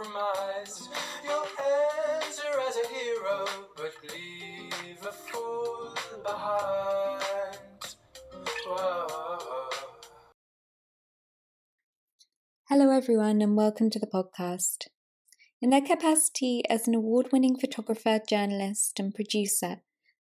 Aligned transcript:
compromise. 0.00 0.88
You'll 1.24 1.46
enter 1.58 2.60
as 2.68 2.76
a 2.76 2.88
hero, 2.88 3.46
but 3.76 3.92
leave 4.10 5.06
a 5.06 5.12
fool 5.12 5.94
behind. 6.22 7.96
Whoa. 8.66 9.68
Hello, 12.68 12.90
everyone, 12.90 13.42
and 13.42 13.56
welcome 13.56 13.90
to 13.90 13.98
the 13.98 14.06
podcast. 14.06 14.86
In 15.60 15.70
their 15.70 15.82
capacity 15.82 16.62
as 16.70 16.88
an 16.88 16.94
award 16.94 17.28
winning 17.32 17.58
photographer, 17.58 18.20
journalist, 18.26 18.98
and 18.98 19.14
producer, 19.14 19.82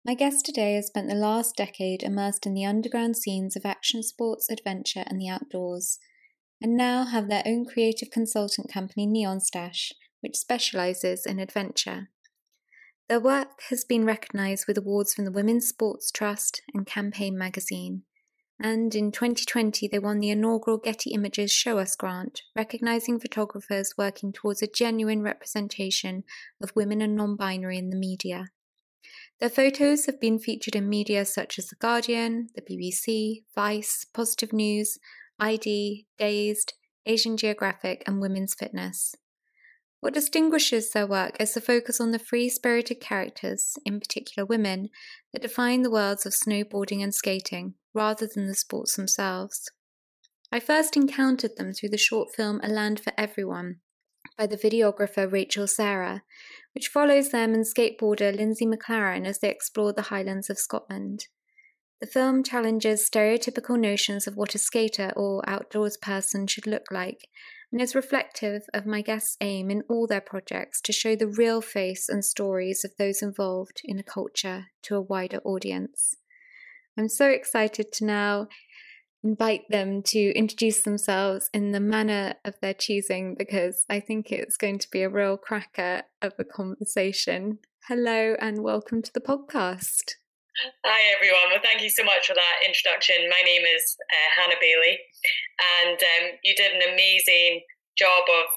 my 0.06 0.14
guest 0.14 0.46
today 0.46 0.76
has 0.76 0.88
spent 0.88 1.10
the 1.10 1.16
last 1.16 1.56
decade 1.56 2.04
immersed 2.04 2.46
in 2.46 2.54
the 2.54 2.66
underground 2.66 3.18
scenes 3.18 3.56
of 3.56 3.66
action 3.66 4.04
sports, 4.04 4.50
adventure, 4.52 5.04
and 5.08 5.20
the 5.20 5.30
outdoors 5.30 5.98
and 6.64 6.78
now 6.78 7.04
have 7.04 7.28
their 7.28 7.44
own 7.46 7.66
creative 7.66 8.10
consultant 8.10 8.72
company, 8.72 9.06
Neon 9.06 9.42
Stash, 9.42 9.92
which 10.22 10.38
specialises 10.38 11.26
in 11.26 11.38
adventure. 11.38 12.08
Their 13.10 13.20
work 13.20 13.64
has 13.70 13.84
been 13.84 14.06
recognised 14.06 14.64
with 14.66 14.78
awards 14.78 15.14
from 15.14 15.26
the 15.26 15.32
Women's 15.32 15.68
Sports 15.68 16.10
Trust 16.10 16.62
and 16.74 16.88
Campaign 16.88 17.38
magazine. 17.38 18.04
And 18.62 18.96
in 18.96 19.12
2020, 19.12 19.90
they 19.90 20.00
won 20.00 20.22
the 20.22 20.30
inaugural 20.30 20.78
Getty 20.78 21.12
Images 21.12 21.52
Show 21.52 21.80
Us 21.80 21.98
grant, 21.98 22.44
recognising 22.56 23.20
photographers 23.20 23.96
working 23.98 24.32
towards 24.32 24.62
a 24.62 24.68
genuine 24.68 25.22
representation 25.22 26.24
of 26.62 26.72
women 26.78 27.02
and 27.02 27.14
non 27.18 27.36
binary 27.36 27.78
in 27.78 27.90
the 27.90 27.98
media. 27.98 28.46
Their 29.42 29.50
photos 29.50 30.06
have 30.06 30.22
been 30.22 30.40
featured 30.40 30.78
in 30.78 30.88
media 30.88 31.26
such 31.26 31.60
as 31.60 31.68
The 31.68 31.76
Guardian, 31.76 32.48
the 32.56 32.62
BBC, 32.62 33.44
Vice, 33.54 34.06
Positive 34.14 34.54
News, 34.54 34.98
ID, 35.44 36.06
Dazed, 36.18 36.74
Asian 37.06 37.36
Geographic, 37.36 38.02
and 38.08 38.22
Women's 38.22 38.54
Fitness. 38.54 39.14
What 40.00 40.14
distinguishes 40.14 40.92
their 40.92 41.06
work 41.06 41.36
is 41.38 41.54
the 41.54 41.60
focus 41.60 42.00
on 42.00 42.12
the 42.12 42.20
free 42.20 42.48
spirited 42.48 43.02
characters, 43.02 43.74
in 43.86 44.00
particular 44.00 44.46
women, 44.46 44.88
that 45.34 45.42
define 45.42 45.82
the 45.82 45.92
worlds 45.92 46.26
of 46.26 46.32
snowboarding 46.32 47.04
and 47.04 47.14
skating, 47.14 47.74
rather 47.94 48.26
than 48.26 48.48
the 48.48 48.56
sports 48.56 48.96
themselves. 48.96 49.70
I 50.50 50.62
first 50.62 50.96
encountered 50.96 51.58
them 51.58 51.74
through 51.74 51.90
the 51.90 51.98
short 51.98 52.34
film 52.34 52.62
A 52.64 52.70
Land 52.70 53.02
for 53.02 53.12
Everyone 53.18 53.82
by 54.38 54.48
the 54.48 54.58
videographer 54.58 55.30
Rachel 55.30 55.68
Sarah, 55.68 56.24
which 56.74 56.88
follows 56.88 57.32
them 57.32 57.54
and 57.54 57.66
skateboarder 57.66 58.34
Lyndsay 58.34 58.74
McLaren 58.74 59.26
as 59.26 59.40
they 59.40 59.50
explore 59.50 59.92
the 59.92 60.04
Highlands 60.04 60.50
of 60.50 60.58
Scotland. 60.58 61.28
The 62.04 62.08
film 62.08 62.44
challenges 62.44 63.10
stereotypical 63.10 63.80
notions 63.80 64.28
of 64.28 64.36
what 64.36 64.56
a 64.56 64.58
skater 64.58 65.14
or 65.16 65.42
outdoors 65.48 65.96
person 65.96 66.48
should 66.48 66.68
look 66.68 66.92
like 66.92 67.30
and 67.72 67.80
is 67.80 67.96
reflective 67.96 68.64
of 68.74 68.86
my 68.86 69.02
guests' 69.02 69.38
aim 69.40 69.72
in 69.72 69.84
all 69.88 70.06
their 70.06 70.20
projects 70.20 70.82
to 70.82 70.92
show 70.92 71.16
the 71.16 71.30
real 71.30 71.62
face 71.62 72.10
and 72.10 72.26
stories 72.26 72.84
of 72.84 72.92
those 73.00 73.22
involved 73.22 73.80
in 73.86 74.00
a 74.00 74.04
culture 74.04 74.66
to 74.82 74.98
a 74.98 75.02
wider 75.02 75.40
audience. 75.46 76.18
I'm 76.98 77.08
so 77.08 77.30
excited 77.30 77.94
to 77.94 78.06
now 78.06 78.50
invite 79.24 79.70
them 79.70 80.04
to 80.08 80.34
introduce 80.34 80.82
themselves 80.82 81.50
in 81.54 81.72
the 81.72 81.80
manner 81.80 82.34
of 82.44 82.56
their 82.60 82.74
choosing 82.74 83.34
because 83.34 83.86
I 83.90 84.02
think 84.02 84.30
it's 84.30 84.58
going 84.58 84.80
to 84.80 84.92
be 84.92 85.04
a 85.04 85.10
real 85.10 85.38
cracker 85.38 86.02
of 86.22 86.34
a 86.38 86.44
conversation. 86.44 87.60
Hello 87.88 88.36
and 88.42 88.62
welcome 88.62 89.02
to 89.04 89.14
the 89.14 89.22
podcast. 89.22 90.16
Hi, 90.64 91.12
everyone. 91.12 91.52
Well, 91.52 91.60
thank 91.60 91.84
you 91.84 91.92
so 91.92 92.08
much 92.08 92.32
for 92.32 92.40
that 92.40 92.64
introduction. 92.64 93.28
My 93.28 93.44
name 93.44 93.68
is 93.68 94.00
uh, 94.00 94.30
Hannah 94.40 94.56
Bailey, 94.64 94.96
and 95.84 96.00
um, 96.00 96.40
you 96.40 96.56
did 96.56 96.72
an 96.72 96.88
amazing 96.88 97.68
job 98.00 98.24
of 98.32 98.48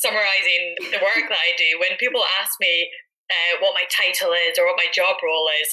summarizing 0.00 0.80
the 0.96 1.04
work 1.04 1.28
that 1.28 1.36
I 1.36 1.52
do. 1.60 1.76
When 1.76 2.00
people 2.00 2.24
ask 2.40 2.56
me 2.56 2.88
uh, 3.28 3.60
what 3.60 3.76
my 3.76 3.84
title 3.92 4.32
is 4.32 4.56
or 4.56 4.64
what 4.64 4.80
my 4.80 4.88
job 4.96 5.20
role 5.20 5.52
is, 5.60 5.68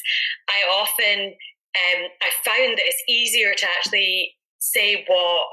I 0.51 0.67
often 0.67 1.31
um, 1.31 2.11
I 2.19 2.29
found 2.43 2.75
that 2.75 2.83
it's 2.83 3.07
easier 3.07 3.55
to 3.55 3.65
actually 3.79 4.35
say 4.59 5.07
what 5.07 5.47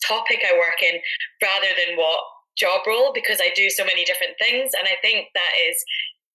topic 0.00 0.40
I 0.48 0.56
work 0.56 0.80
in 0.80 0.96
rather 1.44 1.76
than 1.76 2.00
what 2.00 2.24
job 2.56 2.88
role 2.88 3.12
because 3.12 3.36
I 3.36 3.52
do 3.52 3.68
so 3.68 3.84
many 3.84 4.08
different 4.08 4.40
things, 4.40 4.72
and 4.72 4.88
I 4.88 4.96
think 5.04 5.28
that 5.36 5.52
is 5.68 5.76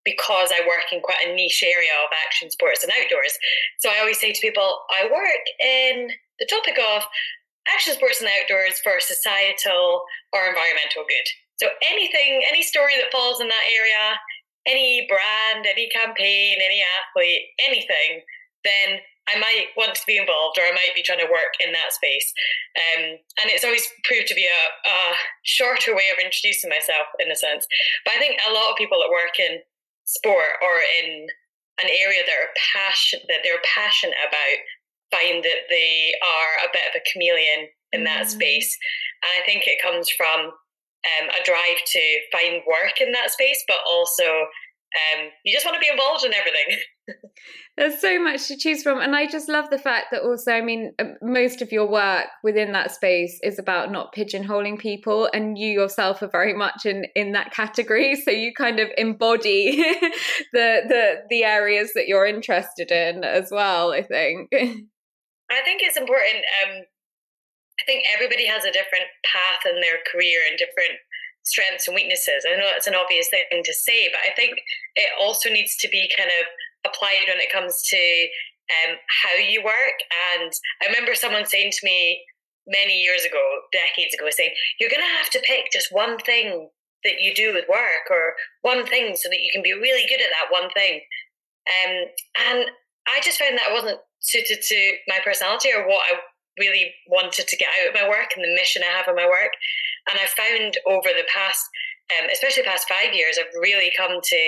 because 0.07 0.55
I 0.55 0.63
work 0.63 0.87
in 0.95 1.03
quite 1.03 1.19
a 1.27 1.35
niche 1.35 1.59
area 1.67 1.91
of 1.99 2.15
action 2.23 2.47
sports 2.47 2.79
and 2.79 2.91
outdoors. 2.95 3.35
So 3.83 3.91
I 3.91 3.99
always 3.99 4.23
say 4.23 4.31
to 4.31 4.39
people, 4.39 4.87
I 4.87 5.03
work 5.11 5.43
in 5.59 6.07
the 6.39 6.47
topic 6.47 6.79
of 6.79 7.03
action 7.67 7.91
sports 7.91 8.23
and 8.23 8.31
outdoors 8.31 8.79
for 8.79 9.03
societal 9.03 10.07
or 10.31 10.47
environmental 10.47 11.03
good. 11.03 11.27
So 11.59 11.67
anything, 11.83 12.39
any 12.47 12.63
story 12.63 12.95
that 12.95 13.11
falls 13.11 13.41
in 13.41 13.51
that 13.51 13.67
area, 13.67 14.15
any 14.63 15.03
brand, 15.11 15.67
any 15.67 15.89
campaign, 15.91 16.55
any 16.63 16.79
athlete, 17.03 17.51
anything, 17.59 18.23
then 18.63 19.03
I 19.27 19.35
might 19.39 19.75
want 19.75 19.95
to 19.95 20.07
be 20.07 20.15
involved 20.15 20.57
or 20.57 20.63
I 20.63 20.71
might 20.71 20.95
be 20.95 21.03
trying 21.03 21.19
to 21.19 21.27
work 21.27 21.59
in 21.59 21.75
that 21.75 21.91
space. 21.91 22.31
Um, 22.79 23.19
and 23.43 23.51
it's 23.51 23.67
always 23.67 23.83
proved 24.07 24.27
to 24.27 24.35
be 24.35 24.47
a, 24.47 24.63
a, 24.87 24.97
shorter 25.43 25.95
way 25.95 26.07
of 26.11 26.23
introducing 26.23 26.69
myself 26.69 27.11
in 27.19 27.31
a 27.31 27.35
sense. 27.35 27.67
But 28.05 28.15
I 28.15 28.19
think 28.19 28.39
a 28.39 28.53
lot 28.53 28.71
of 28.71 28.79
people 28.79 28.99
that 29.03 29.11
work 29.11 29.35
in 29.39 29.59
sport 30.07 30.55
or 30.63 30.75
in 31.03 31.27
an 31.83 31.89
area 31.91 32.23
that 32.25 32.39
are 32.41 32.55
passion 32.73 33.19
that 33.27 33.43
they're 33.43 33.61
passionate 33.75 34.17
about 34.23 34.59
find 35.11 35.43
that 35.43 35.67
they 35.69 36.13
are 36.23 36.67
a 36.67 36.71
bit 36.73 36.87
of 36.89 36.99
a 36.99 37.05
chameleon 37.11 37.67
in 37.93 38.03
that 38.03 38.25
mm. 38.25 38.29
space 38.29 38.77
and 39.23 39.31
i 39.39 39.45
think 39.45 39.67
it 39.67 39.81
comes 39.81 40.09
from 40.09 40.51
um, 41.05 41.29
a 41.29 41.43
drive 41.45 41.79
to 41.85 42.01
find 42.31 42.63
work 42.67 42.99
in 42.99 43.11
that 43.11 43.31
space 43.31 43.63
but 43.67 43.77
also 43.87 44.47
um, 44.95 45.29
you 45.43 45.53
just 45.53 45.65
want 45.65 45.75
to 45.75 45.81
be 45.81 45.91
involved 45.91 46.23
in 46.23 46.33
everything 46.33 46.79
There's 47.77 48.01
so 48.01 48.21
much 48.21 48.47
to 48.47 48.57
choose 48.57 48.81
from. 48.81 48.99
And 48.99 49.15
I 49.15 49.27
just 49.27 49.47
love 49.47 49.69
the 49.69 49.77
fact 49.77 50.07
that 50.11 50.23
also, 50.23 50.51
I 50.51 50.61
mean, 50.61 50.93
um, 50.97 51.15
most 51.21 51.61
of 51.61 51.71
your 51.71 51.87
work 51.87 52.25
within 52.43 52.71
that 52.71 52.91
space 52.91 53.39
is 53.43 53.59
about 53.59 53.91
not 53.91 54.15
pigeonholing 54.15 54.79
people. 54.79 55.29
And 55.31 55.57
you 55.57 55.69
yourself 55.69 56.23
are 56.23 56.29
very 56.29 56.55
much 56.55 56.85
in, 56.85 57.05
in 57.15 57.33
that 57.33 57.51
category. 57.51 58.15
So 58.27 58.31
you 58.31 58.51
kind 58.53 58.79
of 58.79 58.89
embody 58.97 59.77
the, 60.53 60.81
the, 60.87 61.15
the 61.29 61.43
areas 61.43 61.91
that 61.93 62.07
you're 62.07 62.25
interested 62.25 62.91
in 62.91 63.23
as 63.23 63.49
well, 63.51 63.93
I 63.93 64.01
think. 64.01 64.49
I 64.51 65.61
think 65.63 65.81
it's 65.81 65.97
important. 65.97 66.43
Um, 66.65 66.83
I 67.79 67.83
think 67.85 68.03
everybody 68.13 68.47
has 68.47 68.65
a 68.65 68.71
different 68.71 69.05
path 69.23 69.69
in 69.69 69.79
their 69.79 69.99
career 70.11 70.39
and 70.49 70.57
different 70.57 70.99
strengths 71.47 71.87
and 71.87 71.95
weaknesses. 71.95 72.45
I 72.45 72.57
know 72.57 72.67
that's 72.69 72.87
an 72.87 72.95
obvious 72.95 73.29
thing 73.29 73.63
to 73.63 73.73
say, 73.73 74.09
but 74.11 74.19
I 74.27 74.35
think 74.35 74.59
it 74.95 75.09
also 75.19 75.49
needs 75.49 75.75
to 75.77 75.87
be 75.87 76.11
kind 76.17 76.29
of 76.29 76.45
applied 76.91 77.27
when 77.27 77.39
it 77.39 77.51
comes 77.51 77.81
to 77.89 78.27
um, 78.67 78.97
how 79.23 79.35
you 79.39 79.63
work. 79.63 79.97
And 80.35 80.51
I 80.83 80.87
remember 80.87 81.15
someone 81.15 81.45
saying 81.45 81.71
to 81.71 81.85
me 81.85 82.23
many 82.67 82.99
years 82.99 83.23
ago, 83.23 83.39
decades 83.71 84.13
ago, 84.13 84.27
saying, 84.29 84.51
You're 84.79 84.91
going 84.91 85.03
to 85.03 85.17
have 85.17 85.29
to 85.31 85.43
pick 85.47 85.71
just 85.71 85.87
one 85.91 86.19
thing 86.19 86.69
that 87.03 87.21
you 87.21 87.33
do 87.33 87.53
with 87.53 87.65
work 87.69 88.11
or 88.11 88.35
one 88.61 88.85
thing 88.85 89.15
so 89.15 89.29
that 89.29 89.39
you 89.39 89.49
can 89.53 89.63
be 89.63 89.73
really 89.73 90.05
good 90.09 90.21
at 90.21 90.33
that 90.35 90.51
one 90.51 90.69
thing. 90.71 91.01
Um, 91.67 91.93
and 92.51 92.65
I 93.07 93.19
just 93.23 93.39
found 93.39 93.57
that 93.57 93.71
wasn't 93.71 93.99
suited 94.19 94.59
to 94.61 94.79
my 95.07 95.19
personality 95.23 95.69
or 95.71 95.87
what 95.87 96.03
I 96.11 96.19
really 96.59 96.91
wanted 97.07 97.47
to 97.47 97.57
get 97.57 97.69
out 97.79 97.89
of 97.89 97.93
my 97.93 98.09
work 98.09 98.33
and 98.35 98.43
the 98.43 98.55
mission 98.55 98.81
I 98.83 98.91
have 98.97 99.07
in 99.07 99.15
my 99.15 99.27
work. 99.27 99.53
And 100.09 100.19
I've 100.19 100.35
found 100.35 100.77
over 100.87 101.09
the 101.13 101.27
past 101.33 101.67
um, 102.15 102.29
especially 102.31 102.63
the 102.63 102.71
past 102.71 102.87
five 102.87 103.13
years, 103.13 103.37
I've 103.39 103.51
really 103.59 103.91
come 103.95 104.19
to 104.21 104.41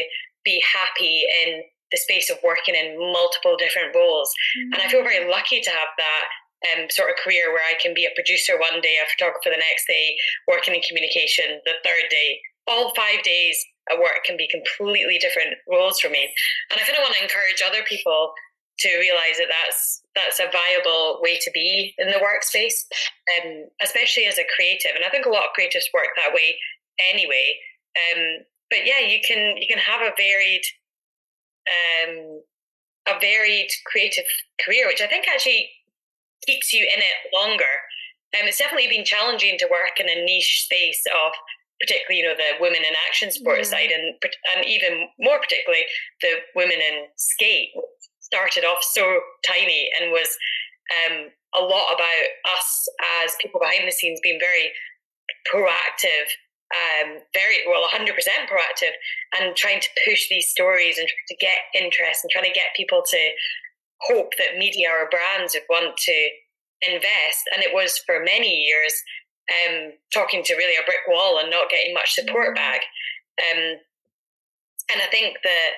be 0.46 0.64
happy 0.64 1.28
in 1.44 1.64
the 1.92 1.98
space 1.98 2.30
of 2.30 2.38
working 2.44 2.76
in 2.76 2.96
multiple 3.12 3.58
different 3.58 3.96
roles. 3.96 4.32
Mm-hmm. 4.32 4.74
And 4.74 4.82
I 4.82 4.88
feel 4.88 5.04
very 5.04 5.30
lucky 5.30 5.60
to 5.60 5.70
have 5.70 5.92
that 5.98 6.26
um, 6.72 6.88
sort 6.90 7.10
of 7.10 7.20
career 7.20 7.52
where 7.52 7.66
I 7.66 7.76
can 7.82 7.94
be 7.94 8.06
a 8.06 8.16
producer 8.16 8.60
one 8.60 8.80
day, 8.80 8.96
a 9.02 9.10
photographer 9.10 9.50
the 9.52 9.60
next 9.60 9.88
day, 9.88 10.16
working 10.48 10.76
in 10.76 10.82
communication 10.86 11.60
the 11.66 11.80
third 11.84 12.08
day. 12.10 12.40
All 12.68 12.94
five 12.96 13.24
days 13.24 13.58
at 13.92 13.98
work 13.98 14.22
can 14.24 14.38
be 14.38 14.48
completely 14.48 15.18
different 15.18 15.58
roles 15.68 16.00
for 16.00 16.10
me. 16.10 16.30
And 16.70 16.80
I 16.80 16.86
kind 16.86 16.96
of 16.96 17.04
want 17.04 17.16
to 17.18 17.24
encourage 17.26 17.64
other 17.66 17.82
people 17.84 18.32
to 18.80 18.90
realize 19.00 19.38
that 19.38 19.52
that's 19.52 20.02
that's 20.16 20.40
a 20.40 20.52
viable 20.52 21.20
way 21.22 21.38
to 21.38 21.52
be 21.54 21.94
in 21.98 22.08
the 22.08 22.24
workspace, 22.24 22.88
um, 23.38 23.68
especially 23.84 24.26
as 24.26 24.38
a 24.38 24.48
creative. 24.56 24.92
And 24.96 25.06
I 25.06 25.10
think 25.10 25.26
a 25.26 25.30
lot 25.30 25.44
of 25.44 25.56
creatives 25.58 25.92
work 25.94 26.10
that 26.16 26.34
way 26.34 26.56
anyway. 27.12 27.56
Um, 27.96 28.46
but 28.70 28.86
yeah, 28.86 29.00
you 29.00 29.20
can 29.26 29.58
you 29.58 29.68
can 29.68 29.80
have 29.80 30.02
a 30.02 30.14
varied 30.18 30.64
um, 31.68 32.42
a 33.08 33.20
varied 33.20 33.70
creative 33.86 34.26
career, 34.64 34.88
which 34.88 35.02
I 35.02 35.08
think 35.08 35.28
actually 35.28 35.70
keeps 36.46 36.74
you 36.74 36.84
in 36.84 37.00
it 37.00 37.34
longer. 37.34 37.74
Um, 38.38 38.48
it's 38.48 38.60
definitely 38.60 38.90
been 38.90 39.06
challenging 39.06 39.58
to 39.58 39.68
work 39.72 40.00
in 40.00 40.08
a 40.08 40.24
niche 40.24 40.66
space 40.66 41.04
of 41.10 41.34
particularly, 41.82 42.22
you 42.22 42.28
know, 42.28 42.36
the 42.36 42.62
women 42.62 42.82
in 42.82 42.94
action 43.08 43.32
sports 43.32 43.70
side 43.70 43.90
and, 43.90 44.16
and 44.56 44.66
even 44.66 45.08
more 45.20 45.40
particularly 45.40 45.86
the 46.22 46.44
women 46.56 46.78
in 46.78 47.08
skate 47.16 47.72
started 48.32 48.64
off 48.64 48.80
so 48.82 49.20
tiny 49.46 49.90
and 50.00 50.12
was 50.12 50.38
um, 50.94 51.30
a 51.56 51.64
lot 51.64 51.94
about 51.94 52.28
us 52.58 52.88
as 53.24 53.36
people 53.42 53.60
behind 53.60 53.88
the 53.88 53.92
scenes 53.92 54.20
being 54.22 54.40
very 54.40 54.72
proactive 55.52 56.30
um, 56.70 57.18
very 57.34 57.66
well 57.68 57.90
100% 57.90 58.14
proactive 58.46 58.94
and 59.34 59.56
trying 59.56 59.82
to 59.82 59.90
push 60.06 60.30
these 60.30 60.50
stories 60.50 61.00
and 61.00 61.08
to 61.28 61.36
get 61.38 61.58
interest 61.74 62.24
and 62.24 62.30
trying 62.30 62.46
to 62.46 62.54
get 62.54 62.78
people 62.78 63.02
to 63.10 63.30
hope 64.08 64.34
that 64.38 64.58
media 64.58 64.88
or 64.90 65.10
brands 65.10 65.56
would 65.56 65.66
want 65.70 65.98
to 65.98 66.30
invest 66.88 67.50
and 67.54 67.64
it 67.64 67.74
was 67.74 67.98
for 68.06 68.24
many 68.24 68.64
years 68.64 68.94
um, 69.50 69.92
talking 70.14 70.44
to 70.44 70.56
really 70.56 70.76
a 70.78 70.86
brick 70.86 71.04
wall 71.08 71.40
and 71.40 71.50
not 71.50 71.70
getting 71.70 71.94
much 71.94 72.14
support 72.14 72.56
mm-hmm. 72.56 72.64
back 72.64 72.82
um, 73.52 73.82
and 74.94 75.02
i 75.02 75.08
think 75.12 75.38
that 75.44 75.72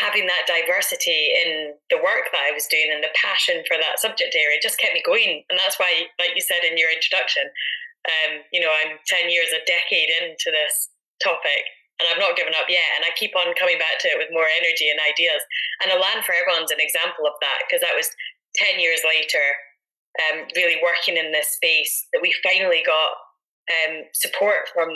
having 0.00 0.24
that 0.26 0.48
diversity 0.48 1.32
in 1.44 1.74
the 1.90 2.00
work 2.00 2.30
that 2.32 2.46
i 2.46 2.54
was 2.54 2.70
doing 2.70 2.88
and 2.88 3.04
the 3.04 3.12
passion 3.12 3.60
for 3.68 3.76
that 3.76 4.00
subject 4.00 4.32
area 4.32 4.62
just 4.62 4.78
kept 4.78 4.94
me 4.94 5.02
going 5.04 5.44
and 5.50 5.58
that's 5.58 5.78
why 5.78 6.08
like 6.18 6.32
you 6.34 6.40
said 6.40 6.64
in 6.64 6.78
your 6.78 6.88
introduction 6.88 7.44
um, 8.08 8.42
you 8.50 8.58
know, 8.58 8.70
I'm 8.70 8.98
10 9.06 9.30
years, 9.30 9.54
a 9.54 9.62
decade 9.62 10.10
into 10.10 10.50
this 10.50 10.90
topic 11.22 11.62
and 12.00 12.10
I've 12.10 12.18
not 12.18 12.34
given 12.34 12.54
up 12.58 12.66
yet. 12.66 12.98
And 12.98 13.06
I 13.06 13.14
keep 13.14 13.34
on 13.38 13.54
coming 13.54 13.78
back 13.78 14.02
to 14.02 14.10
it 14.10 14.18
with 14.18 14.34
more 14.34 14.48
energy 14.58 14.90
and 14.90 14.98
ideas. 14.98 15.42
And 15.82 15.94
A 15.94 15.98
Land 16.02 16.26
for 16.26 16.34
Everyone's 16.34 16.74
an 16.74 16.82
example 16.82 17.30
of 17.30 17.38
that 17.38 17.62
because 17.66 17.82
that 17.86 17.94
was 17.94 18.10
10 18.58 18.82
years 18.82 19.06
later, 19.06 19.46
um, 20.18 20.50
really 20.58 20.82
working 20.82 21.16
in 21.16 21.30
this 21.30 21.54
space 21.54 22.06
that 22.12 22.20
we 22.20 22.34
finally 22.42 22.82
got 22.84 23.16
um, 23.70 24.04
support 24.12 24.68
from 24.74 24.90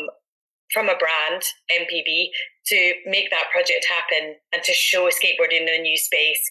from 0.75 0.91
a 0.91 0.99
brand, 0.99 1.47
MPB, 1.71 2.27
to 2.69 2.79
make 3.07 3.31
that 3.31 3.51
project 3.53 3.87
happen 3.89 4.37
and 4.53 4.63
to 4.63 4.73
show 4.73 5.09
skateboarding 5.09 5.63
in 5.63 5.69
a 5.69 5.83
new 5.83 5.97
space 5.97 6.43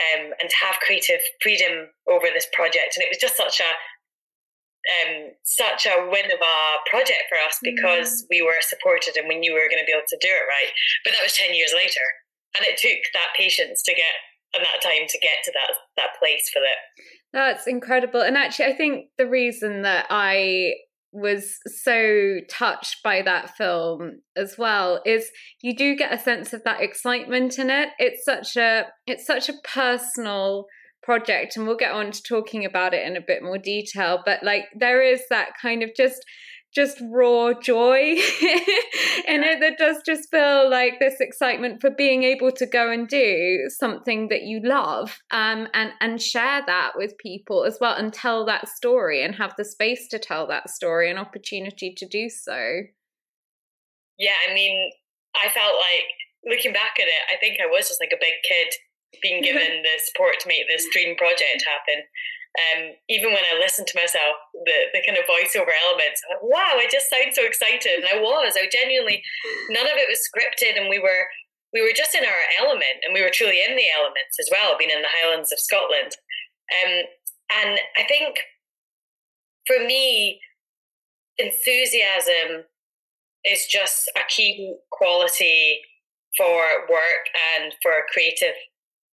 um, 0.00 0.32
and 0.40 0.48
to 0.48 0.56
have 0.64 0.80
creative 0.80 1.20
freedom 1.42 1.88
over 2.08 2.26
this 2.32 2.48
project. 2.52 2.96
And 2.96 3.04
it 3.04 3.12
was 3.12 3.20
just 3.20 3.36
such 3.36 3.60
a 3.60 3.70
um, 4.80 5.36
such 5.44 5.84
a 5.84 6.08
win 6.08 6.32
of 6.32 6.40
a 6.40 6.56
project 6.88 7.28
for 7.28 7.36
us 7.36 7.60
because 7.60 8.24
mm. 8.24 8.26
we 8.32 8.40
were 8.40 8.64
supported 8.64 9.12
and 9.20 9.28
we 9.28 9.36
knew 9.36 9.52
we 9.52 9.60
were 9.60 9.68
going 9.68 9.82
to 9.82 9.84
be 9.84 9.92
able 9.92 10.08
to 10.08 10.24
do 10.24 10.32
it 10.32 10.48
right. 10.48 10.72
But 11.04 11.12
that 11.12 11.22
was 11.22 11.36
10 11.36 11.52
years 11.52 11.76
later. 11.76 12.00
And 12.56 12.64
it 12.64 12.80
took 12.80 12.96
that 13.12 13.36
patience 13.36 13.82
to 13.84 13.92
get 13.92 14.16
and 14.54 14.64
that 14.64 14.82
time 14.82 15.06
to 15.06 15.18
get 15.18 15.44
to 15.44 15.52
that 15.52 15.74
that 15.96 16.18
place 16.18 16.50
for 16.52 16.60
it. 16.60 16.80
That's 17.32 17.66
incredible. 17.66 18.20
And 18.20 18.36
actually 18.36 18.72
I 18.72 18.76
think 18.76 19.06
the 19.18 19.28
reason 19.28 19.82
that 19.82 20.06
I 20.10 20.74
was 21.12 21.58
so 21.66 22.36
touched 22.48 23.02
by 23.02 23.22
that 23.22 23.56
film 23.56 24.20
as 24.36 24.56
well 24.56 25.00
is 25.04 25.30
you 25.60 25.74
do 25.74 25.96
get 25.96 26.12
a 26.12 26.18
sense 26.18 26.52
of 26.52 26.62
that 26.64 26.80
excitement 26.80 27.58
in 27.58 27.70
it. 27.70 27.90
It's 27.98 28.24
such 28.24 28.56
a 28.56 28.86
it's 29.06 29.26
such 29.26 29.48
a 29.48 29.54
personal 29.64 30.66
project 31.02 31.56
and 31.56 31.66
we'll 31.66 31.76
get 31.76 31.92
on 31.92 32.12
to 32.12 32.22
talking 32.22 32.64
about 32.64 32.94
it 32.94 33.06
in 33.06 33.16
a 33.16 33.24
bit 33.26 33.42
more 33.42 33.56
detail 33.56 34.20
but 34.24 34.42
like 34.42 34.64
there 34.78 35.02
is 35.02 35.22
that 35.30 35.48
kind 35.60 35.82
of 35.82 35.90
just 35.96 36.24
just 36.74 37.00
raw 37.10 37.52
joy 37.52 37.98
in 39.26 39.42
it 39.42 39.60
that 39.60 39.76
does 39.78 39.96
just 40.04 40.30
feel 40.30 40.70
like 40.70 41.00
this 41.00 41.20
excitement 41.20 41.80
for 41.80 41.90
being 41.90 42.22
able 42.22 42.52
to 42.52 42.66
go 42.66 42.90
and 42.90 43.08
do 43.08 43.64
something 43.68 44.28
that 44.28 44.42
you 44.42 44.60
love 44.62 45.18
um, 45.30 45.66
and 45.74 45.90
and 46.00 46.22
share 46.22 46.62
that 46.66 46.92
with 46.96 47.18
people 47.18 47.64
as 47.64 47.78
well 47.80 47.94
and 47.94 48.12
tell 48.12 48.44
that 48.44 48.68
story 48.68 49.24
and 49.24 49.34
have 49.34 49.54
the 49.56 49.64
space 49.64 50.08
to 50.08 50.18
tell 50.18 50.46
that 50.46 50.70
story 50.70 51.10
and 51.10 51.18
opportunity 51.18 51.92
to 51.96 52.06
do 52.06 52.28
so 52.28 52.82
yeah 54.18 54.36
i 54.48 54.54
mean 54.54 54.90
i 55.42 55.48
felt 55.48 55.74
like 55.74 56.06
looking 56.46 56.72
back 56.72 56.96
at 56.98 57.06
it 57.06 57.34
i 57.34 57.38
think 57.40 57.58
i 57.60 57.66
was 57.66 57.88
just 57.88 58.00
like 58.00 58.12
a 58.12 58.20
big 58.20 58.34
kid 58.48 58.72
being 59.22 59.42
given 59.42 59.62
the 59.82 59.94
support 60.06 60.38
to 60.40 60.48
make 60.48 60.68
this 60.68 60.86
dream 60.92 61.16
project 61.16 61.64
happen. 61.66 62.04
Um, 62.50 62.98
even 63.08 63.30
when 63.30 63.46
I 63.46 63.62
listened 63.62 63.86
to 63.86 64.00
myself, 64.00 64.34
the, 64.66 64.90
the 64.90 65.02
kind 65.06 65.14
of 65.14 65.30
voiceover 65.30 65.70
elements, 65.70 66.20
wow, 66.42 66.74
I 66.74 66.90
just 66.90 67.06
sound 67.06 67.30
so 67.30 67.46
excited. 67.46 68.02
And 68.02 68.10
I 68.10 68.18
was, 68.18 68.58
I 68.58 68.66
genuinely, 68.66 69.22
none 69.70 69.86
of 69.86 69.94
it 69.94 70.10
was 70.10 70.26
scripted 70.26 70.74
and 70.74 70.90
we 70.90 70.98
were, 70.98 71.30
we 71.72 71.80
were 71.80 71.94
just 71.94 72.14
in 72.14 72.24
our 72.26 72.42
element 72.58 73.06
and 73.06 73.14
we 73.14 73.22
were 73.22 73.30
truly 73.32 73.62
in 73.62 73.76
the 73.76 73.86
elements 73.94 74.34
as 74.40 74.50
well, 74.50 74.74
being 74.76 74.90
in 74.90 75.02
the 75.02 75.14
Highlands 75.22 75.52
of 75.52 75.62
Scotland. 75.62 76.18
Um, 76.74 77.06
and 77.62 77.78
I 77.96 78.02
think 78.02 78.38
for 79.66 79.78
me, 79.78 80.40
enthusiasm 81.38 82.66
is 83.44 83.66
just 83.66 84.10
a 84.16 84.26
key 84.28 84.76
quality 84.90 85.80
for 86.36 86.62
work 86.90 87.24
and 87.54 87.72
for 87.82 87.92
creative 88.12 88.54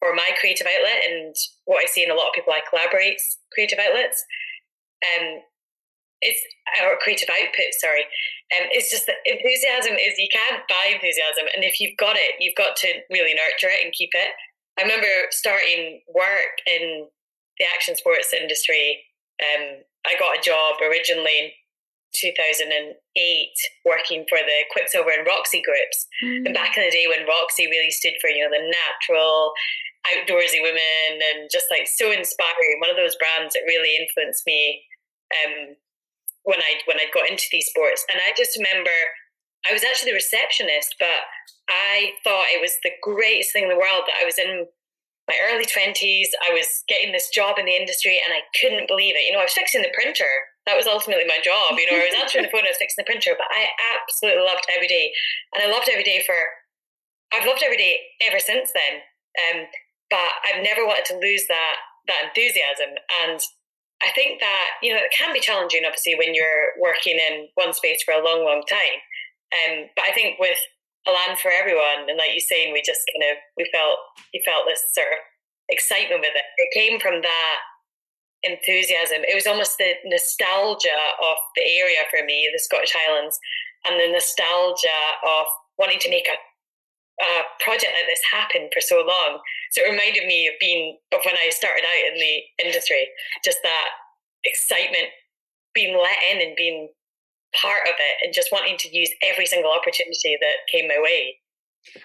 or 0.02 0.14
my 0.14 0.30
creative 0.40 0.66
outlet 0.66 1.02
and 1.08 1.34
what 1.64 1.82
I 1.82 1.86
see 1.86 2.04
in 2.04 2.10
a 2.10 2.14
lot 2.14 2.28
of 2.28 2.34
people 2.34 2.52
I 2.52 2.60
collaborate 2.68 3.20
creative 3.52 3.78
outlets. 3.78 4.24
Um, 5.04 5.40
it's 6.20 6.40
our 6.80 6.96
creative 7.00 7.28
output, 7.28 7.76
sorry. 7.80 8.08
Um, 8.56 8.68
it's 8.72 8.90
just 8.90 9.06
that 9.06 9.20
enthusiasm 9.26 10.00
is 10.00 10.16
you 10.16 10.32
can't 10.32 10.64
buy 10.68 10.92
enthusiasm, 10.92 11.44
and 11.54 11.64
if 11.64 11.80
you've 11.80 11.96
got 11.96 12.16
it, 12.16 12.40
you've 12.40 12.56
got 12.56 12.76
to 12.76 12.88
really 13.10 13.34
nurture 13.34 13.68
it 13.68 13.84
and 13.84 13.92
keep 13.92 14.10
it. 14.14 14.32
I 14.78 14.82
remember 14.82 15.08
starting 15.30 16.00
work 16.08 16.60
in 16.66 17.08
the 17.58 17.66
action 17.74 17.96
sports 17.96 18.32
industry. 18.32 19.04
Um, 19.40 19.84
I 20.06 20.16
got 20.18 20.38
a 20.38 20.42
job 20.42 20.76
originally 20.80 21.36
in 21.44 21.50
2008 22.14 22.96
working 23.84 24.24
for 24.28 24.38
the 24.38 24.58
Quiksilver 24.72 25.10
and 25.10 25.26
Roxy 25.26 25.62
groups. 25.64 26.06
Mm. 26.24 26.46
And 26.46 26.54
back 26.54 26.76
in 26.76 26.84
the 26.84 26.90
day 26.90 27.06
when 27.08 27.26
Roxy 27.26 27.66
really 27.66 27.90
stood 27.90 28.14
for, 28.20 28.30
you 28.30 28.44
know, 28.44 28.52
the 28.52 28.64
natural, 28.64 29.52
outdoorsy 30.12 30.62
women 30.62 31.18
and 31.18 31.50
just 31.50 31.66
like 31.70 31.86
so 31.86 32.12
inspiring. 32.12 32.78
One 32.78 32.90
of 32.90 33.00
those 33.00 33.16
brands 33.16 33.54
that 33.54 33.66
really 33.66 33.96
influenced 33.96 34.46
me 34.46 34.82
um, 35.42 35.74
when 36.44 36.60
I 36.60 36.78
when 36.86 36.98
I 36.98 37.10
got 37.12 37.30
into 37.30 37.46
these 37.50 37.68
sports. 37.68 38.04
And 38.10 38.20
I 38.22 38.32
just 38.36 38.56
remember 38.56 38.94
I 39.68 39.72
was 39.72 39.82
actually 39.82 40.12
the 40.12 40.22
receptionist, 40.22 40.94
but 40.98 41.26
I 41.68 42.14
thought 42.22 42.54
it 42.54 42.62
was 42.62 42.78
the 42.82 42.94
greatest 43.02 43.52
thing 43.52 43.64
in 43.66 43.72
the 43.72 43.80
world 43.80 44.06
that 44.06 44.18
I 44.22 44.24
was 44.24 44.38
in 44.38 44.66
my 45.26 45.34
early 45.50 45.66
20s. 45.66 46.30
I 46.46 46.54
was 46.54 46.86
getting 46.86 47.10
this 47.10 47.28
job 47.34 47.58
in 47.58 47.66
the 47.66 47.74
industry 47.74 48.22
and 48.22 48.30
I 48.30 48.46
couldn't 48.60 48.86
believe 48.86 49.18
it. 49.18 49.26
You 49.26 49.34
know, 49.34 49.42
I 49.42 49.50
was 49.50 49.58
fixing 49.58 49.82
the 49.82 49.90
printer. 49.90 50.30
That 50.70 50.78
was 50.78 50.86
ultimately 50.86 51.26
my 51.26 51.42
job. 51.42 51.74
You 51.74 51.90
know, 51.90 51.98
I 51.98 52.06
was 52.06 52.18
answering 52.18 52.46
the 52.46 52.52
phone, 52.54 52.62
I 52.62 52.70
was 52.70 52.78
fixing 52.78 53.02
the 53.02 53.10
printer, 53.10 53.34
but 53.34 53.50
I 53.50 53.66
absolutely 53.94 54.46
loved 54.46 54.66
every 54.70 54.86
day. 54.86 55.10
And 55.54 55.66
I 55.66 55.70
loved 55.70 55.90
every 55.90 56.06
day 56.06 56.22
for, 56.22 56.38
I've 57.34 57.46
loved 57.46 57.62
every 57.66 57.78
day 57.78 57.98
ever 58.22 58.38
since 58.38 58.70
then. 58.70 59.02
Um, 59.34 59.58
but 60.10 60.30
I've 60.46 60.62
never 60.62 60.86
wanted 60.86 61.06
to 61.06 61.18
lose 61.18 61.46
that 61.48 61.76
that 62.06 62.30
enthusiasm. 62.30 62.94
And 63.22 63.40
I 64.02 64.10
think 64.14 64.40
that 64.40 64.78
you 64.82 64.92
know 64.92 65.02
it 65.02 65.14
can 65.16 65.32
be 65.32 65.40
challenging, 65.40 65.82
obviously, 65.86 66.14
when 66.14 66.34
you're 66.34 66.76
working 66.80 67.18
in 67.18 67.48
one 67.54 67.72
space 67.72 68.02
for 68.02 68.14
a 68.14 68.24
long, 68.24 68.44
long 68.44 68.62
time. 68.68 68.98
Um, 69.54 69.90
but 69.94 70.04
I 70.08 70.12
think 70.12 70.38
with 70.38 70.58
a 71.06 71.12
land 71.12 71.38
for 71.38 71.50
everyone, 71.50 72.10
and 72.10 72.18
like 72.18 72.34
you 72.34 72.42
saying, 72.42 72.72
we 72.72 72.82
just 72.82 73.02
kind 73.14 73.30
of 73.30 73.38
we 73.56 73.68
felt 73.72 73.98
we 74.34 74.42
felt 74.44 74.66
this 74.66 74.82
sort 74.92 75.10
of 75.14 75.22
excitement 75.68 76.20
with 76.20 76.34
it. 76.34 76.46
It 76.58 76.74
came 76.74 76.98
from 77.00 77.22
that 77.22 77.58
enthusiasm. 78.42 79.26
It 79.26 79.34
was 79.34 79.46
almost 79.46 79.78
the 79.78 79.94
nostalgia 80.04 80.98
of 81.22 81.38
the 81.54 81.64
area 81.64 82.06
for 82.10 82.22
me, 82.24 82.50
the 82.52 82.62
Scottish 82.62 82.94
Highlands, 82.94 83.38
and 83.86 83.98
the 83.98 84.12
nostalgia 84.12 85.02
of 85.26 85.46
wanting 85.78 85.98
to 86.00 86.10
make 86.10 86.28
a 86.28 86.38
a 87.20 87.42
project 87.62 87.92
like 87.96 88.08
this 88.08 88.20
happen 88.30 88.68
for 88.72 88.80
so 88.80 88.96
long. 88.96 89.40
So 89.72 89.82
it 89.82 89.90
reminded 89.90 90.26
me 90.26 90.48
of 90.48 90.54
being 90.60 90.98
of 91.12 91.20
when 91.24 91.36
I 91.36 91.48
started 91.50 91.84
out 91.84 92.12
in 92.12 92.20
the 92.20 92.64
industry, 92.64 93.08
just 93.44 93.58
that 93.62 93.88
excitement, 94.44 95.08
being 95.74 95.96
let 95.96 96.16
in 96.30 96.46
and 96.46 96.56
being 96.56 96.88
part 97.60 97.82
of 97.88 97.94
it 97.98 98.24
and 98.24 98.34
just 98.34 98.52
wanting 98.52 98.76
to 98.78 98.96
use 98.96 99.10
every 99.22 99.46
single 99.46 99.72
opportunity 99.72 100.36
that 100.40 100.68
came 100.70 100.88
my 100.88 101.00
way. 101.00 101.38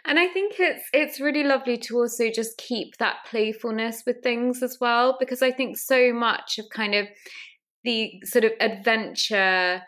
And 0.05 0.19
I 0.19 0.27
think 0.27 0.59
it's 0.59 0.83
it's 0.93 1.19
really 1.19 1.43
lovely 1.43 1.77
to 1.77 1.97
also 1.97 2.29
just 2.29 2.57
keep 2.57 2.97
that 2.97 3.25
playfulness 3.25 4.03
with 4.05 4.21
things 4.21 4.61
as 4.61 4.77
well 4.79 5.17
because 5.19 5.41
I 5.41 5.51
think 5.51 5.77
so 5.77 6.13
much 6.13 6.59
of 6.59 6.65
kind 6.73 6.93
of 6.93 7.07
the 7.83 8.21
sort 8.23 8.45
of 8.45 8.51
adventure 8.59 9.81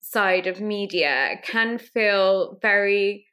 side 0.00 0.46
of 0.46 0.60
media 0.60 1.38
can 1.42 1.78
feel 1.78 2.58
very 2.62 3.26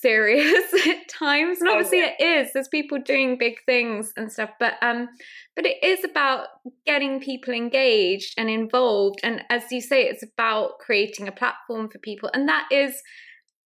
serious 0.00 0.72
at 0.86 1.08
times 1.08 1.60
and 1.60 1.68
oh, 1.68 1.74
obviously 1.74 1.98
oh, 1.98 2.02
yeah. 2.02 2.12
it 2.18 2.46
is 2.46 2.52
there's 2.52 2.68
people 2.68 2.98
doing 2.98 3.38
big 3.38 3.54
things 3.64 4.12
and 4.16 4.30
stuff 4.30 4.50
but 4.58 4.74
um 4.82 5.08
but 5.54 5.64
it 5.64 5.82
is 5.82 6.04
about 6.04 6.48
getting 6.84 7.20
people 7.20 7.54
engaged 7.54 8.34
and 8.36 8.50
involved 8.50 9.20
and 9.22 9.42
as 9.50 9.62
you 9.70 9.80
say 9.80 10.04
it's 10.04 10.22
about 10.22 10.78
creating 10.78 11.28
a 11.28 11.32
platform 11.32 11.88
for 11.88 11.98
people 11.98 12.28
and 12.34 12.48
that 12.48 12.66
is 12.72 13.00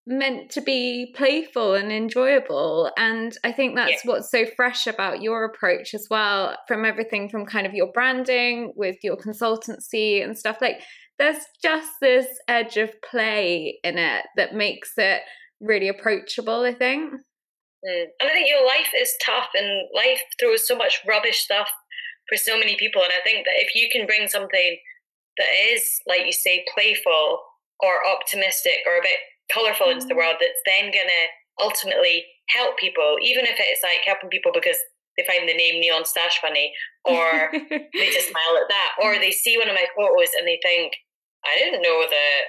meant 0.06 0.50
to 0.50 0.60
be 0.60 1.12
playful 1.16 1.74
and 1.74 1.92
enjoyable 1.92 2.90
and 2.96 3.36
i 3.44 3.52
think 3.52 3.74
that's 3.74 4.04
yeah. 4.04 4.10
what's 4.10 4.30
so 4.30 4.44
fresh 4.56 4.86
about 4.86 5.20
your 5.22 5.44
approach 5.44 5.92
as 5.92 6.06
well 6.10 6.56
from 6.66 6.84
everything 6.84 7.28
from 7.28 7.44
kind 7.44 7.66
of 7.66 7.74
your 7.74 7.90
branding 7.92 8.72
with 8.74 8.96
your 9.02 9.16
consultancy 9.16 10.22
and 10.22 10.36
stuff 10.36 10.58
like 10.60 10.80
there's 11.18 11.44
just 11.62 11.92
this 12.00 12.26
edge 12.46 12.76
of 12.76 12.90
play 13.02 13.78
in 13.82 13.98
it 13.98 14.24
that 14.36 14.54
makes 14.54 14.92
it 14.96 15.22
really 15.60 15.88
approachable, 15.88 16.62
I 16.62 16.74
think. 16.74 17.12
Mm. 17.86 18.04
And 18.20 18.28
I 18.28 18.32
think 18.32 18.48
your 18.48 18.64
life 18.64 18.90
is 18.96 19.14
tough 19.24 19.48
and 19.54 19.88
life 19.94 20.20
throws 20.40 20.66
so 20.66 20.76
much 20.76 21.00
rubbish 21.06 21.38
stuff 21.38 21.68
for 22.28 22.36
so 22.36 22.58
many 22.58 22.76
people. 22.76 23.02
And 23.02 23.12
I 23.12 23.22
think 23.22 23.46
that 23.46 23.56
if 23.56 23.74
you 23.74 23.88
can 23.90 24.06
bring 24.06 24.28
something 24.28 24.78
that 25.38 25.50
is, 25.70 25.82
like 26.06 26.26
you 26.26 26.32
say, 26.32 26.64
playful 26.74 27.40
or 27.80 28.06
optimistic 28.06 28.82
or 28.86 28.98
a 28.98 29.02
bit 29.02 29.18
colorful 29.52 29.86
mm. 29.86 29.92
into 29.92 30.06
the 30.06 30.14
mm. 30.14 30.18
world, 30.18 30.36
that's 30.40 30.62
then 30.66 30.92
going 30.92 31.08
to 31.08 31.24
ultimately 31.62 32.24
help 32.50 32.78
people, 32.78 33.16
even 33.22 33.44
if 33.44 33.56
it's 33.58 33.82
like 33.82 34.02
helping 34.06 34.30
people 34.30 34.52
because 34.52 34.78
they 35.16 35.26
find 35.26 35.48
the 35.48 35.54
name 35.54 35.80
Neon 35.80 36.04
Stash 36.04 36.38
funny 36.40 36.72
or 37.04 37.50
they 37.52 38.10
just 38.10 38.28
smile 38.32 38.54
at 38.56 38.70
that 38.70 38.90
or 39.02 39.18
they 39.18 39.32
see 39.32 39.58
one 39.58 39.68
of 39.68 39.74
my 39.74 39.86
photos 39.96 40.30
and 40.38 40.46
they 40.46 40.58
think, 40.62 40.94
I 41.44 41.58
didn't 41.58 41.82
know 41.82 42.06
that 42.08 42.42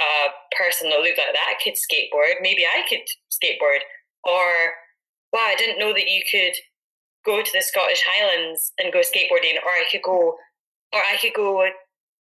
a 0.00 0.28
person 0.56 0.90
that 0.90 1.00
looked 1.00 1.18
like 1.18 1.32
that 1.32 1.58
could 1.62 1.74
skateboard. 1.74 2.34
Maybe 2.40 2.64
I 2.66 2.82
could 2.88 3.06
skateboard. 3.30 3.80
Or, 4.24 4.72
wow, 5.32 5.46
I 5.46 5.54
didn't 5.56 5.78
know 5.78 5.92
that 5.92 6.08
you 6.08 6.22
could 6.30 6.54
go 7.24 7.42
to 7.42 7.50
the 7.52 7.62
Scottish 7.62 8.02
Highlands 8.06 8.72
and 8.78 8.92
go 8.92 9.00
skateboarding, 9.00 9.56
or 9.62 9.70
I 9.70 9.84
could 9.90 10.02
go, 10.02 10.36
or 10.92 11.00
I 11.00 11.16
could 11.20 11.34
go 11.34 11.66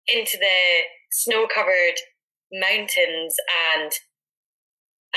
into 0.07 0.37
the 0.37 0.81
snow-covered 1.11 1.99
mountains 2.51 3.35
and 3.75 3.91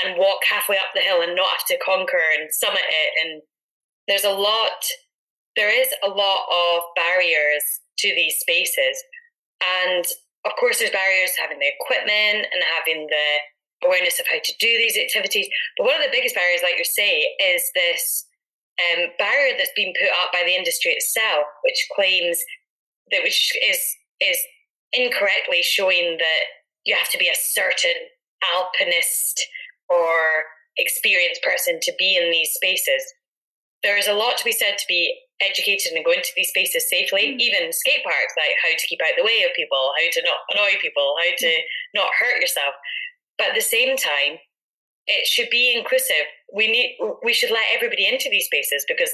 and 0.03 0.17
walk 0.17 0.39
halfway 0.49 0.77
up 0.77 0.93
the 0.93 1.01
hill 1.01 1.21
and 1.21 1.35
not 1.35 1.49
have 1.49 1.65
to 1.67 1.77
conquer 1.83 2.21
and 2.39 2.49
summit 2.51 2.85
it. 2.87 3.25
And 3.25 3.41
there's 4.07 4.23
a 4.23 4.29
lot, 4.29 4.85
there 5.55 5.69
is 5.69 5.89
a 6.05 6.09
lot 6.09 6.45
of 6.51 6.83
barriers 6.95 7.63
to 7.99 8.13
these 8.15 8.37
spaces, 8.39 9.03
and 9.83 10.05
of 10.47 10.55
course, 10.59 10.79
there's 10.79 10.95
barriers 10.95 11.35
to 11.35 11.41
having 11.41 11.59
the 11.59 11.67
equipment 11.67 12.47
and 12.47 12.63
having 12.79 13.07
the 13.07 13.29
awareness 13.85 14.19
of 14.19 14.25
how 14.31 14.39
to 14.41 14.53
do 14.59 14.71
these 14.79 14.97
activities. 14.97 15.47
But 15.77 15.85
one 15.85 15.95
of 15.99 16.03
the 16.03 16.15
biggest 16.15 16.35
barriers, 16.35 16.63
like 16.63 16.79
you 16.79 16.87
say, 16.87 17.35
is 17.43 17.69
this 17.75 18.25
um, 18.79 19.11
barrier 19.19 19.55
that's 19.57 19.75
been 19.75 19.93
put 19.99 20.09
up 20.23 20.31
by 20.31 20.43
the 20.45 20.55
industry 20.55 20.91
itself, 20.91 21.45
which 21.63 21.87
claims 21.95 22.39
that 23.11 23.23
which 23.23 23.51
is 23.63 23.79
is 24.21 24.39
incorrectly 24.93 25.61
showing 25.61 26.17
that 26.17 26.43
you 26.85 26.95
have 26.95 27.09
to 27.11 27.17
be 27.17 27.27
a 27.27 27.35
certain 27.35 28.07
alpinist 28.55 29.45
or 29.89 30.45
experienced 30.77 31.41
person 31.43 31.79
to 31.81 31.93
be 31.99 32.17
in 32.17 32.31
these 32.31 32.51
spaces. 32.53 33.03
There 33.83 33.97
is 33.97 34.07
a 34.07 34.13
lot 34.13 34.37
to 34.37 34.45
be 34.45 34.51
said 34.51 34.77
to 34.77 34.85
be 34.87 35.13
educated 35.41 35.93
and 35.93 36.05
go 36.05 36.11
into 36.11 36.33
these 36.35 36.49
spaces 36.49 36.89
safely. 36.89 37.33
Mm. 37.33 37.39
Even 37.39 37.73
skate 37.73 38.03
parks, 38.03 38.33
like 38.37 38.55
how 38.63 38.73
to 38.75 38.87
keep 38.87 38.99
out 39.01 39.13
the 39.17 39.23
way 39.23 39.43
of 39.43 39.55
people, 39.55 39.93
how 39.95 40.07
to 40.11 40.21
not 40.25 40.41
annoy 40.53 40.79
people, 40.81 41.15
how 41.19 41.31
to 41.37 41.47
mm. 41.47 41.61
not 41.93 42.09
hurt 42.19 42.41
yourself. 42.41 42.73
But 43.37 43.49
at 43.49 43.55
the 43.55 43.61
same 43.61 43.95
time, 43.97 44.41
it 45.05 45.27
should 45.27 45.49
be 45.49 45.73
inclusive. 45.75 46.27
We 46.53 46.67
need 46.67 46.97
we 47.23 47.33
should 47.33 47.51
let 47.51 47.73
everybody 47.73 48.07
into 48.07 48.29
these 48.29 48.45
spaces 48.45 48.85
because 48.87 49.11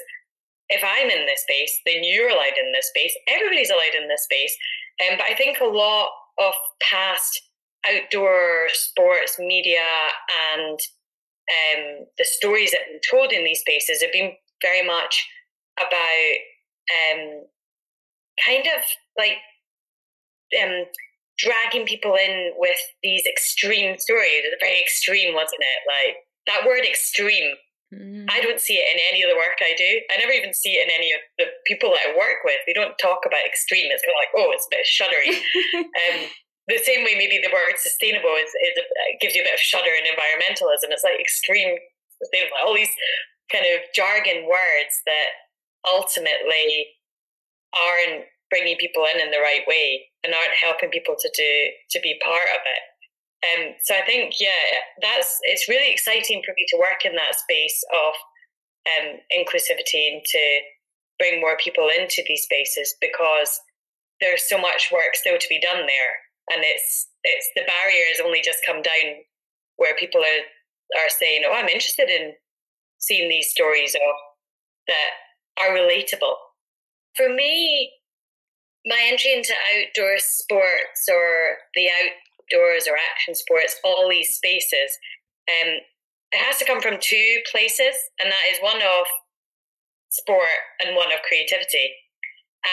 if 0.70 0.82
I'm 0.84 1.10
in 1.10 1.26
this 1.26 1.44
space, 1.44 1.80
then 1.86 2.04
you're 2.04 2.30
allowed 2.30 2.58
in 2.58 2.72
this 2.72 2.88
space. 2.88 3.16
Everybody's 3.28 3.70
allowed 3.70 3.96
in 4.00 4.08
this 4.08 4.24
space. 4.24 4.56
Um, 5.02 5.18
but 5.18 5.28
I 5.30 5.36
think 5.36 5.60
a 5.60 5.66
lot 5.66 6.10
of 6.40 6.54
past 6.82 7.42
outdoor 7.88 8.68
sports 8.72 9.38
media 9.40 9.86
and 10.56 10.80
um, 11.50 12.06
the 12.18 12.26
stories 12.26 12.72
that 12.72 12.82
have 12.82 12.94
been 12.94 13.10
told 13.10 13.32
in 13.32 13.44
these 13.44 13.60
spaces 13.60 14.02
have 14.02 14.14
been 14.14 14.32
very 14.62 14.86
much 14.86 15.28
about 15.78 16.34
um, 16.92 17.46
kind 18.46 18.66
of 18.68 18.82
like 19.18 19.38
um, 20.62 20.86
dragging 21.38 21.86
people 21.86 22.16
in 22.16 22.54
with 22.58 22.80
these 23.02 23.24
extreme 23.26 23.98
stories. 23.98 24.44
Very 24.60 24.82
extreme, 24.82 25.34
wasn't 25.34 25.62
it? 25.62 25.82
Like 25.88 26.16
that 26.48 26.68
word 26.68 26.86
extreme. 26.86 27.56
Mm. 27.94 28.26
I 28.26 28.42
don't 28.42 28.60
see 28.60 28.74
it 28.82 28.90
in 28.90 28.98
any 29.14 29.22
of 29.22 29.30
the 29.30 29.38
work 29.38 29.62
I 29.62 29.78
do. 29.78 30.02
I 30.10 30.18
never 30.18 30.34
even 30.34 30.54
see 30.54 30.82
it 30.82 30.90
in 30.90 30.92
any 30.94 31.14
of 31.14 31.22
the 31.38 31.46
people 31.70 31.94
that 31.94 32.10
I 32.10 32.18
work 32.18 32.42
with. 32.42 32.58
We 32.66 32.74
don't 32.74 32.98
talk 32.98 33.22
about 33.26 33.46
extreme. 33.46 33.86
It's 33.94 34.02
kind 34.02 34.18
of 34.18 34.22
like, 34.22 34.34
oh, 34.34 34.50
it's 34.50 34.66
a 34.66 34.74
bit 34.74 34.86
shuddery. 34.90 35.30
um, 36.02 36.18
the 36.68 36.82
same 36.82 37.06
way 37.06 37.14
maybe 37.20 37.38
the 37.38 37.54
word 37.54 37.78
sustainable 37.78 38.34
is, 38.40 38.50
is 38.50 38.76
a, 38.82 38.86
gives 39.22 39.36
you 39.36 39.44
a 39.44 39.48
bit 39.48 39.60
of 39.60 39.62
shudder 39.62 39.94
in 39.94 40.10
environmentalism. 40.10 40.90
It's 40.90 41.06
like 41.06 41.20
extreme 41.20 41.78
sustainable, 42.18 42.58
all 42.66 42.74
these 42.74 42.94
kind 43.52 43.68
of 43.68 43.86
jargon 43.94 44.50
words 44.50 44.94
that 45.06 45.30
ultimately 45.88 46.88
aren't 47.74 48.26
bringing 48.50 48.78
people 48.78 49.06
in 49.10 49.20
in 49.20 49.32
the 49.32 49.42
right 49.42 49.66
way 49.68 50.06
and 50.24 50.34
aren't 50.34 50.62
helping 50.62 50.90
people 50.90 51.16
to 51.18 51.30
do 51.36 51.54
to 51.90 52.00
be 52.02 52.20
part 52.24 52.48
of 52.54 52.62
it. 52.62 52.84
Um, 53.44 53.76
so 53.84 53.96
I 53.96 54.06
think 54.06 54.36
yeah, 54.40 54.80
that's 55.02 55.38
it's 55.44 55.68
really 55.68 55.92
exciting 55.92 56.42
for 56.46 56.54
me 56.56 56.66
to 56.70 56.80
work 56.80 57.04
in 57.04 57.16
that 57.16 57.36
space 57.36 57.84
of 57.92 58.14
um, 58.88 59.20
inclusivity 59.36 60.14
and 60.14 60.22
to 60.24 60.44
bring 61.20 61.42
more 61.42 61.58
people 61.58 61.90
into 61.90 62.24
these 62.28 62.44
spaces 62.44 62.96
because 63.02 63.60
there's 64.22 64.48
so 64.48 64.58
much 64.58 64.90
work 64.92 65.16
still 65.16 65.38
to 65.38 65.50
be 65.50 65.60
done 65.60 65.86
there, 65.86 66.14
and 66.54 66.64
it's 66.64 67.10
it's 67.24 67.50
the 67.56 67.68
barriers 67.68 68.22
only 68.24 68.42
just 68.42 68.66
come 68.66 68.82
down 68.82 69.26
where 69.76 69.96
people 69.96 70.22
are 70.22 71.02
are 71.02 71.10
saying, 71.10 71.44
"Oh, 71.46 71.54
I'm 71.54 71.68
interested 71.68 72.10
in 72.10 72.34
seeing 73.00 73.28
these 73.28 73.50
stories 73.50 73.96
of 73.96 74.16
that 74.88 75.12
are 75.60 75.76
relatable. 75.76 76.36
For 77.16 77.30
me, 77.30 77.92
my 78.86 79.00
entry 79.08 79.34
into 79.34 79.54
outdoor 79.54 80.18
sports 80.18 81.08
or 81.12 81.58
the 81.76 81.88
outdoors 81.90 82.88
or 82.88 82.98
action 82.98 83.36
sports, 83.36 83.80
all 83.84 84.10
these 84.10 84.36
spaces, 84.36 84.98
um, 85.48 85.80
it 86.32 86.42
has 86.42 86.58
to 86.58 86.66
come 86.66 86.82
from 86.82 86.98
two 87.00 87.40
places, 87.52 87.96
and 88.20 88.32
that 88.32 88.46
is 88.52 88.58
one 88.60 88.82
of 88.82 89.06
sport 90.10 90.62
and 90.84 90.96
one 90.96 91.12
of 91.12 91.22
creativity. 91.28 91.94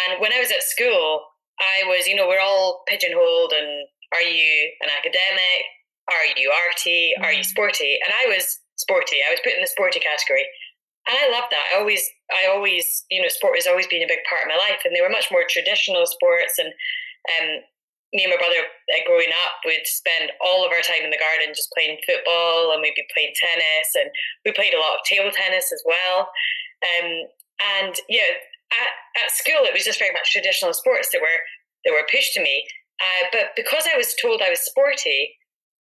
And 0.09 0.21
when 0.21 0.33
I 0.33 0.41
was 0.41 0.51
at 0.51 0.63
school, 0.63 1.25
I 1.61 1.85
was, 1.85 2.07
you 2.07 2.15
know, 2.15 2.29
we're 2.29 2.41
all 2.41 2.83
pigeonholed 2.89 3.53
and 3.53 3.87
are 4.13 4.25
you 4.25 4.73
an 4.81 4.89
academic? 4.91 5.61
Are 6.09 6.27
you 6.37 6.51
arty? 6.69 7.13
Are 7.23 7.33
you 7.33 7.45
mm. 7.45 7.53
sporty? 7.53 7.99
And 8.05 8.13
I 8.13 8.27
was 8.33 8.59
sporty. 8.77 9.19
I 9.23 9.31
was 9.31 9.41
put 9.45 9.55
in 9.55 9.61
the 9.61 9.71
sporty 9.71 10.01
category. 10.01 10.45
And 11.11 11.19
I 11.19 11.27
love 11.35 11.51
that. 11.51 11.75
I 11.75 11.83
always, 11.83 12.07
I 12.31 12.47
always, 12.47 13.03
you 13.11 13.19
know, 13.19 13.27
sport 13.27 13.59
has 13.59 13.67
always 13.67 13.91
been 13.91 14.07
a 14.07 14.07
big 14.07 14.23
part 14.31 14.47
of 14.47 14.53
my 14.55 14.55
life, 14.55 14.87
and 14.87 14.95
they 14.95 15.03
were 15.03 15.11
much 15.11 15.27
more 15.35 15.43
traditional 15.43 16.07
sports. 16.07 16.55
And 16.63 16.71
um, 17.35 17.67
me 18.15 18.23
and 18.23 18.31
my 18.31 18.39
brother, 18.39 18.63
uh, 18.63 19.03
growing 19.11 19.35
up, 19.35 19.59
would 19.67 19.83
spend 19.91 20.31
all 20.39 20.63
of 20.63 20.71
our 20.71 20.87
time 20.87 21.03
in 21.03 21.11
the 21.11 21.19
garden 21.19 21.51
just 21.51 21.75
playing 21.75 21.99
football, 22.07 22.71
and 22.71 22.79
we'd 22.79 22.95
be 22.95 23.11
playing 23.11 23.35
tennis, 23.35 23.91
and 23.99 24.07
we 24.47 24.55
played 24.55 24.71
a 24.71 24.79
lot 24.79 24.95
of 24.95 25.03
table 25.03 25.35
tennis 25.35 25.75
as 25.75 25.83
well. 25.83 26.31
Um, 26.87 27.27
and 27.83 27.95
yeah, 28.07 28.39
at, 28.71 28.91
at 29.27 29.35
school, 29.35 29.67
it 29.67 29.75
was 29.75 29.83
just 29.83 29.99
very 29.99 30.15
much 30.15 30.31
traditional 30.31 30.71
sports 30.71 31.11
that 31.11 31.21
were 31.21 31.43
that 31.83 31.91
were 31.91 32.07
pushed 32.07 32.39
to 32.39 32.43
me. 32.43 32.71
Uh, 33.03 33.27
but 33.35 33.59
because 33.59 33.83
I 33.91 33.99
was 33.99 34.15
told 34.15 34.47
I 34.47 34.55
was 34.55 34.63
sporty, 34.63 35.35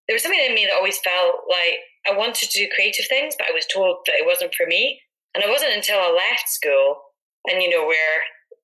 there 0.09 0.15
was 0.19 0.27
something 0.27 0.43
in 0.43 0.59
me 0.59 0.67
that 0.67 0.75
always 0.75 0.99
felt 0.99 1.47
like 1.47 1.79
I 2.09 2.17
wanted 2.19 2.51
to 2.51 2.59
do 2.59 2.75
creative 2.75 3.07
things, 3.07 3.39
but 3.39 3.47
I 3.47 3.55
was 3.55 3.67
told 3.67 4.03
that 4.07 4.19
it 4.19 4.27
wasn't 4.27 4.55
for 4.59 4.67
me. 4.67 4.99
And 5.35 5.45
it 5.45 5.51
wasn't 5.51 5.77
until 5.77 5.99
I 5.99 6.11
left 6.11 6.49
school 6.49 6.97
and, 7.47 7.63
you 7.63 7.71
know, 7.71 7.87
where 7.87 8.17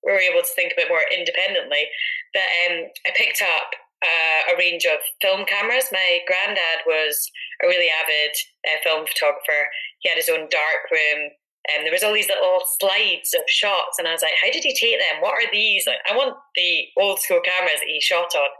we 0.04 0.12
were 0.12 0.18
able 0.18 0.42
to 0.42 0.54
think 0.54 0.73
a 0.73 0.80
bit 0.80 0.88
more 0.88 1.02
independently 1.11 1.90
that 2.35 2.49
um, 2.66 2.90
I 3.06 3.11
picked 3.14 3.42
up 3.42 3.75
uh, 4.02 4.52
a 4.52 4.58
range 4.58 4.85
of 4.85 4.99
film 5.23 5.44
cameras. 5.46 5.90
My 5.90 6.20
granddad 6.26 6.87
was 6.87 7.30
a 7.62 7.66
really 7.66 7.88
avid 7.90 8.35
uh, 8.66 8.78
film 8.85 9.06
photographer. 9.06 9.66
He 10.00 10.08
had 10.08 10.18
his 10.18 10.28
own 10.28 10.49
dark 10.50 10.90
room. 10.90 11.32
And 11.75 11.82
there 11.82 11.92
was 11.92 12.04
all 12.04 12.14
these 12.14 12.30
little 12.30 12.62
slides 12.78 13.35
of 13.35 13.42
shots, 13.50 13.99
and 13.99 14.06
I 14.06 14.12
was 14.12 14.23
like, 14.23 14.38
"How 14.40 14.52
did 14.52 14.62
he 14.62 14.70
take 14.70 15.00
them? 15.00 15.20
What 15.20 15.35
are 15.35 15.50
these? 15.50 15.82
Like, 15.85 15.99
I 16.08 16.16
want 16.16 16.37
the 16.54 16.87
old 16.96 17.18
school 17.18 17.40
cameras 17.42 17.80
that 17.80 17.90
he 17.90 18.00
shot 18.00 18.30
on." 18.37 18.50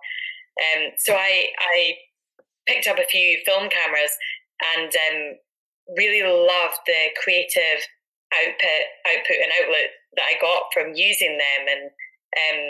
Um, 0.59 0.91
so 0.99 1.15
I 1.15 1.47
I 1.57 1.95
picked 2.67 2.89
up 2.89 2.99
a 2.99 3.07
few 3.07 3.39
film 3.47 3.71
cameras 3.71 4.11
and 4.75 4.91
um, 4.91 5.39
really 5.97 6.27
loved 6.27 6.83
the 6.87 7.15
creative 7.23 7.87
output 8.35 8.83
output 9.06 9.38
and 9.38 9.52
outlet 9.62 9.90
that 10.18 10.26
I 10.26 10.35
got 10.42 10.73
from 10.75 10.99
using 10.99 11.38
them 11.38 11.62
and 11.71 11.85
um, 12.37 12.61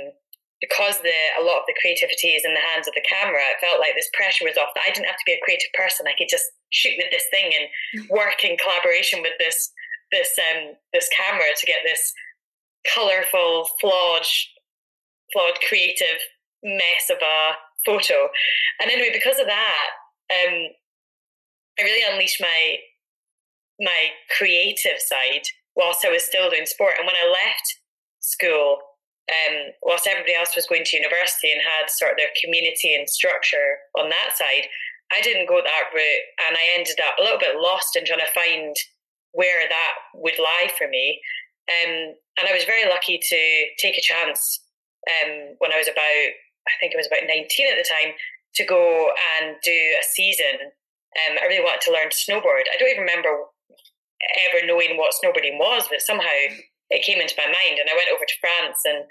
because 0.60 1.00
the 1.00 1.18
a 1.40 1.44
lot 1.44 1.64
of 1.64 1.68
the 1.68 1.76
creativity 1.80 2.32
is 2.32 2.44
in 2.44 2.54
the 2.56 2.64
hands 2.72 2.88
of 2.88 2.94
the 2.96 3.04
camera, 3.04 3.44
it 3.52 3.60
felt 3.60 3.80
like 3.80 3.92
this 3.92 4.12
pressure 4.16 4.44
was 4.48 4.56
off 4.56 4.72
that 4.74 4.84
I 4.88 4.92
didn't 4.92 5.08
have 5.08 5.20
to 5.20 5.28
be 5.28 5.36
a 5.36 5.44
creative 5.44 5.72
person. 5.76 6.08
I 6.08 6.16
could 6.16 6.32
just 6.32 6.48
shoot 6.72 6.96
with 6.96 7.12
this 7.12 7.28
thing 7.30 7.52
and 7.52 7.66
mm. 7.68 8.08
work 8.08 8.40
in 8.44 8.56
collaboration 8.56 9.20
with 9.20 9.36
this 9.38 9.72
this 10.12 10.32
um 10.38 10.76
this 10.92 11.08
camera 11.12 11.52
to 11.52 11.66
get 11.66 11.84
this 11.84 12.12
colorful, 12.94 13.66
flawed, 13.80 14.26
flawed 15.32 15.58
creative 15.68 16.20
mess 16.62 17.10
of 17.10 17.18
a 17.20 17.58
photo. 17.84 18.28
And 18.80 18.90
anyway, 18.90 19.10
because 19.12 19.38
of 19.38 19.46
that, 19.46 19.88
um, 20.30 20.70
I 21.78 21.82
really 21.82 22.10
unleashed 22.10 22.40
my 22.40 22.76
my 23.80 24.16
creative 24.36 24.98
side 24.98 25.44
whilst 25.76 26.04
I 26.04 26.10
was 26.10 26.24
still 26.24 26.50
doing 26.50 26.66
sport. 26.66 26.94
And 26.98 27.06
when 27.06 27.16
I 27.16 27.28
left 27.28 27.66
school, 28.20 28.78
um, 29.28 29.74
whilst 29.82 30.06
everybody 30.06 30.34
else 30.34 30.54
was 30.54 30.66
going 30.66 30.84
to 30.84 30.96
university 30.96 31.50
and 31.50 31.60
had 31.60 31.90
sort 31.90 32.12
of 32.12 32.18
their 32.18 32.32
community 32.42 32.94
and 32.94 33.08
structure 33.08 33.82
on 33.98 34.08
that 34.08 34.36
side, 34.38 34.70
I 35.12 35.20
didn't 35.20 35.48
go 35.48 35.60
that 35.62 35.94
route, 35.94 36.26
and 36.48 36.56
I 36.56 36.74
ended 36.74 36.98
up 36.98 37.14
a 37.18 37.22
little 37.22 37.38
bit 37.38 37.58
lost 37.58 37.94
in 37.94 38.04
trying 38.04 38.26
to 38.26 38.34
find 38.34 38.74
where 39.32 39.68
that 39.68 39.94
would 40.14 40.38
lie 40.38 40.70
for 40.78 40.88
me. 40.88 41.20
Um, 41.68 42.14
and 42.38 42.48
I 42.48 42.54
was 42.54 42.64
very 42.64 42.88
lucky 42.88 43.18
to 43.18 43.40
take 43.78 43.98
a 43.98 44.02
chance 44.02 44.62
um, 45.06 45.54
when 45.58 45.72
I 45.72 45.78
was 45.78 45.88
about, 45.88 46.26
I 46.66 46.74
think 46.80 46.94
it 46.94 46.98
was 46.98 47.06
about 47.06 47.28
19 47.28 47.44
at 47.70 47.78
the 47.78 47.86
time, 47.86 48.14
to 48.54 48.64
go 48.64 49.10
and 49.38 49.56
do 49.62 49.70
a 49.72 50.02
season. 50.02 50.72
Um, 51.22 51.38
I 51.40 51.46
really 51.46 51.62
wanted 51.62 51.82
to 51.82 51.92
learn 51.92 52.10
to 52.10 52.16
snowboard. 52.16 52.66
I 52.66 52.76
don't 52.78 52.90
even 52.90 53.06
remember 53.06 53.46
ever 54.48 54.66
knowing 54.66 54.96
what 54.96 55.14
snowboarding 55.14 55.58
was, 55.58 55.86
but 55.90 56.00
somehow 56.00 56.38
it 56.90 57.04
came 57.04 57.20
into 57.20 57.34
my 57.36 57.46
mind. 57.46 57.78
And 57.78 57.88
I 57.90 57.96
went 57.96 58.10
over 58.12 58.24
to 58.24 58.40
France 58.40 58.80
and 58.84 59.04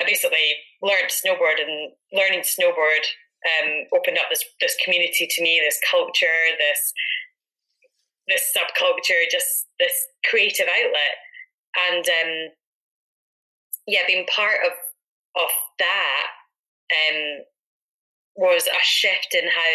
I 0.00 0.04
basically 0.04 0.56
learned 0.82 1.08
to 1.08 1.14
snowboard 1.14 1.60
and 1.60 1.92
learning 2.12 2.42
to 2.42 2.48
snowboard 2.48 3.04
um, 3.40 3.86
opened 3.96 4.18
up 4.18 4.28
this 4.30 4.44
this 4.60 4.76
community 4.84 5.26
to 5.28 5.42
me, 5.42 5.60
this 5.64 5.80
culture, 5.90 6.56
this 6.58 6.92
this 8.28 8.52
subculture, 8.56 9.28
just 9.30 9.66
this 9.78 9.92
creative 10.28 10.66
outlet, 10.68 11.16
and 11.88 12.04
um, 12.08 12.32
yeah, 13.86 14.02
being 14.06 14.26
part 14.34 14.60
of 14.66 14.72
of 15.36 15.50
that 15.78 16.26
um, 16.92 17.44
was 18.36 18.66
a 18.66 18.82
shift 18.82 19.34
in 19.34 19.48
how 19.48 19.74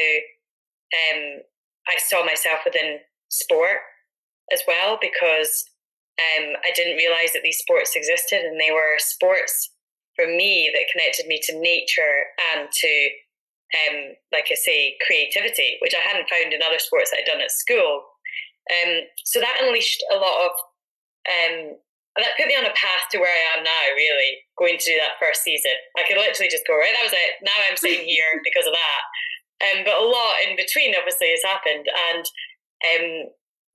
um, 1.16 1.42
I 1.88 1.98
saw 1.98 2.24
myself 2.26 2.60
within 2.66 3.00
sport 3.30 3.80
as 4.52 4.62
well, 4.68 4.98
because 5.02 5.66
um, 6.22 6.54
I 6.64 6.72
didn't 6.76 6.98
realize 6.98 7.34
that 7.34 7.44
these 7.44 7.60
sports 7.60 7.96
existed, 7.96 8.42
and 8.42 8.60
they 8.60 8.72
were 8.72 8.98
sports 8.98 9.72
for 10.16 10.26
me 10.26 10.72
that 10.74 10.92
connected 10.92 11.28
me 11.28 11.42
to 11.44 11.60
nature 11.60 12.32
and 12.54 12.70
to 12.72 13.10
um, 13.74 14.16
like 14.32 14.48
I 14.52 14.56
say, 14.56 14.96
creativity, 15.06 15.78
which 15.82 15.96
I 15.96 16.04
hadn't 16.04 16.30
found 16.30 16.54
in 16.54 16.62
other 16.62 16.80
sports 16.80 17.12
that 17.12 17.22
I'd 17.22 17.32
done 17.32 17.42
at 17.42 17.52
school. 17.52 18.06
Um, 18.70 19.10
so 19.24 19.40
that 19.40 19.62
unleashed 19.62 20.04
a 20.14 20.18
lot 20.18 20.38
of, 20.46 20.52
um, 21.28 21.56
that 22.18 22.38
put 22.40 22.48
me 22.48 22.56
on 22.56 22.66
a 22.66 22.78
path 22.78 23.12
to 23.12 23.20
where 23.20 23.32
I 23.32 23.58
am 23.58 23.64
now, 23.66 23.84
really, 23.94 24.46
going 24.58 24.78
to 24.78 24.86
do 24.86 24.98
that 25.02 25.20
first 25.20 25.44
season. 25.44 25.76
I 25.98 26.08
could 26.08 26.18
literally 26.18 26.50
just 26.50 26.66
go, 26.66 26.78
right, 26.78 26.94
that 26.94 27.06
was 27.06 27.14
it. 27.14 27.44
Now 27.44 27.58
I'm 27.68 27.78
sitting 27.78 28.06
here 28.08 28.42
because 28.44 28.66
of 28.66 28.74
that. 28.74 29.04
Um, 29.66 29.78
but 29.84 30.00
a 30.00 30.06
lot 30.06 30.44
in 30.46 30.56
between, 30.56 30.96
obviously, 30.96 31.34
has 31.34 31.44
happened. 31.44 31.86
And 31.90 32.26
um, 32.86 33.06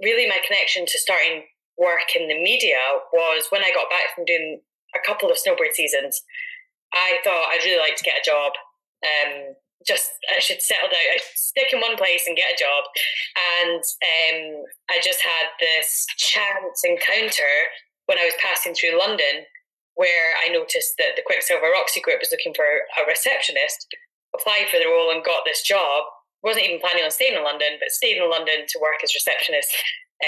really, 0.02 0.28
my 0.28 0.38
connection 0.46 0.86
to 0.86 0.98
starting 0.98 1.44
work 1.78 2.14
in 2.14 2.28
the 2.28 2.42
media 2.42 2.78
was 3.12 3.46
when 3.50 3.64
I 3.64 3.72
got 3.72 3.90
back 3.90 4.14
from 4.14 4.24
doing 4.24 4.60
a 4.94 5.06
couple 5.06 5.30
of 5.30 5.38
snowboard 5.38 5.72
seasons. 5.72 6.22
I 6.92 7.18
thought 7.22 7.48
I'd 7.50 7.64
really 7.64 7.78
like 7.78 7.96
to 7.96 8.04
get 8.04 8.20
a 8.20 8.24
job 8.24 8.52
um, 9.04 9.54
just 9.86 10.12
I 10.28 10.40
should 10.40 10.60
settle 10.60 10.88
down, 10.88 11.16
I 11.16 11.18
stick 11.34 11.72
in 11.72 11.80
one 11.80 11.96
place 11.96 12.24
and 12.26 12.36
get 12.36 12.52
a 12.52 12.60
job. 12.60 12.84
And 13.64 13.80
um, 13.80 14.64
I 14.90 15.00
just 15.02 15.22
had 15.22 15.48
this 15.58 16.06
chance 16.16 16.84
encounter 16.84 17.72
when 18.06 18.18
I 18.18 18.26
was 18.26 18.34
passing 18.42 18.74
through 18.74 18.98
London, 18.98 19.48
where 19.94 20.36
I 20.44 20.52
noticed 20.52 20.94
that 20.98 21.16
the 21.16 21.24
Quiksilver 21.24 21.72
Roxy 21.72 22.00
Group 22.00 22.20
was 22.20 22.30
looking 22.30 22.54
for 22.54 22.64
a 22.64 23.08
receptionist. 23.08 23.86
Applied 24.34 24.68
for 24.70 24.78
the 24.78 24.86
role 24.86 25.10
and 25.10 25.24
got 25.24 25.42
this 25.44 25.62
job. 25.62 26.04
Wasn't 26.42 26.64
even 26.64 26.80
planning 26.80 27.04
on 27.04 27.10
staying 27.10 27.36
in 27.36 27.44
London, 27.44 27.76
but 27.78 27.90
stayed 27.90 28.16
in 28.16 28.30
London 28.30 28.66
to 28.68 28.78
work 28.80 29.04
as 29.04 29.14
receptionist 29.14 29.70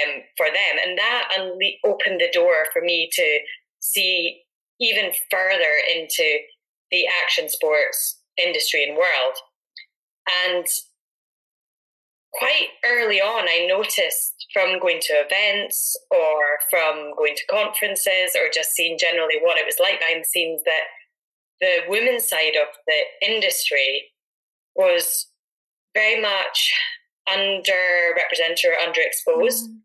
um, 0.02 0.22
for 0.36 0.46
them, 0.46 0.74
and 0.84 0.98
that 0.98 1.28
unle- 1.38 1.78
opened 1.84 2.20
the 2.20 2.30
door 2.32 2.66
for 2.72 2.82
me 2.82 3.08
to 3.12 3.38
see 3.80 4.42
even 4.80 5.12
further 5.30 5.74
into 5.94 6.38
the 6.90 7.06
action 7.22 7.48
sports 7.48 8.20
industry 8.36 8.84
and 8.84 8.96
world. 8.96 9.36
And 10.46 10.66
quite 12.32 12.68
early 12.84 13.20
on, 13.20 13.48
I 13.48 13.66
noticed 13.66 14.34
from 14.52 14.78
going 14.80 15.00
to 15.00 15.24
events 15.26 15.96
or 16.10 16.58
from 16.70 17.12
going 17.16 17.34
to 17.36 17.46
conferences 17.50 18.36
or 18.36 18.50
just 18.52 18.72
seeing 18.72 18.98
generally 18.98 19.36
what 19.40 19.58
it 19.58 19.66
was 19.66 19.76
like 19.80 20.00
behind 20.00 20.22
the 20.22 20.28
scenes 20.28 20.62
that 20.64 20.84
the 21.60 21.88
women's 21.88 22.28
side 22.28 22.56
of 22.60 22.68
the 22.86 23.28
industry 23.28 24.10
was 24.74 25.28
very 25.94 26.20
much 26.20 26.72
underrepresented 27.28 28.64
or 28.66 28.76
underexposed. 28.80 29.64
Mm. 29.64 29.78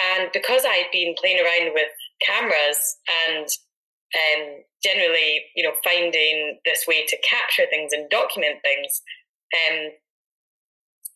And 0.00 0.30
because 0.32 0.64
I'd 0.66 0.88
been 0.92 1.14
playing 1.20 1.38
around 1.38 1.74
with 1.74 1.92
cameras 2.26 2.96
and 3.28 3.46
um, 4.14 4.62
generally, 4.82 5.44
you 5.56 5.62
know, 5.62 5.72
finding 5.84 6.58
this 6.64 6.84
way 6.86 7.04
to 7.06 7.16
capture 7.28 7.64
things 7.70 7.92
and 7.92 8.10
document 8.10 8.56
things. 8.62 9.02
Um, 9.54 9.90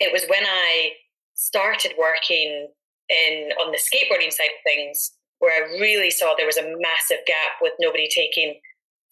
it 0.01 0.13
was 0.13 0.25
when 0.29 0.45
I 0.45 0.91
started 1.35 1.93
working 1.99 2.69
in 3.09 3.51
on 3.61 3.73
the 3.73 3.79
skateboarding 3.79 4.33
side 4.33 4.51
of 4.57 4.65
things 4.65 5.13
where 5.39 5.53
I 5.53 5.79
really 5.79 6.11
saw 6.11 6.35
there 6.37 6.47
was 6.47 6.57
a 6.57 6.63
massive 6.63 7.25
gap 7.27 7.61
with 7.61 7.73
nobody 7.79 8.09
taking 8.09 8.59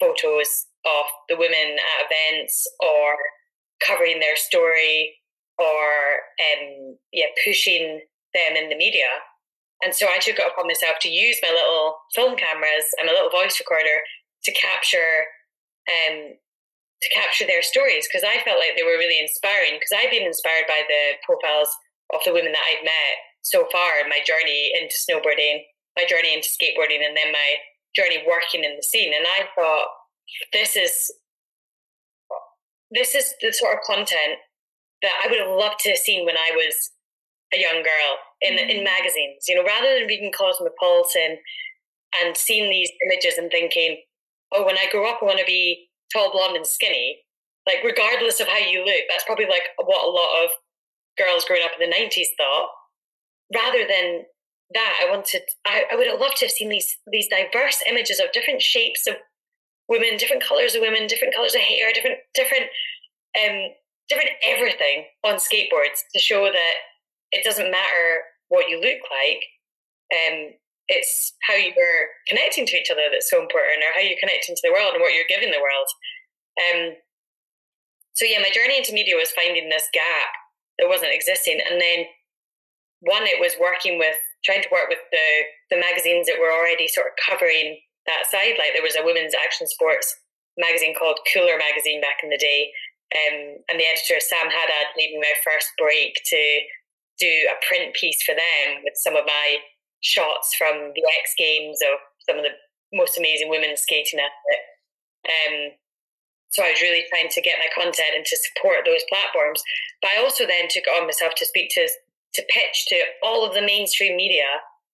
photos 0.00 0.66
of 0.86 1.04
the 1.28 1.36
women 1.36 1.76
at 1.76 2.06
events 2.08 2.66
or 2.80 3.16
covering 3.84 4.20
their 4.20 4.36
story 4.36 5.14
or 5.58 6.22
um, 6.42 6.96
yeah 7.12 7.26
pushing 7.44 8.00
them 8.34 8.56
in 8.56 8.68
the 8.68 8.76
media 8.76 9.06
and 9.84 9.94
so 9.94 10.06
I 10.08 10.18
took 10.18 10.38
it 10.38 10.46
upon 10.48 10.66
myself 10.66 10.96
to 11.02 11.12
use 11.12 11.38
my 11.42 11.50
little 11.50 11.98
film 12.14 12.36
cameras 12.36 12.88
and 12.98 13.06
my 13.06 13.12
little 13.12 13.30
voice 13.30 13.60
recorder 13.60 14.00
to 14.44 14.52
capture 14.52 15.28
um, 15.84 16.40
to 17.04 17.08
capture 17.12 17.44
their 17.44 17.60
stories 17.60 18.08
because 18.08 18.24
I 18.24 18.40
felt 18.40 18.56
like 18.56 18.80
they 18.80 18.86
were 18.86 18.96
really 18.96 19.20
inspiring 19.20 19.76
because 19.76 19.92
I've 19.92 20.10
been 20.10 20.24
inspired 20.24 20.64
by 20.64 20.80
the 20.88 21.20
profiles 21.20 21.68
of 22.16 22.24
the 22.24 22.32
women 22.32 22.56
that 22.56 22.64
I've 22.64 22.84
met 22.84 23.16
so 23.44 23.68
far 23.68 24.00
in 24.00 24.08
my 24.08 24.24
journey 24.24 24.72
into 24.72 24.96
snowboarding, 24.96 25.68
my 26.00 26.08
journey 26.08 26.32
into 26.32 26.48
skateboarding, 26.48 27.04
and 27.04 27.12
then 27.12 27.28
my 27.28 27.60
journey 27.92 28.24
working 28.24 28.64
in 28.64 28.76
the 28.76 28.82
scene. 28.82 29.12
And 29.12 29.28
I 29.28 29.52
thought 29.52 29.92
this 30.52 30.76
is 30.76 31.12
this 32.94 33.14
is 33.14 33.34
the 33.42 33.52
sort 33.52 33.74
of 33.74 33.80
content 33.82 34.38
that 35.02 35.12
I 35.22 35.28
would 35.28 35.40
have 35.40 35.50
loved 35.50 35.80
to 35.80 35.90
have 35.90 35.98
seen 35.98 36.24
when 36.24 36.36
I 36.36 36.50
was 36.54 36.90
a 37.52 37.60
young 37.60 37.82
girl 37.82 38.10
in 38.40 38.58
in 38.58 38.80
mm. 38.80 38.84
magazines. 38.84 39.44
You 39.48 39.56
know, 39.56 39.64
rather 39.64 39.98
than 39.98 40.08
reading 40.08 40.32
Cosmopolitan 40.32 41.38
and 42.22 42.36
seeing 42.36 42.70
these 42.70 42.90
images 43.06 43.38
and 43.38 43.50
thinking, 43.50 44.02
"Oh, 44.52 44.64
when 44.64 44.78
I 44.78 44.90
grow 44.90 45.08
up, 45.08 45.18
I 45.20 45.26
want 45.26 45.38
to 45.38 45.44
be 45.44 45.88
tall, 46.12 46.32
blonde, 46.32 46.56
and 46.56 46.66
skinny." 46.66 47.20
Like, 47.66 47.82
regardless 47.82 48.40
of 48.40 48.48
how 48.48 48.58
you 48.58 48.84
look, 48.84 49.04
that's 49.08 49.24
probably 49.24 49.46
like 49.46 49.62
what 49.82 50.04
a 50.04 50.10
lot 50.10 50.44
of 50.44 50.50
girls 51.16 51.44
growing 51.44 51.64
up 51.64 51.72
in 51.78 51.88
the 51.88 51.94
'90s 51.94 52.32
thought. 52.36 52.68
Rather 53.54 53.86
than 53.86 54.24
that, 54.72 55.00
I 55.02 55.10
wanted, 55.10 55.42
I, 55.66 55.84
I 55.92 55.96
would 55.96 56.06
have 56.06 56.20
loved 56.20 56.38
to 56.38 56.46
have 56.46 56.52
seen 56.52 56.68
these 56.68 56.96
these 57.10 57.28
diverse 57.28 57.82
images 57.88 58.20
of 58.20 58.32
different 58.32 58.62
shapes 58.62 59.06
of 59.06 59.16
women, 59.88 60.16
different 60.16 60.42
colors 60.42 60.74
of 60.74 60.80
women, 60.80 61.06
different 61.06 61.34
colors 61.34 61.54
of 61.54 61.60
hair, 61.60 61.92
different 61.92 62.18
different 62.34 62.64
um 63.38 63.70
different 64.08 64.30
everything 64.44 65.06
on 65.24 65.36
skateboards 65.36 66.04
to 66.12 66.18
show 66.20 66.44
that 66.44 66.74
it 67.32 67.44
doesn't 67.44 67.70
matter 67.70 68.22
what 68.48 68.68
you 68.68 68.76
look 68.80 69.00
like. 69.10 69.42
Um, 70.12 70.54
it's 70.86 71.32
how 71.48 71.54
you're 71.54 72.08
connecting 72.28 72.66
to 72.66 72.76
each 72.76 72.90
other 72.90 73.08
that's 73.10 73.30
so 73.30 73.40
important, 73.40 73.80
or 73.80 73.92
how 73.94 74.04
you're 74.04 74.20
connecting 74.20 74.54
to 74.54 74.62
the 74.62 74.72
world 74.72 74.92
and 74.92 75.00
what 75.00 75.14
you're 75.14 75.28
giving 75.28 75.50
the 75.50 75.64
world. 75.64 75.88
Um, 76.60 76.96
so 78.12 78.26
yeah, 78.26 78.38
my 78.38 78.52
journey 78.52 78.76
into 78.76 78.92
media 78.92 79.16
was 79.16 79.32
finding 79.32 79.68
this 79.68 79.88
gap 79.92 80.30
that 80.78 80.88
wasn't 80.88 81.14
existing, 81.14 81.60
and 81.70 81.80
then 81.80 82.04
one, 83.00 83.24
it 83.24 83.40
was 83.40 83.56
working 83.60 83.98
with 83.98 84.16
trying 84.44 84.62
to 84.62 84.68
work 84.70 84.88
with 84.88 85.00
the 85.10 85.26
the 85.70 85.80
magazines 85.80 86.26
that 86.26 86.38
were 86.38 86.52
already 86.52 86.86
sort 86.86 87.08
of 87.08 87.16
covering 87.16 87.80
that 88.06 88.28
side. 88.30 88.56
Like 88.58 88.72
there 88.74 88.84
was 88.84 88.96
a 88.96 89.04
women's 89.04 89.34
action 89.34 89.66
sports 89.66 90.08
magazine 90.58 90.94
called 90.94 91.18
Cooler 91.32 91.58
Magazine 91.58 92.00
back 92.00 92.22
in 92.22 92.30
the 92.30 92.38
day, 92.40 92.70
um, 93.14 93.58
and 93.70 93.76
the 93.78 93.86
editor 93.86 94.20
Sam 94.20 94.50
Haddad 94.50 94.94
gave 94.96 95.10
me 95.12 95.20
my 95.20 95.34
first 95.44 95.70
break 95.78 96.18
to 96.30 96.42
do 97.18 97.32
a 97.50 97.60
print 97.66 97.94
piece 97.94 98.22
for 98.22 98.34
them 98.34 98.82
with 98.82 98.94
some 98.96 99.14
of 99.14 99.24
my 99.26 99.62
shots 100.00 100.54
from 100.54 100.92
the 100.94 101.04
X 101.20 101.32
Games 101.38 101.78
of 101.82 101.98
some 102.28 102.38
of 102.38 102.44
the 102.44 102.54
most 102.92 103.18
amazing 103.18 103.48
women 103.48 103.76
skating 103.76 104.20
athletes. 104.20 104.74
Um, 105.24 105.56
so 106.50 106.62
I 106.62 106.70
was 106.70 106.82
really 106.82 107.02
trying 107.10 107.28
to 107.30 107.42
get 107.42 107.58
my 107.58 107.66
content 107.74 108.14
and 108.14 108.24
to 108.24 108.36
support 108.38 108.86
those 108.86 109.02
platforms. 109.10 109.62
But 110.00 110.12
I 110.14 110.22
also 110.22 110.46
then 110.46 110.70
took 110.70 110.86
it 110.86 110.94
on 110.94 111.06
myself 111.06 111.34
to 111.38 111.46
speak 111.46 111.70
to 111.74 111.88
to 112.34 112.42
pitch 112.50 112.86
to 112.88 112.98
all 113.22 113.46
of 113.46 113.54
the 113.54 113.62
mainstream 113.62 114.16
media 114.16 114.46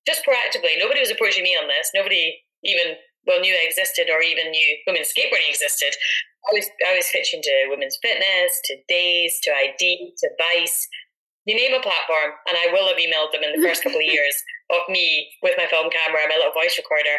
just 0.06 0.24
proactively. 0.24 0.76
Nobody 0.76 1.00
was 1.00 1.10
approaching 1.10 1.42
me 1.42 1.56
on 1.56 1.68
this. 1.68 1.90
Nobody 1.94 2.36
even 2.64 2.96
well 3.26 3.40
knew 3.40 3.52
I 3.52 3.66
existed 3.66 4.08
or 4.10 4.22
even 4.22 4.50
knew 4.50 4.68
women's 4.86 5.12
skateboarding 5.12 5.48
existed. 5.48 5.94
I 6.48 6.56
was 6.56 6.66
I 6.88 6.96
was 6.96 7.10
pitching 7.12 7.42
to 7.42 7.66
Women's 7.68 7.98
Fitness, 8.00 8.60
to 8.64 8.76
Dazed, 8.88 9.42
to 9.44 9.50
ID, 9.52 10.14
to 10.18 10.28
Vice. 10.38 10.88
You 11.46 11.56
name 11.56 11.74
a 11.74 11.82
platform, 11.82 12.36
and 12.48 12.56
I 12.56 12.72
will 12.72 12.88
have 12.88 13.00
emailed 13.00 13.32
them 13.32 13.42
in 13.42 13.58
the 13.58 13.66
first 13.66 13.82
couple 13.82 13.98
of 13.98 14.04
years 14.08 14.36
of 14.70 14.88
me 14.88 15.28
with 15.42 15.54
my 15.56 15.66
film 15.66 15.90
camera 15.90 16.22
and 16.22 16.30
my 16.30 16.36
little 16.36 16.52
voice 16.52 16.76
recorder 16.76 17.18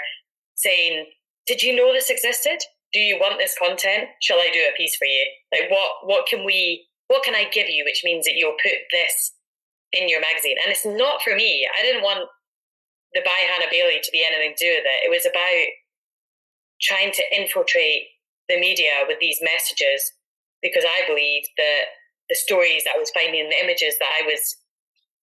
saying, 0.56 1.06
Did 1.48 1.62
you 1.62 1.76
know 1.76 1.94
this 1.94 2.10
existed? 2.10 2.60
Do 2.94 3.00
you 3.00 3.18
want 3.18 3.40
this 3.40 3.56
content? 3.58 4.10
Shall 4.22 4.40
I 4.40 4.50
do 4.52 4.60
a 4.60 4.76
piece 4.76 4.96
for 4.96 5.06
you? 5.06 5.26
Like 5.52 5.70
what 5.70 5.92
what 6.04 6.28
can 6.28 6.46
we 6.46 6.88
what 7.08 7.24
can 7.24 7.36
I 7.36 7.46
give 7.52 7.70
you 7.70 7.84
which 7.86 8.02
means 8.04 8.26
that 8.26 8.36
you'll 8.36 8.58
put 8.62 8.90
this 8.92 9.34
in 9.94 10.10
your 10.10 10.22
magazine? 10.22 10.58
And 10.64 10.72
it's 10.72 10.86
not 10.86 11.22
for 11.22 11.36
me. 11.36 11.68
I 11.78 11.84
didn't 11.84 12.04
want 12.04 12.28
the 13.14 13.22
by 13.26 13.44
Hannah 13.48 13.72
Bailey 13.72 14.00
to 14.02 14.12
be 14.12 14.26
anything 14.26 14.54
to 14.56 14.66
do 14.66 14.72
with 14.72 14.86
it. 14.86 15.06
It 15.06 15.12
was 15.12 15.26
about 15.26 15.68
trying 16.82 17.12
to 17.12 17.24
infiltrate 17.36 18.08
the 18.50 18.60
media 18.60 19.06
with 19.08 19.20
these 19.20 19.40
messages 19.42 20.12
because 20.62 20.84
I 20.86 21.08
believed 21.08 21.50
that 21.58 21.84
the 22.30 22.36
stories 22.36 22.84
that 22.84 22.96
I 22.96 23.00
was 23.00 23.12
finding, 23.12 23.50
the 23.50 23.64
images 23.64 23.96
that 24.00 24.12
I 24.22 24.26
was 24.26 24.56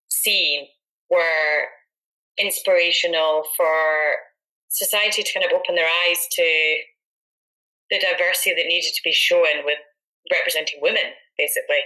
seeing 0.08 0.66
were 1.10 1.68
inspirational 2.38 3.44
for 3.56 4.14
society 4.68 5.22
to 5.22 5.32
kind 5.32 5.44
of 5.44 5.52
open 5.52 5.74
their 5.74 5.88
eyes 5.88 6.26
to 6.32 6.76
the 7.90 7.98
diversity 7.98 8.54
that 8.54 8.68
needed 8.68 8.92
to 8.94 9.02
be 9.02 9.12
shown 9.12 9.64
with 9.64 9.78
representing 10.30 10.78
women, 10.82 11.16
basically, 11.38 11.80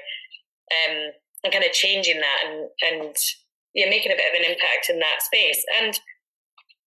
um, 0.72 1.12
and 1.44 1.52
kind 1.52 1.64
of 1.64 1.72
changing 1.72 2.20
that 2.20 2.38
and 2.44 2.68
and 2.82 3.16
yeah, 3.74 3.88
making 3.88 4.12
a 4.12 4.16
bit 4.16 4.32
of 4.32 4.38
an 4.38 4.50
impact 4.50 4.90
in 4.90 4.98
that 4.98 5.22
space. 5.22 5.64
And 5.80 5.98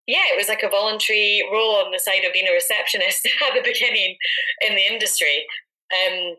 yeah, 0.07 0.25
it 0.31 0.37
was 0.37 0.47
like 0.47 0.61
a 0.61 0.69
voluntary 0.69 1.41
role 1.51 1.77
on 1.77 1.91
the 1.91 1.99
side 1.99 2.23
of 2.25 2.33
being 2.33 2.47
a 2.47 2.53
receptionist 2.53 3.25
at 3.47 3.53
the 3.53 3.65
beginning 3.65 4.17
in 4.61 4.75
the 4.75 4.85
industry. 4.85 5.45
Um, 5.93 6.35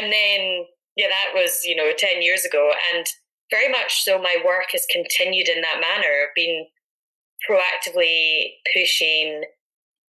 and 0.00 0.12
then, 0.12 0.66
yeah, 0.96 1.06
that 1.08 1.32
was, 1.34 1.62
you 1.64 1.76
know, 1.76 1.92
10 1.96 2.22
years 2.22 2.44
ago. 2.44 2.72
And 2.94 3.06
very 3.50 3.70
much 3.70 4.02
so, 4.02 4.18
my 4.18 4.36
work 4.44 4.72
has 4.72 4.86
continued 4.90 5.48
in 5.48 5.60
that 5.60 5.80
manner, 5.80 6.30
being 6.34 6.66
proactively 7.48 8.58
pushing 8.74 9.44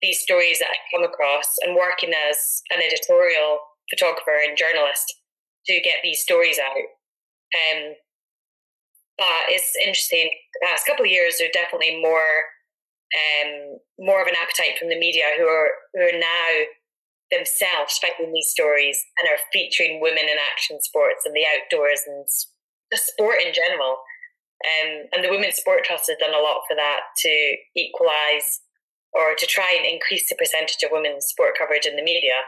these 0.02 0.22
stories 0.22 0.60
that 0.60 0.70
I 0.70 0.78
come 0.96 1.04
across 1.04 1.46
and 1.62 1.76
working 1.76 2.12
as 2.14 2.62
an 2.72 2.82
editorial 2.82 3.60
photographer 3.90 4.42
and 4.44 4.58
journalist 4.58 5.14
to 5.68 5.82
get 5.82 5.96
these 6.04 6.22
stories 6.22 6.60
out. 6.60 6.78
Um, 6.78 7.94
but 9.18 9.48
it's 9.48 9.74
interesting. 9.80 10.30
The 10.54 10.68
past 10.68 10.86
couple 10.86 11.06
of 11.06 11.12
years, 11.12 11.36
there's 11.40 11.54
definitely 11.54 12.02
more, 12.02 12.52
um, 13.14 13.80
more 14.00 14.22
of 14.22 14.28
an 14.28 14.40
appetite 14.40 14.78
from 14.80 14.90
the 14.90 15.00
media 15.00 15.36
who 15.38 15.46
are 15.46 15.70
who 15.94 16.02
are 16.02 16.20
now 16.20 16.48
themselves 17.32 17.98
finding 17.98 18.34
these 18.34 18.52
stories 18.52 19.02
and 19.18 19.30
are 19.32 19.42
featuring 19.52 20.00
women 20.00 20.30
in 20.30 20.38
action 20.38 20.78
sports 20.82 21.26
and 21.26 21.34
the 21.34 21.46
outdoors 21.46 22.02
and 22.06 22.26
the 22.92 22.98
sport 22.98 23.42
in 23.46 23.54
general. 23.54 23.98
Um, 24.64 25.12
and 25.12 25.22
the 25.24 25.30
Women's 25.30 25.60
Sport 25.60 25.84
Trust 25.84 26.08
has 26.08 26.18
done 26.18 26.34
a 26.34 26.42
lot 26.42 26.64
for 26.64 26.76
that 26.80 27.12
to 27.28 27.34
equalise 27.76 28.64
or 29.12 29.36
to 29.36 29.46
try 29.46 29.68
and 29.76 29.86
increase 29.86 30.28
the 30.30 30.40
percentage 30.40 30.80
of 30.84 30.96
women's 30.96 31.28
sport 31.28 31.56
coverage 31.60 31.86
in 31.86 31.96
the 31.96 32.06
media. 32.06 32.40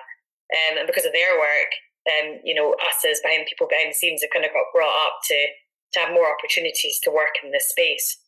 Um, 0.52 0.80
and 0.80 0.88
because 0.88 1.04
of 1.04 1.12
their 1.12 1.36
work, 1.36 1.72
um, 2.08 2.40
you 2.44 2.56
know, 2.56 2.76
us 2.88 3.04
as 3.04 3.20
behind 3.20 3.48
people 3.48 3.68
behind 3.68 3.92
the 3.92 4.00
scenes 4.00 4.24
have 4.24 4.32
kind 4.32 4.48
of 4.48 4.56
got 4.56 4.72
brought 4.72 4.96
up 5.08 5.20
to 5.28 5.38
to 5.98 6.06
have 6.06 6.14
more 6.14 6.28
opportunities 6.32 7.00
to 7.04 7.12
work 7.12 7.36
in 7.44 7.52
this 7.52 7.70
space. 7.70 8.20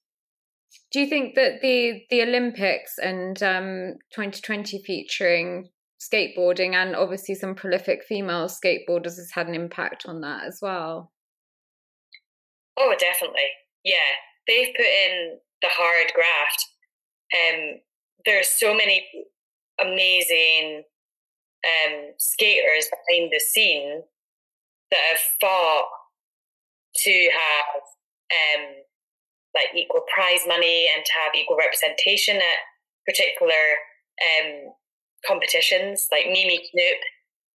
Do 0.92 1.00
you 1.00 1.08
think 1.08 1.36
that 1.36 1.62
the 1.62 2.04
the 2.10 2.22
Olympics 2.24 2.98
and 3.02 3.42
um, 3.44 3.94
2020 4.14 4.82
featuring 4.86 5.70
skateboarding 6.00 6.74
and 6.74 6.96
obviously 6.96 7.36
some 7.36 7.56
prolific 7.56 8.04
female 8.08 8.48
skateboarders 8.48 9.18
has 9.18 9.32
had 9.34 9.48
an 9.48 9.56
impact 9.56 10.06
on 10.08 10.22
that 10.22 10.46
as 10.46 10.60
well? 10.62 11.12
Oh, 12.78 12.96
definitely. 12.98 13.50
Yeah, 13.84 13.96
they've 14.48 14.74
put 14.76 14.86
in 14.86 15.40
the 15.62 15.70
hard 15.72 16.12
graft. 16.16 16.66
Um, 17.36 17.80
there's 18.26 18.48
so 18.48 18.74
many 18.74 19.06
amazing 19.82 20.84
um, 21.66 22.14
skaters 22.18 22.88
behind 22.90 23.32
the 23.32 23.40
scene 23.40 24.02
that 24.92 25.00
have 25.10 25.20
fought 25.42 25.86
to 27.04 27.30
have 27.32 27.82
um, 28.30 28.64
like 29.56 29.74
equal 29.76 30.06
prize 30.14 30.46
money 30.48 30.88
and 30.94 31.04
to 31.06 31.14
have 31.24 31.34
equal 31.36 31.58
representation 31.58 32.38
at 32.38 32.60
particular 33.06 33.80
um, 34.22 34.74
competitions. 35.26 36.08
Like 36.12 36.28
Mimi 36.28 36.60
Knoop, 36.76 37.02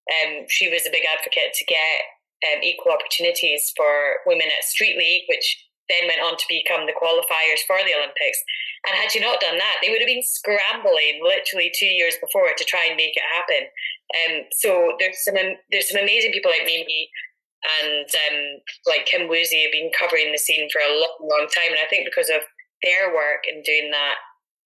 um, 0.09 0.45
she 0.47 0.69
was 0.69 0.87
a 0.87 0.93
big 0.93 1.03
advocate 1.05 1.53
to 1.53 1.65
get 1.65 2.01
um, 2.47 2.63
equal 2.63 2.93
opportunities 2.93 3.71
for 3.75 4.23
women 4.25 4.47
at 4.47 4.63
Street 4.63 4.97
League, 4.97 5.27
which 5.27 5.67
then 5.89 6.07
went 6.07 6.23
on 6.23 6.37
to 6.37 6.45
become 6.47 6.87
the 6.87 6.95
qualifiers 6.95 7.61
for 7.67 7.77
the 7.83 7.93
Olympics. 7.93 8.39
And 8.87 8.95
had 8.95 9.11
she 9.11 9.19
not 9.19 9.43
done 9.43 9.59
that, 9.59 9.77
they 9.83 9.91
would 9.91 10.01
have 10.01 10.09
been 10.09 10.23
scrambling 10.23 11.19
literally 11.21 11.69
two 11.75 11.91
years 11.91 12.15
before 12.23 12.47
to 12.55 12.65
try 12.65 12.87
and 12.87 12.95
make 12.95 13.13
it 13.13 13.27
happen. 13.35 13.67
Um, 14.15 14.33
so 14.55 14.95
there's 14.97 15.21
some 15.23 15.35
there's 15.69 15.91
some 15.91 16.01
amazing 16.01 16.31
people 16.31 16.51
like 16.51 16.65
Mimi 16.65 17.11
and 17.61 18.07
um, 18.09 18.39
like 18.87 19.05
Kim 19.05 19.29
Woozy 19.29 19.61
have 19.63 19.71
been 19.71 19.91
covering 19.93 20.31
the 20.31 20.41
scene 20.41 20.69
for 20.71 20.81
a 20.81 20.89
long, 20.89 21.17
long 21.21 21.47
time. 21.53 21.71
And 21.71 21.81
I 21.81 21.89
think 21.89 22.05
because 22.05 22.29
of 22.29 22.41
their 22.81 23.13
work 23.13 23.45
in 23.45 23.61
doing 23.61 23.91
that, 23.91 24.17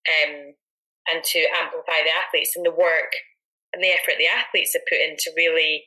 um, 0.08 0.56
and 1.12 1.22
to 1.22 1.40
amplify 1.54 2.02
the 2.02 2.14
athletes 2.14 2.54
and 2.56 2.66
the 2.66 2.74
work 2.74 3.14
and 3.72 3.82
the 3.82 3.94
effort 3.94 4.18
the 4.18 4.30
athletes 4.30 4.74
have 4.74 4.86
put 4.88 4.98
in 4.98 5.14
to 5.18 5.30
really 5.36 5.86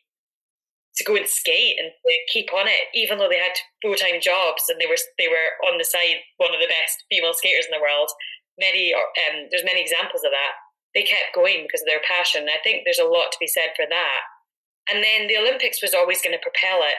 to 0.96 1.04
go 1.04 1.16
and 1.16 1.28
skate 1.28 1.80
and 1.80 1.92
to 1.92 2.14
keep 2.28 2.52
on 2.52 2.68
it, 2.68 2.92
even 2.92 3.18
though 3.18 3.32
they 3.32 3.40
had 3.40 3.56
full 3.82 3.96
time 3.96 4.20
jobs 4.20 4.68
and 4.68 4.80
they 4.80 4.88
were 4.88 5.00
they 5.18 5.32
were 5.32 5.56
on 5.68 5.80
the 5.80 5.88
side 5.88 6.24
one 6.38 6.52
of 6.52 6.60
the 6.60 6.72
best 6.72 7.04
female 7.08 7.36
skaters 7.36 7.68
in 7.68 7.76
the 7.76 7.84
world. 7.84 8.12
Many 8.60 8.92
um, 8.94 9.48
there's 9.52 9.68
many 9.68 9.80
examples 9.80 10.24
of 10.24 10.32
that. 10.32 10.60
They 10.94 11.06
kept 11.06 11.38
going 11.38 11.64
because 11.64 11.86
of 11.86 11.88
their 11.88 12.04
passion. 12.04 12.50
I 12.50 12.60
think 12.64 12.84
there's 12.84 13.00
a 13.00 13.08
lot 13.08 13.32
to 13.32 13.40
be 13.40 13.48
said 13.48 13.78
for 13.78 13.86
that. 13.88 14.22
And 14.92 15.04
then 15.04 15.28
the 15.28 15.38
Olympics 15.38 15.82
was 15.82 15.94
always 15.94 16.22
going 16.22 16.34
to 16.34 16.42
propel 16.42 16.82
it 16.82 16.98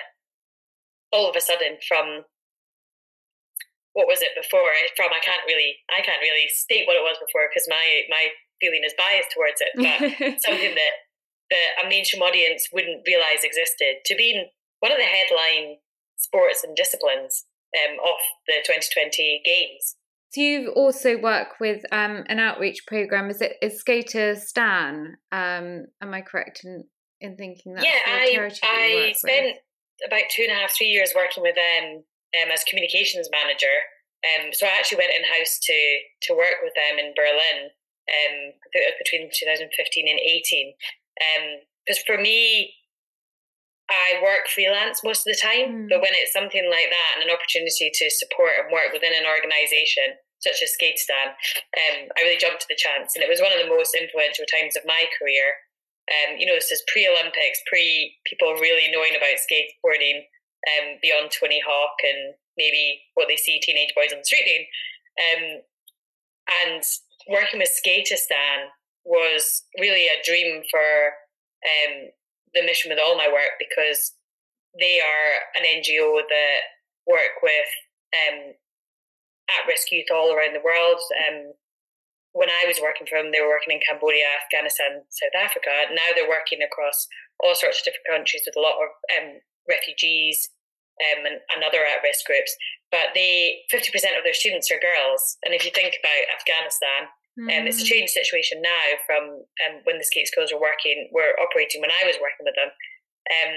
all 1.12 1.28
of 1.28 1.34
a 1.34 1.40
sudden 1.40 1.78
from 1.86 2.24
what 3.92 4.06
was 4.06 4.22
it 4.22 4.30
before? 4.38 4.70
From 4.96 5.10
I 5.10 5.18
can't 5.18 5.42
really 5.46 5.82
I 5.90 6.00
can't 6.02 6.22
really 6.22 6.46
state 6.48 6.86
what 6.86 6.96
it 6.96 7.02
was 7.02 7.18
before 7.18 7.50
because 7.50 7.66
my 7.68 8.06
my 8.08 8.30
feeling 8.60 8.82
is 8.86 8.94
biased 8.94 9.34
towards 9.34 9.58
it, 9.58 9.72
but 9.74 9.98
something 10.46 10.74
that 10.74 10.94
that 11.50 11.84
a 11.84 11.88
mainstream 11.88 12.22
audience 12.22 12.68
wouldn't 12.72 13.02
realize 13.06 13.42
existed 13.42 14.06
to 14.06 14.14
being 14.14 14.46
one 14.78 14.92
of 14.92 14.98
the 14.98 15.04
headline 15.04 15.78
sports 16.16 16.62
and 16.62 16.76
disciplines 16.76 17.46
um, 17.74 17.96
of 17.98 18.18
the 18.46 18.62
2020 18.64 19.42
games. 19.44 19.96
So 20.30 20.40
you 20.40 20.72
also 20.76 21.18
work 21.18 21.58
with 21.58 21.82
um, 21.90 22.22
an 22.28 22.38
outreach 22.38 22.86
program. 22.86 23.30
Is 23.30 23.40
it 23.40 23.56
is 23.60 23.82
Skateistan? 23.82 25.14
Um, 25.32 25.86
am 26.00 26.14
I 26.14 26.20
correct 26.20 26.60
in 26.64 26.84
in 27.20 27.36
thinking 27.36 27.74
that? 27.74 27.84
Yeah, 27.84 28.00
I 28.06 28.50
I 28.62 29.12
spent 29.16 29.56
with? 29.56 30.08
about 30.08 30.28
two 30.30 30.42
and 30.48 30.52
a 30.52 30.60
half, 30.60 30.76
three 30.76 30.88
years 30.88 31.12
working 31.14 31.42
with 31.42 31.54
them 31.54 32.04
um, 32.40 32.48
as 32.52 32.64
communications 32.64 33.28
manager. 33.30 33.72
Um, 34.20 34.52
so 34.52 34.66
I 34.66 34.76
actually 34.76 34.98
went 34.98 35.16
in 35.16 35.24
house 35.24 35.58
to 35.62 35.78
to 36.28 36.36
work 36.36 36.60
with 36.62 36.74
them 36.76 37.00
in 37.00 37.14
Berlin 37.16 37.72
um, 38.10 38.36
between 38.98 39.30
2015 39.32 39.64
and 40.08 40.20
18. 40.20 40.74
Because 41.84 42.00
um, 42.00 42.06
for 42.06 42.20
me, 42.20 42.74
I 43.90 44.22
work 44.22 44.46
freelance 44.46 45.02
most 45.02 45.26
of 45.26 45.34
the 45.34 45.40
time, 45.40 45.86
mm. 45.86 45.88
but 45.90 46.00
when 46.00 46.14
it's 46.14 46.32
something 46.32 46.62
like 46.70 46.88
that 46.94 47.10
and 47.18 47.26
an 47.26 47.34
opportunity 47.34 47.90
to 47.90 48.06
support 48.08 48.54
and 48.60 48.70
work 48.70 48.94
within 48.94 49.16
an 49.16 49.26
organisation 49.26 50.14
such 50.38 50.62
as 50.62 50.72
Skateistan, 50.72 51.36
um, 51.36 52.08
I 52.16 52.24
really 52.24 52.40
jumped 52.40 52.64
to 52.64 52.70
the 52.70 52.78
chance, 52.78 53.12
and 53.12 53.20
it 53.20 53.28
was 53.28 53.44
one 53.44 53.52
of 53.52 53.60
the 53.60 53.68
most 53.68 53.92
influential 53.92 54.46
times 54.48 54.78
of 54.78 54.88
my 54.88 55.04
career 55.18 55.52
um, 56.10 56.36
you 56.38 56.46
know, 56.46 56.54
this 56.54 56.72
is 56.72 56.82
pre 56.92 57.06
Olympics, 57.06 57.62
pre 57.66 58.16
people 58.26 58.54
really 58.54 58.90
knowing 58.90 59.14
about 59.16 59.38
skateboarding 59.38 60.26
um, 60.74 60.98
beyond 61.02 61.30
Tony 61.30 61.62
Hawk 61.64 61.96
and 62.02 62.34
maybe 62.58 63.00
what 63.14 63.28
they 63.28 63.36
see 63.36 63.60
teenage 63.60 63.94
boys 63.94 64.12
on 64.12 64.18
the 64.18 64.24
street 64.24 64.44
doing. 64.44 64.66
Um, 65.20 65.44
and 66.66 66.82
working 67.28 67.60
with 67.60 67.70
Skateistan 67.70 68.74
was 69.04 69.62
really 69.78 70.06
a 70.06 70.22
dream 70.24 70.62
for 70.70 71.12
um, 71.64 72.10
the 72.54 72.62
mission 72.62 72.90
with 72.90 72.98
all 72.98 73.16
my 73.16 73.28
work 73.28 73.56
because 73.58 74.12
they 74.78 75.00
are 75.00 75.30
an 75.56 75.64
NGO 75.64 76.20
that 76.28 76.60
work 77.06 77.42
with 77.42 77.70
um, 78.14 78.54
at-risk 79.48 79.90
youth 79.90 80.06
all 80.12 80.32
around 80.32 80.54
the 80.54 80.64
world. 80.64 81.00
Um, 81.28 81.52
when 82.32 82.50
I 82.50 82.62
was 82.66 82.78
working 82.78 83.06
for 83.10 83.18
them, 83.18 83.34
they 83.34 83.42
were 83.42 83.50
working 83.50 83.74
in 83.74 83.82
Cambodia, 83.82 84.26
Afghanistan, 84.38 85.02
South 85.10 85.34
Africa. 85.34 85.90
Now 85.90 86.14
they're 86.14 86.30
working 86.30 86.62
across 86.62 87.06
all 87.42 87.58
sorts 87.58 87.82
of 87.82 87.90
different 87.90 88.06
countries 88.06 88.46
with 88.46 88.54
a 88.54 88.62
lot 88.62 88.78
of 88.78 88.90
um, 89.18 89.42
refugees 89.66 90.50
um, 91.02 91.26
and, 91.26 91.42
and 91.50 91.60
other 91.66 91.82
at-risk 91.82 92.22
groups. 92.26 92.54
But 92.94 93.14
they, 93.18 93.66
50% 93.72 94.14
of 94.14 94.22
their 94.22 94.36
students 94.36 94.70
are 94.70 94.78
girls. 94.78 95.38
And 95.42 95.54
if 95.54 95.66
you 95.66 95.74
think 95.74 95.98
about 95.98 96.34
Afghanistan, 96.38 97.00
mm. 97.34 97.50
um, 97.50 97.66
it's 97.66 97.82
a 97.82 97.86
mm. 97.86 97.90
changed 97.90 98.14
situation 98.14 98.62
now 98.62 98.86
from 99.06 99.42
um, 99.66 99.82
when 99.82 99.98
the 99.98 100.06
skate 100.06 100.30
schools 100.30 100.54
were 100.54 100.62
working, 100.62 101.10
were 101.10 101.34
operating 101.42 101.82
when 101.82 101.90
I 101.90 102.06
was 102.06 102.18
working 102.22 102.46
with 102.46 102.54
them. 102.54 102.70
Um, 103.30 103.54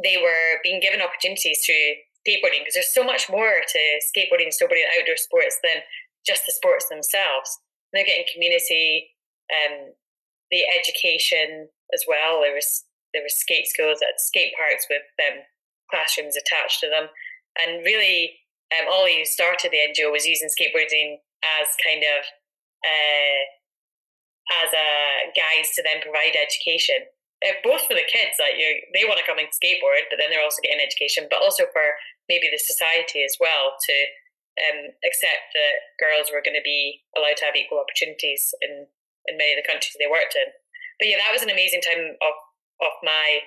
they 0.00 0.16
were 0.16 0.60
being 0.64 0.80
given 0.80 1.04
opportunities 1.04 1.60
through 1.64 2.00
skateboarding 2.24 2.62
because 2.62 2.74
there's 2.74 2.94
so 2.94 3.04
much 3.04 3.28
more 3.28 3.60
to 3.66 3.80
skateboarding, 4.08 4.48
snowboarding, 4.48 4.86
and 4.86 4.94
outdoor 4.96 5.16
sports 5.16 5.58
than 5.62 5.82
just 6.26 6.46
the 6.46 6.52
sports 6.52 6.88
themselves. 6.88 7.58
And 7.90 7.98
they're 7.98 8.08
getting 8.08 8.28
community, 8.32 9.12
um, 9.50 9.92
the 10.50 10.64
education 10.68 11.68
as 11.92 12.04
well. 12.06 12.40
There 12.40 12.54
was 12.54 12.84
there 13.12 13.22
were 13.22 13.32
skate 13.32 13.68
schools 13.68 14.00
at 14.00 14.20
skate 14.20 14.56
parks 14.56 14.88
with 14.88 15.04
um, 15.20 15.44
classrooms 15.92 16.36
attached 16.36 16.80
to 16.80 16.88
them, 16.88 17.12
and 17.60 17.84
really, 17.84 18.40
um, 18.72 18.88
Ollie, 18.88 19.20
who 19.20 19.28
started 19.28 19.68
the 19.68 19.84
NGO, 19.84 20.12
was 20.12 20.24
using 20.24 20.48
skateboarding 20.48 21.20
as 21.60 21.68
kind 21.84 22.00
of 22.00 22.20
uh, 22.80 23.40
as 24.64 24.70
a 24.72 24.88
guise 25.36 25.72
to 25.76 25.84
then 25.84 26.00
provide 26.00 26.36
education, 26.36 27.04
uh, 27.44 27.56
both 27.62 27.84
for 27.84 27.94
the 27.94 28.08
kids 28.08 28.36
that 28.40 28.56
you 28.56 28.80
they 28.96 29.04
want 29.04 29.20
to 29.20 29.28
come 29.28 29.38
and 29.38 29.52
skateboard, 29.52 30.08
but 30.08 30.16
then 30.16 30.32
they're 30.32 30.44
also 30.44 30.64
getting 30.64 30.80
education, 30.80 31.28
but 31.28 31.44
also 31.44 31.68
for 31.72 31.96
maybe 32.28 32.48
the 32.48 32.60
society 32.60 33.24
as 33.24 33.36
well 33.40 33.76
to 33.76 33.94
um, 34.60 34.92
accept 35.04 35.52
that 35.56 35.96
girls 35.96 36.28
were 36.28 36.44
going 36.44 36.58
to 36.58 36.64
be 36.64 37.04
allowed 37.16 37.40
to 37.40 37.46
have 37.48 37.56
equal 37.56 37.80
opportunities 37.80 38.52
in 38.60 38.88
in 39.30 39.38
many 39.38 39.54
of 39.54 39.60
the 39.62 39.70
countries 39.70 39.94
they 39.96 40.10
worked 40.10 40.34
in. 40.34 40.50
But 40.98 41.06
yeah, 41.06 41.22
that 41.22 41.30
was 41.30 41.46
an 41.46 41.52
amazing 41.52 41.82
time 41.82 42.18
of 42.20 42.34
of 42.82 42.94
my 43.06 43.46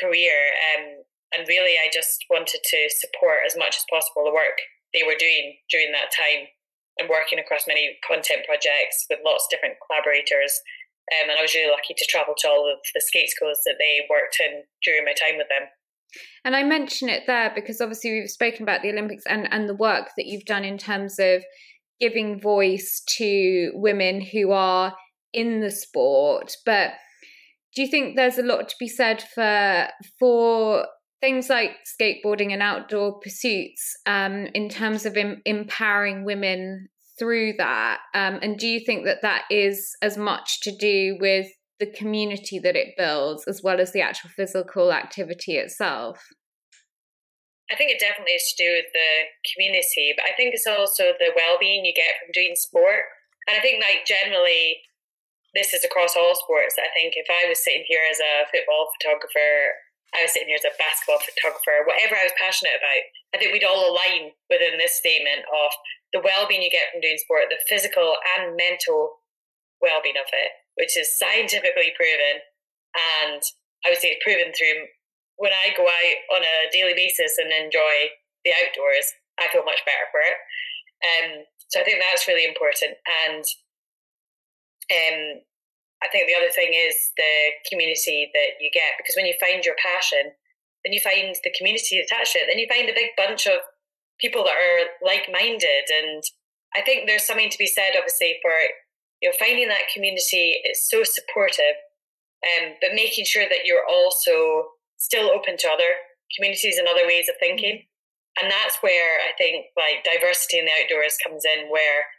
career, 0.00 0.54
um, 0.74 1.04
and 1.36 1.46
really, 1.46 1.76
I 1.78 1.92
just 1.92 2.24
wanted 2.30 2.62
to 2.62 2.80
support 2.90 3.44
as 3.46 3.58
much 3.58 3.76
as 3.76 3.86
possible 3.90 4.24
the 4.24 4.34
work 4.34 4.58
they 4.94 5.04
were 5.04 5.18
doing 5.18 5.58
during 5.70 5.92
that 5.92 6.14
time 6.14 6.48
and 6.98 7.10
working 7.10 7.42
across 7.42 7.66
many 7.66 7.98
content 8.06 8.46
projects 8.46 9.06
with 9.10 9.18
lots 9.26 9.46
of 9.46 9.50
different 9.50 9.82
collaborators 9.82 10.62
um, 11.12 11.28
and 11.28 11.36
I 11.36 11.44
was 11.44 11.52
really 11.52 11.70
lucky 11.70 11.92
to 11.92 12.08
travel 12.08 12.32
to 12.38 12.48
all 12.48 12.64
of 12.64 12.80
the 12.94 13.02
skate 13.04 13.28
schools 13.28 13.60
that 13.68 13.76
they 13.76 14.08
worked 14.08 14.40
in 14.40 14.64
during 14.80 15.04
my 15.04 15.12
time 15.12 15.36
with 15.36 15.48
them. 15.52 15.68
And 16.44 16.54
I 16.54 16.62
mention 16.62 17.08
it 17.08 17.24
there 17.26 17.52
because 17.54 17.80
obviously 17.80 18.12
we've 18.12 18.30
spoken 18.30 18.62
about 18.62 18.82
the 18.82 18.90
Olympics 18.90 19.24
and, 19.26 19.48
and 19.50 19.68
the 19.68 19.74
work 19.74 20.10
that 20.16 20.26
you've 20.26 20.44
done 20.44 20.64
in 20.64 20.78
terms 20.78 21.18
of 21.18 21.42
giving 22.00 22.40
voice 22.40 23.02
to 23.16 23.70
women 23.74 24.20
who 24.20 24.50
are 24.50 24.94
in 25.32 25.60
the 25.60 25.70
sport. 25.70 26.56
But 26.66 26.92
do 27.74 27.82
you 27.82 27.88
think 27.88 28.16
there's 28.16 28.38
a 28.38 28.42
lot 28.42 28.68
to 28.68 28.76
be 28.78 28.88
said 28.88 29.22
for 29.34 29.88
for 30.18 30.86
things 31.20 31.48
like 31.48 31.70
skateboarding 32.00 32.52
and 32.52 32.62
outdoor 32.62 33.18
pursuits 33.20 33.96
um, 34.06 34.46
in 34.54 34.68
terms 34.68 35.06
of 35.06 35.16
em- 35.16 35.40
empowering 35.44 36.24
women 36.24 36.88
through 37.18 37.54
that? 37.58 38.00
Um, 38.14 38.38
and 38.42 38.58
do 38.58 38.68
you 38.68 38.80
think 38.84 39.06
that 39.06 39.22
that 39.22 39.42
is 39.50 39.96
as 40.02 40.16
much 40.16 40.60
to 40.62 40.76
do 40.76 41.16
with 41.20 41.46
the 41.80 41.90
community 41.90 42.58
that 42.58 42.76
it 42.76 42.94
builds 42.96 43.44
as 43.46 43.62
well 43.62 43.80
as 43.80 43.92
the 43.92 44.00
actual 44.00 44.30
physical 44.30 44.92
activity 44.92 45.56
itself? 45.56 46.22
I 47.72 47.76
think 47.76 47.90
it 47.90 47.98
definitely 47.98 48.36
is 48.36 48.52
to 48.52 48.60
do 48.60 48.70
with 48.76 48.92
the 48.92 49.10
community, 49.56 50.12
but 50.14 50.28
I 50.28 50.36
think 50.36 50.52
it's 50.52 50.68
also 50.68 51.16
the 51.16 51.32
well-being 51.34 51.84
you 51.84 51.96
get 51.96 52.20
from 52.20 52.30
doing 52.36 52.54
sport. 52.54 53.08
And 53.48 53.56
I 53.56 53.60
think, 53.60 53.80
like 53.80 54.04
generally, 54.04 54.84
this 55.56 55.72
is 55.72 55.84
across 55.84 56.16
all 56.16 56.36
sports. 56.36 56.76
I 56.76 56.92
think 56.92 57.16
if 57.16 57.26
I 57.30 57.48
was 57.48 57.64
sitting 57.64 57.84
here 57.88 58.04
as 58.04 58.20
a 58.20 58.44
football 58.52 58.92
photographer, 58.98 59.80
I 60.12 60.22
was 60.22 60.30
sitting 60.30 60.52
here 60.52 60.60
as 60.60 60.68
a 60.68 60.76
basketball 60.78 61.18
photographer, 61.18 61.88
whatever 61.88 62.14
I 62.14 62.28
was 62.28 62.36
passionate 62.38 62.78
about, 62.78 63.04
I 63.34 63.36
think 63.40 63.50
we'd 63.50 63.66
all 63.66 63.90
align 63.90 64.30
within 64.46 64.78
this 64.78 64.94
statement 65.00 65.42
of 65.48 65.70
the 66.14 66.22
well-being 66.22 66.62
you 66.62 66.70
get 66.70 66.92
from 66.92 67.02
doing 67.02 67.18
sport, 67.18 67.50
the 67.50 67.58
physical 67.66 68.14
and 68.38 68.54
mental 68.54 69.24
well-being 69.82 70.20
of 70.20 70.30
it, 70.30 70.52
which 70.76 70.96
is 70.96 71.18
scientifically 71.18 71.92
proven, 71.96 72.42
and 72.94 73.42
I 73.84 73.90
would 73.90 74.00
say 74.00 74.18
proven 74.22 74.52
through 74.54 74.90
when 75.36 75.52
I 75.52 75.74
go 75.76 75.82
out 75.82 76.18
on 76.38 76.42
a 76.42 76.70
daily 76.70 76.94
basis 76.94 77.38
and 77.38 77.50
enjoy 77.50 78.14
the 78.46 78.54
outdoors, 78.54 79.10
I 79.38 79.50
feel 79.50 79.66
much 79.66 79.82
better 79.82 80.06
for 80.14 80.22
it. 80.22 80.38
Um, 81.02 81.30
so 81.68 81.80
I 81.80 81.84
think 81.84 81.98
that's 81.98 82.28
really 82.28 82.46
important, 82.46 82.96
and 83.26 83.44
um, 84.92 85.18
I 86.02 86.08
think 86.12 86.28
the 86.28 86.38
other 86.38 86.52
thing 86.52 86.74
is 86.74 86.94
the 87.16 87.56
community 87.70 88.30
that 88.34 88.60
you 88.60 88.70
get 88.72 88.98
because 88.98 89.16
when 89.16 89.26
you 89.26 89.34
find 89.40 89.64
your 89.64 89.76
passion, 89.80 90.36
then 90.84 90.92
you 90.92 91.00
find 91.00 91.34
the 91.42 91.54
community 91.56 91.98
attached 91.98 92.36
to 92.36 92.44
it. 92.44 92.46
Then 92.46 92.60
you 92.60 92.68
find 92.68 92.88
a 92.88 92.94
big 92.94 93.16
bunch 93.16 93.46
of 93.46 93.64
people 94.20 94.44
that 94.44 94.54
are 94.54 94.86
like-minded 95.02 95.86
and 96.02 96.22
i 96.76 96.82
think 96.82 97.06
there's 97.06 97.26
something 97.26 97.50
to 97.50 97.58
be 97.58 97.66
said 97.66 97.92
obviously 97.96 98.38
for 98.42 98.52
you 99.24 99.30
know 99.30 99.36
finding 99.40 99.68
that 99.68 99.88
community 99.88 100.60
is 100.68 100.84
so 100.84 101.00
supportive 101.02 101.80
um, 102.44 102.76
but 102.80 102.92
making 102.92 103.24
sure 103.24 103.48
that 103.48 103.64
you're 103.64 103.88
also 103.88 104.76
still 105.00 105.32
open 105.32 105.56
to 105.56 105.68
other 105.72 105.96
communities 106.36 106.76
and 106.76 106.84
other 106.84 107.06
ways 107.08 107.28
of 107.28 107.40
thinking. 107.40 107.88
And 108.36 108.50
that's 108.50 108.82
where 108.82 109.22
i 109.24 109.32
think 109.38 109.72
like 109.78 110.04
diversity 110.04 110.58
in 110.58 110.66
the 110.66 110.76
outdoors 110.76 111.16
comes 111.22 111.46
in 111.46 111.70
where 111.70 112.10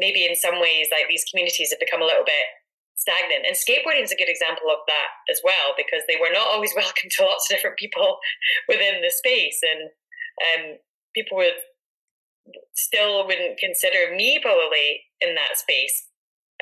maybe 0.00 0.24
in 0.24 0.34
some 0.34 0.58
ways 0.58 0.88
like 0.90 1.06
these 1.06 1.28
communities 1.30 1.70
have 1.70 1.78
become 1.78 2.02
a 2.02 2.08
little 2.08 2.24
bit 2.24 2.48
stagnant. 2.96 3.46
And 3.46 3.54
skateboarding 3.54 4.02
is 4.02 4.12
a 4.12 4.18
good 4.18 4.32
example 4.32 4.72
of 4.72 4.82
that 4.88 5.10
as 5.30 5.40
well 5.44 5.76
because 5.76 6.02
they 6.08 6.18
were 6.18 6.32
not 6.32 6.48
always 6.48 6.74
welcome 6.76 7.12
to 7.14 7.24
lots 7.24 7.46
of 7.46 7.54
different 7.54 7.78
people 7.78 8.18
within 8.68 9.04
the 9.04 9.12
space. 9.12 9.60
And 9.62 9.92
um, 10.48 10.62
people 11.14 11.38
would 11.38 11.60
still 12.74 13.28
wouldn't 13.28 13.60
consider 13.60 14.16
me 14.16 14.40
probably 14.42 15.04
in 15.20 15.36
that 15.36 15.60
space 15.60 16.09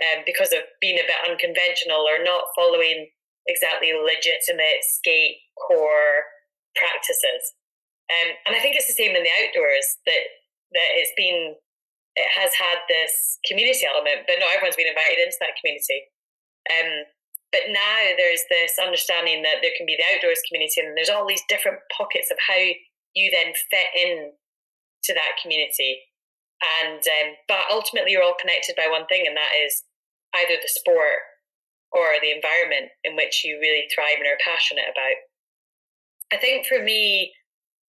um, 0.07 0.23
because 0.27 0.53
of 0.53 0.63
being 0.81 0.99
a 0.99 1.07
bit 1.07 1.27
unconventional 1.27 2.07
or 2.07 2.23
not 2.23 2.53
following 2.55 3.11
exactly 3.47 3.93
legitimate 3.97 4.85
skate 4.85 5.41
core 5.57 6.29
practices. 6.77 7.57
Um, 8.09 8.37
and 8.47 8.53
I 8.57 8.61
think 8.61 8.77
it's 8.77 8.89
the 8.89 8.97
same 8.97 9.17
in 9.17 9.25
the 9.25 9.37
outdoors 9.43 9.99
that 10.07 10.25
that 10.73 10.91
it's 11.01 11.13
been 11.17 11.57
it 12.19 12.31
has 12.35 12.53
had 12.57 12.83
this 12.91 13.39
community 13.47 13.87
element, 13.87 14.27
but 14.27 14.43
not 14.43 14.51
everyone's 14.53 14.77
been 14.77 14.91
invited 14.91 15.23
into 15.23 15.39
that 15.39 15.55
community. 15.61 16.11
Um, 16.67 17.07
but 17.55 17.71
now 17.73 18.13
there's 18.19 18.45
this 18.51 18.77
understanding 18.77 19.41
that 19.47 19.65
there 19.65 19.73
can 19.77 19.87
be 19.87 19.97
the 19.97 20.09
outdoors 20.13 20.45
community, 20.45 20.83
and 20.85 20.97
there's 20.97 21.13
all 21.13 21.25
these 21.25 21.45
different 21.49 21.81
pockets 21.95 22.29
of 22.29 22.37
how 22.43 22.61
you 23.15 23.31
then 23.33 23.57
fit 23.71 23.91
in 23.97 24.33
to 25.05 25.15
that 25.15 25.41
community. 25.41 26.05
And 26.83 27.01
um, 27.01 27.29
but 27.47 27.71
ultimately, 27.71 28.13
you're 28.13 28.27
all 28.27 28.37
connected 28.37 28.77
by 28.77 28.91
one 28.91 29.07
thing, 29.07 29.25
and 29.25 29.37
that 29.37 29.55
is 29.65 29.85
either 30.43 30.61
the 30.61 30.71
sport 30.71 31.21
or 31.93 32.21
the 32.21 32.35
environment 32.35 32.93
in 33.05 33.17
which 33.17 33.45
you 33.45 33.59
really 33.61 33.89
thrive 33.93 34.21
and 34.21 34.29
are 34.29 34.45
passionate 34.45 34.89
about. 34.93 35.19
I 36.33 36.37
think 36.37 36.67
for 36.67 36.83
me, 36.83 37.33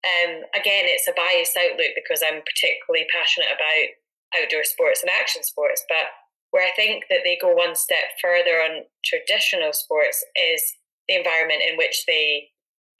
um, 0.00 0.48
again, 0.56 0.88
it's 0.88 1.08
a 1.08 1.12
biased 1.12 1.56
outlook 1.56 1.92
because 1.92 2.24
I'm 2.24 2.40
particularly 2.40 3.04
passionate 3.12 3.52
about 3.52 4.40
outdoor 4.40 4.64
sports 4.64 5.04
and 5.04 5.12
action 5.12 5.44
sports. 5.44 5.84
But 5.88 6.08
where 6.50 6.66
I 6.66 6.72
think 6.74 7.04
that 7.10 7.20
they 7.22 7.36
go 7.36 7.52
one 7.52 7.76
step 7.76 8.16
further 8.22 8.64
on 8.64 8.88
traditional 9.04 9.72
sports 9.72 10.24
is 10.34 10.64
the 11.06 11.16
environment 11.16 11.62
in 11.68 11.76
which 11.76 12.04
they 12.06 12.48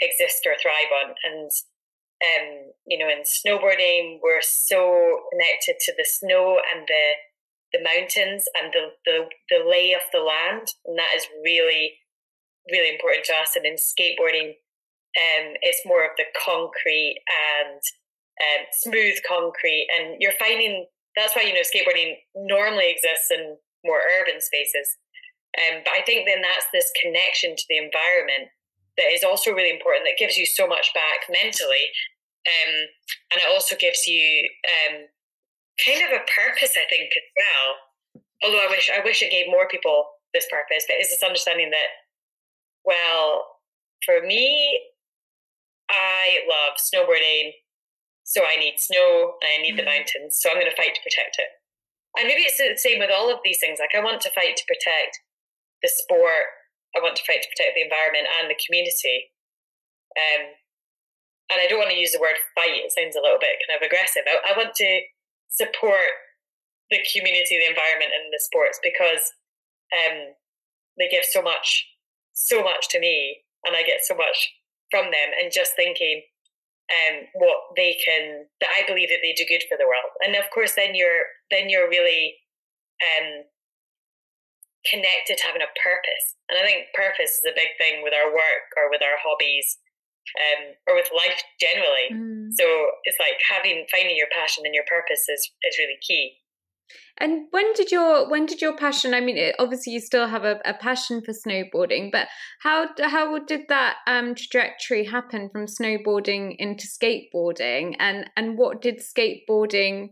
exist 0.01 0.45
or 0.45 0.55
thrive 0.61 0.93
on. 1.05 1.15
And 1.25 1.51
um, 2.21 2.73
you 2.87 2.99
know, 2.99 3.09
in 3.09 3.25
snowboarding, 3.25 4.21
we're 4.23 4.45
so 4.45 5.25
connected 5.33 5.81
to 5.81 5.93
the 5.97 6.05
snow 6.05 6.61
and 6.75 6.85
the 6.87 7.05
the 7.73 7.83
mountains 7.83 8.45
and 8.59 8.73
the, 8.73 8.93
the, 9.07 9.19
the 9.49 9.69
lay 9.69 9.93
of 9.93 10.03
the 10.13 10.21
land. 10.21 10.69
And 10.85 10.99
that 10.99 11.15
is 11.15 11.27
really, 11.45 11.99
really 12.71 12.91
important 12.91 13.25
to 13.27 13.35
us. 13.35 13.57
And 13.57 13.67
in 13.67 13.77
skateboarding, 13.77 14.59
um, 15.19 15.55
it's 15.63 15.87
more 15.87 16.05
of 16.05 16.13
the 16.17 16.27
concrete 16.35 17.23
and 17.29 17.81
um, 18.41 18.63
smooth 18.73 19.19
concrete. 19.27 19.89
And 19.99 20.17
you're 20.21 20.39
finding 20.39 20.87
that's 21.17 21.35
why, 21.35 21.43
you 21.43 21.53
know, 21.53 21.67
skateboarding 21.67 22.15
normally 22.37 22.87
exists 22.87 23.35
in 23.35 23.59
more 23.85 23.99
urban 23.99 24.41
spaces. 24.41 24.97
Um, 25.59 25.83
but 25.85 25.93
I 25.99 26.03
think 26.07 26.27
then 26.27 26.41
that's 26.41 26.71
this 26.73 26.87
connection 27.03 27.57
to 27.57 27.65
the 27.69 27.79
environment 27.79 28.55
that 28.97 29.11
is 29.11 29.25
also 29.25 29.51
really 29.51 29.75
important 29.75 30.07
that 30.07 30.23
gives 30.23 30.37
you 30.37 30.47
so 30.47 30.69
much 30.69 30.95
back 30.95 31.27
mentally 31.27 31.91
um, 32.49 32.75
and 33.33 33.37
it 33.43 33.49
also 33.53 33.77
gives 33.77 34.07
you 34.07 34.49
um, 34.65 35.05
kind 35.85 36.03
of 36.05 36.12
a 36.12 36.25
purpose 36.29 36.77
i 36.77 36.87
think 36.88 37.11
as 37.11 37.29
well 37.37 37.66
although 38.45 38.64
i 38.64 38.71
wish 38.71 38.90
i 38.93 39.01
wish 39.05 39.23
it 39.23 39.31
gave 39.31 39.47
more 39.49 39.69
people 39.69 40.07
this 40.33 40.47
purpose 40.51 40.85
but 40.87 40.97
it's 40.99 41.11
this 41.11 41.23
understanding 41.27 41.71
that 41.71 41.90
Well, 42.85 43.47
for 44.05 44.25
me, 44.25 44.81
I 45.90 46.40
love 46.49 46.81
snowboarding, 46.81 47.53
so 48.25 48.43
I 48.45 48.57
need 48.57 48.79
snow 48.79 49.37
and 49.43 49.51
I 49.59 49.62
need 49.62 49.77
the 49.77 49.83
mm-hmm. 49.83 50.01
mountains, 50.01 50.38
so 50.40 50.49
I'm 50.49 50.57
going 50.57 50.71
to 50.71 50.77
fight 50.77 50.95
to 50.95 51.05
protect 51.05 51.37
it. 51.38 51.51
And 52.19 52.27
maybe 52.27 52.43
it's 52.43 52.59
the 52.59 52.75
same 52.75 52.99
with 52.99 53.11
all 53.12 53.31
of 53.31 53.38
these 53.45 53.59
things. 53.61 53.79
Like, 53.79 53.95
I 53.95 54.03
want 54.03 54.21
to 54.23 54.35
fight 54.35 54.57
to 54.57 54.66
protect 54.66 55.21
the 55.83 55.90
sport, 55.90 56.51
I 56.97 57.01
want 57.01 57.16
to 57.16 57.27
fight 57.27 57.43
to 57.43 57.51
protect 57.55 57.77
the 57.77 57.87
environment 57.87 58.27
and 58.40 58.51
the 58.51 58.59
community. 58.59 59.31
Um, 60.16 60.57
and 61.55 61.59
I 61.62 61.66
don't 61.66 61.79
want 61.79 61.90
to 61.90 61.99
use 61.99 62.11
the 62.11 62.23
word 62.23 62.38
fight, 62.55 62.83
it 62.83 62.95
sounds 62.95 63.14
a 63.14 63.23
little 63.23 63.38
bit 63.38 63.61
kind 63.66 63.79
of 63.79 63.85
aggressive. 63.85 64.27
I, 64.27 64.55
I 64.55 64.59
want 64.59 64.75
to 64.75 64.90
support 65.51 66.11
the 66.91 66.99
community, 67.13 67.59
the 67.59 67.71
environment, 67.71 68.11
and 68.15 68.33
the 68.33 68.43
sports 68.43 68.81
because 68.83 69.35
um, 69.95 70.35
they 70.99 71.09
give 71.09 71.25
so 71.25 71.43
much, 71.43 71.87
so 72.33 72.63
much 72.63 72.89
to 72.91 73.01
me, 73.01 73.43
and 73.67 73.77
I 73.77 73.83
get 73.83 74.01
so 74.03 74.15
much 74.15 74.55
from 74.91 75.11
them. 75.11 75.31
And 75.39 75.53
just 75.53 75.77
thinking 75.77 76.23
um, 76.91 77.27
what 77.35 77.75
they 77.77 77.99
can, 78.03 78.47
that 78.61 78.71
I 78.75 78.87
believe 78.87 79.11
that 79.11 79.23
they 79.23 79.35
do 79.35 79.47
good 79.47 79.63
for 79.69 79.79
the 79.79 79.87
world. 79.87 80.11
And 80.25 80.35
of 80.35 80.51
course, 80.51 80.75
then 80.75 80.95
you're 80.95 81.31
then 81.51 81.71
you're 81.71 81.91
really 81.91 82.35
um, 83.03 83.47
connected 84.87 85.39
to 85.39 85.47
having 85.47 85.63
a 85.63 85.75
purpose. 85.79 86.27
And 86.49 86.59
I 86.59 86.65
think 86.65 86.91
purpose 86.95 87.39
is 87.39 87.47
a 87.47 87.55
big 87.55 87.77
thing 87.79 88.03
with 88.03 88.15
our 88.15 88.33
work 88.33 88.67
or 88.77 88.91
with 88.91 89.03
our 89.03 89.19
hobbies. 89.23 89.79
Um, 90.31 90.79
or 90.87 90.95
with 90.95 91.11
life 91.11 91.43
generally. 91.59 92.07
Mm. 92.13 92.55
So 92.55 92.65
it's 93.03 93.19
like 93.19 93.35
having 93.43 93.85
finding 93.91 94.17
your 94.17 94.29
passion 94.31 94.63
and 94.65 94.73
your 94.73 94.85
purpose 94.87 95.27
is, 95.27 95.51
is 95.67 95.75
really 95.77 95.99
key. 96.07 96.39
And 97.19 97.47
when 97.51 97.73
did 97.75 97.91
your 97.91 98.29
when 98.31 98.47
did 98.47 98.63
your 98.63 98.77
passion? 98.77 99.13
I 99.13 99.21
mean, 99.21 99.37
it, 99.37 99.55
obviously 99.59 99.93
you 99.93 100.01
still 100.01 100.27
have 100.27 100.45
a, 100.45 100.61
a, 100.65 100.75
passion 100.75 101.21
for 101.23 101.33
snowboarding, 101.33 102.11
but 102.11 102.29
how 102.61 102.89
how 103.03 103.39
did 103.39 103.63
that 103.69 103.97
um, 104.07 104.35
trajectory 104.35 105.05
happen 105.05 105.51
from 105.51 105.67
snowboarding 105.67 106.57
into 106.59 106.87
skateboarding? 106.87 107.95
And 107.99 108.31
and 108.37 108.57
what 108.57 108.81
did 108.81 109.01
skateboarding 109.01 110.11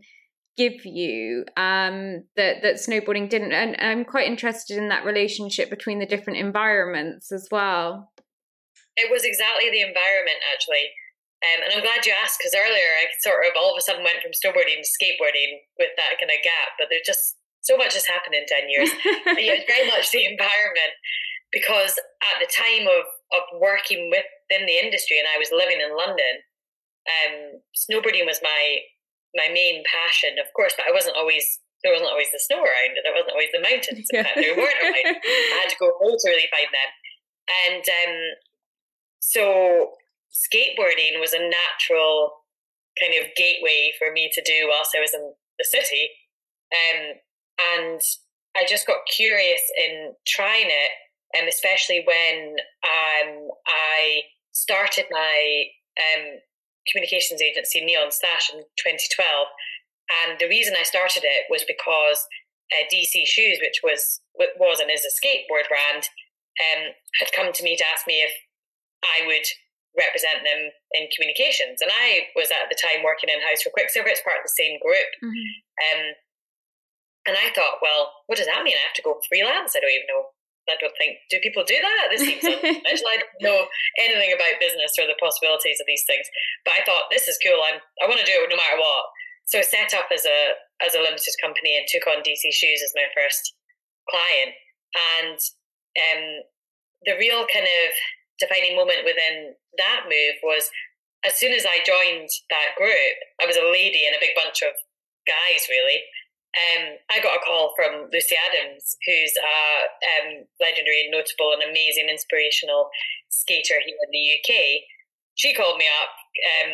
give 0.55 0.85
you 0.85 1.45
um, 1.57 2.25
that 2.35 2.61
that 2.61 2.75
snowboarding 2.75 3.29
didn't? 3.29 3.53
And 3.53 3.75
I'm 3.79 4.05
quite 4.05 4.27
interested 4.27 4.77
in 4.77 4.89
that 4.89 5.05
relationship 5.05 5.69
between 5.69 5.99
the 5.99 6.05
different 6.05 6.39
environments 6.39 7.31
as 7.31 7.47
well. 7.51 8.11
It 8.99 9.07
was 9.07 9.23
exactly 9.23 9.71
the 9.71 9.81
environment, 9.81 10.43
actually. 10.51 10.91
Um, 11.39 11.63
and 11.63 11.71
I'm 11.71 11.85
glad 11.87 12.03
you 12.03 12.11
asked 12.11 12.35
because 12.35 12.51
earlier 12.51 12.89
I 12.99 13.07
sort 13.23 13.47
of 13.47 13.55
all 13.55 13.71
of 13.71 13.79
a 13.79 13.83
sudden 13.83 14.03
went 14.03 14.19
from 14.19 14.35
snowboarding 14.35 14.83
to 14.83 14.91
skateboarding 14.91 15.63
with 15.79 15.95
that 15.95 16.19
kind 16.19 16.27
of 16.27 16.43
gap, 16.43 16.75
but 16.75 16.91
there's 16.91 17.07
just 17.07 17.39
so 17.63 17.79
much 17.79 17.95
has 17.95 18.03
happened 18.03 18.35
in 18.35 18.43
10 18.43 18.67
years. 18.67 18.91
yeah, 19.39 19.55
it's 19.55 19.67
very 19.71 19.87
much 19.87 20.11
the 20.11 20.27
environment 20.27 20.99
because 21.55 21.95
at 22.27 22.43
the 22.43 22.51
time 22.51 22.91
of, 22.91 23.07
of 23.31 23.43
working 23.55 24.11
within 24.11 24.67
the 24.67 24.83
industry 24.83 25.15
and 25.15 25.31
I 25.31 25.39
was 25.39 25.55
living 25.55 25.79
in 25.79 25.95
London, 25.95 26.43
um, 27.07 27.63
snowboarding 27.71 28.27
was 28.27 28.43
my 28.43 28.83
my 29.37 29.45
main 29.53 29.85
passion, 29.85 30.41
of 30.41 30.49
course, 30.57 30.73
but 30.73 30.89
I 30.89 30.91
wasn't 30.91 31.15
always 31.15 31.45
there 31.83 31.93
wasn't 31.93 32.11
always 32.11 32.31
the 32.35 32.43
snow 32.43 32.59
around. 32.59 32.99
There 32.99 33.15
wasn't 33.15 33.31
always 33.31 33.53
the 33.55 33.63
mountains. 33.63 34.07
Yeah. 34.11 34.27
There 34.35 34.57
weren't 34.57 34.83
around. 34.83 35.15
I 35.15 35.63
had 35.63 35.71
to 35.71 35.79
go 35.79 35.95
home 36.01 36.17
to 36.19 36.27
really 36.27 36.51
find 36.51 36.67
them. 36.67 36.89
And 37.47 37.83
um, 37.87 38.15
so 39.19 39.91
skateboarding 40.31 41.19
was 41.19 41.33
a 41.33 41.39
natural 41.39 42.31
kind 42.99 43.13
of 43.21 43.31
gateway 43.35 43.91
for 43.97 44.11
me 44.11 44.29
to 44.33 44.41
do 44.41 44.67
whilst 44.67 44.95
I 44.95 45.01
was 45.01 45.13
in 45.13 45.33
the 45.57 45.65
city. 45.65 46.09
Um, 46.71 47.15
and 47.75 48.01
I 48.55 48.65
just 48.67 48.87
got 48.87 48.97
curious 49.13 49.61
in 49.85 50.13
trying 50.27 50.67
it, 50.67 50.91
um, 51.39 51.47
especially 51.47 52.03
when 52.05 52.55
um, 52.83 53.49
I 53.67 54.21
started 54.51 55.05
my 55.11 55.65
um, 55.97 56.39
communications 56.91 57.41
agency, 57.41 57.81
Neonstash, 57.81 58.53
in 58.53 58.63
2012. 58.77 59.47
And 60.25 60.39
the 60.39 60.49
reason 60.49 60.73
I 60.77 60.83
started 60.83 61.23
it 61.23 61.45
was 61.49 61.63
because 61.67 62.25
uh, 62.73 62.85
DC 62.91 63.25
Shoes, 63.25 63.59
which 63.61 63.81
was 63.83 64.21
was 64.57 64.79
and 64.79 64.89
is 64.89 65.05
a 65.05 65.13
skateboard 65.13 65.67
brand, 65.67 66.09
um, 66.59 66.93
had 67.19 67.31
come 67.35 67.51
to 67.53 67.63
me 67.63 67.75
to 67.75 67.83
ask 67.93 68.07
me 68.07 68.21
if 68.21 68.31
I 69.03 69.25
would 69.27 69.47
represent 69.97 70.45
them 70.45 70.69
in 70.95 71.09
communications. 71.15 71.81
And 71.81 71.89
I 71.89 72.29
was 72.37 72.53
at 72.53 72.69
the 72.69 72.77
time 72.77 73.01
working 73.01 73.31
in 73.31 73.41
house 73.41 73.65
for 73.65 73.73
Quiksilver, 73.73 74.11
it's 74.11 74.23
part 74.23 74.37
of 74.37 74.45
the 74.45 74.53
same 74.53 74.77
group. 74.79 75.09
Mm-hmm. 75.23 75.49
Um, 75.89 76.01
and 77.27 77.35
I 77.35 77.51
thought, 77.51 77.83
well, 77.83 78.25
what 78.25 78.37
does 78.37 78.47
that 78.47 78.63
mean? 78.63 78.77
I 78.79 78.85
have 78.85 78.97
to 78.97 79.05
go 79.05 79.19
freelance? 79.27 79.75
I 79.75 79.81
don't 79.81 79.93
even 79.93 80.09
know. 80.09 80.33
I 80.69 80.77
don't 80.77 80.93
think, 81.01 81.17
do 81.33 81.41
people 81.41 81.65
do 81.65 81.77
that? 81.81 82.13
This 82.13 82.21
seems 82.21 82.45
unconventional. 82.45 83.09
I 83.13 83.17
don't 83.17 83.41
know 83.41 83.65
anything 83.97 84.29
about 84.29 84.61
business 84.61 84.93
or 85.01 85.09
the 85.09 85.17
possibilities 85.17 85.81
of 85.81 85.89
these 85.89 86.05
things. 86.05 86.29
But 86.61 86.77
I 86.77 86.85
thought, 86.85 87.09
this 87.09 87.25
is 87.25 87.41
cool. 87.41 87.57
I'm, 87.57 87.81
I 88.01 88.05
want 88.05 88.21
to 88.21 88.29
do 88.29 88.37
it 88.37 88.53
no 88.53 88.57
matter 88.57 88.77
what. 88.77 89.05
So 89.49 89.57
I 89.57 89.65
set 89.65 89.97
up 89.97 90.13
as 90.13 90.29
a, 90.29 90.53
as 90.85 90.93
a 90.93 91.01
limited 91.01 91.33
company 91.41 91.73
and 91.73 91.89
took 91.89 92.05
on 92.05 92.21
DC 92.21 92.53
Shoes 92.53 92.85
as 92.85 92.93
my 92.93 93.09
first 93.17 93.57
client. 94.05 94.53
And 94.93 95.39
um, 95.97 96.23
the 97.09 97.17
real 97.17 97.49
kind 97.49 97.65
of 97.65 97.89
defining 98.39 98.75
moment 98.75 99.03
within 99.03 99.53
that 99.77 100.07
move 100.07 100.39
was 100.43 100.71
as 101.25 101.35
soon 101.35 101.51
as 101.51 101.67
I 101.67 101.83
joined 101.83 102.31
that 102.49 102.79
group, 102.79 103.17
I 103.43 103.45
was 103.45 103.59
a 103.59 103.71
lady 103.71 104.07
and 104.07 104.15
a 104.15 104.23
big 104.23 104.35
bunch 104.35 104.63
of 104.63 104.71
guys, 105.27 105.67
really. 105.67 105.99
Um, 106.57 106.97
I 107.11 107.21
got 107.21 107.37
a 107.37 107.45
call 107.45 107.75
from 107.75 108.09
Lucy 108.09 108.33
Adams, 108.33 108.97
who's 109.05 109.35
a 109.37 109.59
um, 109.85 110.27
legendary 110.57 111.05
and 111.05 111.11
notable 111.11 111.53
and 111.53 111.61
amazing 111.61 112.09
inspirational 112.09 112.89
skater 113.29 113.77
here 113.85 113.99
in 114.01 114.09
the 114.09 114.25
UK. 114.39 114.81
She 115.35 115.53
called 115.53 115.77
me 115.77 115.85
up 116.01 116.15
um, 116.57 116.71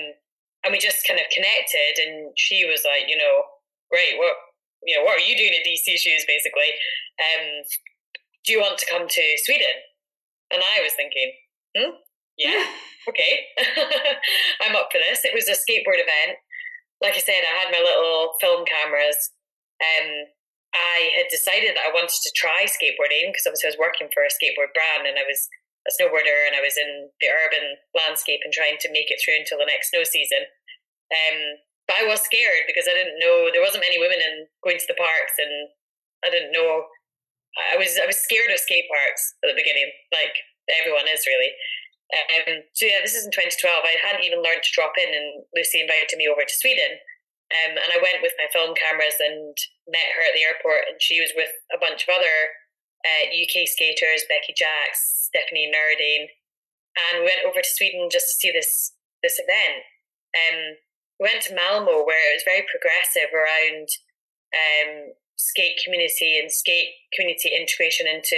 and 0.64 0.72
we 0.72 0.80
just 0.80 1.06
kind 1.06 1.20
of 1.20 1.28
connected. 1.34 2.00
And 2.00 2.32
she 2.38 2.64
was 2.64 2.88
like, 2.88 3.10
you 3.10 3.18
know, 3.18 3.44
great, 3.92 4.16
what 4.18 4.34
you 4.86 4.96
know, 4.96 5.04
what 5.04 5.18
are 5.20 5.26
you 5.26 5.36
doing 5.36 5.52
at 5.52 5.66
DC 5.66 5.98
Shoes, 5.98 6.26
basically? 6.30 6.72
Um, 7.18 7.66
do 8.46 8.54
you 8.54 8.62
want 8.62 8.78
to 8.78 8.86
come 8.86 9.08
to 9.10 9.24
Sweden? 9.44 9.82
And 10.54 10.62
I 10.62 10.82
was 10.82 10.94
thinking, 10.94 11.34
hmm, 11.76 12.00
yeah, 12.38 12.66
okay, 13.10 13.52
I'm 14.64 14.76
up 14.76 14.90
for 14.92 15.00
this. 15.04 15.24
It 15.24 15.36
was 15.36 15.48
a 15.52 15.60
skateboard 15.60 16.00
event. 16.00 16.40
Like 17.04 17.16
I 17.16 17.24
said, 17.24 17.44
I 17.44 17.60
had 17.60 17.76
my 17.76 17.84
little 17.84 18.34
film 18.40 18.64
cameras. 18.64 19.32
Um, 19.84 20.32
I 20.76 21.12
had 21.16 21.32
decided 21.32 21.76
that 21.76 21.88
I 21.88 21.96
wanted 21.96 22.16
to 22.16 22.32
try 22.36 22.68
skateboarding 22.68 23.32
because 23.32 23.48
obviously 23.48 23.72
I 23.72 23.76
was 23.76 23.84
working 23.84 24.12
for 24.12 24.24
a 24.24 24.32
skateboard 24.32 24.76
brand 24.76 25.08
and 25.08 25.16
I 25.20 25.28
was 25.28 25.48
a 25.88 25.92
snowboarder 25.96 26.48
and 26.48 26.56
I 26.56 26.64
was 26.64 26.76
in 26.76 27.12
the 27.24 27.32
urban 27.32 27.80
landscape 27.96 28.44
and 28.44 28.52
trying 28.52 28.76
to 28.84 28.92
make 28.92 29.08
it 29.08 29.22
through 29.24 29.40
until 29.40 29.60
the 29.60 29.70
next 29.70 29.92
snow 29.92 30.04
season. 30.04 30.44
Um, 31.14 31.62
but 31.88 32.02
I 32.02 32.10
was 32.10 32.26
scared 32.26 32.66
because 32.68 32.90
I 32.90 32.98
didn't 32.98 33.22
know 33.22 33.54
there 33.54 33.64
wasn't 33.64 33.86
many 33.86 34.02
women 34.02 34.20
in 34.20 34.50
going 34.66 34.82
to 34.82 34.90
the 34.90 35.00
parks 35.00 35.38
and 35.38 35.70
I 36.26 36.34
didn't 36.34 36.52
know 36.52 36.90
I 37.56 37.80
was 37.80 37.96
I 37.96 38.04
was 38.04 38.20
scared 38.20 38.52
of 38.52 38.60
skate 38.60 38.90
parks 38.92 39.40
at 39.40 39.48
the 39.48 39.56
beginning, 39.56 39.88
like 40.12 40.36
everyone 40.70 41.08
is 41.10 41.26
really. 41.26 41.54
Um, 42.14 42.62
so 42.78 42.86
yeah, 42.86 43.02
this 43.02 43.18
is 43.18 43.26
in 43.26 43.34
2012. 43.34 43.66
I 43.66 43.98
hadn't 43.98 44.26
even 44.26 44.46
learned 44.46 44.62
to 44.62 44.76
drop 44.78 44.94
in, 44.98 45.10
and 45.10 45.42
Lucy 45.58 45.82
invited 45.82 46.18
me 46.18 46.30
over 46.30 46.46
to 46.46 46.62
Sweden. 46.62 47.02
Um, 47.54 47.78
and 47.78 47.90
I 47.94 48.02
went 48.02 48.26
with 48.26 48.34
my 48.42 48.50
film 48.50 48.74
cameras 48.78 49.18
and 49.22 49.54
met 49.90 50.14
her 50.18 50.26
at 50.26 50.34
the 50.34 50.46
airport, 50.46 50.90
and 50.90 50.98
she 51.02 51.22
was 51.22 51.34
with 51.38 51.54
a 51.74 51.82
bunch 51.82 52.06
of 52.06 52.14
other 52.14 52.38
uh, 53.06 53.24
UK 53.30 53.70
skaters, 53.70 54.26
Becky 54.30 54.54
Jacks, 54.54 55.30
Stephanie 55.30 55.70
Nerding, 55.70 56.30
and 56.96 57.22
we 57.22 57.30
went 57.30 57.46
over 57.46 57.62
to 57.62 57.76
Sweden 57.78 58.10
just 58.10 58.34
to 58.34 58.36
see 58.38 58.52
this 58.54 58.94
this 59.22 59.42
event. 59.42 59.86
Um, 60.34 60.78
we 61.20 61.30
went 61.30 61.42
to 61.50 61.56
Malmo, 61.58 62.06
where 62.06 62.22
it 62.34 62.38
was 62.38 62.50
very 62.50 62.66
progressive 62.70 63.34
around 63.34 63.88
um, 64.54 65.14
skate 65.38 65.82
community 65.84 66.38
and 66.38 66.52
skate 66.52 66.94
community 67.14 67.50
integration 67.54 68.06
into 68.06 68.38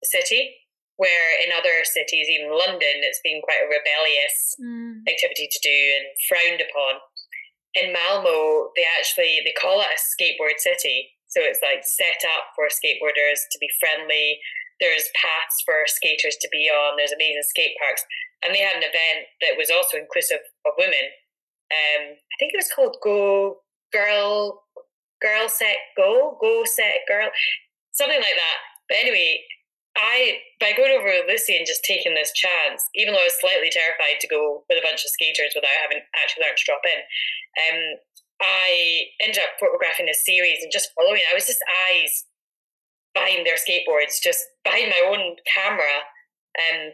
the 0.00 0.08
city 0.08 0.67
where 0.98 1.30
in 1.46 1.54
other 1.54 1.86
cities, 1.86 2.26
even 2.26 2.50
London, 2.50 3.06
it's 3.06 3.22
been 3.22 3.38
quite 3.40 3.62
a 3.62 3.70
rebellious 3.70 4.58
mm. 4.58 4.98
activity 5.06 5.46
to 5.46 5.60
do 5.62 5.78
and 5.94 6.06
frowned 6.26 6.60
upon. 6.60 6.98
In 7.78 7.94
Malmo, 7.94 8.74
they 8.74 8.82
actually 8.98 9.38
they 9.46 9.54
call 9.54 9.78
it 9.78 9.94
a 9.94 9.98
skateboard 10.02 10.58
city. 10.58 11.14
So 11.30 11.38
it's 11.38 11.62
like 11.62 11.86
set 11.86 12.26
up 12.34 12.50
for 12.58 12.66
skateboarders 12.66 13.46
to 13.54 13.58
be 13.62 13.70
friendly. 13.78 14.42
There's 14.82 15.06
paths 15.14 15.62
for 15.62 15.86
skaters 15.86 16.34
to 16.42 16.48
be 16.50 16.66
on. 16.66 16.98
There's 16.98 17.14
amazing 17.14 17.46
skate 17.46 17.78
parks, 17.78 18.02
and 18.42 18.50
they 18.50 18.62
had 18.62 18.78
an 18.78 18.86
event 18.86 19.30
that 19.42 19.54
was 19.54 19.70
also 19.70 20.02
inclusive 20.02 20.42
of 20.66 20.74
women. 20.78 21.14
Um, 21.70 22.18
I 22.18 22.34
think 22.42 22.54
it 22.54 22.62
was 22.62 22.74
called 22.74 22.98
Go 23.04 23.62
Girl 23.94 24.66
Girl 25.22 25.46
Set 25.46 25.94
Go 25.94 26.38
Go 26.42 26.66
Set 26.66 27.06
Girl, 27.06 27.30
something 27.94 28.18
like 28.18 28.34
that. 28.34 28.58
But 28.88 28.98
anyway, 28.98 29.44
I 29.98 30.38
by 30.62 30.72
going 30.78 30.94
over 30.94 31.10
with 31.10 31.26
Lucy 31.26 31.58
and 31.58 31.66
just 31.66 31.82
taking 31.82 32.14
this 32.14 32.32
chance, 32.32 32.86
even 32.94 33.12
though 33.12 33.20
I 33.20 33.30
was 33.30 33.40
slightly 33.42 33.70
terrified 33.70 34.22
to 34.22 34.30
go 34.30 34.62
with 34.70 34.78
a 34.78 34.86
bunch 34.86 35.02
of 35.02 35.10
skaters 35.10 35.52
without 35.54 35.82
having 35.82 36.02
actually 36.22 36.46
learned 36.46 36.58
to 36.58 36.66
drop 36.66 36.86
in, 36.86 37.00
um, 37.66 37.80
I 38.40 39.10
ended 39.20 39.42
up 39.42 39.58
photographing 39.58 40.06
this 40.06 40.24
series 40.24 40.62
and 40.62 40.70
just 40.70 40.94
following. 40.94 41.26
I 41.26 41.34
was 41.34 41.50
just 41.50 41.62
eyes 41.90 42.24
behind 43.14 43.42
their 43.42 43.58
skateboards, 43.58 44.22
just 44.22 44.46
behind 44.62 44.94
my 44.94 45.02
own 45.02 45.34
camera, 45.50 46.06
Um, 46.58 46.92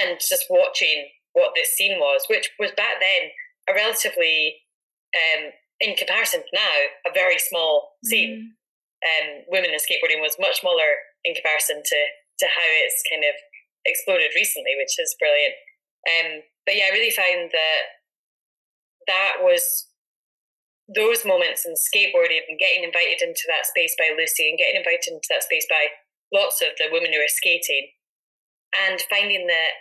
and 0.00 0.20
just 0.20 0.46
watching 0.50 1.08
what 1.32 1.52
this 1.54 1.74
scene 1.76 1.98
was, 1.98 2.26
which 2.28 2.50
was 2.58 2.72
back 2.72 3.00
then 3.00 3.30
a 3.68 3.74
relatively, 3.74 4.62
um, 5.14 5.52
in 5.80 5.96
comparison 5.96 6.40
to 6.40 6.46
now, 6.52 6.76
a 7.06 7.12
very 7.14 7.38
small 7.38 7.96
scene. 8.04 8.54
Mm. 9.04 9.36
Um, 9.36 9.44
women 9.48 9.70
in 9.70 9.78
skateboarding 9.78 10.20
was 10.20 10.36
much 10.38 10.60
smaller 10.60 10.96
in 11.24 11.34
comparison 11.34 11.82
to, 11.82 12.00
to 12.40 12.46
how 12.46 12.68
it's 12.84 13.02
kind 13.08 13.24
of 13.24 13.34
exploded 13.84 14.32
recently, 14.36 14.76
which 14.76 14.96
is 14.98 15.16
brilliant. 15.18 15.54
Um, 16.04 16.28
but 16.66 16.76
yeah, 16.76 16.92
I 16.92 16.96
really 16.96 17.12
found 17.12 17.52
that 17.52 17.82
that 19.06 19.34
was 19.40 19.88
those 20.92 21.24
moments 21.24 21.64
in 21.64 21.72
skateboarding 21.72 22.44
and 22.48 22.60
getting 22.60 22.84
invited 22.84 23.24
into 23.24 23.48
that 23.48 23.64
space 23.64 23.96
by 23.96 24.12
Lucy 24.12 24.48
and 24.48 24.58
getting 24.58 24.76
invited 24.76 25.16
into 25.16 25.28
that 25.30 25.44
space 25.44 25.64
by 25.68 25.88
lots 26.32 26.60
of 26.60 26.76
the 26.76 26.92
women 26.92 27.12
who 27.12 27.20
were 27.20 27.28
skating 27.28 27.88
and 28.84 29.00
finding 29.08 29.46
that 29.46 29.72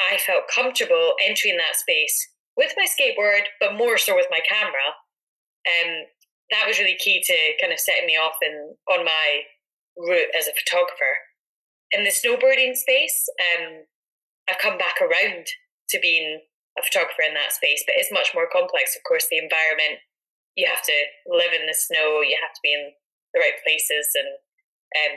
I 0.00 0.18
felt 0.18 0.50
comfortable 0.50 1.14
entering 1.22 1.56
that 1.58 1.76
space 1.76 2.16
with 2.56 2.72
my 2.76 2.86
skateboard, 2.86 3.46
but 3.60 3.76
more 3.76 3.98
so 3.98 4.16
with 4.16 4.26
my 4.30 4.40
camera. 4.42 4.96
Um, 5.68 6.06
that 6.50 6.66
was 6.66 6.78
really 6.78 6.96
key 6.98 7.22
to 7.22 7.36
kind 7.60 7.72
of 7.72 7.78
setting 7.78 8.06
me 8.06 8.16
off 8.16 8.34
and 8.42 8.74
on 8.90 9.04
my 9.04 9.42
route 9.96 10.30
as 10.36 10.46
a 10.46 10.56
photographer. 10.56 11.26
In 11.90 12.04
the 12.04 12.14
snowboarding 12.14 12.76
space, 12.76 13.26
um, 13.38 13.86
I've 14.48 14.62
come 14.62 14.78
back 14.78 15.02
around 15.02 15.46
to 15.90 15.98
being 15.98 16.42
a 16.78 16.82
photographer 16.82 17.26
in 17.26 17.34
that 17.34 17.52
space, 17.52 17.82
but 17.86 17.98
it's 17.98 18.14
much 18.14 18.30
more 18.34 18.46
complex. 18.46 18.94
Of 18.94 19.02
course, 19.02 19.26
the 19.26 19.42
environment 19.42 20.02
you 20.58 20.66
have 20.66 20.82
to 20.82 20.98
live 21.30 21.54
in 21.54 21.66
the 21.66 21.74
snow, 21.74 22.22
you 22.22 22.38
have 22.38 22.54
to 22.54 22.62
be 22.62 22.74
in 22.74 22.92
the 23.34 23.40
right 23.40 23.58
places, 23.62 24.10
and 24.14 24.30
um, 24.98 25.16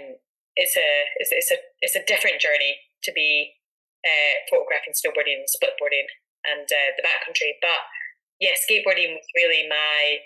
it's 0.56 0.78
a 0.78 0.90
it's, 1.18 1.34
it's 1.34 1.52
a 1.52 1.58
it's 1.82 1.98
a 1.98 2.06
different 2.06 2.42
journey 2.42 2.78
to 3.04 3.12
be 3.14 3.58
uh, 4.06 4.36
photographing 4.50 4.94
snowboarding 4.94 5.42
and 5.42 5.50
splitboarding 5.50 6.08
and 6.46 6.68
uh, 6.70 6.92
the 6.98 7.06
backcountry. 7.06 7.58
But 7.62 7.82
yeah, 8.40 8.54
skateboarding 8.58 9.18
was 9.18 9.28
really 9.38 9.66
my 9.66 10.22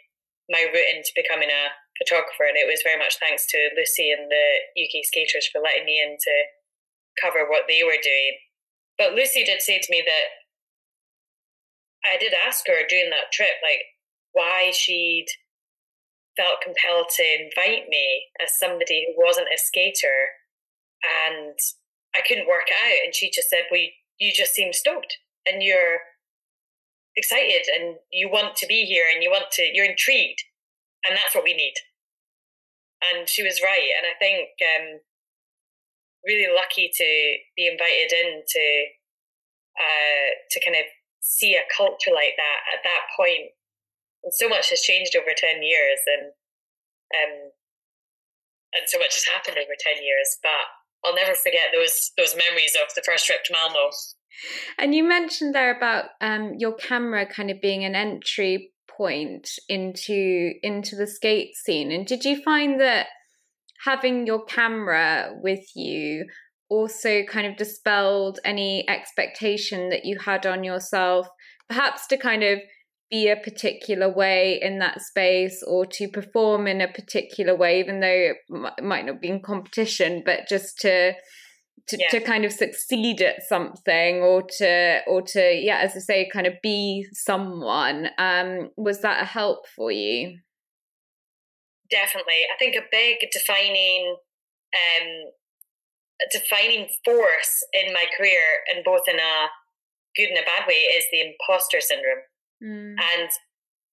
my 0.52 0.64
route 0.68 0.91
into 0.95 1.12
becoming 1.16 1.52
a 1.52 1.72
photographer, 1.98 2.45
and 2.48 2.58
it 2.58 2.70
was 2.70 2.86
very 2.86 2.98
much 2.98 3.18
thanks 3.20 3.45
to 3.50 3.70
Lucy 3.76 4.12
and 4.12 4.30
the 4.30 4.48
UK 4.78 5.04
skaters 5.04 5.50
for 5.52 5.62
letting 5.62 5.86
me 5.86 6.02
in 6.02 6.18
to 6.18 6.36
cover 7.22 7.50
what 7.50 7.66
they 7.68 7.84
were 7.84 8.00
doing. 8.02 8.34
But 8.98 9.14
Lucy 9.14 9.43
did 9.43 9.62
say 9.62 9.80
to 9.80 9.91
me 9.91 10.02
that 10.06 10.28
I 12.06 12.18
did 12.18 12.34
ask 12.34 12.66
her 12.68 12.86
during 12.88 13.10
that 13.10 13.32
trip, 13.34 13.58
like, 13.62 13.82
why 14.34 14.72
she'd 14.72 15.28
felt 16.38 16.62
compelled 16.62 17.10
to 17.10 17.26
invite 17.26 17.89
me 17.89 18.30
as 18.41 18.60
somebody 18.60 19.06
who 19.08 19.26
wasn't 19.26 19.50
a 19.54 19.58
skater 19.58 20.38
and 21.04 21.58
I 22.16 22.22
couldn't 22.26 22.48
work 22.48 22.70
it 22.70 22.78
out. 22.78 23.06
And 23.06 23.14
she 23.14 23.32
just 23.34 23.50
said, 23.50 23.66
Well, 23.72 23.82
you 24.20 24.32
just 24.34 24.54
seem 24.54 24.72
stoked 24.72 25.18
and 25.45 25.62
you're 25.62 26.00
excited 27.16 27.66
and 27.76 27.98
you 28.12 28.30
want 28.30 28.56
to 28.58 28.68
be 28.68 28.86
here 28.86 29.06
and 29.12 29.24
you 29.24 29.30
want 29.30 29.50
to, 29.52 29.64
you're 29.74 29.89
intrigued. 29.89 30.41
And 31.08 31.18
that's 31.18 31.34
what 31.34 31.43
we 31.43 31.55
need. 31.55 31.76
And 33.01 33.30
she 33.30 33.43
was 33.43 33.62
right. 33.64 33.89
And 33.95 34.05
I 34.05 34.16
think 34.20 34.49
um, 34.62 34.88
really 36.26 36.51
lucky 36.51 36.91
to 36.91 37.10
be 37.55 37.68
invited 37.68 38.12
in 38.12 38.43
to, 38.43 38.66
uh, 39.78 40.28
to 40.51 40.58
kind 40.66 40.76
of 40.76 40.86
see 41.22 41.55
a 41.55 41.68
culture 41.72 42.12
like 42.12 42.36
that 42.36 42.60
at 42.74 42.84
that 42.84 43.08
point. 43.16 43.53
And 44.24 44.34
so 44.34 44.49
much 44.49 44.70
has 44.72 44.82
changed 44.82 45.16
over 45.16 45.32
10 45.32 45.62
years 45.62 46.01
and, 46.08 46.34
um, 47.16 47.34
and 48.74 48.84
so 48.88 48.99
much 48.99 49.16
has 49.16 49.30
happened 49.30 49.58
over 49.58 49.78
10 49.78 50.03
years. 50.03 50.38
But 50.41 50.68
I'll 51.05 51.16
never 51.16 51.34
forget 51.36 51.70
those 51.74 52.12
those 52.18 52.36
memories 52.36 52.76
of 52.76 52.93
the 52.95 53.03
first 53.05 53.26
trip 53.26 53.43
to 53.45 53.53
Malmo. 53.53 53.91
And 54.78 54.93
you 54.93 55.03
mentioned 55.03 55.55
there 55.55 55.76
about 55.76 56.05
um, 56.22 56.55
your 56.58 56.74
camera 56.74 57.26
kind 57.26 57.49
of 57.49 57.62
being 57.62 57.86
an 57.86 57.95
entry 57.95 58.72
point 58.98 59.50
into 59.70 60.54
into 60.64 60.95
the 60.95 61.08
skate 61.08 61.56
scene. 61.56 61.91
And 61.91 62.06
did 62.06 62.26
you 62.26 62.41
find 62.41 62.82
that 62.82 63.08
having 63.86 64.26
your 64.26 64.43
camera 64.45 65.34
with 65.41 65.64
you 65.76 66.26
also 66.70 67.24
kind 67.24 67.48
of 67.48 67.56
dispelled 67.56 68.39
any 68.43 68.88
expectation 68.89 69.89
that 69.89 70.04
you 70.04 70.18
had 70.20 70.45
on 70.45 70.64
yourself, 70.64 71.28
perhaps 71.70 72.08
to 72.08 72.18
kind 72.18 72.43
of 72.43 72.60
be 73.10 73.30
a 73.30 73.38
particular 73.38 74.14
way 74.14 74.60
in 74.62 74.80
that 74.80 75.02
space 75.02 75.64
or 75.66 75.86
to 75.86 76.10
perform 76.10 76.68
in 76.68 76.82
a 76.82 76.91
particular 76.91 77.56
way, 77.56 77.80
even 77.80 78.02
though 78.02 78.34
it 78.48 78.84
might 78.84 79.06
not 79.06 79.22
be 79.22 79.30
in 79.30 79.41
competition, 79.41 80.24
but 80.26 80.48
just 80.50 80.80
to 80.80 81.14
to, 81.90 81.98
yeah. 81.98 82.10
to 82.10 82.20
kind 82.20 82.46
of 82.46 82.52
succeed 82.52 83.22
at 83.22 83.44
something 83.44 84.18
or 84.18 84.44
to 84.58 85.00
or 85.08 85.22
to 85.22 85.40
yeah 85.40 85.78
as 85.78 85.96
i 85.96 86.00
say 86.00 86.30
kind 86.32 86.48
of 86.48 86.54
be 86.62 87.08
someone 87.14 88.08
um 88.18 88.70
was 88.76 89.02
that 89.02 89.22
a 89.22 89.26
help 89.26 89.68
for 89.76 89.92
you 89.92 90.38
definitely 91.90 92.44
i 92.54 92.58
think 92.60 92.76
a 92.76 92.86
big 92.92 93.18
defining 93.32 94.16
um 94.74 95.08
defining 96.32 96.88
force 97.06 97.64
in 97.74 97.94
my 97.94 98.06
career 98.18 98.42
and 98.74 98.84
both 98.84 99.08
in 99.08 99.16
a 99.16 99.48
good 100.16 100.30
and 100.30 100.38
a 100.40 100.42
bad 100.42 100.68
way 100.68 100.74
is 100.74 101.06
the 101.12 101.22
imposter 101.22 101.80
syndrome 101.80 102.24
Mm. 102.64 102.98
And 102.98 103.30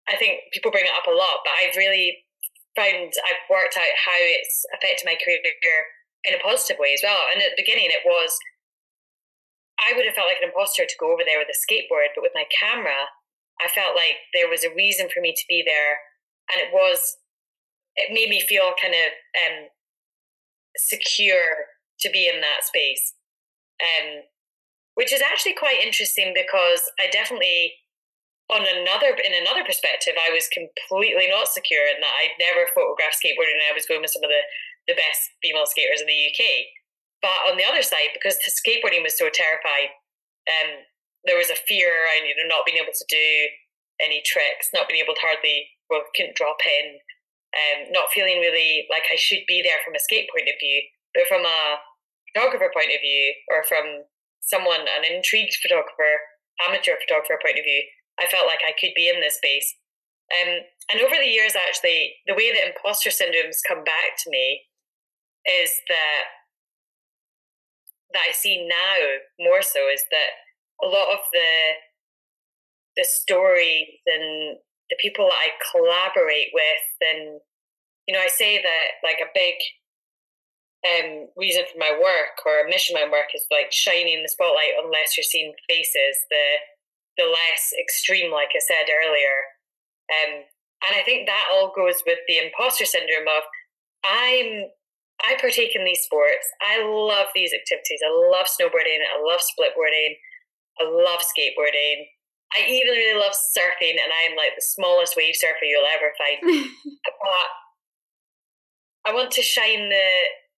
I 0.08 0.16
think 0.16 0.52
people 0.52 0.72
bring 0.72 0.84
it 0.84 0.96
up 0.96 1.08
a 1.08 1.16
lot, 1.16 1.44
but 1.44 1.54
I've 1.60 1.76
really 1.76 2.24
found 2.76 3.12
I've 3.12 3.44
worked 3.48 3.76
out 3.76 3.94
how 3.96 4.18
it's 4.18 4.64
affected 4.74 5.06
my 5.06 5.16
career 5.20 5.40
in 6.24 6.34
a 6.34 6.42
positive 6.42 6.80
way 6.80 6.92
as 6.92 7.04
well. 7.04 7.28
And 7.32 7.42
at 7.42 7.52
the 7.52 7.62
beginning, 7.62 7.88
it 7.92 8.04
was 8.04 8.36
I 9.78 9.92
would 9.96 10.06
have 10.06 10.14
felt 10.14 10.30
like 10.30 10.40
an 10.40 10.48
imposter 10.48 10.86
to 10.86 11.00
go 11.00 11.12
over 11.12 11.26
there 11.26 11.38
with 11.38 11.50
a 11.50 11.58
skateboard, 11.58 12.14
but 12.14 12.22
with 12.22 12.34
my 12.34 12.46
camera, 12.48 13.10
I 13.60 13.68
felt 13.68 13.98
like 13.98 14.22
there 14.32 14.48
was 14.48 14.62
a 14.62 14.74
reason 14.74 15.10
for 15.10 15.20
me 15.20 15.34
to 15.34 15.44
be 15.48 15.62
there, 15.66 15.98
and 16.52 16.62
it 16.62 16.70
was 16.72 17.18
it 17.96 18.12
made 18.12 18.28
me 18.28 18.40
feel 18.40 18.74
kind 18.80 18.94
of 18.94 19.10
um, 19.38 19.56
secure 20.76 21.70
to 22.00 22.10
be 22.10 22.26
in 22.26 22.40
that 22.40 22.66
space, 22.66 23.14
um, 23.78 24.26
which 24.94 25.12
is 25.12 25.22
actually 25.22 25.54
quite 25.54 25.82
interesting 25.82 26.34
because 26.34 26.82
I 26.98 27.06
definitely 27.10 27.74
on 28.52 28.60
another 28.60 29.16
in 29.16 29.32
another 29.32 29.64
perspective, 29.64 30.14
I 30.20 30.28
was 30.28 30.48
completely 30.52 31.28
not 31.28 31.48
secure 31.48 31.88
in 31.88 32.00
that. 32.00 32.14
I'd 32.20 32.36
never 32.36 32.68
photographed 32.68 33.16
skateboarding. 33.16 33.56
And 33.56 33.70
I 33.70 33.76
was 33.76 33.88
going 33.88 34.04
with 34.04 34.12
some 34.12 34.24
of 34.24 34.28
the, 34.28 34.42
the 34.86 34.98
best 34.98 35.32
female 35.42 35.66
skaters 35.66 36.00
in 36.00 36.08
the 36.08 36.22
UK. 36.30 36.42
But 37.24 37.48
on 37.48 37.56
the 37.56 37.64
other 37.64 37.80
side, 37.80 38.12
because 38.12 38.36
skateboarding 38.44 39.00
was 39.00 39.16
so 39.16 39.32
terrifying, 39.32 39.96
um, 40.44 40.84
there 41.24 41.40
was 41.40 41.48
a 41.48 41.56
fear 41.64 41.88
around 41.88 42.28
you 42.28 42.36
know 42.36 42.48
not 42.48 42.68
being 42.68 42.76
able 42.76 42.92
to 42.92 43.08
do 43.08 43.28
any 44.02 44.20
tricks, 44.28 44.68
not 44.76 44.88
being 44.88 45.00
able 45.00 45.16
to 45.16 45.24
hardly 45.24 45.72
well 45.88 46.04
couldn't 46.12 46.36
drop 46.36 46.60
in, 46.64 47.00
um, 47.56 47.92
not 47.96 48.12
feeling 48.12 48.44
really 48.44 48.84
like 48.92 49.08
I 49.08 49.16
should 49.16 49.46
be 49.48 49.64
there 49.64 49.80
from 49.84 49.96
a 49.96 50.04
skate 50.04 50.28
point 50.28 50.52
of 50.52 50.60
view, 50.60 50.84
but 51.16 51.30
from 51.30 51.48
a 51.48 51.80
photographer 52.28 52.68
point 52.74 52.92
of 52.92 53.00
view, 53.00 53.32
or 53.48 53.64
from 53.64 54.04
someone 54.44 54.84
an 54.84 55.08
intrigued 55.08 55.56
photographer, 55.64 56.20
amateur 56.66 57.00
photographer 57.00 57.40
point 57.40 57.56
of 57.56 57.64
view, 57.64 57.82
I 58.20 58.28
felt 58.28 58.46
like 58.46 58.60
I 58.60 58.76
could 58.76 58.92
be 58.92 59.08
in 59.08 59.24
this 59.24 59.40
space. 59.40 59.80
Um, 60.28 60.66
and 60.90 61.00
over 61.00 61.16
the 61.16 61.30
years, 61.30 61.56
actually, 61.56 62.16
the 62.26 62.34
way 62.36 62.52
that 62.52 62.68
imposter 62.68 63.10
syndromes 63.10 63.64
come 63.64 63.84
back 63.84 64.16
to 64.24 64.30
me 64.30 64.68
is 65.46 65.70
that 65.88 66.24
that 68.12 68.22
I 68.28 68.32
see 68.32 68.66
now 68.68 68.96
more 69.40 69.62
so 69.62 69.88
is 69.92 70.04
that 70.10 70.30
a 70.82 70.86
lot 70.86 71.12
of 71.12 71.20
the 71.32 71.50
the 72.96 73.04
stories 73.04 73.98
and 74.06 74.56
the 74.90 74.96
people 75.00 75.26
that 75.26 75.34
I 75.34 75.50
collaborate 75.72 76.54
with, 76.54 76.86
and 77.02 77.40
you 78.06 78.14
know, 78.14 78.20
I 78.20 78.28
say 78.28 78.62
that 78.62 78.86
like 79.02 79.18
a 79.18 79.32
big 79.34 79.54
um, 80.84 81.28
reason 81.36 81.64
for 81.64 81.78
my 81.78 81.90
work 81.90 82.38
or 82.44 82.60
a 82.60 82.68
mission 82.68 82.96
of 82.96 83.08
my 83.08 83.10
work 83.10 83.32
is 83.34 83.46
like 83.50 83.72
shining 83.72 84.22
the 84.22 84.28
spotlight 84.28 84.76
on 84.78 84.92
lesser 84.92 85.22
seen 85.22 85.52
faces, 85.68 86.22
the 86.30 86.46
the 87.16 87.24
less 87.24 87.72
extreme, 87.80 88.32
like 88.32 88.50
I 88.54 88.62
said 88.62 88.90
earlier. 88.90 89.36
Um, 90.10 90.42
and 90.86 90.92
I 90.98 91.02
think 91.02 91.26
that 91.26 91.48
all 91.52 91.72
goes 91.74 92.02
with 92.06 92.18
the 92.28 92.38
imposter 92.38 92.84
syndrome 92.84 93.28
of 93.28 93.42
I'm 94.04 94.68
I 95.22 95.36
partake 95.40 95.76
in 95.76 95.84
these 95.84 96.02
sports. 96.02 96.46
I 96.60 96.82
love 96.82 97.28
these 97.34 97.54
activities. 97.54 98.00
I 98.04 98.10
love 98.10 98.46
snowboarding. 98.50 98.98
I 99.04 99.20
love 99.22 99.40
splitboarding. 99.40 100.18
I 100.80 100.84
love 100.90 101.20
skateboarding. 101.22 102.10
I 102.54 102.66
even 102.66 102.94
really 102.94 103.18
love 103.18 103.32
surfing, 103.32 103.98
and 103.98 104.12
I'm 104.14 104.36
like 104.36 104.54
the 104.54 104.62
smallest 104.62 105.16
wave 105.16 105.34
surfer 105.34 105.64
you'll 105.64 105.86
ever 105.86 106.12
find. 106.18 106.38
but 107.04 107.50
I 109.06 109.14
want 109.14 109.30
to 109.32 109.42
shine 109.42 109.88
the 109.88 110.08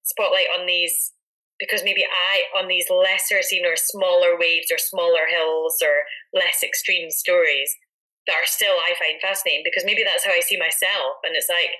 spotlight 0.05 0.47
on 0.59 0.67
these 0.67 1.13
because 1.59 1.83
maybe 1.83 2.05
I, 2.05 2.61
on 2.61 2.69
these 2.69 2.91
lesser 2.91 3.41
seen 3.41 3.65
or 3.65 3.77
smaller 3.77 4.37
waves 4.39 4.69
or 4.71 4.77
smaller 4.77 5.27
hills 5.27 5.81
or 5.83 6.05
less 6.35 6.63
extreme 6.63 7.11
stories 7.11 7.75
that 8.27 8.37
are 8.37 8.47
still 8.47 8.77
I 8.77 8.93
find 8.99 9.21
fascinating 9.23 9.63
because 9.65 9.85
maybe 9.85 10.05
that's 10.05 10.25
how 10.25 10.33
I 10.33 10.41
see 10.41 10.59
myself. 10.59 11.25
And 11.25 11.35
it's 11.35 11.49
like, 11.49 11.73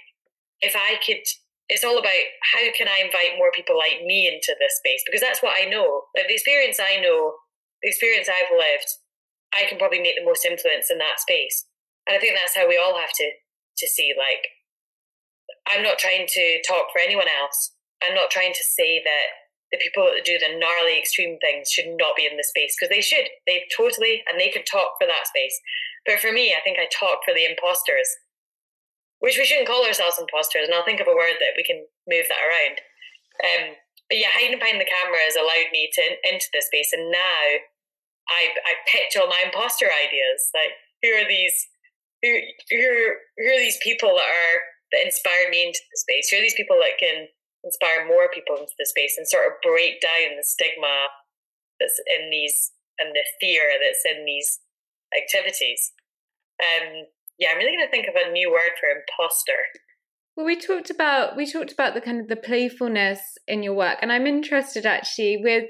if 0.61 0.75
I 0.75 0.97
could 1.05 1.21
it's 1.69 1.83
all 1.83 1.99
about 1.99 2.25
how 2.55 2.63
can 2.79 2.87
I 2.87 3.03
invite 3.03 3.39
more 3.39 3.51
people 3.51 3.77
like 3.77 4.07
me 4.07 4.31
into 4.31 4.55
this 4.59 4.79
space 4.79 5.03
because 5.03 5.21
that's 5.21 5.43
what 5.43 5.59
I 5.59 5.67
know. 5.67 6.07
Like 6.15 6.29
the 6.29 6.39
experience 6.39 6.79
I 6.79 7.03
know, 7.03 7.35
the 7.83 7.91
experience 7.91 8.31
I've 8.31 8.55
lived, 8.55 8.87
I 9.51 9.67
can 9.67 9.79
probably 9.79 10.01
make 10.01 10.15
the 10.15 10.25
most 10.27 10.47
influence 10.47 10.91
in 10.91 10.99
that 10.99 11.19
space. 11.19 11.67
And 12.07 12.15
I 12.15 12.21
think 12.21 12.39
that's 12.39 12.55
how 12.55 12.69
we 12.69 12.79
all 12.79 12.99
have 12.99 13.11
to 13.19 13.27
to 13.79 13.87
see. 13.87 14.15
Like, 14.17 14.47
I'm 15.67 15.83
not 15.83 15.99
trying 15.99 16.27
to 16.27 16.63
talk 16.63 16.95
for 16.95 17.03
anyone 17.03 17.27
else. 17.27 17.75
I'm 18.03 18.15
not 18.15 18.31
trying 18.31 18.55
to 18.55 18.65
say 18.65 19.03
that 19.03 19.27
the 19.73 19.83
people 19.83 20.07
that 20.07 20.25
do 20.25 20.39
the 20.39 20.55
gnarly 20.55 20.97
extreme 20.97 21.39
things 21.43 21.69
should 21.71 21.91
not 21.99 22.15
be 22.15 22.27
in 22.31 22.39
the 22.39 22.47
space 22.47 22.77
because 22.79 22.95
they 22.95 23.03
should. 23.03 23.27
They 23.47 23.67
totally 23.75 24.23
and 24.31 24.39
they 24.39 24.55
can 24.55 24.63
talk 24.63 24.95
for 25.01 25.07
that 25.11 25.27
space. 25.27 25.59
But 26.07 26.23
for 26.23 26.31
me, 26.31 26.55
I 26.55 26.63
think 26.63 26.79
I 26.79 26.87
talk 26.87 27.27
for 27.27 27.35
the 27.35 27.45
imposters 27.45 28.07
which 29.21 29.39
we 29.39 29.45
shouldn't 29.45 29.69
call 29.69 29.85
ourselves 29.85 30.21
imposters. 30.21 30.69
And 30.69 30.75
I'll 30.75 30.85
think 30.85 31.01
of 31.01 31.09
a 31.09 31.17
word 31.17 31.41
that 31.41 31.57
we 31.57 31.65
can 31.65 31.87
move 32.09 32.27
that 32.29 32.45
around. 32.45 32.77
Um, 33.43 33.65
but 34.09 34.19
yeah, 34.19 34.31
hiding 34.31 34.59
behind 34.59 34.81
the 34.81 34.89
camera 34.89 35.19
has 35.27 35.37
allowed 35.37 35.73
me 35.73 35.91
to 35.93 36.03
into 36.31 36.47
this 36.53 36.71
space, 36.71 36.93
and 36.93 37.11
now 37.11 37.43
I 38.31 38.55
I 38.55 38.73
pitch 38.87 39.19
all 39.19 39.27
my 39.27 39.43
imposter 39.45 39.91
ideas. 39.91 40.51
Like, 40.55 40.75
who 41.03 41.11
are 41.19 41.27
these? 41.27 41.55
Who 42.23 42.31
who 42.71 42.87
who 43.39 43.49
are 43.51 43.61
these 43.61 43.83
people 43.83 44.15
that 44.15 44.31
are 44.31 44.57
that 44.93 45.05
inspire 45.05 45.51
me 45.51 45.67
into 45.67 45.83
the 45.91 45.99
space? 45.99 46.31
Who 46.31 46.39
are 46.39 46.47
these 46.47 46.59
people 46.59 46.79
that 46.81 47.03
can 47.03 47.27
inspire 47.65 48.07
more 48.07 48.31
people 48.31 48.55
into 48.57 48.79
the 48.79 48.87
space 48.87 49.19
and 49.19 49.27
sort 49.27 49.51
of 49.51 49.59
break 49.63 50.01
down 50.01 50.39
the 50.39 50.47
stigma 50.47 51.11
that's 51.81 51.99
in 52.07 52.31
these 52.31 52.73
and 53.03 53.11
the 53.13 53.27
fear 53.43 53.75
that's 53.83 54.07
in 54.07 54.25
these 54.25 54.61
activities? 55.11 55.93
Um, 56.63 57.11
yeah, 57.39 57.49
I'm 57.53 57.59
really 57.59 57.77
going 57.77 57.87
to 57.87 57.91
think 57.91 58.07
of 58.09 58.15
a 58.15 58.33
new 58.33 58.51
word 58.51 58.73
for 58.81 58.89
imposter. 58.89 59.53
Well, 60.37 60.47
we 60.47 60.57
talked 60.57 60.91
about 60.91 61.37
we 61.37 61.51
talked 61.51 61.73
about 61.73 61.95
the 61.95 62.01
kind 62.01 62.21
of 62.21 62.29
the 62.29 62.37
playfulness 62.37 63.21
in 63.47 63.63
your 63.63 63.75
work, 63.75 63.99
and 64.03 64.13
I'm 64.13 64.27
interested 64.27 64.85
actually 64.85 65.39
with 65.43 65.65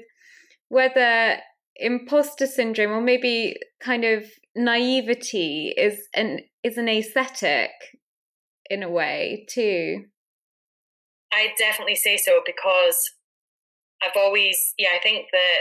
whether 0.69 1.37
imposter 1.77 2.47
syndrome 2.47 2.91
or 2.91 3.01
maybe 3.01 3.55
kind 3.81 4.03
of 4.03 4.25
naivety 4.55 5.73
is 5.77 6.07
an 6.13 6.39
is 6.63 6.77
an 6.77 6.89
aesthetic 6.89 7.71
in 8.69 8.83
a 8.83 8.89
way 8.89 9.45
too. 9.49 10.05
I 11.31 11.49
definitely 11.57 11.95
say 11.95 12.17
so 12.17 12.41
because 12.45 13.11
I've 14.03 14.17
always 14.17 14.73
yeah 14.77 14.89
I 14.95 14.99
think 15.01 15.27
that 15.31 15.59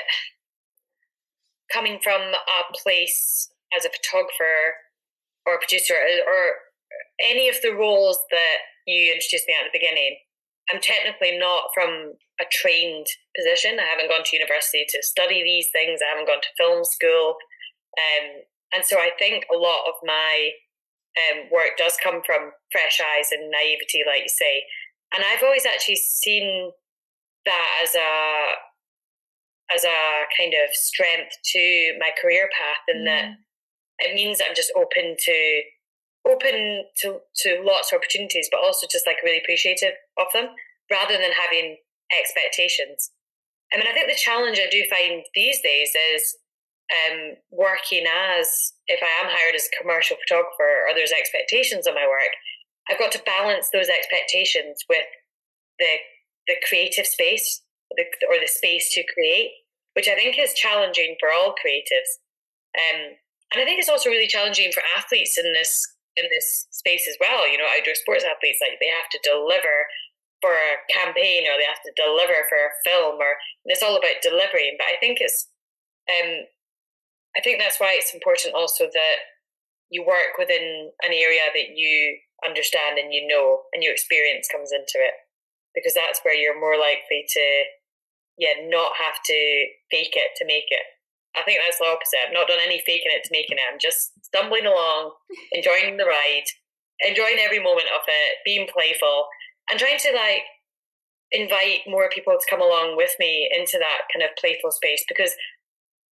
coming 1.72 1.98
from 2.02 2.22
a 2.22 2.72
place 2.82 3.50
as 3.76 3.84
a 3.84 3.90
photographer 3.90 4.74
or 5.46 5.58
producer 5.58 5.94
or 5.94 6.40
any 7.22 7.48
of 7.48 7.56
the 7.62 7.74
roles 7.74 8.18
that 8.30 8.58
you 8.86 9.12
introduced 9.12 9.48
me 9.48 9.54
at 9.54 9.66
the 9.66 9.78
beginning, 9.78 10.18
I'm 10.70 10.80
technically 10.80 11.38
not 11.38 11.70
from 11.74 12.14
a 12.40 12.44
trained 12.50 13.06
position. 13.36 13.78
I 13.78 13.86
haven't 13.86 14.10
gone 14.10 14.24
to 14.24 14.36
university 14.36 14.84
to 14.88 14.98
study 15.02 15.42
these 15.42 15.68
things. 15.72 16.00
I 16.02 16.10
haven't 16.10 16.26
gone 16.26 16.42
to 16.42 16.56
film 16.58 16.84
school. 16.84 17.36
Um, 17.96 18.42
and 18.74 18.84
so 18.84 18.98
I 18.98 19.10
think 19.18 19.46
a 19.48 19.56
lot 19.56 19.86
of 19.88 19.94
my 20.04 20.50
um, 21.16 21.48
work 21.50 21.78
does 21.78 21.96
come 22.02 22.20
from 22.26 22.50
fresh 22.72 23.00
eyes 23.00 23.30
and 23.32 23.50
naivety, 23.50 24.02
like 24.06 24.22
you 24.22 24.32
say. 24.32 24.64
And 25.14 25.24
I've 25.24 25.42
always 25.42 25.64
actually 25.64 25.96
seen 26.02 26.72
that 27.46 27.68
as 27.82 27.94
a 27.94 28.12
as 29.74 29.82
a 29.82 30.22
kind 30.38 30.54
of 30.54 30.70
strength 30.72 31.34
to 31.44 31.96
my 31.98 32.10
career 32.20 32.48
path, 32.54 32.82
in 32.86 33.02
mm. 33.02 33.06
that 33.06 33.24
it 33.98 34.14
means 34.14 34.40
I'm 34.40 34.54
just 34.54 34.72
open 34.76 35.16
to 35.18 35.62
open 36.26 36.84
to, 37.02 37.20
to 37.46 37.62
lots 37.62 37.92
of 37.92 37.98
opportunities, 37.98 38.48
but 38.50 38.58
also 38.58 38.86
just 38.90 39.06
like 39.06 39.22
really 39.22 39.38
appreciative 39.38 39.94
of 40.18 40.26
them 40.34 40.48
rather 40.90 41.14
than 41.14 41.30
having 41.30 41.78
expectations. 42.10 43.12
I 43.72 43.78
mean, 43.78 43.86
I 43.86 43.94
think 43.94 44.10
the 44.10 44.18
challenge 44.18 44.58
I 44.58 44.68
do 44.70 44.82
find 44.90 45.22
these 45.34 45.62
days 45.62 45.90
is 45.94 46.36
um, 46.90 47.38
working 47.50 48.06
as, 48.06 48.74
if 48.86 48.98
I 49.02 49.22
am 49.22 49.30
hired 49.30 49.54
as 49.54 49.66
a 49.66 49.82
commercial 49.82 50.16
photographer 50.18 50.86
or 50.86 50.94
there's 50.94 51.14
expectations 51.14 51.86
on 51.86 51.94
my 51.94 52.06
work, 52.06 52.34
I've 52.90 52.98
got 52.98 53.10
to 53.12 53.22
balance 53.26 53.70
those 53.72 53.88
expectations 53.88 54.82
with 54.88 55.06
the 55.78 55.94
the 56.46 56.54
creative 56.68 57.06
space 57.06 57.62
the, 57.96 58.04
or 58.30 58.38
the 58.40 58.46
space 58.46 58.92
to 58.94 59.02
create, 59.12 59.50
which 59.94 60.08
I 60.08 60.14
think 60.14 60.38
is 60.38 60.54
challenging 60.54 61.16
for 61.18 61.30
all 61.30 61.54
creatives. 61.54 62.22
Um, 62.78 63.18
and 63.52 63.62
I 63.62 63.64
think 63.64 63.78
it's 63.78 63.92
also 63.92 64.10
really 64.10 64.26
challenging 64.26 64.72
for 64.72 64.82
athletes 64.96 65.38
in 65.38 65.52
this 65.52 65.72
in 66.16 66.24
this 66.32 66.66
space 66.72 67.04
as 67.08 67.16
well. 67.20 67.44
You 67.44 67.58
know, 67.58 67.68
outdoor 67.68 67.94
sports 67.94 68.24
athletes 68.24 68.58
like 68.60 68.80
they 68.80 68.90
have 68.90 69.08
to 69.12 69.20
deliver 69.22 69.86
for 70.40 70.52
a 70.52 70.80
campaign 70.92 71.44
or 71.48 71.56
they 71.56 71.68
have 71.68 71.84
to 71.84 71.96
deliver 71.96 72.44
for 72.48 72.56
a 72.56 72.76
film 72.84 73.16
or 73.20 73.36
it's 73.66 73.82
all 73.82 73.96
about 73.96 74.24
delivering. 74.24 74.76
But 74.78 74.90
I 74.90 74.96
think 74.98 75.18
it's 75.20 75.48
um 76.08 76.48
I 77.36 77.40
think 77.44 77.60
that's 77.60 77.78
why 77.78 77.92
it's 77.94 78.14
important 78.14 78.56
also 78.56 78.88
that 78.88 79.16
you 79.90 80.02
work 80.02 80.34
within 80.38 80.90
an 81.04 81.12
area 81.12 81.46
that 81.52 81.76
you 81.76 82.18
understand 82.44 82.98
and 82.98 83.12
you 83.12 83.28
know 83.28 83.68
and 83.72 83.82
your 83.84 83.92
experience 83.92 84.48
comes 84.48 84.72
into 84.72 84.98
it. 84.98 85.14
Because 85.74 85.92
that's 85.92 86.24
where 86.24 86.34
you're 86.34 86.58
more 86.58 86.80
likely 86.80 87.28
to 87.28 87.44
yeah, 88.38 88.68
not 88.68 88.92
have 89.00 89.16
to 89.24 89.38
fake 89.90 90.12
it 90.12 90.36
to 90.36 90.44
make 90.44 90.68
it. 90.68 90.84
I 91.36 91.44
think 91.44 91.60
that's 91.60 91.78
the 91.78 91.86
opposite. 91.86 92.18
I've 92.24 92.32
not 92.32 92.48
done 92.48 92.64
any 92.64 92.80
faking 92.86 93.12
it 93.12 93.24
to 93.24 93.30
making 93.32 93.60
it. 93.60 93.68
I'm 93.68 93.78
just 93.78 94.12
stumbling 94.24 94.66
along, 94.66 95.12
enjoying 95.52 95.96
the 95.96 96.08
ride, 96.08 96.48
enjoying 97.04 97.38
every 97.38 97.60
moment 97.60 97.92
of 97.92 98.02
it, 98.08 98.40
being 98.44 98.66
playful, 98.66 99.28
and 99.70 99.78
trying 99.78 99.98
to 100.00 100.12
like 100.16 100.48
invite 101.32 101.82
more 101.86 102.08
people 102.08 102.34
to 102.38 102.50
come 102.50 102.62
along 102.62 102.96
with 102.96 103.12
me 103.18 103.50
into 103.50 103.78
that 103.78 104.06
kind 104.12 104.22
of 104.22 104.36
playful 104.38 104.70
space 104.70 105.04
because 105.08 105.34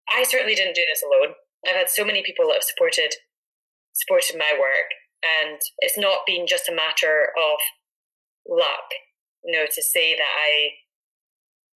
I 0.09 0.25
certainly 0.25 0.55
didn't 0.55 0.75
do 0.75 0.85
this 0.89 1.05
alone. 1.05 1.35
I've 1.69 1.77
had 1.77 1.91
so 1.91 2.05
many 2.05 2.23
people 2.25 2.49
that 2.49 2.55
have 2.55 2.67
supported 2.67 3.15
supported 3.93 4.39
my 4.39 4.57
work 4.59 4.89
and 5.23 5.61
it's 5.79 5.99
not 5.99 6.27
been 6.27 6.47
just 6.47 6.69
a 6.69 6.75
matter 6.75 7.29
of 7.37 7.59
luck, 8.49 8.89
you 9.45 9.53
know, 9.53 9.67
to 9.67 9.83
say 9.83 10.17
that 10.17 10.33
I 10.35 10.82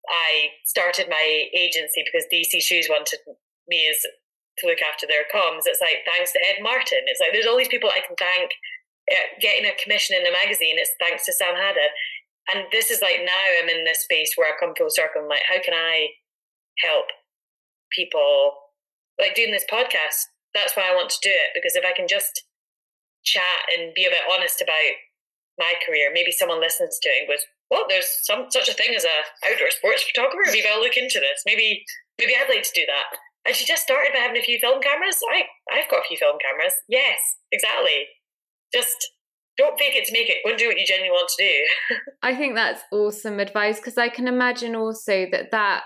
I 0.09 0.55
started 0.65 1.09
my 1.09 1.49
agency 1.55 2.03
because 2.05 2.27
DC 2.31 2.61
Shoes 2.61 2.87
wanted 2.89 3.19
me 3.67 3.87
as 3.89 4.01
to 4.59 4.67
look 4.67 4.79
after 4.81 5.07
their 5.07 5.27
comms. 5.27 5.67
It's 5.67 5.81
like 5.81 6.05
thanks 6.07 6.31
to 6.33 6.39
Ed 6.39 6.63
Martin. 6.63 7.03
It's 7.07 7.19
like 7.19 7.33
there's 7.33 7.45
all 7.45 7.57
these 7.57 7.71
people 7.71 7.89
I 7.89 8.05
can 8.05 8.15
thank. 8.15 8.51
Uh, 9.05 9.37
getting 9.39 9.69
a 9.69 9.77
commission 9.77 10.17
in 10.17 10.25
a 10.25 10.33
magazine, 10.33 10.81
it's 10.81 10.97
thanks 10.97 11.25
to 11.25 11.33
Sam 11.33 11.53
Haddad. 11.53 11.93
And 12.53 12.65
this 12.71 12.89
is 12.89 13.01
like 13.01 13.21
now 13.21 13.43
I'm 13.61 13.69
in 13.69 13.85
this 13.85 14.01
space 14.01 14.33
where 14.35 14.49
I 14.49 14.57
come 14.57 14.73
full 14.77 14.89
circle. 14.89 15.21
I'm 15.21 15.29
like, 15.29 15.45
how 15.47 15.61
can 15.61 15.73
I 15.73 16.09
help 16.83 17.05
people? 17.91 18.53
Like 19.19 19.35
doing 19.35 19.51
this 19.51 19.65
podcast. 19.71 20.27
That's 20.53 20.75
why 20.75 20.89
I 20.89 20.95
want 20.95 21.09
to 21.11 21.21
do 21.21 21.29
it 21.29 21.53
because 21.53 21.75
if 21.75 21.85
I 21.85 21.93
can 21.93 22.07
just 22.07 22.43
chat 23.23 23.65
and 23.77 23.93
be 23.93 24.05
a 24.05 24.09
bit 24.09 24.25
honest 24.31 24.61
about 24.61 24.93
my 25.57 25.73
career, 25.85 26.11
maybe 26.13 26.31
someone 26.31 26.61
listens 26.61 26.99
to 27.01 27.09
it 27.09 27.19
and 27.19 27.27
goes, 27.27 27.45
well, 27.69 27.85
there's 27.89 28.07
some 28.23 28.45
such 28.49 28.69
a 28.69 28.73
thing 28.73 28.95
as 28.95 29.05
a 29.05 29.49
outdoor 29.49 29.71
sports 29.71 30.03
photographer. 30.03 30.51
Maybe 30.51 30.67
I'll 30.67 30.81
look 30.81 30.97
into 30.97 31.19
this. 31.19 31.41
Maybe 31.45 31.83
maybe 32.19 32.33
I'd 32.35 32.49
like 32.49 32.63
to 32.63 32.75
do 32.75 32.85
that. 32.85 33.17
And 33.45 33.55
she 33.55 33.65
just 33.65 33.83
started 33.83 34.11
by 34.13 34.19
having 34.19 34.37
a 34.37 34.43
few 34.45 34.59
film 34.59 34.81
cameras. 34.81 35.17
I 35.31 35.43
I've 35.71 35.89
got 35.89 36.01
a 36.01 36.07
few 36.07 36.17
film 36.17 36.37
cameras. 36.41 36.73
Yes, 36.87 37.19
exactly. 37.51 38.05
Just 38.73 38.97
don't 39.57 39.79
fake 39.79 39.95
it 39.95 40.05
to 40.05 40.13
make 40.13 40.29
it. 40.29 40.37
Go 40.43 40.51
and 40.51 40.59
do 40.59 40.67
what 40.67 40.77
you 40.77 40.85
genuinely 40.85 41.11
want 41.11 41.29
to 41.37 41.43
do. 41.43 41.95
I 42.23 42.35
think 42.35 42.55
that's 42.55 42.81
awesome 42.91 43.39
advice 43.39 43.79
because 43.79 43.97
I 43.97 44.09
can 44.09 44.27
imagine 44.27 44.75
also 44.75 45.25
that 45.31 45.51
that 45.51 45.83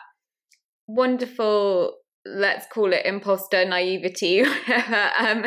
wonderful 0.88 1.96
let's 2.26 2.66
call 2.68 2.92
it 2.92 3.06
imposter 3.06 3.64
naivety 3.66 4.42
um, 5.20 5.46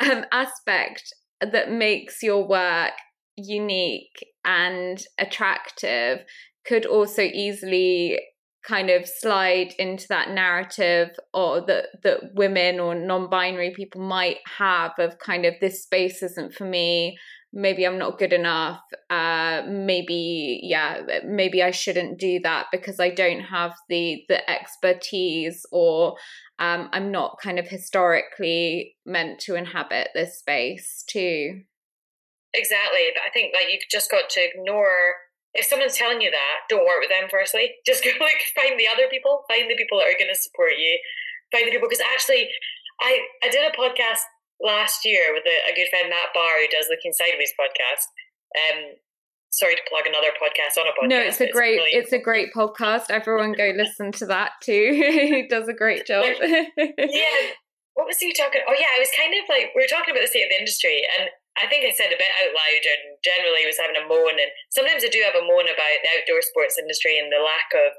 um, 0.00 0.24
aspect 0.32 1.12
that 1.40 1.70
makes 1.70 2.22
your 2.22 2.46
work 2.46 2.92
unique 3.38 4.24
and 4.44 5.02
attractive 5.18 6.20
could 6.66 6.84
also 6.84 7.22
easily 7.22 8.18
kind 8.68 8.90
of 8.90 9.08
slide 9.08 9.72
into 9.78 10.06
that 10.08 10.30
narrative 10.30 11.08
or 11.32 11.64
that 11.66 11.86
that 12.02 12.34
women 12.34 12.78
or 12.78 12.94
non-binary 12.94 13.72
people 13.74 14.00
might 14.00 14.36
have 14.58 14.92
of 14.98 15.18
kind 15.18 15.46
of 15.46 15.54
this 15.60 15.82
space 15.82 16.22
isn't 16.22 16.52
for 16.52 16.64
me. 16.64 17.16
Maybe 17.50 17.86
i'm 17.86 17.96
not 17.96 18.18
good 18.18 18.34
enough. 18.34 18.82
Uh 19.08 19.62
maybe 19.66 20.60
yeah 20.62 21.00
maybe 21.24 21.62
i 21.62 21.70
shouldn't 21.70 22.18
do 22.18 22.40
that 22.42 22.66
because 22.70 23.00
i 23.00 23.08
don't 23.08 23.40
have 23.40 23.74
the 23.88 24.22
the 24.28 24.48
expertise 24.50 25.64
or 25.72 26.16
um 26.58 26.90
i'm 26.92 27.10
not 27.10 27.38
kind 27.42 27.58
of 27.58 27.68
historically 27.68 28.96
meant 29.06 29.38
to 29.40 29.54
inhabit 29.54 30.08
this 30.14 30.38
space 30.38 31.04
too 31.08 31.62
Exactly. 32.54 33.12
But 33.14 33.24
I 33.26 33.30
think 33.30 33.54
like 33.54 33.72
you've 33.72 33.88
just 33.90 34.10
got 34.10 34.30
to 34.30 34.40
ignore 34.40 35.28
if 35.54 35.64
someone's 35.64 35.96
telling 35.96 36.20
you 36.20 36.30
that, 36.30 36.68
don't 36.68 36.84
work 36.84 37.00
with 37.00 37.08
them 37.08 37.28
firstly. 37.30 37.74
Just 37.86 38.04
go 38.04 38.10
like 38.20 38.40
find 38.54 38.78
the 38.78 38.88
other 38.88 39.08
people, 39.10 39.44
find 39.48 39.70
the 39.70 39.76
people 39.76 39.98
that 39.98 40.08
are 40.08 40.18
gonna 40.18 40.36
support 40.36 40.76
you. 40.76 40.98
Find 41.52 41.66
the 41.66 41.72
people 41.72 41.88
because 41.88 42.04
actually 42.04 42.48
I, 43.00 43.18
I 43.42 43.48
did 43.48 43.64
a 43.64 43.72
podcast 43.72 44.22
last 44.60 45.04
year 45.04 45.32
with 45.32 45.44
a, 45.46 45.70
a, 45.70 45.74
good 45.74 45.88
friend 45.88 46.10
Matt 46.10 46.34
Barr 46.34 46.60
who 46.60 46.68
does 46.68 46.90
Looking 46.90 47.12
Sideways 47.12 47.54
podcast. 47.58 48.06
Um 48.54 48.98
sorry 49.50 49.74
to 49.76 49.82
plug 49.88 50.04
another 50.06 50.30
podcast 50.36 50.76
on 50.76 50.86
a 50.86 50.92
podcast. 50.92 51.08
No, 51.08 51.20
it's 51.20 51.40
a 51.40 51.50
great 51.50 51.80
it's, 51.80 52.06
it's 52.06 52.12
a 52.12 52.22
great 52.22 52.52
podcast. 52.52 53.08
Everyone 53.08 53.52
go 53.52 53.72
listen 53.76 54.12
to 54.20 54.26
that 54.26 54.52
too. 54.62 54.92
he 54.92 55.46
does 55.48 55.68
a 55.68 55.74
great 55.74 56.06
job. 56.06 56.26
yeah. 56.42 57.38
What 57.94 58.06
was 58.06 58.18
he 58.18 58.32
talking? 58.32 58.60
Oh 58.68 58.76
yeah, 58.78 58.94
I 58.94 59.00
was 59.00 59.10
kind 59.16 59.32
of 59.34 59.48
like 59.48 59.74
we 59.74 59.82
were 59.82 59.90
talking 59.90 60.14
about 60.14 60.20
the 60.20 60.28
state 60.30 60.44
of 60.44 60.50
the 60.50 60.58
industry, 60.58 61.02
and 61.18 61.30
I 61.58 61.66
think 61.66 61.82
I 61.82 61.92
said 61.92 62.14
a 62.14 62.20
bit 62.20 62.38
out 62.38 62.54
loud, 62.54 62.84
and 62.86 63.18
generally 63.20 63.66
was 63.66 63.78
having 63.78 63.98
a 63.98 64.06
moan. 64.06 64.38
And 64.38 64.50
sometimes 64.70 65.02
I 65.02 65.10
do 65.10 65.22
have 65.26 65.34
a 65.34 65.44
moan 65.44 65.66
about 65.66 65.98
the 66.00 66.12
outdoor 66.14 66.42
sports 66.42 66.78
industry 66.78 67.18
and 67.18 67.28
the 67.28 67.42
lack 67.42 67.70
of 67.74 67.92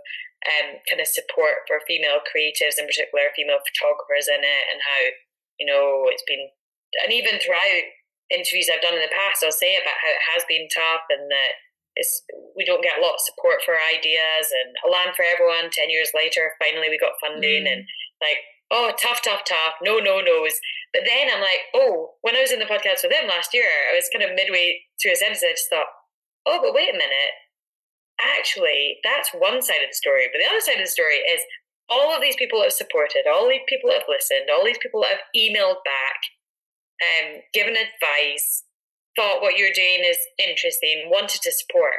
um, 0.47 0.79
kind 0.87 1.03
of 1.03 1.11
support 1.11 1.67
for 1.67 1.83
female 1.83 2.23
creatives, 2.23 2.79
in 2.79 2.87
particular 2.87 3.35
female 3.35 3.59
photographers 3.59 4.31
in 4.31 4.41
it, 4.41 4.63
and 4.71 4.79
how 4.79 5.01
you 5.59 5.67
know 5.67 6.07
it's 6.07 6.23
been, 6.23 6.47
and 7.03 7.11
even 7.11 7.37
throughout 7.37 7.83
interviews 8.31 8.71
I've 8.71 8.85
done 8.85 8.95
in 8.95 9.03
the 9.03 9.11
past, 9.11 9.43
I'll 9.43 9.51
say 9.51 9.75
about 9.75 9.99
how 9.99 10.11
it 10.13 10.23
has 10.33 10.43
been 10.47 10.71
tough 10.71 11.03
and 11.09 11.27
that 11.27 11.59
it's, 11.97 12.23
we 12.55 12.63
don't 12.63 12.85
get 12.85 12.95
a 12.95 13.03
lot 13.03 13.17
of 13.17 13.27
support 13.27 13.59
for 13.65 13.75
ideas 13.75 14.53
and 14.53 14.71
a 14.85 14.87
land 14.87 15.17
for 15.17 15.25
everyone 15.25 15.73
10 15.73 15.89
years 15.89 16.13
later 16.15 16.53
finally 16.61 16.87
we 16.87 17.01
got 17.01 17.17
funding 17.19 17.65
mm. 17.65 17.71
and 17.73 17.81
like 18.21 18.39
oh 18.71 18.91
tough 19.01 19.21
tough 19.23 19.41
tough 19.47 19.75
no 19.81 19.97
no 19.97 20.19
no's 20.21 20.59
but 20.93 21.03
then 21.05 21.27
i'm 21.33 21.41
like 21.41 21.69
oh 21.73 22.15
when 22.21 22.35
i 22.35 22.41
was 22.41 22.51
in 22.51 22.59
the 22.59 22.69
podcast 22.69 23.03
with 23.03 23.13
him 23.13 23.27
last 23.27 23.53
year 23.53 23.67
i 23.91 23.95
was 23.95 24.09
kind 24.13 24.23
of 24.23 24.35
midway 24.35 24.79
through 25.01 25.13
a 25.13 25.15
sentence 25.15 25.43
i 25.43 25.51
just 25.51 25.69
thought 25.69 25.89
oh 26.45 26.59
but 26.61 26.73
wait 26.73 26.89
a 26.89 26.97
minute 26.97 27.35
actually 28.19 28.97
that's 29.03 29.29
one 29.33 29.61
side 29.61 29.81
of 29.81 29.89
the 29.89 29.95
story 29.95 30.27
but 30.31 30.39
the 30.39 30.49
other 30.49 30.61
side 30.61 30.77
of 30.77 30.85
the 30.85 30.91
story 30.91 31.23
is 31.25 31.41
all 31.89 32.13
of 32.13 32.21
these 32.21 32.35
people 32.35 32.61
have 32.61 32.73
supported 32.73 33.25
all 33.25 33.47
these 33.47 33.65
people 33.67 33.89
have 33.89 34.05
listened 34.07 34.51
all 34.51 34.65
these 34.65 34.81
people 34.81 35.03
have 35.03 35.23
emailed 35.35 35.81
back 35.87 36.19
um, 36.99 37.41
given 37.53 37.75
advice, 37.75 38.63
thought 39.15 39.41
what 39.41 39.57
you're 39.57 39.73
doing 39.73 40.03
is 40.05 40.19
interesting, 40.37 41.07
wanted 41.07 41.41
to 41.41 41.51
support. 41.51 41.95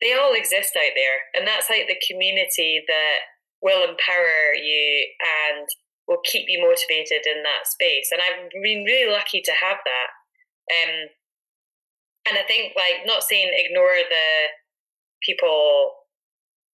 They 0.00 0.14
all 0.14 0.34
exist 0.34 0.76
out 0.76 0.94
there. 0.94 1.18
And 1.34 1.46
that's 1.46 1.68
like 1.68 1.86
the 1.88 2.00
community 2.06 2.82
that 2.86 3.18
will 3.60 3.82
empower 3.82 4.54
you 4.54 5.06
and 5.50 5.66
will 6.08 6.24
keep 6.24 6.48
you 6.48 6.58
motivated 6.58 7.28
in 7.28 7.44
that 7.44 7.68
space. 7.68 8.08
And 8.10 8.24
I've 8.24 8.48
been 8.50 8.82
really 8.82 9.12
lucky 9.12 9.44
to 9.44 9.52
have 9.52 9.76
that. 9.84 10.10
Um, 10.72 10.94
and 12.28 12.34
I 12.40 12.44
think, 12.48 12.72
like, 12.76 13.04
not 13.04 13.22
saying 13.22 13.52
ignore 13.52 13.92
the 14.08 14.28
people 15.22 15.92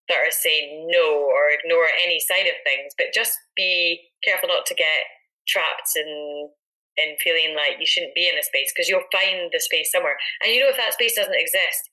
that 0.07 0.23
are 0.23 0.31
saying 0.31 0.87
no 0.89 1.27
or 1.27 1.51
ignore 1.51 1.87
any 2.03 2.19
side 2.19 2.47
of 2.47 2.55
things, 2.63 2.93
but 2.97 3.13
just 3.13 3.35
be 3.55 4.07
careful 4.23 4.49
not 4.49 4.65
to 4.67 4.75
get 4.75 5.03
trapped 5.47 5.91
in 5.95 6.49
and 6.97 7.19
feeling 7.19 7.55
like 7.55 7.75
you 7.79 7.85
shouldn't 7.85 8.15
be 8.15 8.29
in 8.29 8.37
a 8.37 8.43
space 8.43 8.71
because 8.71 8.87
you'll 8.87 9.11
find 9.11 9.51
the 9.51 9.59
space 9.59 9.91
somewhere. 9.91 10.15
And 10.43 10.53
you 10.53 10.61
know, 10.61 10.69
if 10.69 10.77
that 10.77 10.93
space 10.93 11.15
doesn't 11.15 11.35
exist, 11.35 11.91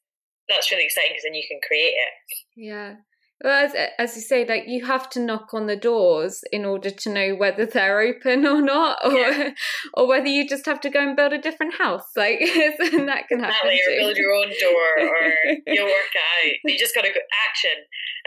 that's 0.49 0.71
really 0.71 0.85
exciting 0.85 1.13
because 1.13 1.25
then 1.25 1.35
you 1.35 1.47
can 1.49 1.59
create 1.67 1.95
it. 1.97 2.15
Yeah. 2.55 3.03
Well, 3.43 3.67
as, 3.67 3.75
as 3.99 4.15
you 4.15 4.23
say, 4.23 4.47
like 4.47 4.71
you 4.71 4.87
have 4.87 5.11
to 5.11 5.21
knock 5.21 5.51
on 5.51 5.67
the 5.67 5.75
doors 5.75 6.47
in 6.55 6.65
order 6.65 6.91
to 6.91 7.11
know 7.11 7.35
whether 7.35 7.67
they're 7.67 7.99
open 7.99 8.47
or 8.47 8.63
not, 8.63 9.03
or 9.03 9.19
yeah. 9.19 9.51
or 9.95 10.07
whether 10.07 10.31
you 10.31 10.47
just 10.47 10.65
have 10.67 10.79
to 10.87 10.91
go 10.91 11.03
and 11.03 11.19
build 11.19 11.35
a 11.35 11.43
different 11.43 11.75
house. 11.75 12.07
Like 12.15 12.39
that 12.47 13.27
can 13.27 13.43
happen. 13.43 13.67
Exactly, 13.67 13.83
or 13.83 13.99
build 13.99 14.17
your 14.17 14.31
own 14.31 14.51
door, 14.63 14.87
or 15.11 15.23
you'll 15.75 15.91
work 15.91 16.15
out. 16.15 16.55
You 16.63 16.79
just 16.79 16.95
got 16.95 17.03
to 17.03 17.11
go 17.11 17.19
action. 17.51 17.75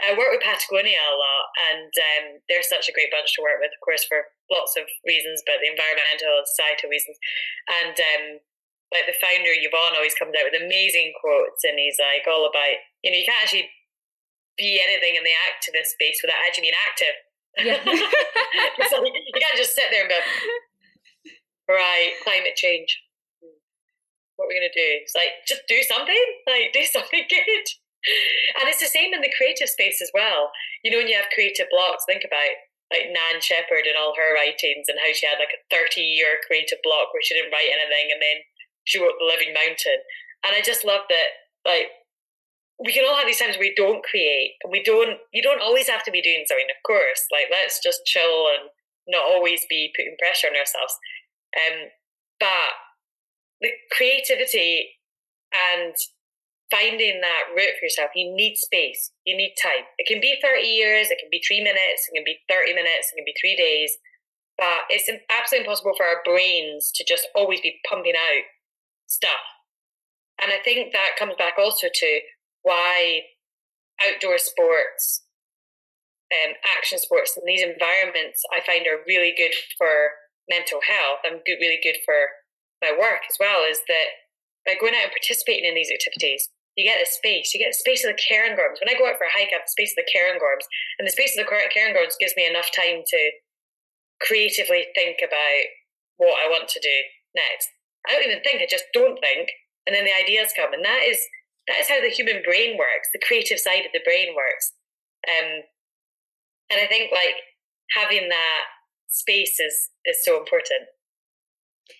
I 0.04 0.12
work 0.12 0.36
with 0.36 0.44
Patagonia 0.44 1.00
a 1.00 1.16
lot, 1.16 1.46
and 1.72 1.88
um, 1.88 2.24
they're 2.52 2.60
such 2.60 2.92
a 2.92 2.92
great 2.92 3.08
bunch 3.08 3.32
to 3.36 3.42
work 3.42 3.56
with, 3.64 3.72
of 3.72 3.80
course, 3.80 4.04
for 4.04 4.28
lots 4.52 4.76
of 4.76 4.84
reasons, 5.08 5.40
but 5.48 5.64
the 5.64 5.72
environmental, 5.72 6.44
societal 6.44 6.92
reasons, 6.92 7.16
and. 7.82 7.96
Um, 7.96 8.24
like 8.94 9.02
the 9.02 9.18
founder 9.18 9.50
Yvon 9.50 9.98
always 9.98 10.14
comes 10.14 10.30
out 10.38 10.46
with 10.46 10.62
amazing 10.62 11.10
quotes, 11.18 11.66
and 11.66 11.74
he's 11.74 11.98
like 11.98 12.22
all 12.30 12.46
about 12.46 12.78
you 13.02 13.10
know 13.10 13.18
you 13.18 13.26
can't 13.26 13.42
actually 13.42 13.66
be 14.56 14.80
anything 14.80 15.16
in 15.16 15.24
the 15.24 15.36
activist 15.52 15.94
space 15.94 16.20
without 16.24 16.40
actually 16.44 16.72
being 16.72 16.82
active. 16.88 17.16
Yeah. 17.56 17.80
so 18.90 19.04
you 19.04 19.32
can't 19.36 19.56
just 19.56 19.76
sit 19.76 19.88
there 19.92 20.04
and 20.04 20.12
go, 20.12 20.20
right, 21.68 22.12
climate 22.24 22.56
change. 22.56 23.00
What 24.36 24.46
are 24.46 24.48
we 24.52 24.60
going 24.60 24.68
to 24.68 24.76
do? 24.76 24.90
It's 25.00 25.16
like, 25.16 25.40
just 25.48 25.64
do 25.68 25.80
something. 25.80 26.24
Like, 26.44 26.72
do 26.72 26.84
something 26.96 27.24
good. 27.28 27.66
And 28.60 28.68
it's 28.68 28.84
the 28.84 28.92
same 28.92 29.12
in 29.16 29.24
the 29.24 29.32
creative 29.34 29.68
space 29.68 30.00
as 30.04 30.12
well. 30.12 30.52
You 30.84 30.92
know, 30.92 31.00
when 31.00 31.08
you 31.08 31.16
have 31.16 31.32
creative 31.32 31.66
blocks, 31.72 32.04
think 32.04 32.22
about 32.22 32.54
like 32.92 33.10
Nan 33.10 33.42
Shepherd 33.42 33.82
and 33.82 33.98
all 33.98 34.14
her 34.14 34.30
writings 34.30 34.86
and 34.86 34.94
how 35.02 35.10
she 35.10 35.26
had 35.26 35.42
like 35.42 35.50
a 35.50 35.64
30 35.74 36.06
year 36.06 36.38
creative 36.46 36.78
block 36.86 37.10
where 37.10 37.24
she 37.24 37.34
didn't 37.34 37.50
write 37.50 37.66
anything 37.66 38.14
and 38.14 38.22
then 38.22 38.46
she 38.86 39.02
wrote 39.02 39.18
The 39.18 39.26
Living 39.26 39.50
Mountain. 39.50 40.06
And 40.46 40.54
I 40.54 40.62
just 40.62 40.86
love 40.86 41.02
that, 41.10 41.30
like, 41.66 41.90
we 42.78 42.92
can 42.92 43.04
all 43.08 43.16
have 43.16 43.26
these 43.26 43.40
times 43.40 43.56
we 43.58 43.72
don't 43.74 44.04
create 44.04 44.52
and 44.62 44.70
we 44.70 44.82
don't 44.82 45.16
you 45.32 45.42
don't 45.42 45.62
always 45.62 45.88
have 45.88 46.04
to 46.04 46.10
be 46.10 46.20
doing 46.20 46.44
something 46.46 46.68
of 46.68 46.82
course. 46.86 47.24
Like 47.32 47.48
let's 47.50 47.80
just 47.82 48.04
chill 48.04 48.48
and 48.52 48.68
not 49.08 49.24
always 49.24 49.64
be 49.68 49.92
putting 49.96 50.16
pressure 50.18 50.48
on 50.48 50.58
ourselves. 50.58 50.94
Um, 51.56 51.88
but 52.38 52.72
the 53.60 53.70
creativity 53.96 55.00
and 55.72 55.94
finding 56.70 57.22
that 57.22 57.48
route 57.56 57.78
for 57.78 57.86
yourself 57.86 58.10
you 58.14 58.28
need 58.34 58.56
space 58.56 59.12
you 59.24 59.36
need 59.36 59.54
time. 59.62 59.88
It 59.96 60.06
can 60.06 60.20
be 60.20 60.36
30 60.42 60.66
years 60.66 61.08
it 61.10 61.18
can 61.18 61.30
be 61.30 61.40
three 61.46 61.62
minutes 61.62 62.10
it 62.10 62.14
can 62.14 62.24
be 62.24 62.38
30 62.50 62.74
minutes 62.74 63.08
it 63.12 63.16
can 63.16 63.24
be 63.24 63.36
three 63.40 63.56
days 63.56 63.96
but 64.58 64.88
it's 64.88 65.08
absolutely 65.28 65.64
impossible 65.64 65.92
for 65.96 66.04
our 66.04 66.24
brains 66.24 66.90
to 66.96 67.04
just 67.04 67.28
always 67.34 67.60
be 67.60 67.76
pumping 67.88 68.16
out 68.16 68.44
stuff. 69.06 69.44
And 70.42 70.52
i 70.52 70.58
think 70.62 70.92
that 70.92 71.16
comes 71.18 71.34
back 71.38 71.54
also 71.58 71.88
to 71.88 72.20
why 72.66 73.22
outdoor 74.02 74.42
sports, 74.42 75.22
um, 76.34 76.58
action 76.66 76.98
sports, 76.98 77.38
and 77.38 77.46
these 77.46 77.62
environments 77.62 78.42
I 78.50 78.58
find 78.66 78.82
are 78.90 79.06
really 79.06 79.30
good 79.38 79.54
for 79.78 80.18
mental 80.50 80.82
health 80.82 81.22
and 81.22 81.46
good, 81.46 81.62
really 81.62 81.78
good 81.78 82.02
for 82.02 82.42
my 82.82 82.90
work 82.90 83.22
as 83.30 83.38
well. 83.38 83.62
Is 83.62 83.78
that 83.86 84.26
by 84.66 84.74
going 84.74 84.98
out 84.98 85.06
and 85.06 85.14
participating 85.14 85.70
in 85.70 85.78
these 85.78 85.94
activities, 85.94 86.50
you 86.74 86.82
get 86.82 86.98
a 86.98 87.06
space. 87.06 87.54
You 87.54 87.62
get 87.62 87.70
a 87.70 87.78
space 87.78 88.02
of 88.02 88.10
the 88.10 88.18
Cairngorms. 88.18 88.82
When 88.82 88.90
I 88.90 88.98
go 88.98 89.06
out 89.06 89.16
for 89.16 89.30
a 89.30 89.32
hike, 89.32 89.54
I 89.54 89.62
have 89.62 89.70
the 89.70 89.78
space 89.78 89.94
of 89.94 90.02
the 90.02 90.10
Cairngorms, 90.10 90.66
and 90.98 91.06
the 91.06 91.14
space 91.14 91.38
of 91.38 91.46
the 91.46 91.48
Cairngorms 91.48 92.18
gives 92.18 92.34
me 92.34 92.50
enough 92.50 92.68
time 92.74 93.06
to 93.06 93.20
creatively 94.20 94.90
think 94.98 95.22
about 95.22 95.62
what 96.18 96.34
I 96.42 96.50
want 96.50 96.66
to 96.74 96.82
do 96.82 96.96
next. 97.38 97.70
I 98.10 98.12
don't 98.12 98.26
even 98.26 98.42
think; 98.42 98.58
I 98.58 98.66
just 98.68 98.90
don't 98.92 99.22
think, 99.22 99.54
and 99.86 99.94
then 99.94 100.04
the 100.04 100.18
ideas 100.18 100.50
come, 100.52 100.74
and 100.74 100.84
that 100.84 101.06
is 101.06 101.22
that 101.68 101.78
is 101.80 101.88
how 101.88 102.00
the 102.00 102.08
human 102.08 102.42
brain 102.44 102.76
works, 102.78 103.08
the 103.12 103.22
creative 103.26 103.58
side 103.58 103.84
of 103.84 103.92
the 103.92 104.04
brain 104.04 104.34
works. 104.34 104.72
Um, 105.28 105.62
and 106.70 106.80
I 106.80 106.86
think 106.86 107.10
like 107.12 107.36
having 107.96 108.28
that 108.28 108.64
space 109.08 109.58
is 109.60 109.90
is 110.04 110.24
so 110.24 110.38
important. 110.38 110.88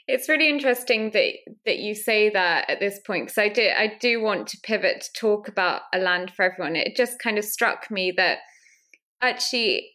It's 0.08 0.28
really 0.28 0.48
interesting 0.48 1.10
that 1.12 1.32
that 1.64 1.78
you 1.78 1.94
say 1.94 2.30
that 2.30 2.68
at 2.68 2.80
this 2.80 3.00
point 3.06 3.26
because 3.26 3.38
I 3.38 3.48
do 3.48 3.68
I 3.68 3.92
do 4.00 4.20
want 4.20 4.48
to 4.48 4.58
pivot 4.62 5.02
to 5.02 5.20
talk 5.20 5.48
about 5.48 5.82
a 5.92 5.98
land 5.98 6.32
for 6.34 6.44
everyone. 6.44 6.76
It 6.76 6.96
just 6.96 7.18
kind 7.18 7.38
of 7.38 7.44
struck 7.44 7.90
me 7.90 8.12
that 8.16 8.38
actually 9.22 9.88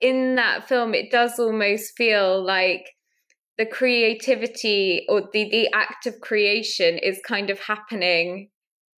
in 0.00 0.36
that 0.36 0.68
film 0.68 0.94
it 0.94 1.10
does 1.10 1.38
almost 1.38 1.94
feel 1.96 2.42
like 2.44 2.90
the 3.58 3.66
creativity 3.66 5.04
or 5.08 5.22
the 5.32 5.48
the 5.50 5.68
act 5.74 6.06
of 6.06 6.20
creation 6.20 6.96
is 6.98 7.20
kind 7.26 7.50
of 7.50 7.58
happening 7.60 8.48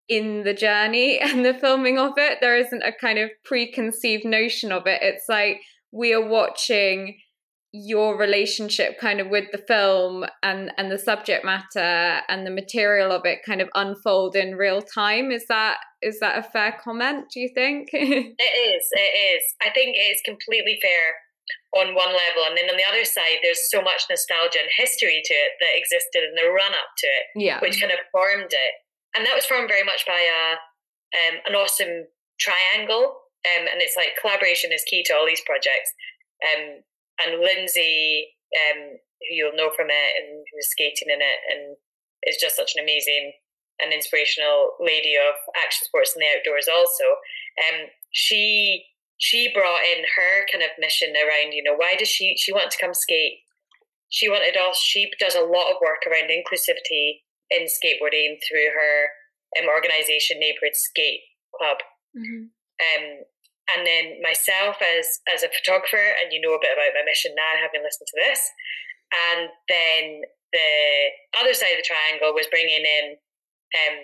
in 0.08 0.44
the 0.44 0.54
journey 0.54 1.18
and 1.22 1.44
the 1.44 1.54
filming 1.54 1.98
of 1.98 2.12
it. 2.16 2.38
There 2.40 2.56
isn't 2.56 2.82
a 2.82 2.92
kind 2.92 3.18
of 3.18 3.30
preconceived 3.44 4.24
notion 4.24 4.72
of 4.72 4.86
it. 4.86 5.00
It's 5.02 5.28
like 5.28 5.60
we 5.92 6.14
are 6.14 6.26
watching 6.26 7.18
your 7.74 8.18
relationship 8.18 9.00
kind 9.00 9.18
of 9.18 9.28
with 9.30 9.46
the 9.50 9.58
film 9.66 10.26
and 10.42 10.70
and 10.76 10.92
the 10.92 10.98
subject 10.98 11.42
matter 11.42 12.20
and 12.28 12.46
the 12.46 12.50
material 12.50 13.10
of 13.10 13.24
it 13.24 13.38
kind 13.46 13.62
of 13.62 13.68
unfold 13.74 14.36
in 14.36 14.56
real 14.56 14.82
time 14.82 15.30
is 15.30 15.46
that 15.48 15.78
is 16.02 16.20
that 16.20 16.36
a 16.36 16.42
fair 16.42 16.76
comment 16.84 17.24
do 17.32 17.40
you 17.40 17.48
think 17.54 17.88
it 17.92 18.36
is 18.36 18.84
it 18.92 19.12
is 19.16 19.42
i 19.62 19.70
think 19.70 19.96
it 19.96 20.04
is 20.12 20.20
completely 20.22 20.78
fair 20.82 21.80
on 21.80 21.94
one 21.94 22.12
level 22.12 22.44
and 22.46 22.58
then 22.58 22.68
on 22.68 22.76
the 22.76 22.84
other 22.84 23.06
side 23.06 23.40
there's 23.42 23.70
so 23.70 23.80
much 23.80 24.04
nostalgia 24.10 24.60
and 24.60 24.68
history 24.76 25.22
to 25.24 25.32
it 25.32 25.52
that 25.58 25.72
existed 25.72 26.20
in 26.28 26.36
the 26.36 26.52
run 26.52 26.72
up 26.72 26.92
to 26.98 27.06
it 27.06 27.42
yeah 27.42 27.58
which 27.60 27.80
kind 27.80 27.90
of 27.90 27.98
formed 28.12 28.52
it 28.52 28.74
and 29.14 29.26
that 29.26 29.36
was 29.36 29.46
formed 29.46 29.68
very 29.68 29.84
much 29.84 30.06
by 30.06 30.20
a 30.20 30.56
um, 31.12 31.40
an 31.46 31.54
awesome 31.54 32.08
triangle, 32.40 33.20
um, 33.44 33.64
and 33.68 33.84
it's 33.84 33.96
like 33.96 34.16
collaboration 34.20 34.72
is 34.72 34.84
key 34.88 35.02
to 35.04 35.14
all 35.14 35.26
these 35.26 35.44
projects. 35.44 35.92
Um, 36.40 36.80
and 37.20 37.42
Lyndsay, 37.44 38.32
um, 38.56 38.96
who 38.96 39.34
you'll 39.36 39.56
know 39.56 39.70
from 39.76 39.88
it, 39.90 40.10
and 40.16 40.44
who's 40.52 40.72
skating 40.72 41.12
in 41.12 41.20
it, 41.20 41.38
and 41.52 41.76
is 42.24 42.40
just 42.40 42.56
such 42.56 42.72
an 42.76 42.82
amazing 42.82 43.32
and 43.80 43.92
inspirational 43.92 44.76
lady 44.80 45.14
of 45.16 45.34
action 45.64 45.84
sports 45.84 46.14
and 46.14 46.22
the 46.22 46.32
outdoors. 46.38 46.68
Also, 46.70 47.04
um, 47.68 47.88
she 48.10 48.84
she 49.18 49.52
brought 49.52 49.84
in 49.84 50.04
her 50.16 50.46
kind 50.50 50.64
of 50.64 50.70
mission 50.78 51.14
around, 51.14 51.52
you 51.52 51.62
know, 51.62 51.76
why 51.76 51.94
does 51.98 52.08
she 52.08 52.36
she 52.36 52.52
want 52.52 52.70
to 52.70 52.80
come 52.80 52.94
skate? 52.94 53.44
She 54.08 54.28
wanted 54.28 54.56
us. 54.56 54.76
She 54.78 55.10
does 55.18 55.34
a 55.34 55.40
lot 55.40 55.70
of 55.70 55.80
work 55.80 56.04
around 56.06 56.28
inclusivity 56.28 57.24
in 57.52 57.68
skateboarding 57.68 58.40
through 58.42 58.72
her 58.72 59.12
um, 59.60 59.68
organisation, 59.68 60.40
Neighbourhood 60.40 60.74
Skate 60.74 61.20
Club. 61.54 61.78
Mm-hmm. 62.16 62.48
Um, 62.48 63.04
and 63.76 63.86
then 63.86 64.20
myself 64.20 64.76
as 64.82 65.20
as 65.32 65.42
a 65.42 65.52
photographer, 65.52 66.02
and 66.20 66.32
you 66.32 66.40
know 66.40 66.54
a 66.54 66.60
bit 66.60 66.74
about 66.74 66.96
my 66.96 67.04
mission 67.06 67.32
now, 67.36 67.60
having 67.60 67.84
listened 67.84 68.08
to 68.10 68.20
this. 68.20 68.40
And 69.12 69.48
then 69.68 70.04
the 70.52 71.40
other 71.40 71.54
side 71.54 71.76
of 71.76 71.80
the 71.80 71.88
triangle 71.88 72.34
was 72.34 72.48
bringing 72.50 72.84
in 72.84 73.16
um, 73.72 73.96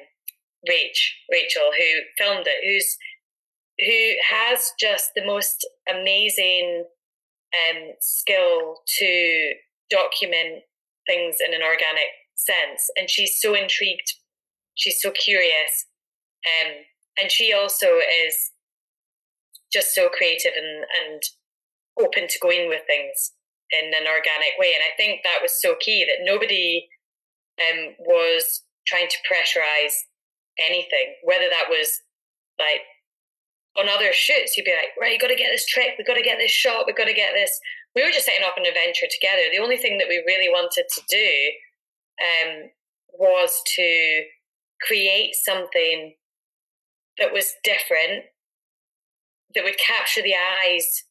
Rach, 0.68 1.01
Rachel, 1.30 1.70
who 1.76 1.90
filmed 2.16 2.46
it, 2.46 2.61
who's 2.64 2.96
who 3.78 4.14
has 4.28 4.72
just 4.78 5.11
the 5.14 5.24
most 5.24 5.66
amazing 5.88 6.84
um, 7.55 7.92
skill 8.01 8.76
to 8.99 9.53
document 9.90 10.64
things 11.07 11.36
in 11.46 11.55
an 11.55 11.62
organic 11.62 12.11
sense, 12.39 12.89
and 12.97 13.11
she's 13.11 13.41
so 13.41 13.55
intrigued. 13.55 14.14
She's 14.74 15.03
so 15.03 15.11
curious, 15.11 15.86
um, 16.47 16.72
and 17.20 17.30
she 17.30 17.53
also 17.53 17.99
is 17.99 18.51
just 19.72 19.95
so 19.95 20.09
creative 20.09 20.53
and, 20.57 20.84
and 21.03 21.22
open 22.01 22.28
to 22.28 22.39
going 22.41 22.68
with 22.68 22.82
things 22.86 23.32
in 23.70 23.93
an 23.93 24.07
organic 24.07 24.57
way. 24.59 24.72
And 24.72 24.82
I 24.86 24.97
think 24.97 25.20
that 25.24 25.43
was 25.43 25.61
so 25.61 25.74
key 25.78 26.07
that 26.07 26.24
nobody 26.24 26.89
um, 27.61 27.95
was 27.99 28.62
trying 28.86 29.09
to 29.09 29.18
pressurize 29.28 29.93
anything, 30.66 31.14
whether 31.22 31.51
that 31.51 31.68
was 31.68 32.01
like 32.59 32.82
on 33.78 33.89
other 33.89 34.11
shoots, 34.12 34.57
you'd 34.57 34.64
be 34.64 34.74
like, 34.74 34.91
right, 34.99 35.12
you 35.12 35.18
got 35.18 35.28
to 35.28 35.39
get 35.39 35.53
this 35.53 35.66
trick, 35.66 35.95
we 35.99 36.05
got 36.05 36.18
to 36.18 36.22
get 36.22 36.39
this 36.39 36.51
shot, 36.51 36.86
we 36.86 36.93
got 36.93 37.07
to 37.07 37.14
get 37.14 37.34
this. 37.34 37.53
We 37.95 38.03
were 38.03 38.11
just 38.11 38.26
setting 38.26 38.43
off 38.43 38.59
an 38.59 38.66
adventure 38.66 39.07
together. 39.07 39.47
The 39.51 39.62
only 39.62 39.76
thing 39.76 39.99
that 39.99 40.09
we 40.09 40.22
really 40.26 40.49
wanted 40.49 40.86
to 40.89 41.01
do 41.09 41.28
um, 42.22 42.70
was 43.12 43.62
to 43.76 44.22
create 44.86 45.34
something 45.34 46.14
that 47.18 47.32
was 47.32 47.54
different, 47.64 48.24
that 49.54 49.64
would 49.64 49.78
capture 49.78 50.22
the 50.22 50.34
eyes 50.34 51.04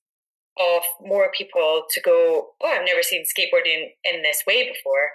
of 0.59 0.81
more 1.01 1.31
people 1.37 1.83
to 1.89 2.01
go, 2.01 2.49
oh, 2.61 2.67
I've 2.67 2.85
never 2.85 3.03
seen 3.03 3.23
skateboarding 3.23 3.89
in 4.03 4.21
this 4.21 4.43
way 4.47 4.67
before, 4.67 5.11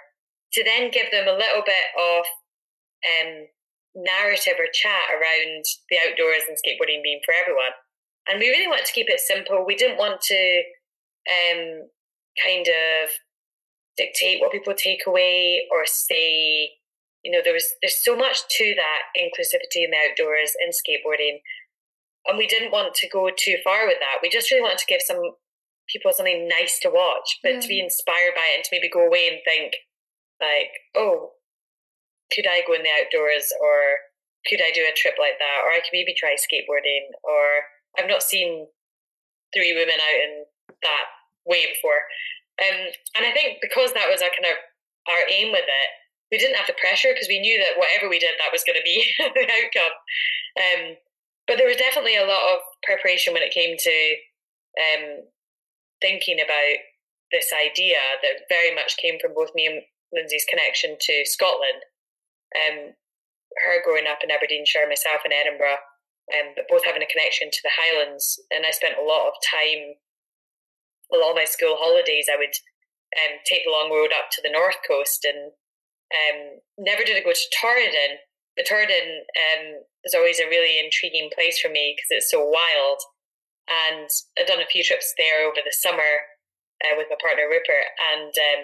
to 0.53 0.63
then 0.63 0.91
give 0.91 1.11
them 1.11 1.27
a 1.27 1.37
little 1.37 1.63
bit 1.65 1.87
of 1.97 2.25
um, 3.03 3.47
narrative 3.95 4.53
or 4.59 4.67
chat 4.71 5.09
around 5.11 5.65
the 5.89 5.97
outdoors 6.07 6.43
and 6.47 6.57
skateboarding 6.57 7.03
being 7.03 7.19
for 7.25 7.33
everyone. 7.33 7.73
And 8.29 8.39
we 8.39 8.49
really 8.49 8.67
wanted 8.67 8.85
to 8.85 8.93
keep 8.93 9.09
it 9.09 9.19
simple. 9.19 9.65
We 9.65 9.75
didn't 9.75 9.97
want 9.97 10.21
to 10.21 10.63
um, 11.27 11.89
kind 12.43 12.67
of 12.67 13.09
dictate 13.97 14.41
what 14.41 14.51
people 14.51 14.73
take 14.73 15.05
away 15.07 15.67
or 15.71 15.85
say, 15.85 16.71
you 17.23 17.31
know, 17.31 17.39
there 17.43 17.53
was 17.53 17.65
there's 17.81 18.03
so 18.03 18.15
much 18.15 18.41
to 18.57 18.75
that 18.75 19.01
inclusivity 19.17 19.85
in 19.85 19.91
the 19.91 19.97
outdoors 19.97 20.53
and 20.63 20.73
skateboarding 20.73 21.39
and 22.25 22.37
we 22.37 22.47
didn't 22.47 22.71
want 22.71 22.93
to 22.95 23.09
go 23.09 23.29
too 23.35 23.57
far 23.63 23.85
with 23.85 23.99
that. 23.99 24.19
We 24.21 24.29
just 24.29 24.49
really 24.51 24.63
wanted 24.63 24.79
to 24.79 24.87
give 24.87 25.01
some 25.03 25.19
people 25.89 26.11
something 26.13 26.47
nice 26.47 26.79
to 26.79 26.89
watch, 26.89 27.39
but 27.43 27.53
yeah. 27.53 27.59
to 27.59 27.67
be 27.67 27.83
inspired 27.83 28.35
by 28.35 28.47
it 28.53 28.55
and 28.55 28.63
to 28.63 28.69
maybe 28.71 28.89
go 28.89 29.05
away 29.05 29.27
and 29.27 29.43
think 29.43 29.75
like, 30.39 30.71
oh, 30.95 31.35
could 32.31 32.47
I 32.47 32.63
go 32.65 32.73
in 32.73 32.83
the 32.83 32.95
outdoors 32.95 33.51
or 33.59 34.07
could 34.47 34.63
I 34.63 34.71
do 34.71 34.87
a 34.87 34.95
trip 34.95 35.15
like 35.19 35.39
that? 35.39 35.57
Or 35.63 35.71
I 35.71 35.83
could 35.83 35.91
maybe 35.91 36.15
try 36.15 36.35
skateboarding 36.39 37.11
or 37.23 37.67
I've 37.99 38.09
not 38.09 38.23
seen 38.23 38.67
three 39.53 39.73
women 39.75 39.99
out 39.99 40.19
in 40.23 40.45
that 40.81 41.05
way 41.45 41.67
before. 41.67 42.07
Um, 42.61 42.93
and 43.17 43.25
I 43.25 43.31
think 43.33 43.57
because 43.61 43.93
that 43.93 44.09
was 44.09 44.21
our 44.21 44.29
kind 44.29 44.53
of 44.53 44.57
our 45.09 45.23
aim 45.29 45.51
with 45.51 45.65
it, 45.65 45.89
we 46.31 46.37
didn't 46.37 46.57
have 46.57 46.69
the 46.69 46.77
pressure 46.79 47.13
because 47.13 47.29
we 47.29 47.41
knew 47.41 47.57
that 47.57 47.77
whatever 47.77 48.09
we 48.09 48.17
did, 48.17 48.33
that 48.37 48.53
was 48.53 48.65
going 48.65 48.77
to 48.77 48.85
be 48.85 49.05
the 49.19 49.45
outcome. 49.45 49.95
Um, 50.57 50.81
but 51.45 51.57
there 51.57 51.67
was 51.67 51.77
definitely 51.77 52.15
a 52.15 52.25
lot 52.25 52.55
of 52.55 52.63
preparation 52.81 53.33
when 53.33 53.43
it 53.43 53.53
came 53.53 53.75
to 53.77 53.97
um, 54.79 55.05
thinking 56.01 56.39
about 56.39 56.77
this 57.31 57.49
idea 57.53 57.99
that 58.21 58.47
very 58.49 58.73
much 58.73 58.97
came 58.97 59.17
from 59.19 59.33
both 59.33 59.53
me 59.53 59.65
and 59.65 59.81
Lyndsay's 60.13 60.45
connection 60.47 60.95
to 60.99 61.25
Scotland. 61.25 61.81
Um, 62.53 62.93
her 63.65 63.81
growing 63.83 64.09
up 64.09 64.21
in 64.23 64.31
Aberdeenshire, 64.31 64.89
myself 64.89 65.21
in 65.25 65.33
Edinburgh, 65.33 65.81
um, 66.33 66.53
but 66.55 66.69
both 66.69 66.85
having 66.85 67.01
a 67.01 67.09
connection 67.09 67.49
to 67.51 67.61
the 67.63 67.73
Highlands. 67.73 68.39
And 68.49 68.65
I 68.65 68.71
spent 68.71 68.97
a 68.97 69.05
lot 69.05 69.27
of 69.27 69.37
time, 69.45 69.97
a 71.13 71.17
lot 71.17 71.31
of 71.31 71.39
my 71.39 71.45
school 71.45 71.77
holidays, 71.77 72.27
I 72.31 72.37
would 72.37 72.55
um, 73.13 73.39
take 73.45 73.65
the 73.65 73.71
long 73.71 73.91
road 73.91 74.11
up 74.11 74.33
to 74.33 74.41
the 74.41 74.51
north 74.51 74.81
coast 74.87 75.25
and 75.25 75.53
um, 76.13 76.61
never 76.77 77.03
did 77.03 77.17
I 77.17 77.25
go 77.25 77.33
to 77.33 77.53
Torridon, 77.57 78.21
but 78.55 78.65
Torridon 78.65 79.25
um, 79.25 79.81
is 80.05 80.13
always 80.13 80.39
a 80.39 80.49
really 80.49 80.77
intriguing 80.77 81.29
place 81.33 81.59
for 81.59 81.69
me 81.69 81.95
because 81.95 82.11
it's 82.13 82.31
so 82.31 82.45
wild. 82.45 83.01
And 83.65 84.09
I've 84.37 84.49
done 84.49 84.61
a 84.61 84.69
few 84.69 84.83
trips 84.83 85.13
there 85.17 85.45
over 85.47 85.63
the 85.63 85.73
summer 85.73 86.29
uh, 86.83 86.93
with 86.97 87.07
my 87.09 87.17
partner 87.17 87.47
Rupert, 87.47 87.87
and 88.13 88.29
um, 88.29 88.61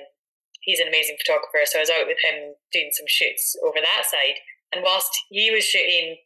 he's 0.62 0.80
an 0.80 0.91
amazing 0.91 1.18
photographer. 1.24 1.64
So 1.66 1.80
I 1.80 1.86
was 1.88 1.93
out 1.93 2.06
with 2.06 2.20
him 2.22 2.54
doing 2.74 2.91
some 2.91 3.08
shoots 3.08 3.56
over 3.64 3.80
that 3.80 4.06
side. 4.06 4.43
And 4.76 4.84
whilst 4.84 5.10
he 5.30 5.50
was 5.50 5.64
shooting 5.64 6.20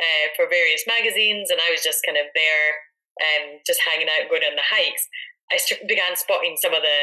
uh, 0.00 0.26
for 0.34 0.50
various 0.50 0.82
magazines, 0.88 1.52
and 1.52 1.60
I 1.60 1.70
was 1.70 1.84
just 1.84 2.02
kind 2.02 2.18
of 2.18 2.26
there, 2.34 2.68
um, 3.22 3.62
just 3.62 3.84
hanging 3.86 4.10
out, 4.10 4.26
going 4.26 4.42
on 4.42 4.58
the 4.58 4.66
hikes, 4.66 5.06
I 5.52 5.58
began 5.86 6.16
spotting 6.16 6.56
some 6.56 6.74
of 6.74 6.82
the 6.82 7.00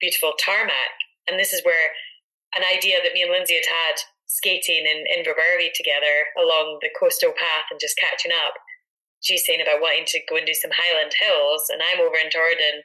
beautiful 0.00 0.32
tarmac. 0.38 0.96
And 1.28 1.38
this 1.38 1.52
is 1.52 1.64
where 1.64 1.94
an 2.56 2.66
idea 2.66 2.98
that 3.02 3.14
me 3.14 3.22
and 3.22 3.30
Lyndsay 3.30 3.62
had 3.62 3.70
had 3.70 3.96
skating 4.26 4.84
in 4.88 5.04
Inverbervie 5.06 5.72
together 5.72 6.32
along 6.36 6.80
the 6.80 6.92
coastal 6.98 7.32
path 7.32 7.68
and 7.70 7.80
just 7.80 8.00
catching 8.00 8.32
up. 8.32 8.56
She's 9.20 9.46
saying 9.46 9.62
about 9.62 9.80
wanting 9.80 10.08
to 10.08 10.20
go 10.28 10.36
and 10.36 10.46
do 10.46 10.56
some 10.56 10.74
Highland 10.74 11.14
Hills, 11.14 11.70
and 11.70 11.78
I'm 11.78 12.02
over 12.02 12.18
in 12.18 12.32
Torridon 12.32 12.82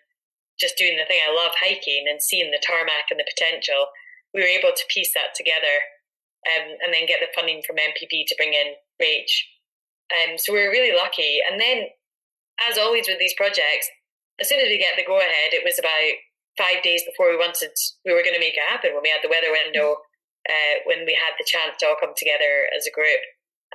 just 0.59 0.77
doing 0.77 0.97
the 0.97 1.05
thing 1.05 1.17
I 1.21 1.33
love 1.33 1.53
hiking 1.57 2.05
and 2.09 2.21
seeing 2.21 2.51
the 2.51 2.61
tarmac 2.61 3.09
and 3.09 3.19
the 3.19 3.29
potential. 3.29 3.89
We 4.33 4.41
were 4.41 4.53
able 4.53 4.73
to 4.73 4.93
piece 4.93 5.13
that 5.13 5.33
together 5.33 5.81
um, 6.53 6.77
and 6.85 6.93
then 6.93 7.09
get 7.09 7.21
the 7.21 7.33
funding 7.33 7.61
from 7.65 7.77
NPP 7.77 8.25
to 8.27 8.37
bring 8.37 8.53
in 8.53 8.77
Rach. 9.01 9.33
Um, 10.13 10.37
so 10.37 10.53
we 10.53 10.61
were 10.61 10.73
really 10.73 10.95
lucky. 10.95 11.41
And 11.41 11.61
then, 11.61 11.89
as 12.69 12.77
always 12.77 13.07
with 13.07 13.19
these 13.19 13.37
projects, 13.37 13.89
as 14.39 14.49
soon 14.49 14.59
as 14.59 14.69
we 14.69 14.77
get 14.77 14.93
the 14.95 15.05
go 15.05 15.17
ahead, 15.17 15.53
it 15.53 15.65
was 15.65 15.79
about 15.79 16.13
five 16.57 16.81
days 16.81 17.05
before 17.05 17.29
we 17.29 17.37
wanted 17.37 17.69
we 18.05 18.13
were 18.13 18.25
going 18.25 18.33
to 18.33 18.41
make 18.41 18.57
it 18.57 18.69
happen 18.69 18.93
when 18.93 19.05
we 19.05 19.13
had 19.13 19.21
the 19.21 19.29
weather 19.29 19.53
window 19.53 20.01
uh, 20.49 20.75
when 20.85 21.05
we 21.05 21.13
had 21.13 21.37
the 21.37 21.45
chance 21.45 21.77
to 21.77 21.85
all 21.85 21.99
come 21.99 22.17
together 22.17 22.71
as 22.73 22.87
a 22.87 22.95
group. 22.95 23.21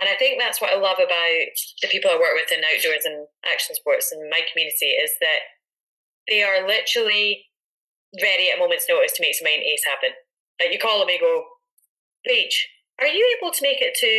And 0.00 0.08
I 0.08 0.16
think 0.16 0.40
that's 0.40 0.60
what 0.60 0.72
I 0.72 0.80
love 0.80 0.96
about 0.96 1.52
the 1.84 1.92
people 1.92 2.10
I 2.10 2.16
work 2.16 2.32
with 2.32 2.50
in 2.50 2.64
outdoors 2.64 3.04
and 3.04 3.28
action 3.44 3.76
sports 3.76 4.10
in 4.10 4.18
my 4.32 4.40
community 4.50 4.96
is 4.96 5.12
that 5.20 5.52
they 6.26 6.42
are 6.42 6.66
literally 6.66 7.44
ready 8.20 8.48
at 8.48 8.56
a 8.56 8.60
moment's 8.60 8.88
notice 8.88 9.12
to 9.12 9.22
make 9.22 9.36
something 9.36 9.52
ace 9.52 9.84
happen. 9.84 10.16
Like 10.60 10.72
you 10.72 10.80
call 10.80 11.00
them 11.00 11.12
and 11.12 11.20
go, 11.20 11.44
Rach, 12.24 12.56
are 13.00 13.10
you 13.10 13.20
able 13.36 13.52
to 13.52 13.62
make 13.62 13.80
it 13.80 13.94
to 14.00 14.12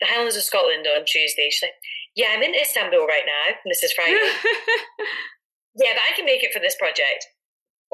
the 0.00 0.10
Highlands 0.10 0.36
of 0.36 0.42
Scotland 0.42 0.86
on 0.90 1.06
Tuesday? 1.06 1.50
She's 1.50 1.62
like, 1.62 1.78
Yeah, 2.16 2.34
I'm 2.34 2.42
in 2.42 2.54
Istanbul 2.54 3.06
right 3.06 3.26
now, 3.26 3.54
and 3.62 3.70
this 3.70 3.84
is 3.84 3.92
Friday. 3.92 4.18
yeah, 5.76 5.92
but 5.94 6.02
I 6.10 6.16
can 6.16 6.24
make 6.24 6.42
it 6.42 6.52
for 6.52 6.60
this 6.60 6.76
project. 6.78 7.26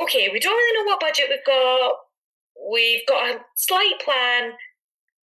Okay, 0.02 0.28
we 0.32 0.40
don't 0.40 0.56
really 0.56 0.78
know 0.78 0.90
what 0.90 1.00
budget 1.00 1.26
we've 1.28 1.44
got 1.44 1.92
we've 2.70 3.06
got 3.06 3.36
a 3.36 3.40
slight 3.56 3.98
plan. 4.02 4.52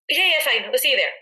Yeah, 0.08 0.26
yeah, 0.36 0.44
fine. 0.44 0.70
We'll 0.70 0.78
see 0.78 0.90
you 0.90 0.96
there. 0.96 1.14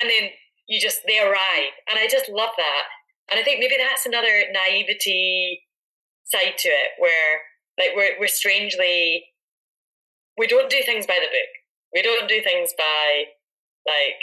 And 0.00 0.10
then 0.10 0.30
you 0.68 0.80
just 0.80 1.00
they 1.06 1.18
arrive, 1.18 1.72
and 1.88 1.98
I 1.98 2.06
just 2.10 2.28
love 2.28 2.50
that. 2.56 2.84
And 3.30 3.40
I 3.40 3.42
think 3.42 3.60
maybe 3.60 3.76
that's 3.78 4.06
another 4.06 4.44
naivety 4.52 5.62
side 6.24 6.58
to 6.58 6.68
it, 6.68 6.90
where 6.98 7.40
like 7.78 7.90
we're 7.96 8.18
we're 8.20 8.28
strangely 8.28 9.24
we 10.38 10.46
don't 10.46 10.70
do 10.70 10.82
things 10.84 11.06
by 11.06 11.18
the 11.20 11.26
book. 11.26 11.52
We 11.94 12.02
don't 12.02 12.28
do 12.28 12.42
things 12.42 12.72
by 12.76 13.24
like 13.86 14.20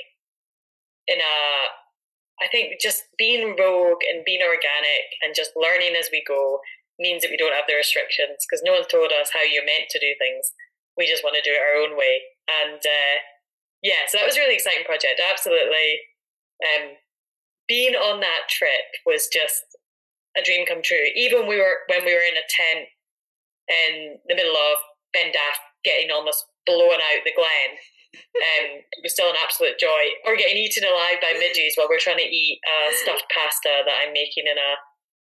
in 1.07 1.19
a 1.19 1.82
I 2.43 2.51
think 2.51 2.75
just 2.81 3.07
being 3.17 3.55
rogue 3.55 4.03
and 4.03 4.27
being 4.27 4.43
organic 4.43 5.07
and 5.23 5.33
just 5.33 5.55
learning 5.55 5.95
as 5.95 6.09
we 6.11 6.23
go 6.27 6.59
means 6.99 7.23
that 7.23 7.31
we 7.31 7.39
don't 7.39 7.55
have 7.55 7.65
the 7.67 7.79
restrictions 7.79 8.43
because 8.43 8.61
no 8.61 8.75
one's 8.75 8.91
told 8.91 9.15
us 9.15 9.31
how 9.31 9.41
you're 9.41 9.65
meant 9.65 9.87
to 9.89 9.99
do 9.99 10.13
things 10.19 10.51
we 10.97 11.09
just 11.09 11.23
want 11.23 11.35
to 11.35 11.45
do 11.45 11.53
it 11.53 11.61
our 11.61 11.81
own 11.81 11.97
way. 11.97 12.21
And 12.61 12.77
uh, 12.77 13.15
yeah, 13.81 14.05
so 14.07 14.17
that 14.17 14.27
was 14.27 14.37
a 14.37 14.41
really 14.41 14.55
exciting 14.55 14.85
project. 14.85 15.17
Absolutely. 15.17 16.05
Um, 16.61 16.99
being 17.67 17.95
on 17.95 18.19
that 18.21 18.49
trip 18.49 18.87
was 19.05 19.27
just 19.27 19.63
a 20.37 20.43
dream 20.43 20.65
come 20.65 20.81
true. 20.83 21.09
Even 21.15 21.47
we 21.47 21.57
were 21.57 21.85
when 21.89 22.05
we 22.05 22.13
were 22.13 22.25
in 22.25 22.37
a 22.37 22.49
tent 22.49 22.87
in 23.69 24.19
the 24.27 24.35
middle 24.35 24.55
of 24.55 24.77
Bendaff, 25.15 25.57
getting 25.83 26.11
almost 26.11 26.45
blown 26.65 26.99
out 26.99 27.23
the 27.25 27.35
glen. 27.35 27.79
Um, 28.13 28.81
it 28.91 29.01
was 29.01 29.13
still 29.13 29.29
an 29.29 29.39
absolute 29.43 29.79
joy. 29.79 30.13
Or 30.25 30.35
getting 30.35 30.57
eaten 30.57 30.83
alive 30.83 31.21
by 31.21 31.37
midges 31.37 31.75
while 31.75 31.87
we're 31.89 31.99
trying 31.99 32.17
to 32.17 32.29
eat 32.29 32.59
uh, 32.63 32.91
stuffed 33.01 33.25
pasta 33.33 33.83
that 33.85 33.99
I'm 34.05 34.13
making 34.13 34.45
in 34.45 34.57
a 34.57 34.71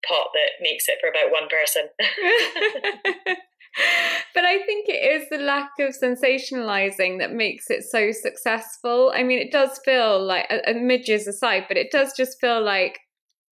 pot 0.08 0.28
that 0.34 0.62
makes 0.62 0.88
it 0.88 0.98
for 1.00 1.10
about 1.10 1.32
one 1.32 1.48
person. 1.48 1.89
but 4.34 4.46
I 4.46 4.64
think 4.66 4.89
it 4.89 5.22
is 5.22 5.30
the 5.30 5.38
lack 5.38 5.72
of 5.80 5.96
sensationalizing 5.96 7.20
that 7.20 7.32
makes 7.32 7.70
it 7.70 7.84
so 7.84 8.12
successful. 8.12 9.12
I 9.16 9.24
mean, 9.24 9.39
it 9.39 9.52
does 9.52 9.80
feel 9.84 10.24
like, 10.24 10.48
uh, 10.50 10.74
midges 10.74 11.28
aside, 11.28 11.66
but 11.68 11.78
it 11.78 11.92
does 11.92 12.14
just 12.16 12.39
feel 12.39 12.64
like 12.64 13.00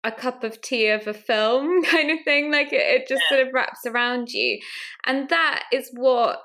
a 0.04 0.12
cup 0.12 0.44
of 0.44 0.62
tea 0.62 0.88
of 0.88 1.08
a 1.08 1.14
film 1.14 1.84
kind 1.86 2.12
of 2.12 2.20
thing. 2.24 2.52
Like 2.52 2.74
it, 2.74 2.82
it 2.82 3.08
just 3.08 3.24
yeah. 3.30 3.38
sort 3.38 3.48
of 3.48 3.54
wraps 3.54 3.86
around 3.86 4.30
you. 4.30 4.60
And 5.06 5.30
that 5.30 5.64
is 5.72 5.90
what 5.94 6.40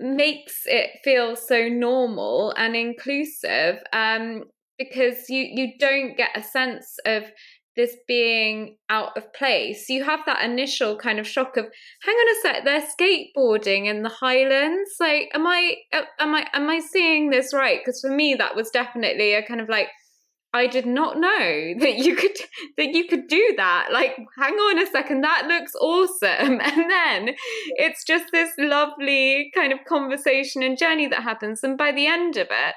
makes 0.00 0.62
it 0.66 0.90
feel 1.04 1.36
so 1.36 1.68
normal 1.68 2.52
and 2.56 2.74
inclusive 2.74 3.76
um, 3.92 4.44
because 4.78 5.28
you 5.28 5.46
you 5.52 5.72
don't 5.78 6.16
get 6.16 6.30
a 6.36 6.42
sense 6.42 6.96
of 7.06 7.24
this 7.76 7.96
being 8.08 8.76
out 8.88 9.16
of 9.16 9.32
place. 9.32 9.88
You 9.88 10.04
have 10.04 10.20
that 10.26 10.44
initial 10.44 10.96
kind 10.96 11.18
of 11.18 11.26
shock 11.26 11.56
of, 11.56 11.66
hang 12.02 12.14
on 12.14 12.36
a 12.36 12.40
sec, 12.42 12.64
they're 12.64 12.82
skateboarding 12.82 13.86
in 13.86 14.02
the 14.02 14.08
Highlands. 14.08 14.90
Like, 14.98 15.30
am 15.34 15.46
I 15.46 15.76
am 15.92 16.34
I 16.34 16.46
am 16.52 16.68
I 16.68 16.80
seeing 16.80 17.30
this 17.30 17.54
right? 17.54 17.80
Because 17.80 18.00
for 18.00 18.10
me, 18.10 18.34
that 18.34 18.56
was 18.56 18.70
definitely 18.70 19.34
a 19.34 19.46
kind 19.46 19.60
of 19.60 19.68
like, 19.68 19.88
I 20.52 20.66
did 20.66 20.86
not 20.86 21.18
know 21.18 21.74
that 21.78 21.96
you 21.96 22.16
could 22.16 22.36
that 22.76 22.92
you 22.92 23.06
could 23.06 23.28
do 23.28 23.54
that. 23.56 23.88
Like, 23.92 24.16
hang 24.38 24.54
on 24.54 24.78
a 24.78 24.86
second, 24.86 25.22
that 25.22 25.46
looks 25.46 25.74
awesome. 25.80 26.60
And 26.70 26.90
then 26.90 27.34
it's 27.76 28.04
just 28.04 28.26
this 28.32 28.50
lovely 28.58 29.50
kind 29.54 29.72
of 29.72 29.84
conversation 29.88 30.62
and 30.62 30.78
journey 30.78 31.06
that 31.08 31.22
happens. 31.22 31.62
And 31.62 31.76
by 31.76 31.92
the 31.92 32.06
end 32.06 32.36
of 32.36 32.48
it, 32.50 32.74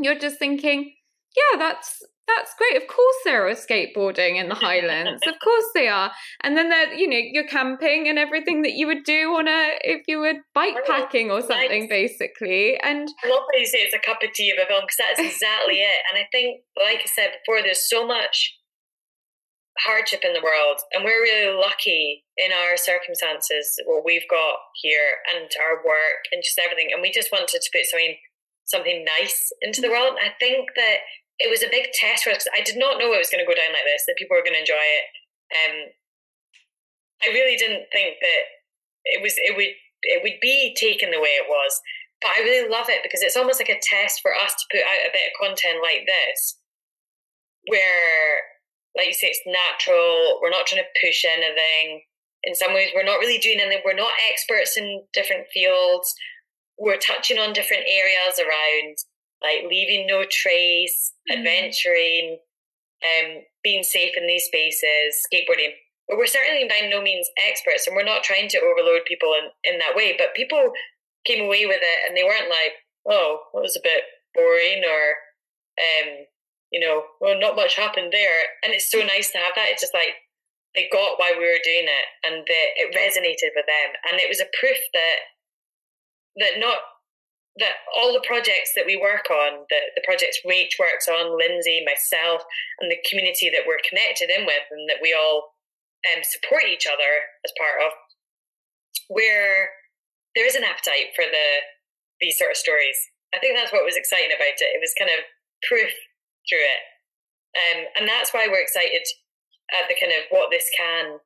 you're 0.00 0.18
just 0.18 0.38
thinking, 0.38 0.92
yeah, 1.36 1.58
that's 1.58 2.02
that's 2.26 2.54
great. 2.58 2.82
Of 2.82 2.88
course, 2.88 3.16
there 3.24 3.46
are 3.46 3.54
skateboarding 3.54 4.40
in 4.40 4.48
the 4.48 4.54
Highlands. 4.66 5.22
of 5.26 5.34
course, 5.42 5.64
they 5.74 5.88
are. 5.88 6.10
And 6.42 6.56
then 6.56 6.68
they're, 6.68 6.92
you 6.94 7.08
know, 7.08 7.18
you're 7.18 7.46
camping 7.46 8.08
and 8.08 8.18
everything 8.18 8.62
that 8.62 8.72
you 8.72 8.86
would 8.86 9.04
do 9.04 9.34
on 9.34 9.48
a 9.48 9.78
if 9.82 10.02
you 10.08 10.18
were 10.18 10.34
bike 10.54 10.84
packing 10.86 11.30
or 11.30 11.40
something, 11.40 11.88
basically. 11.88 12.78
And 12.82 13.08
I 13.24 13.28
love 13.28 13.42
how 13.52 13.58
you 13.58 13.66
say 13.66 13.78
it's 13.78 13.94
a 13.94 14.04
cup 14.04 14.22
of 14.22 14.32
tea 14.32 14.50
of 14.50 14.58
a 14.62 14.66
film 14.66 14.82
because 14.82 14.98
that's 14.98 15.20
exactly 15.20 15.76
it. 15.80 16.00
And 16.10 16.22
I 16.22 16.26
think, 16.32 16.62
like 16.76 17.00
I 17.02 17.06
said 17.06 17.30
before, 17.40 17.62
there's 17.62 17.88
so 17.88 18.06
much 18.06 18.58
hardship 19.78 20.20
in 20.24 20.32
the 20.32 20.40
world, 20.40 20.80
and 20.92 21.04
we're 21.04 21.20
really 21.20 21.52
lucky 21.54 22.24
in 22.38 22.50
our 22.50 22.78
circumstances, 22.78 23.76
what 23.84 24.06
we've 24.06 24.28
got 24.30 24.56
here, 24.80 25.20
and 25.34 25.50
our 25.60 25.84
work, 25.84 26.24
and 26.32 26.42
just 26.42 26.58
everything. 26.58 26.88
And 26.92 27.02
we 27.02 27.12
just 27.12 27.30
wanted 27.30 27.60
to 27.60 27.70
put 27.72 27.84
something 27.86 28.16
something 28.64 29.04
nice 29.04 29.52
into 29.62 29.80
the 29.80 29.86
mm. 29.86 29.92
world. 29.92 30.18
I 30.18 30.30
think 30.40 30.70
that 30.74 30.98
it 31.38 31.50
was 31.50 31.62
a 31.62 31.70
big 31.70 31.92
test 31.92 32.24
for 32.24 32.32
us 32.32 32.48
I 32.56 32.64
did 32.64 32.78
not 32.78 32.98
know 32.98 33.12
it 33.12 33.20
was 33.20 33.30
going 33.30 33.44
to 33.44 33.48
go 33.48 33.56
down 33.56 33.72
like 33.72 33.84
this, 33.84 34.04
that 34.06 34.16
people 34.16 34.36
were 34.36 34.44
going 34.44 34.56
to 34.56 34.64
enjoy 34.64 34.80
it. 34.80 35.06
Um, 35.52 35.74
I 37.24 37.32
really 37.32 37.56
didn't 37.56 37.86
think 37.92 38.16
that 38.20 38.42
it 39.04 39.22
was 39.22 39.34
it 39.36 39.56
would 39.56 39.72
it 40.02 40.22
would 40.22 40.38
be 40.40 40.74
taken 40.76 41.10
the 41.10 41.20
way 41.20 41.36
it 41.36 41.48
was. 41.48 41.80
But 42.20 42.32
I 42.36 42.40
really 42.40 42.68
love 42.68 42.88
it 42.88 43.02
because 43.02 43.20
it's 43.20 43.36
almost 43.36 43.60
like 43.60 43.68
a 43.68 43.80
test 43.82 44.20
for 44.22 44.34
us 44.34 44.54
to 44.56 44.64
put 44.72 44.80
out 44.80 45.06
a 45.06 45.12
bit 45.12 45.28
of 45.28 45.38
content 45.40 45.84
like 45.84 46.08
this, 46.08 46.56
where, 47.68 48.40
like 48.96 49.08
you 49.08 49.12
say, 49.12 49.28
it's 49.28 49.44
natural. 49.44 50.40
We're 50.40 50.50
not 50.50 50.66
trying 50.66 50.82
to 50.82 51.00
push 51.04 51.24
anything. 51.24 52.02
In 52.44 52.54
some 52.54 52.72
ways, 52.72 52.88
we're 52.94 53.04
not 53.04 53.20
really 53.20 53.38
doing 53.38 53.60
anything. 53.60 53.82
We're 53.84 53.92
not 53.92 54.16
experts 54.30 54.76
in 54.78 55.04
different 55.12 55.48
fields. 55.52 56.14
We're 56.78 56.96
touching 56.96 57.38
on 57.38 57.52
different 57.52 57.84
areas 57.86 58.40
around 58.40 58.96
like 59.42 59.68
leaving 59.68 60.06
no 60.06 60.24
trace, 60.30 61.12
mm. 61.30 61.38
adventuring, 61.38 62.38
um, 63.04 63.42
being 63.62 63.82
safe 63.82 64.16
in 64.16 64.26
these 64.26 64.44
spaces, 64.44 65.20
skateboarding. 65.26 65.74
But 66.08 66.18
we're 66.18 66.26
certainly 66.26 66.68
by 66.68 66.86
no 66.88 67.02
means 67.02 67.28
experts, 67.48 67.86
and 67.86 67.96
we're 67.96 68.06
not 68.06 68.22
trying 68.22 68.48
to 68.48 68.60
overload 68.60 69.02
people 69.06 69.34
in, 69.34 69.72
in 69.72 69.78
that 69.80 69.96
way. 69.96 70.14
But 70.16 70.34
people 70.34 70.72
came 71.26 71.44
away 71.44 71.66
with 71.66 71.80
it, 71.82 71.98
and 72.06 72.16
they 72.16 72.22
weren't 72.22 72.48
like, 72.48 72.78
"Oh, 73.08 73.40
that 73.52 73.60
was 73.60 73.76
a 73.76 73.82
bit 73.82 74.04
boring," 74.34 74.84
or, 74.86 75.04
um, 75.82 76.26
you 76.70 76.78
know, 76.78 77.02
well, 77.20 77.38
not 77.38 77.56
much 77.56 77.74
happened 77.74 78.12
there. 78.12 78.54
And 78.62 78.72
it's 78.72 78.90
so 78.90 79.00
nice 79.00 79.32
to 79.32 79.38
have 79.38 79.52
that. 79.56 79.68
It's 79.70 79.82
just 79.82 79.94
like 79.94 80.14
they 80.74 80.88
got 80.92 81.18
why 81.18 81.32
we 81.34 81.44
were 81.44 81.64
doing 81.64 81.90
it, 81.90 82.06
and 82.22 82.46
the, 82.46 82.60
it 82.78 82.94
resonated 82.94 83.50
with 83.56 83.66
them, 83.66 83.90
and 84.10 84.20
it 84.20 84.28
was 84.28 84.40
a 84.40 84.52
proof 84.60 84.78
that 84.94 85.18
that 86.36 86.60
not 86.60 86.78
that 87.58 87.80
all 87.96 88.12
the 88.12 88.24
projects 88.26 88.76
that 88.76 88.84
we 88.84 89.00
work 89.00 89.32
on, 89.32 89.64
the, 89.72 89.80
the 89.96 90.04
projects 90.04 90.44
Rach 90.44 90.76
works 90.78 91.08
on, 91.08 91.32
Lyndsay, 91.32 91.84
myself, 91.88 92.44
and 92.80 92.92
the 92.92 93.00
community 93.08 93.48
that 93.48 93.64
we're 93.64 93.80
connected 93.88 94.28
in 94.28 94.44
with 94.44 94.66
and 94.70 94.84
that 94.88 95.00
we 95.00 95.16
all 95.16 95.56
um, 96.12 96.20
support 96.20 96.68
each 96.68 96.84
other 96.84 97.24
as 97.44 97.52
part 97.56 97.80
of, 97.80 97.92
where 99.08 99.72
there 100.36 100.46
is 100.46 100.54
an 100.54 100.68
appetite 100.68 101.16
for 101.16 101.24
the 101.24 101.48
these 102.20 102.36
sort 102.38 102.52
of 102.52 102.56
stories. 102.56 102.96
I 103.34 103.38
think 103.38 103.56
that's 103.56 103.72
what 103.72 103.84
was 103.84 103.96
exciting 103.96 104.32
about 104.32 104.56
it. 104.56 104.72
It 104.72 104.80
was 104.80 104.96
kind 104.96 105.12
of 105.12 105.20
proof 105.68 105.92
through 106.48 106.64
it. 106.64 106.82
Um, 107.56 107.78
and 108.00 108.04
that's 108.08 108.32
why 108.32 108.48
we're 108.48 108.64
excited 108.64 109.04
at 109.72 109.88
the 109.88 109.96
kind 110.00 110.12
of 110.12 110.28
what 110.30 110.48
this 110.52 110.68
can 110.76 111.20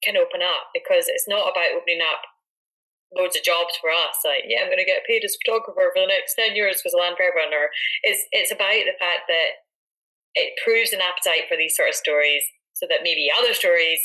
can 0.00 0.16
open 0.16 0.40
up 0.40 0.72
because 0.72 1.12
it's 1.12 1.28
not 1.28 1.52
about 1.52 1.76
opening 1.76 2.00
up 2.00 2.24
loads 3.14 3.36
of 3.36 3.42
jobs 3.42 3.74
for 3.80 3.90
us. 3.90 4.22
Like, 4.24 4.46
yeah, 4.46 4.62
I'm 4.62 4.70
going 4.70 4.82
to 4.82 4.88
get 4.88 5.06
paid 5.06 5.24
as 5.24 5.34
a 5.34 5.40
photographer 5.42 5.90
for 5.94 6.02
the 6.02 6.12
next 6.12 6.34
ten 6.38 6.54
years 6.54 6.78
because 6.78 6.94
of 6.94 7.00
land. 7.00 7.16
Or 7.18 7.68
it's 8.02 8.22
it's 8.32 8.52
about 8.52 8.86
the 8.86 8.98
fact 8.98 9.26
that 9.28 9.66
it 10.34 10.54
proves 10.62 10.92
an 10.94 11.02
appetite 11.02 11.50
for 11.50 11.58
these 11.58 11.74
sort 11.74 11.90
of 11.90 11.98
stories, 11.98 12.42
so 12.72 12.86
that 12.88 13.02
maybe 13.02 13.30
other 13.30 13.54
stories 13.54 14.00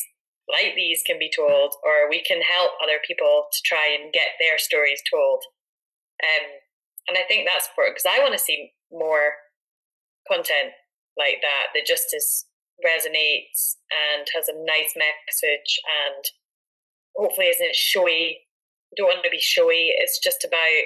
like 0.46 0.74
these 0.76 1.02
can 1.06 1.18
be 1.18 1.30
told, 1.34 1.74
or 1.82 2.10
we 2.10 2.22
can 2.22 2.42
help 2.42 2.78
other 2.82 3.02
people 3.06 3.50
to 3.50 3.60
try 3.66 3.90
and 3.90 4.14
get 4.14 4.38
their 4.40 4.58
stories 4.58 5.02
told. 5.10 5.42
Um, 6.22 6.62
and 7.08 7.18
I 7.18 7.26
think 7.28 7.46
that's 7.46 7.70
important 7.70 7.98
because 7.98 8.10
I 8.10 8.22
want 8.22 8.34
to 8.34 8.42
see 8.42 8.74
more 8.92 9.42
content 10.28 10.74
like 11.18 11.42
that 11.42 11.74
that 11.74 11.86
just 11.86 12.14
is 12.14 12.46
resonates 12.84 13.78
and 13.90 14.28
has 14.36 14.48
a 14.50 14.58
nice 14.66 14.94
message 14.98 15.80
and 15.86 16.24
hopefully 17.16 17.48
isn't 17.48 17.76
showy 17.76 18.45
don't 18.96 19.12
want 19.12 19.24
to 19.24 19.30
be 19.30 19.40
showy. 19.40 19.94
It's 19.96 20.20
just 20.20 20.44
about 20.44 20.84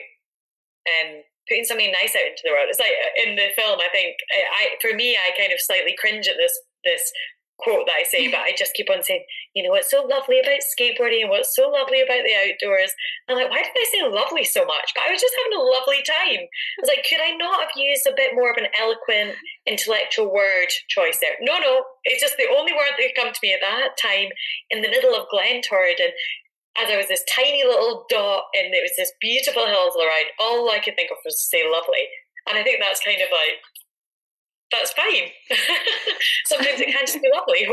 um, 0.87 1.21
putting 1.47 1.65
something 1.65 1.91
nice 1.91 2.15
out 2.15 2.29
into 2.29 2.43
the 2.43 2.51
world. 2.51 2.69
It's 2.69 2.79
like 2.79 2.93
uh, 2.93 3.29
in 3.29 3.35
the 3.35 3.49
film, 3.55 3.79
I 3.81 3.89
think 3.91 4.15
I, 4.31 4.39
I 4.49 4.63
for 4.81 4.95
me, 4.95 5.17
I 5.17 5.35
kind 5.37 5.53
of 5.53 5.59
slightly 5.59 5.95
cringe 5.97 6.27
at 6.27 6.37
this 6.37 6.53
this 6.83 7.11
quote 7.59 7.85
that 7.85 7.99
I 7.99 8.07
say, 8.07 8.31
but 8.31 8.39
I 8.39 8.55
just 8.57 8.73
keep 8.73 8.89
on 8.89 9.03
saying, 9.03 9.23
you 9.53 9.61
know, 9.61 9.69
what's 9.75 9.91
so 9.91 10.07
lovely 10.07 10.39
about 10.39 10.63
skateboarding 10.63 11.27
and 11.27 11.29
what's 11.29 11.55
so 11.55 11.67
lovely 11.67 11.99
about 12.01 12.23
the 12.23 12.33
outdoors. 12.33 12.95
I'm 13.27 13.35
like, 13.35 13.51
why 13.51 13.61
did 13.61 13.75
I 13.75 13.87
say 13.91 14.07
lovely 14.07 14.45
so 14.45 14.63
much? 14.63 14.95
But 14.95 15.03
I 15.03 15.11
was 15.11 15.21
just 15.21 15.35
having 15.35 15.59
a 15.59 15.67
lovely 15.67 16.01
time. 16.07 16.47
I 16.47 16.79
was 16.79 16.87
like, 16.87 17.03
could 17.03 17.19
I 17.19 17.35
not 17.35 17.67
have 17.67 17.75
used 17.75 18.07
a 18.07 18.15
bit 18.15 18.31
more 18.33 18.49
of 18.49 18.57
an 18.57 18.71
eloquent, 18.79 19.35
intellectual 19.67 20.31
word 20.31 20.71
choice 20.87 21.19
there? 21.19 21.35
No, 21.43 21.59
no. 21.59 21.83
It's 22.05 22.23
just 22.23 22.39
the 22.39 22.47
only 22.47 22.71
word 22.71 22.95
that 22.95 23.03
could 23.11 23.19
come 23.19 23.33
to 23.33 23.43
me 23.43 23.53
at 23.53 23.61
that 23.61 23.99
time 23.99 24.31
in 24.71 24.81
the 24.81 24.89
middle 24.89 25.13
of 25.13 25.27
Glen 25.27 25.59
Torridon 25.59 26.15
as 26.81 26.89
I 26.89 26.97
was 26.97 27.07
this 27.07 27.23
tiny 27.35 27.63
little 27.63 28.05
dot 28.09 28.45
and 28.57 28.73
it 28.73 28.83
was 28.83 28.93
this 28.97 29.11
beautiful 29.19 29.65
hills 29.65 29.95
around, 29.97 30.31
all 30.39 30.69
I 30.69 30.79
could 30.79 30.95
think 30.95 31.11
of 31.11 31.17
was 31.25 31.35
to 31.35 31.57
say 31.57 31.63
lovely. 31.69 32.07
And 32.47 32.57
I 32.57 32.63
think 32.63 32.79
that's 32.81 33.03
kind 33.03 33.21
of 33.21 33.27
like, 33.31 33.59
that's 34.71 34.93
fine. 34.93 35.29
Sometimes 36.45 36.79
it 36.79 36.93
can 36.93 37.05
just 37.05 37.21
be 37.21 37.29
lovely. 37.33 37.67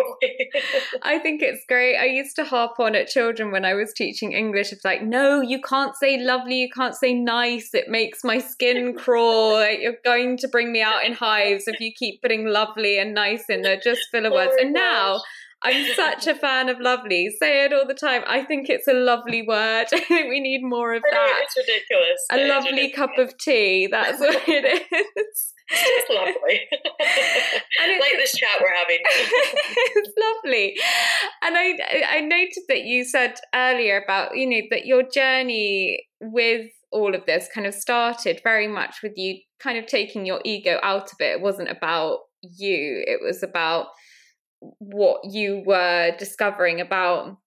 I 1.02 1.18
think 1.18 1.42
it's 1.42 1.62
great. 1.68 1.96
I 1.96 2.06
used 2.06 2.36
to 2.36 2.44
harp 2.44 2.80
on 2.80 2.94
at 2.94 3.08
children 3.08 3.52
when 3.52 3.66
I 3.66 3.74
was 3.74 3.92
teaching 3.92 4.32
English. 4.32 4.72
It's 4.72 4.84
like, 4.84 5.02
no, 5.02 5.42
you 5.42 5.60
can't 5.60 5.94
say 5.96 6.18
lovely, 6.18 6.60
you 6.60 6.70
can't 6.70 6.94
say 6.94 7.12
nice. 7.12 7.74
It 7.74 7.88
makes 7.88 8.24
my 8.24 8.38
skin 8.38 8.94
crawl. 8.98 9.62
You're 9.70 9.98
going 10.04 10.38
to 10.38 10.48
bring 10.48 10.72
me 10.72 10.80
out 10.80 11.04
in 11.04 11.12
hives 11.12 11.64
if 11.66 11.80
you 11.80 11.92
keep 11.92 12.22
putting 12.22 12.46
lovely 12.46 12.98
and 12.98 13.12
nice 13.12 13.44
in 13.50 13.62
there, 13.62 13.78
just 13.78 14.08
filler 14.10 14.32
words. 14.32 14.54
Oh 14.58 14.62
and 14.62 14.72
now 14.72 15.20
I'm 15.66 15.94
such 15.94 16.28
a 16.28 16.34
fan 16.34 16.68
of 16.68 16.78
lovely. 16.80 17.28
Say 17.40 17.64
it 17.64 17.72
all 17.72 17.86
the 17.86 17.94
time. 17.94 18.22
I 18.26 18.44
think 18.44 18.68
it's 18.68 18.86
a 18.86 18.92
lovely 18.92 19.42
word. 19.42 19.86
I 19.92 19.98
think 19.98 20.30
we 20.30 20.38
need 20.38 20.62
more 20.62 20.94
of 20.94 21.02
that. 21.10 21.40
It's 21.42 21.56
ridiculous. 21.56 22.20
A 22.30 22.38
it's 22.38 22.48
lovely 22.48 22.82
ridiculous. 22.82 22.96
cup 22.96 23.18
of 23.18 23.38
tea. 23.38 23.88
That's 23.90 24.20
what 24.20 24.48
it 24.48 24.64
is. 24.92 25.52
It's 25.68 25.80
just 25.82 26.10
lovely. 26.10 26.60
and 26.70 27.90
it's, 27.90 28.00
like 28.00 28.16
this 28.16 28.36
chat 28.36 28.60
we're 28.60 28.74
having. 28.74 28.98
it's 29.02 30.12
lovely. 30.44 30.76
And 31.42 31.56
I 31.56 32.16
I 32.16 32.20
noted 32.20 32.62
that 32.68 32.84
you 32.84 33.04
said 33.04 33.34
earlier 33.52 34.00
about, 34.00 34.36
you 34.36 34.48
know, 34.48 34.60
that 34.70 34.86
your 34.86 35.02
journey 35.02 36.06
with 36.20 36.70
all 36.92 37.16
of 37.16 37.26
this 37.26 37.48
kind 37.52 37.66
of 37.66 37.74
started 37.74 38.40
very 38.44 38.68
much 38.68 38.98
with 39.02 39.14
you 39.16 39.40
kind 39.58 39.78
of 39.78 39.86
taking 39.86 40.24
your 40.26 40.40
ego 40.44 40.78
out 40.84 41.12
of 41.12 41.16
it. 41.18 41.32
It 41.36 41.40
wasn't 41.40 41.70
about 41.70 42.20
you. 42.42 43.02
It 43.04 43.20
was 43.20 43.42
about 43.42 43.86
what 44.60 45.20
you 45.24 45.62
were 45.66 46.12
discovering 46.18 46.80
about 46.80 47.38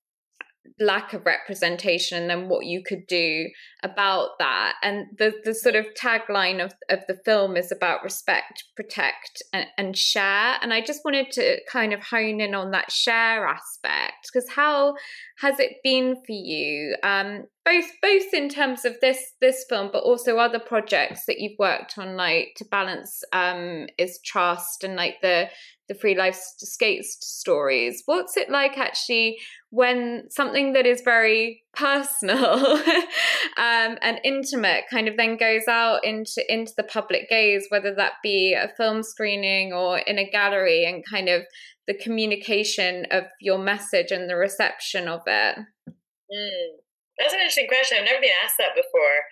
lack 0.79 1.13
of 1.13 1.25
representation 1.25 2.21
and 2.21 2.29
then 2.29 2.49
what 2.49 2.65
you 2.65 2.81
could 2.83 3.05
do 3.07 3.47
about 3.83 4.29
that 4.39 4.75
and 4.83 5.07
the 5.17 5.33
the 5.43 5.53
sort 5.53 5.75
of 5.75 5.85
tagline 5.99 6.63
of 6.63 6.73
of 6.89 6.99
the 7.07 7.17
film 7.25 7.57
is 7.57 7.71
about 7.71 8.03
respect 8.03 8.63
protect 8.75 9.41
and, 9.51 9.65
and 9.77 9.97
share 9.97 10.57
and 10.61 10.73
i 10.73 10.79
just 10.79 11.01
wanted 11.03 11.31
to 11.31 11.57
kind 11.69 11.91
of 11.91 12.01
hone 12.03 12.39
in 12.39 12.53
on 12.53 12.71
that 12.71 12.91
share 12.91 13.45
aspect 13.47 14.29
because 14.31 14.49
how 14.49 14.93
has 15.39 15.59
it 15.59 15.77
been 15.83 16.15
for 16.15 16.31
you? 16.33 16.95
Um, 17.03 17.45
both 17.65 17.85
both 18.01 18.33
in 18.33 18.49
terms 18.49 18.85
of 18.85 18.95
this 19.01 19.33
this 19.41 19.65
film, 19.69 19.89
but 19.91 20.03
also 20.03 20.37
other 20.37 20.59
projects 20.59 21.25
that 21.27 21.39
you've 21.39 21.57
worked 21.59 21.97
on, 21.97 22.15
like 22.15 22.53
to 22.57 22.65
balance 22.65 23.23
um, 23.31 23.87
is 23.97 24.19
trust 24.25 24.83
and 24.83 24.95
like 24.95 25.15
the 25.21 25.47
the 25.89 25.95
free 25.95 26.15
life 26.15 26.39
skates 26.57 27.17
stories. 27.19 28.03
What's 28.05 28.37
it 28.37 28.49
like 28.49 28.77
actually 28.77 29.37
when 29.71 30.25
something 30.29 30.73
that 30.73 30.85
is 30.85 31.01
very 31.01 31.63
personal 31.73 32.37
um, 33.57 33.97
and 34.01 34.21
intimate 34.23 34.85
kind 34.89 35.07
of 35.07 35.17
then 35.17 35.35
goes 35.35 35.67
out 35.67 36.05
into 36.05 36.41
into 36.47 36.71
the 36.77 36.83
public 36.83 37.27
gaze, 37.29 37.65
whether 37.69 37.93
that 37.95 38.13
be 38.23 38.53
a 38.53 38.71
film 38.77 39.03
screening 39.03 39.73
or 39.73 39.97
in 39.97 40.17
a 40.17 40.29
gallery, 40.29 40.85
and 40.85 41.03
kind 41.09 41.27
of 41.27 41.41
the 41.87 41.95
communication 41.95 43.05
of 43.11 43.23
your 43.41 43.57
message 43.57 44.11
and 44.11 44.29
the 44.29 44.37
reception 44.37 45.07
of 45.07 45.21
it? 45.25 45.57
Mm, 45.87 46.69
that's 47.17 47.33
an 47.33 47.39
interesting 47.39 47.67
question. 47.67 47.97
I've 47.97 48.05
never 48.05 48.21
been 48.21 48.39
asked 48.43 48.57
that 48.59 48.75
before. 48.75 49.25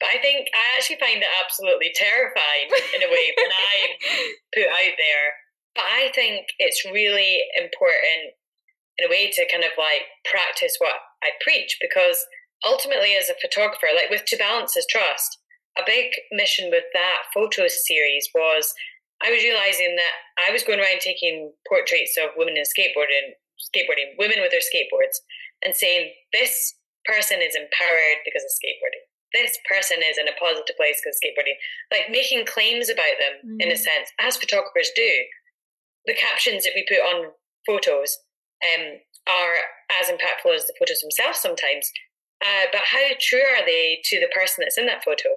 But 0.00 0.10
I 0.10 0.18
think 0.20 0.48
I 0.52 0.76
actually 0.76 0.98
find 0.98 1.22
it 1.22 1.36
absolutely 1.40 1.92
terrifying 1.94 2.68
in 2.94 3.00
a 3.02 3.08
way 3.08 3.26
when 3.36 3.48
I'm 3.48 3.90
put 4.54 4.68
out 4.68 4.96
there. 4.98 5.26
But 5.74 5.84
I 5.84 6.10
think 6.14 6.46
it's 6.58 6.84
really 6.84 7.42
important 7.58 8.38
in 8.98 9.06
a 9.06 9.10
way 9.10 9.30
to 9.30 9.50
kind 9.50 9.64
of 9.64 9.74
like 9.76 10.06
practice 10.30 10.76
what 10.78 10.94
I 11.22 11.30
preach 11.42 11.78
because 11.80 12.24
ultimately, 12.64 13.14
as 13.14 13.28
a 13.28 13.40
photographer, 13.40 13.90
like 13.94 14.10
with 14.10 14.24
To 14.26 14.36
Balance 14.36 14.76
is 14.76 14.86
Trust, 14.88 15.38
a 15.76 15.82
big 15.84 16.14
mission 16.30 16.70
with 16.70 16.84
that 16.94 17.26
photo 17.34 17.66
series 17.66 18.28
was 18.34 18.72
I 19.22 19.30
was 19.30 19.42
realizing 19.42 19.96
that 19.96 20.14
I 20.48 20.52
was 20.52 20.62
going 20.62 20.78
around 20.78 21.00
taking 21.00 21.52
portraits 21.66 22.18
of 22.18 22.34
women 22.36 22.56
in 22.56 22.66
skateboarding, 22.66 23.34
skateboarding, 23.58 24.18
women 24.18 24.42
with 24.42 24.50
their 24.50 24.64
skateboards, 24.64 25.22
and 25.64 25.74
saying 25.74 26.12
this 26.32 26.74
person 27.06 27.38
is 27.40 27.54
empowered 27.54 28.20
because 28.24 28.42
of 28.42 28.52
skateboarding. 28.54 29.04
This 29.32 29.58
person 29.66 29.98
is 30.04 30.18
in 30.18 30.28
a 30.30 30.38
positive 30.38 30.76
place 30.76 31.02
because 31.02 31.18
of 31.18 31.22
skateboarding. 31.22 31.58
Like 31.90 32.10
making 32.10 32.46
claims 32.46 32.88
about 32.88 33.18
them 33.18 33.34
mm. 33.42 33.58
in 33.62 33.70
a 33.70 33.78
mm. 33.78 33.82
sense, 33.82 34.10
as 34.20 34.36
photographers 34.36 34.90
do. 34.94 35.10
The 36.06 36.14
captions 36.14 36.64
that 36.64 36.72
we 36.74 36.86
put 36.88 37.00
on 37.00 37.32
photos 37.66 38.18
um, 38.62 39.00
are 39.26 39.56
as 40.00 40.08
impactful 40.08 40.54
as 40.54 40.66
the 40.66 40.74
photos 40.78 41.00
themselves 41.00 41.40
sometimes. 41.40 41.90
Uh, 42.44 42.68
but 42.72 42.82
how 42.84 43.16
true 43.20 43.40
are 43.40 43.64
they 43.64 44.00
to 44.04 44.20
the 44.20 44.28
person 44.34 44.62
that's 44.62 44.76
in 44.76 44.86
that 44.86 45.04
photo? 45.04 45.30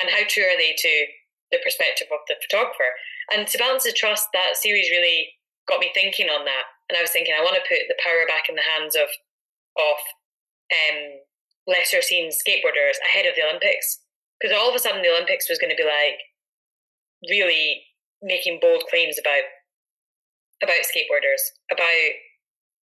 And 0.00 0.08
how 0.08 0.24
true 0.26 0.44
are 0.44 0.56
they 0.56 0.74
to 0.76 1.06
the 1.52 1.60
perspective 1.62 2.08
of 2.10 2.24
the 2.28 2.38
photographer. 2.40 2.94
And 3.34 3.46
to 3.46 3.58
balance 3.58 3.84
the 3.84 3.92
trust, 3.92 4.28
that 4.32 4.56
series 4.56 4.90
really 4.90 5.34
got 5.68 5.80
me 5.80 5.90
thinking 5.92 6.30
on 6.30 6.44
that. 6.46 6.66
And 6.88 6.96
I 6.96 7.02
was 7.02 7.10
thinking, 7.10 7.34
I 7.34 7.42
want 7.42 7.58
to 7.58 7.68
put 7.68 7.86
the 7.86 7.98
power 8.02 8.26
back 8.26 8.48
in 8.48 8.56
the 8.56 8.66
hands 8.66 8.96
of 8.96 9.10
of 9.78 9.98
um, 10.74 11.22
lesser 11.66 12.02
seen 12.02 12.30
skateboarders 12.30 12.98
ahead 13.06 13.26
of 13.26 13.34
the 13.38 13.46
Olympics, 13.46 14.02
because 14.38 14.56
all 14.56 14.68
of 14.68 14.74
a 14.74 14.78
sudden 14.78 15.02
the 15.02 15.10
Olympics 15.10 15.48
was 15.48 15.58
going 15.58 15.70
to 15.70 15.78
be 15.78 15.86
like 15.86 16.18
really 17.30 17.86
making 18.22 18.58
bold 18.60 18.82
claims 18.90 19.18
about 19.18 19.46
about 20.62 20.86
skateboarders, 20.86 21.40
about 21.70 22.10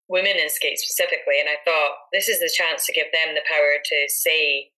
women 0.10 0.38
in 0.38 0.50
skate 0.50 0.78
specifically. 0.78 1.40
And 1.40 1.50
I 1.50 1.58
thought 1.66 2.12
this 2.12 2.28
is 2.28 2.40
the 2.40 2.52
chance 2.54 2.86
to 2.86 2.94
give 2.94 3.08
them 3.14 3.36
the 3.36 3.48
power 3.50 3.82
to 3.82 3.98
say 4.10 4.70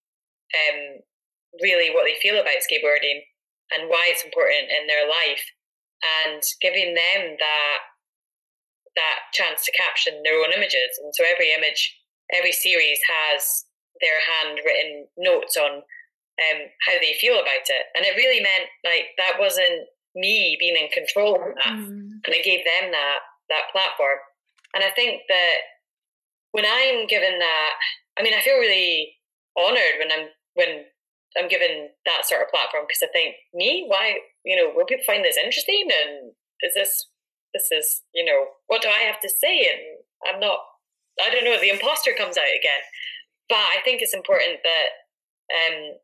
um, 0.54 1.02
really 1.62 1.94
what 1.94 2.06
they 2.06 2.18
feel 2.22 2.40
about 2.40 2.64
skateboarding 2.64 3.26
and 3.74 3.90
why 3.90 4.08
it's 4.10 4.24
important 4.24 4.70
in 4.70 4.88
their 4.88 5.08
life 5.08 5.44
and 6.04 6.42
giving 6.62 6.94
them 6.94 7.36
that 7.40 7.80
that 8.96 9.20
chance 9.34 9.66
to 9.66 9.76
caption 9.76 10.22
their 10.24 10.40
own 10.40 10.54
images 10.56 10.96
and 11.04 11.12
so 11.16 11.24
every 11.28 11.52
image 11.52 12.00
every 12.34 12.52
series 12.52 13.00
has 13.04 13.66
their 14.00 14.20
handwritten 14.24 15.08
notes 15.18 15.58
on 15.58 15.84
um, 15.84 16.60
how 16.88 16.96
they 17.00 17.16
feel 17.20 17.36
about 17.36 17.68
it 17.68 17.86
and 17.96 18.06
it 18.06 18.16
really 18.16 18.42
meant 18.42 18.68
like 18.84 19.12
that 19.18 19.36
wasn't 19.40 19.88
me 20.16 20.56
being 20.60 20.76
in 20.76 20.90
control 20.90 21.36
of 21.36 21.56
that 21.64 21.76
mm. 21.76 22.10
And 22.26 22.36
it 22.36 22.44
gave 22.44 22.66
them 22.66 22.92
that 22.92 23.20
that 23.50 23.72
platform 23.72 24.20
and 24.74 24.84
i 24.84 24.90
think 24.92 25.22
that 25.30 25.58
when 26.52 26.66
i'm 26.66 27.08
given 27.08 27.40
that 27.40 27.72
i 28.18 28.24
mean 28.24 28.34
i 28.34 28.42
feel 28.42 28.58
really 28.58 29.16
honored 29.58 30.00
when 30.00 30.12
i'm 30.12 30.28
when 30.56 30.86
I'm 31.38 31.52
given 31.52 31.92
that 32.08 32.26
sort 32.26 32.42
of 32.42 32.50
platform 32.50 32.88
because 32.88 33.04
I 33.04 33.12
think 33.12 33.36
me, 33.54 33.86
why, 33.88 34.20
you 34.44 34.56
know, 34.56 34.72
will 34.74 34.88
people 34.88 35.04
find 35.06 35.24
this 35.24 35.38
interesting? 35.38 35.88
And 35.92 36.32
is 36.64 36.74
this, 36.74 37.12
this 37.54 37.68
is, 37.72 38.02
you 38.14 38.24
know, 38.24 38.56
what 38.68 38.82
do 38.82 38.88
I 38.88 39.04
have 39.04 39.20
to 39.20 39.30
say? 39.30 39.68
And 39.68 40.00
I'm 40.24 40.40
not, 40.40 40.60
I 41.20 41.30
don't 41.30 41.44
know, 41.44 41.60
the 41.60 41.76
imposter 41.76 42.16
comes 42.16 42.38
out 42.38 42.56
again. 42.56 42.84
But 43.48 43.62
I 43.62 43.84
think 43.84 44.02
it's 44.02 44.16
important 44.16 44.64
that, 44.64 44.90
um, 45.52 46.00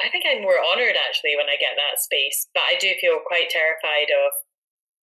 I 0.00 0.08
think 0.08 0.24
I'm 0.26 0.42
more 0.42 0.58
honoured 0.58 0.96
actually 0.96 1.36
when 1.36 1.52
I 1.52 1.60
get 1.60 1.76
that 1.76 2.00
space. 2.00 2.48
But 2.56 2.64
I 2.64 2.80
do 2.80 2.90
feel 2.98 3.20
quite 3.28 3.52
terrified 3.52 4.08
of 4.08 4.32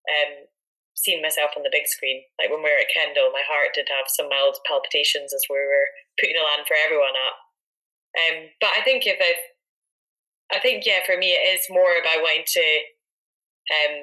um, 0.10 0.50
seeing 0.98 1.22
myself 1.22 1.56
on 1.56 1.64
the 1.64 1.72
big 1.72 1.88
screen. 1.88 2.26
Like 2.42 2.50
when 2.50 2.60
we 2.60 2.70
were 2.70 2.82
at 2.82 2.92
Kendal, 2.92 3.32
my 3.32 3.46
heart 3.46 3.72
did 3.78 3.88
have 3.88 4.12
some 4.12 4.28
mild 4.28 4.58
palpitations 4.68 5.34
as 5.34 5.46
we 5.48 5.56
were 5.56 5.88
putting 6.20 6.36
a 6.36 6.44
land 6.44 6.68
for 6.68 6.76
everyone 6.76 7.16
up. 7.16 7.38
Um, 8.18 8.50
but 8.60 8.74
I 8.76 8.82
think 8.82 9.06
if 9.06 9.22
I, 9.22 10.58
I 10.58 10.60
think 10.60 10.84
yeah, 10.86 11.06
for 11.06 11.16
me 11.16 11.32
it 11.32 11.46
is 11.56 11.70
more 11.70 11.96
about 11.96 12.26
wanting 12.26 12.44
to 12.44 12.68
um, 13.70 13.96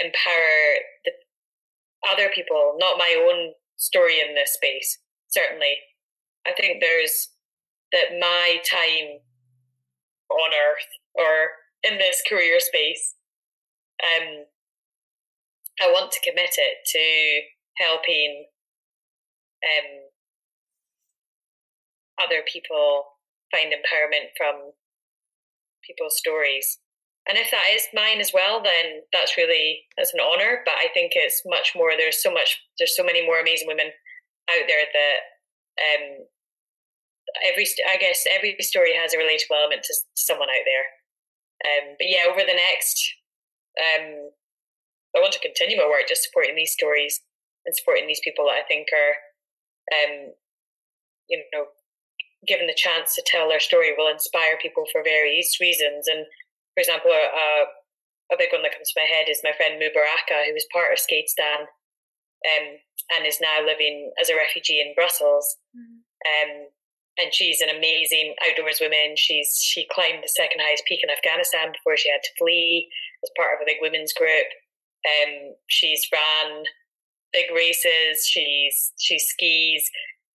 empower 0.00 0.56
the 1.04 1.12
other 2.10 2.28
people, 2.34 2.76
not 2.80 2.98
my 2.98 3.14
own 3.14 3.52
story 3.76 4.20
in 4.20 4.34
this 4.34 4.54
space. 4.54 4.98
Certainly, 5.28 5.76
I 6.46 6.52
think 6.52 6.80
there's 6.80 7.30
that 7.92 8.18
my 8.18 8.58
time 8.68 9.20
on 10.30 10.50
Earth 10.50 10.90
or 11.14 11.50
in 11.82 11.98
this 11.98 12.22
career 12.28 12.58
space, 12.58 13.14
um, 14.02 14.44
I 15.82 15.90
want 15.90 16.12
to 16.12 16.30
commit 16.30 16.54
it 16.56 16.76
to 16.86 17.04
helping 17.82 18.46
um, 19.64 19.88
other 22.22 22.42
people 22.50 23.04
find 23.50 23.72
empowerment 23.72 24.30
from 24.36 24.72
people's 25.86 26.18
stories. 26.18 26.78
And 27.28 27.38
if 27.38 27.50
that 27.50 27.72
is 27.72 27.88
mine 27.94 28.20
as 28.20 28.32
well, 28.34 28.62
then 28.62 29.00
that's 29.12 29.36
really 29.36 29.88
that's 29.96 30.12
an 30.12 30.20
honor. 30.20 30.60
But 30.64 30.74
I 30.76 30.92
think 30.92 31.12
it's 31.14 31.42
much 31.46 31.72
more. 31.74 31.92
There's 31.96 32.22
so 32.22 32.30
much. 32.30 32.60
There's 32.78 32.96
so 32.96 33.04
many 33.04 33.24
more 33.24 33.40
amazing 33.40 33.66
women 33.66 33.88
out 34.52 34.64
there 34.68 34.84
that 34.84 35.18
um, 35.80 36.04
every. 37.48 37.64
I 37.88 37.96
guess 37.96 38.24
every 38.28 38.56
story 38.60 38.92
has 38.92 39.14
a 39.14 39.16
relatable 39.16 39.56
element 39.56 39.82
to 39.84 39.94
someone 40.14 40.52
out 40.52 40.68
there. 40.68 40.86
Um, 41.64 41.96
but 41.96 42.08
yeah, 42.12 42.28
over 42.28 42.40
the 42.40 42.60
next, 42.60 43.00
um, 43.80 44.28
I 45.16 45.20
want 45.20 45.32
to 45.34 45.44
continue 45.46 45.76
my 45.76 45.86
work 45.86 46.08
just 46.08 46.24
supporting 46.24 46.56
these 46.56 46.72
stories 46.72 47.20
and 47.64 47.74
supporting 47.74 48.06
these 48.06 48.20
people 48.22 48.46
that 48.46 48.60
I 48.60 48.66
think 48.66 48.88
are, 48.92 49.14
um, 49.94 50.34
you 51.28 51.42
know, 51.52 51.66
given 52.46 52.66
the 52.66 52.76
chance 52.76 53.14
to 53.14 53.24
tell 53.24 53.48
their 53.48 53.60
story 53.60 53.94
will 53.96 54.10
inspire 54.10 54.60
people 54.60 54.84
for 54.92 55.02
various 55.02 55.60
reasons. 55.60 56.08
And 56.08 56.26
for 56.74 56.80
example, 56.80 57.10
a, 57.10 57.24
a 58.32 58.36
big 58.38 58.52
one 58.52 58.62
that 58.62 58.74
comes 58.74 58.92
to 58.92 59.00
my 59.00 59.08
head 59.08 59.30
is 59.30 59.40
my 59.44 59.56
friend 59.56 59.80
Mubaraka, 59.80 60.44
who 60.46 60.52
was 60.52 60.66
part 60.72 60.92
of 60.92 61.00
Skateistan 61.00 61.70
um, 62.44 62.66
and 63.16 63.26
is 63.26 63.40
now 63.40 63.64
living 63.64 64.12
as 64.20 64.28
a 64.28 64.36
refugee 64.36 64.80
in 64.80 64.94
Brussels. 64.94 65.56
Mm. 65.72 66.04
Um, 66.24 66.50
and 67.18 67.32
she's 67.32 67.60
an 67.60 67.70
amazing 67.70 68.34
outdoors 68.42 68.80
woman. 68.80 69.14
She's 69.16 69.60
she 69.62 69.86
climbed 69.90 70.24
the 70.24 70.28
second 70.34 70.60
highest 70.60 70.84
peak 70.86 71.00
in 71.02 71.10
Afghanistan 71.10 71.70
before 71.70 71.96
she 71.96 72.10
had 72.10 72.22
to 72.22 72.36
flee 72.38 72.90
as 73.22 73.30
part 73.36 73.54
of 73.54 73.62
a 73.62 73.68
big 73.68 73.78
women's 73.80 74.12
group. 74.12 74.50
Um, 75.04 75.54
she's 75.68 76.08
ran 76.12 76.64
big 77.32 77.50
races. 77.54 78.26
She's 78.26 78.92
she 78.98 79.18
skis. 79.18 79.90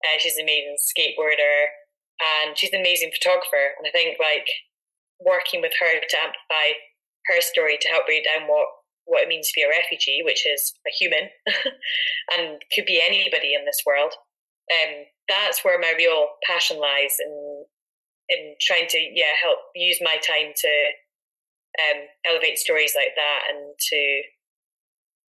Uh, 0.05 0.17
she's 0.19 0.37
an 0.37 0.43
amazing 0.43 0.77
skateboarder 0.79 1.75
and 2.19 2.57
she's 2.57 2.71
an 2.71 2.79
amazing 2.79 3.11
photographer. 3.11 3.75
And 3.77 3.87
I 3.87 3.91
think 3.91 4.19
like 4.19 4.47
working 5.19 5.61
with 5.61 5.73
her 5.79 5.99
to 5.99 6.17
amplify 6.19 6.79
her 7.27 7.41
story 7.41 7.77
to 7.81 7.89
help 7.89 8.05
break 8.05 8.23
down 8.23 8.47
what 8.47 8.67
what 9.05 9.23
it 9.23 9.27
means 9.27 9.47
to 9.47 9.57
be 9.57 9.63
a 9.63 9.69
refugee, 9.69 10.21
which 10.23 10.45
is 10.45 10.73
a 10.85 10.91
human 10.93 11.33
and 12.37 12.61
could 12.75 12.85
be 12.85 13.01
anybody 13.01 13.55
in 13.55 13.65
this 13.65 13.81
world. 13.85 14.13
Um, 14.69 15.09
that's 15.27 15.65
where 15.65 15.79
my 15.79 15.93
real 15.97 16.27
passion 16.45 16.77
lies 16.77 17.17
in 17.19 17.65
in 18.29 18.53
trying 18.61 18.87
to 18.87 18.99
yeah 18.99 19.33
help 19.41 19.57
use 19.73 19.97
my 20.01 20.17
time 20.21 20.53
to 20.55 20.73
um, 21.81 22.05
elevate 22.25 22.59
stories 22.59 22.93
like 22.95 23.15
that 23.15 23.41
and 23.49 23.73
to 23.79 24.21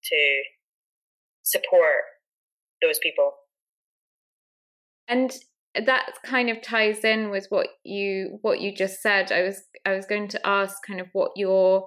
to 0.05 0.43
support 1.43 2.05
those 2.83 2.99
people. 3.03 3.33
And 5.09 5.33
that 5.87 6.13
kind 6.25 6.51
of 6.51 6.63
ties 6.63 7.05
in 7.05 7.31
with 7.31 7.47
what 7.49 7.69
you 7.85 8.39
what 8.43 8.61
you 8.61 8.75
just 8.75 9.01
said 9.01 9.31
i 9.31 9.41
was 9.41 9.63
i 9.87 9.95
was 9.95 10.05
going 10.05 10.27
to 10.27 10.45
ask 10.45 10.79
kind 10.85 11.01
of 11.01 11.07
what 11.13 11.31
your 11.37 11.87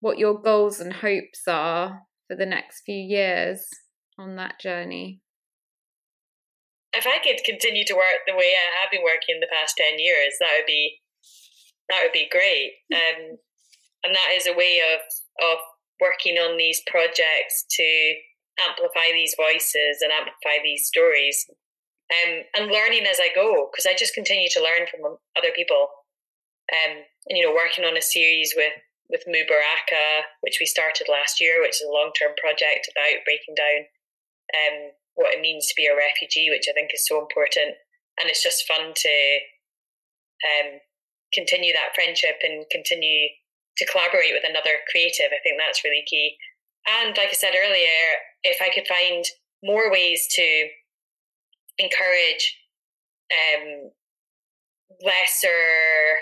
what 0.00 0.18
your 0.18 0.38
goals 0.38 0.80
and 0.80 0.92
hopes 0.92 1.48
are 1.48 2.02
for 2.28 2.36
the 2.36 2.44
next 2.44 2.82
few 2.84 2.94
years 2.94 3.66
on 4.18 4.36
that 4.36 4.60
journey 4.60 5.22
if 6.92 7.06
I 7.06 7.18
could 7.24 7.40
continue 7.44 7.84
to 7.86 7.96
work 7.96 8.24
the 8.26 8.36
way 8.36 8.52
I 8.52 8.80
have 8.80 8.92
been 8.92 9.02
working 9.02 9.36
in 9.36 9.40
the 9.40 9.52
past 9.52 9.76
ten 9.76 9.98
years, 9.98 10.36
that 10.40 10.52
would 10.56 10.66
be 10.66 11.00
that 11.88 12.00
would 12.02 12.12
be 12.12 12.28
great. 12.30 12.72
Um, 12.92 13.38
and 14.04 14.14
that 14.14 14.34
is 14.34 14.46
a 14.46 14.52
way 14.52 14.82
of 14.82 15.00
of 15.40 15.58
working 16.02 16.36
on 16.36 16.58
these 16.58 16.82
projects 16.90 17.64
to 17.78 17.88
amplify 18.58 19.14
these 19.14 19.38
voices 19.38 20.02
and 20.02 20.10
amplify 20.10 20.58
these 20.62 20.86
stories, 20.86 21.46
um, 22.10 22.42
and 22.58 22.70
learning 22.70 23.06
as 23.06 23.22
I 23.22 23.30
go 23.34 23.70
because 23.70 23.86
I 23.86 23.94
just 23.94 24.14
continue 24.14 24.50
to 24.50 24.62
learn 24.62 24.90
from 24.90 25.16
other 25.38 25.54
people. 25.54 25.86
Um, 26.74 27.06
and 27.30 27.38
you 27.38 27.46
know, 27.46 27.54
working 27.54 27.84
on 27.84 27.96
a 27.96 28.02
series 28.02 28.54
with 28.56 28.74
with 29.08 29.28
Mubaraka, 29.28 30.26
which 30.40 30.58
we 30.58 30.66
started 30.66 31.06
last 31.08 31.40
year, 31.40 31.60
which 31.60 31.78
is 31.78 31.86
a 31.86 31.92
long 31.92 32.10
term 32.18 32.32
project 32.40 32.90
about 32.90 33.24
breaking 33.24 33.54
down 33.54 33.86
um, 34.56 34.76
what 35.14 35.34
it 35.34 35.40
means 35.40 35.68
to 35.68 35.76
be 35.76 35.86
a 35.86 35.96
refugee, 35.96 36.48
which 36.50 36.66
I 36.68 36.72
think 36.72 36.90
is 36.92 37.06
so 37.06 37.20
important. 37.20 37.76
And 38.20 38.28
it's 38.28 38.42
just 38.42 38.66
fun 38.66 38.92
to 38.94 39.16
um, 40.42 40.80
continue 41.32 41.72
that 41.72 41.94
friendship 41.94 42.40
and 42.42 42.64
continue 42.70 43.28
to 43.78 43.86
collaborate 43.90 44.32
with 44.32 44.44
another 44.48 44.82
creative. 44.90 45.32
I 45.32 45.40
think 45.42 45.56
that's 45.58 45.84
really 45.84 46.04
key. 46.06 46.36
And 46.88 47.16
like 47.16 47.30
I 47.30 47.38
said 47.38 47.54
earlier, 47.56 48.20
if 48.42 48.58
I 48.60 48.68
could 48.68 48.86
find 48.86 49.24
more 49.62 49.90
ways 49.90 50.26
to 50.34 50.68
encourage 51.78 52.58
um, 53.30 53.90
lesser 55.00 56.20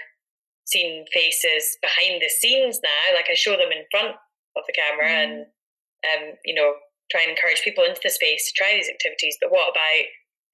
seen 0.66 1.04
faces 1.12 1.76
behind 1.82 2.22
the 2.22 2.28
scenes 2.28 2.78
now, 2.82 3.14
like 3.14 3.26
I 3.30 3.34
show 3.34 3.56
them 3.56 3.72
in 3.72 3.84
front 3.90 4.14
of 4.56 4.62
the 4.66 4.76
camera 4.76 5.08
mm. 5.08 5.24
and 5.24 5.32
um, 6.06 6.36
you 6.44 6.54
know, 6.54 6.74
try 7.10 7.22
and 7.22 7.30
encourage 7.30 7.62
people 7.62 7.84
into 7.84 8.00
the 8.02 8.10
space 8.10 8.46
to 8.48 8.56
try 8.56 8.72
these 8.72 8.88
activities. 8.88 9.36
But 9.40 9.50
what 9.50 9.72
about 9.72 10.06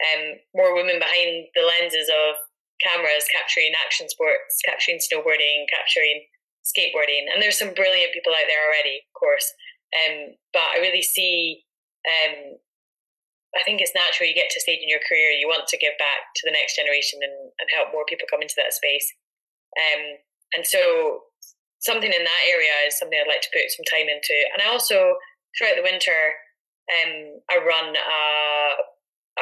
um, 0.02 0.22
more 0.54 0.74
women 0.74 0.98
behind 0.98 1.52
the 1.54 1.62
lenses 1.62 2.10
of 2.10 2.34
cameras 2.82 3.28
capturing 3.30 3.72
action 3.78 4.08
sports, 4.08 4.60
capturing 4.64 4.98
snowboarding, 4.98 5.68
capturing 5.70 6.26
skateboarding? 6.66 7.30
And 7.30 7.38
there's 7.38 7.58
some 7.58 7.72
brilliant 7.72 8.12
people 8.12 8.34
out 8.34 8.50
there 8.50 8.66
already, 8.66 9.06
of 9.06 9.14
course. 9.14 9.46
Um, 9.94 10.34
but 10.52 10.66
I 10.74 10.82
really 10.82 11.02
see, 11.02 11.62
um, 12.04 12.58
I 13.54 13.62
think 13.62 13.80
it's 13.80 13.94
natural 13.94 14.28
you 14.28 14.34
get 14.34 14.50
to 14.50 14.58
a 14.58 14.66
stage 14.66 14.82
in 14.82 14.90
your 14.90 15.02
career, 15.06 15.30
you 15.30 15.46
want 15.46 15.70
to 15.70 15.78
give 15.78 15.94
back 15.96 16.34
to 16.36 16.42
the 16.44 16.52
next 16.52 16.74
generation 16.74 17.22
and, 17.22 17.54
and 17.62 17.70
help 17.70 17.94
more 17.94 18.04
people 18.04 18.26
come 18.28 18.42
into 18.42 18.58
that 18.58 18.74
space. 18.74 19.06
Um, 19.78 20.18
and 20.58 20.66
so 20.66 21.30
something 21.78 22.10
in 22.10 22.24
that 22.24 22.44
area 22.50 22.74
is 22.86 22.98
something 22.98 23.16
I'd 23.16 23.30
like 23.30 23.46
to 23.46 23.54
put 23.54 23.70
some 23.70 23.86
time 23.86 24.10
into. 24.10 24.34
And 24.52 24.60
I 24.60 24.68
also, 24.68 25.16
throughout 25.54 25.78
the 25.78 25.86
winter, 25.86 26.34
um, 26.90 27.42
I 27.50 27.62
run 27.62 27.94
a, 27.94 28.22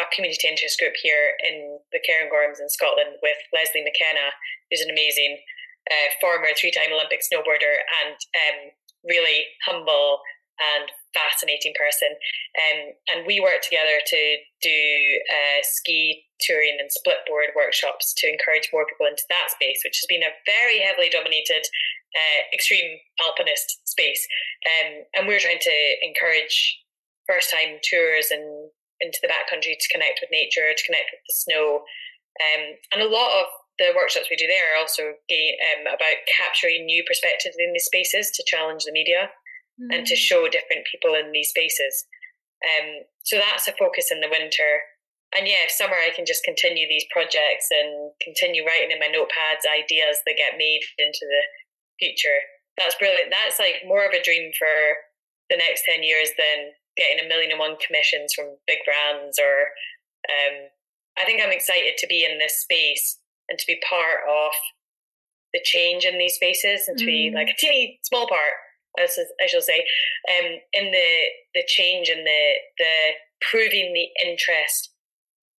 a 0.00 0.04
community 0.12 0.48
interest 0.48 0.80
group 0.80 0.96
here 1.00 1.36
in 1.44 1.80
the 1.92 2.00
Cairngorms 2.04 2.60
in 2.60 2.68
Scotland 2.68 3.20
with 3.20 3.36
Lesley 3.52 3.84
McKenna, 3.84 4.32
who's 4.68 4.84
an 4.84 4.92
amazing 4.92 5.40
uh, 5.90 6.08
former 6.20 6.48
three-time 6.56 6.92
Olympic 6.92 7.20
snowboarder 7.20 7.76
and 8.04 8.16
um, 8.16 8.58
really 9.04 9.46
humble 9.66 10.20
and 10.54 10.86
fascinating 11.14 11.74
person. 11.74 12.14
Um, 12.54 12.78
and 13.10 13.26
we 13.26 13.42
work 13.42 13.62
together 13.62 13.98
to 13.98 14.20
do 14.62 14.80
uh, 15.26 15.60
ski 15.62 16.26
touring 16.40 16.78
and 16.78 16.90
splitboard 16.90 17.54
workshops 17.58 18.14
to 18.18 18.30
encourage 18.30 18.70
more 18.70 18.86
people 18.86 19.06
into 19.06 19.26
that 19.30 19.50
space, 19.50 19.82
which 19.82 19.98
has 19.98 20.06
been 20.06 20.22
a 20.22 20.34
very 20.46 20.78
heavily 20.78 21.10
dominated 21.10 21.66
uh, 22.14 22.40
extreme 22.54 22.98
alpinist 23.26 23.82
space. 23.86 24.22
Um, 24.62 25.02
and 25.18 25.26
we're 25.26 25.42
trying 25.42 25.62
to 25.62 25.78
encourage 26.02 26.78
first 27.26 27.50
time 27.50 27.82
tours 27.82 28.30
and 28.30 28.70
into 29.00 29.18
the 29.22 29.28
backcountry 29.28 29.74
to 29.74 29.92
connect 29.92 30.22
with 30.22 30.30
nature, 30.30 30.70
to 30.70 30.86
connect 30.86 31.10
with 31.10 31.22
the 31.26 31.34
snow. 31.34 31.82
Um, 32.38 32.62
and 32.94 33.02
a 33.02 33.10
lot 33.10 33.34
of 33.42 33.46
the 33.78 33.94
workshops 33.96 34.30
we 34.30 34.36
do 34.36 34.46
there 34.46 34.74
are 34.74 34.80
also 34.80 35.02
um, 35.02 35.82
about 35.86 36.18
capturing 36.30 36.86
new 36.86 37.02
perspectives 37.06 37.56
in 37.58 37.72
these 37.72 37.90
spaces 37.90 38.30
to 38.30 38.46
challenge 38.46 38.84
the 38.84 38.94
media 38.94 39.30
mm. 39.80 39.90
and 39.90 40.06
to 40.06 40.14
mm. 40.14 40.22
show 40.22 40.46
different 40.46 40.86
people 40.86 41.14
in 41.14 41.32
these 41.32 41.50
spaces. 41.50 42.06
Um, 42.62 43.02
so 43.22 43.36
that's 43.36 43.66
a 43.66 43.74
focus 43.74 44.10
in 44.14 44.20
the 44.20 44.30
winter. 44.30 44.86
And 45.34 45.50
yeah, 45.50 45.66
summer 45.66 45.98
I 45.98 46.14
can 46.14 46.24
just 46.24 46.46
continue 46.46 46.86
these 46.86 47.10
projects 47.10 47.66
and 47.74 48.14
continue 48.22 48.62
writing 48.62 48.94
in 48.94 49.02
my 49.02 49.10
notepads 49.10 49.66
ideas 49.66 50.22
that 50.22 50.38
get 50.38 50.54
made 50.54 50.86
into 50.98 51.26
the 51.26 51.42
future. 51.98 52.38
That's 52.78 52.94
brilliant. 52.94 53.34
That's 53.34 53.58
like 53.58 53.82
more 53.86 54.06
of 54.06 54.14
a 54.14 54.22
dream 54.22 54.54
for 54.54 54.70
the 55.50 55.58
next 55.58 55.82
10 55.90 56.06
years 56.06 56.30
than 56.38 56.78
getting 56.96 57.18
a 57.18 57.28
million 57.28 57.50
and 57.50 57.58
one 57.58 57.74
commissions 57.82 58.32
from 58.32 58.54
big 58.66 58.78
brands 58.86 59.38
or 59.42 59.74
um, 60.30 60.70
I 61.18 61.26
think 61.26 61.42
I'm 61.42 61.52
excited 61.52 61.98
to 61.98 62.06
be 62.06 62.24
in 62.24 62.38
this 62.38 62.62
space 62.62 63.18
and 63.48 63.58
to 63.58 63.64
be 63.66 63.80
part 63.88 64.20
of 64.28 64.52
the 65.52 65.60
change 65.64 66.04
in 66.04 66.18
these 66.18 66.34
spaces 66.34 66.88
and 66.88 66.98
to 66.98 67.04
mm. 67.04 67.06
be 67.06 67.32
like 67.34 67.48
a 67.48 67.56
teeny 67.58 67.98
small 68.02 68.26
part 68.28 68.54
as 68.98 69.18
I 69.42 69.46
shall 69.46 69.62
say, 69.62 69.84
um, 70.30 70.58
in 70.72 70.92
the 70.92 71.10
the 71.54 71.64
change 71.66 72.08
and 72.08 72.26
the 72.26 72.44
the 72.78 72.94
proving 73.50 73.92
the 73.92 74.08
interest 74.26 74.90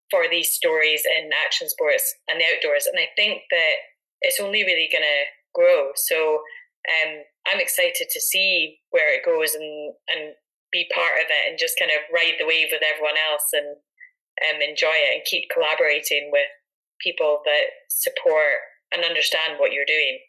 for 0.10 0.26
these 0.30 0.54
stories 0.54 1.04
in 1.06 1.30
action 1.46 1.68
sports 1.70 2.16
and 2.30 2.40
the 2.40 2.46
outdoors. 2.46 2.86
And 2.86 3.00
I 3.00 3.08
think 3.16 3.42
that 3.52 3.76
it's 4.22 4.40
only 4.40 4.64
really 4.64 4.90
going 4.92 5.04
to 5.04 5.24
grow. 5.54 5.92
So 5.96 6.42
um, 6.86 7.24
I'm 7.48 7.60
excited 7.60 8.08
to 8.10 8.22
see 8.22 8.80
where 8.92 9.14
it 9.14 9.26
goes 9.26 9.54
and 9.54 9.94
and 10.08 10.36
be 10.72 10.90
part 10.94 11.20
of 11.20 11.28
it 11.30 11.50
and 11.50 11.60
just 11.60 11.80
kind 11.80 11.92
of 11.92 12.04
ride 12.14 12.36
the 12.40 12.48
wave 12.48 12.68
with 12.72 12.84
everyone 12.84 13.16
else 13.32 13.48
and 13.54 13.80
um, 14.44 14.62
enjoy 14.62 14.92
it 14.92 15.16
and 15.16 15.24
keep 15.26 15.48
collaborating 15.54 16.30
with 16.32 16.52
people 17.02 17.42
that 17.46 17.64
support 17.90 18.60
and 18.94 19.04
understand 19.04 19.56
what 19.60 19.72
you're 19.72 19.86
doing. 19.86 20.20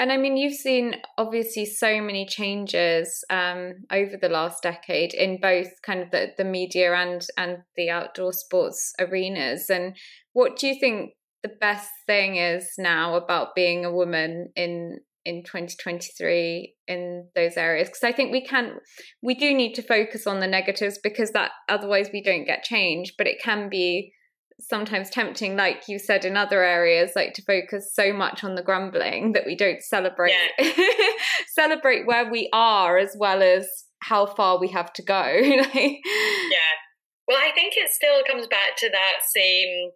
And 0.00 0.12
I 0.12 0.16
mean, 0.16 0.36
you've 0.36 0.54
seen 0.54 0.96
obviously 1.16 1.66
so 1.66 2.00
many 2.00 2.24
changes 2.24 3.24
um, 3.30 3.74
over 3.90 4.16
the 4.16 4.28
last 4.28 4.62
decade 4.62 5.12
in 5.12 5.40
both 5.40 5.68
kind 5.82 6.00
of 6.00 6.12
the, 6.12 6.28
the 6.38 6.44
media 6.44 6.94
and 6.94 7.26
and 7.36 7.58
the 7.76 7.90
outdoor 7.90 8.32
sports 8.32 8.92
arenas. 9.00 9.68
And 9.68 9.96
what 10.34 10.56
do 10.56 10.68
you 10.68 10.78
think 10.78 11.14
the 11.42 11.50
best 11.60 11.90
thing 12.06 12.36
is 12.36 12.74
now 12.78 13.14
about 13.14 13.54
being 13.56 13.84
a 13.84 13.92
woman 13.92 14.50
in 14.54 14.98
in 15.24 15.42
2023 15.42 16.74
in 16.86 17.28
those 17.34 17.56
areas 17.56 17.88
because 17.88 18.02
i 18.02 18.12
think 18.12 18.32
we 18.32 18.42
can 18.42 18.76
we 19.20 19.34
do 19.34 19.52
need 19.52 19.74
to 19.74 19.82
focus 19.82 20.26
on 20.26 20.40
the 20.40 20.46
negatives 20.46 20.98
because 21.02 21.32
that 21.32 21.50
otherwise 21.68 22.08
we 22.12 22.22
don't 22.22 22.46
get 22.46 22.62
change 22.62 23.12
but 23.18 23.26
it 23.26 23.42
can 23.42 23.68
be 23.68 24.12
sometimes 24.60 25.10
tempting, 25.10 25.56
like 25.56 25.88
you 25.88 25.98
said 25.98 26.24
in 26.24 26.36
other 26.36 26.62
areas, 26.62 27.12
like 27.14 27.34
to 27.34 27.42
focus 27.42 27.92
so 27.94 28.12
much 28.12 28.42
on 28.42 28.54
the 28.54 28.62
grumbling 28.62 29.32
that 29.32 29.46
we 29.46 29.56
don't 29.56 29.82
celebrate 29.82 30.32
yeah. 30.58 30.72
celebrate 31.54 32.06
where 32.06 32.30
we 32.30 32.48
are 32.52 32.98
as 32.98 33.14
well 33.18 33.42
as 33.42 33.68
how 34.00 34.26
far 34.26 34.58
we 34.58 34.68
have 34.68 34.92
to 34.94 35.02
go. 35.02 35.24
yeah. 35.42 36.74
Well, 37.26 37.38
I 37.38 37.50
think 37.54 37.74
it 37.76 37.90
still 37.90 38.22
comes 38.26 38.46
back 38.46 38.76
to 38.78 38.90
that 38.90 39.20
same 39.34 39.90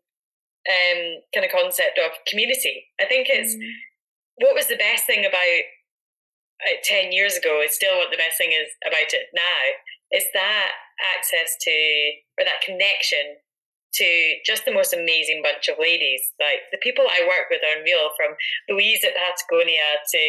um, 0.68 1.01
kind 1.34 1.47
of 1.47 1.52
concept 1.52 1.98
of 1.98 2.12
community. 2.26 2.86
I 3.01 3.06
think 3.06 3.26
it's 3.30 3.55
mm. 3.55 3.66
what 4.36 4.55
was 4.55 4.66
the 4.66 4.76
best 4.76 5.06
thing 5.06 5.24
about 5.24 5.62
uh, 6.62 6.78
10 6.84 7.12
years 7.12 7.36
ago 7.36 7.60
is 7.64 7.74
still 7.74 7.98
what 7.98 8.10
the 8.10 8.20
best 8.20 8.39
thing 8.39 8.52
is 8.52 8.68
about 8.86 9.10
it 9.10 9.26
now. 9.34 9.62
It's 10.10 10.28
that 10.34 10.70
access 11.16 11.56
to, 11.62 11.72
or 12.39 12.44
that 12.44 12.60
connection 12.60 13.41
to 13.94 14.09
just 14.47 14.64
the 14.64 14.73
most 14.73 14.93
amazing 14.93 15.43
bunch 15.43 15.69
of 15.69 15.77
ladies. 15.81 16.23
Like 16.40 16.64
the 16.73 16.81
people 16.81 17.05
I 17.05 17.28
work 17.28 17.51
with 17.51 17.60
are 17.60 17.78
unreal, 17.78 18.10
from 18.16 18.36
Louise 18.69 19.05
at 19.05 19.16
Patagonia 19.16 20.01
to 20.12 20.23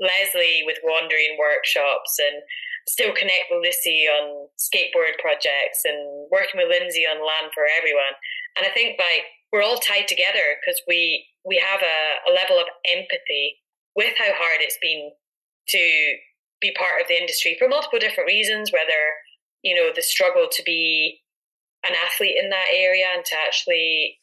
Lesley 0.00 0.64
with 0.64 0.78
wandering 0.82 1.36
workshops 1.38 2.18
and 2.18 2.42
still 2.88 3.14
connect 3.14 3.46
with 3.50 3.62
Lucy 3.62 4.08
on 4.08 4.48
skateboard 4.58 5.14
projects 5.20 5.84
and 5.84 6.26
working 6.32 6.58
with 6.58 6.72
Lyndsay 6.72 7.06
on 7.06 7.22
Land 7.22 7.52
for 7.54 7.68
Everyone. 7.78 8.16
And 8.56 8.66
I 8.66 8.70
think 8.74 8.98
like 8.98 9.28
we're 9.52 9.62
all 9.62 9.78
tied 9.78 10.08
together 10.08 10.58
because 10.58 10.80
we 10.88 11.26
we 11.44 11.58
have 11.58 11.82
a, 11.82 12.30
a 12.30 12.32
level 12.32 12.58
of 12.58 12.66
empathy 12.90 13.60
with 13.94 14.14
how 14.18 14.32
hard 14.32 14.60
it's 14.60 14.78
been 14.80 15.10
to 15.68 15.82
be 16.60 16.72
part 16.78 17.00
of 17.00 17.08
the 17.08 17.18
industry 17.18 17.56
for 17.58 17.68
multiple 17.68 17.98
different 17.98 18.28
reasons, 18.28 18.72
whether, 18.72 19.02
you 19.62 19.74
know, 19.74 19.90
the 19.94 20.02
struggle 20.02 20.46
to 20.50 20.62
be 20.62 21.21
an 21.84 21.94
athlete 21.94 22.36
in 22.40 22.50
that 22.50 22.70
area 22.72 23.06
and 23.14 23.24
to 23.24 23.34
actually 23.36 24.18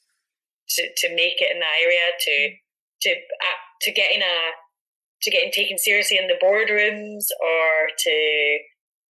to, 0.70 0.84
to 0.98 1.16
make 1.16 1.42
it 1.42 1.52
in 1.52 1.60
that 1.60 1.82
area 1.82 2.14
to 2.20 2.36
to 3.02 3.10
uh, 3.12 3.60
to 3.82 3.92
getting 3.92 4.22
a 4.22 4.36
to 5.22 5.32
getting 5.32 5.52
taken 5.52 5.78
seriously 5.78 6.18
in 6.18 6.28
the 6.28 6.40
boardrooms 6.40 7.28
or 7.44 7.92
to 7.98 8.16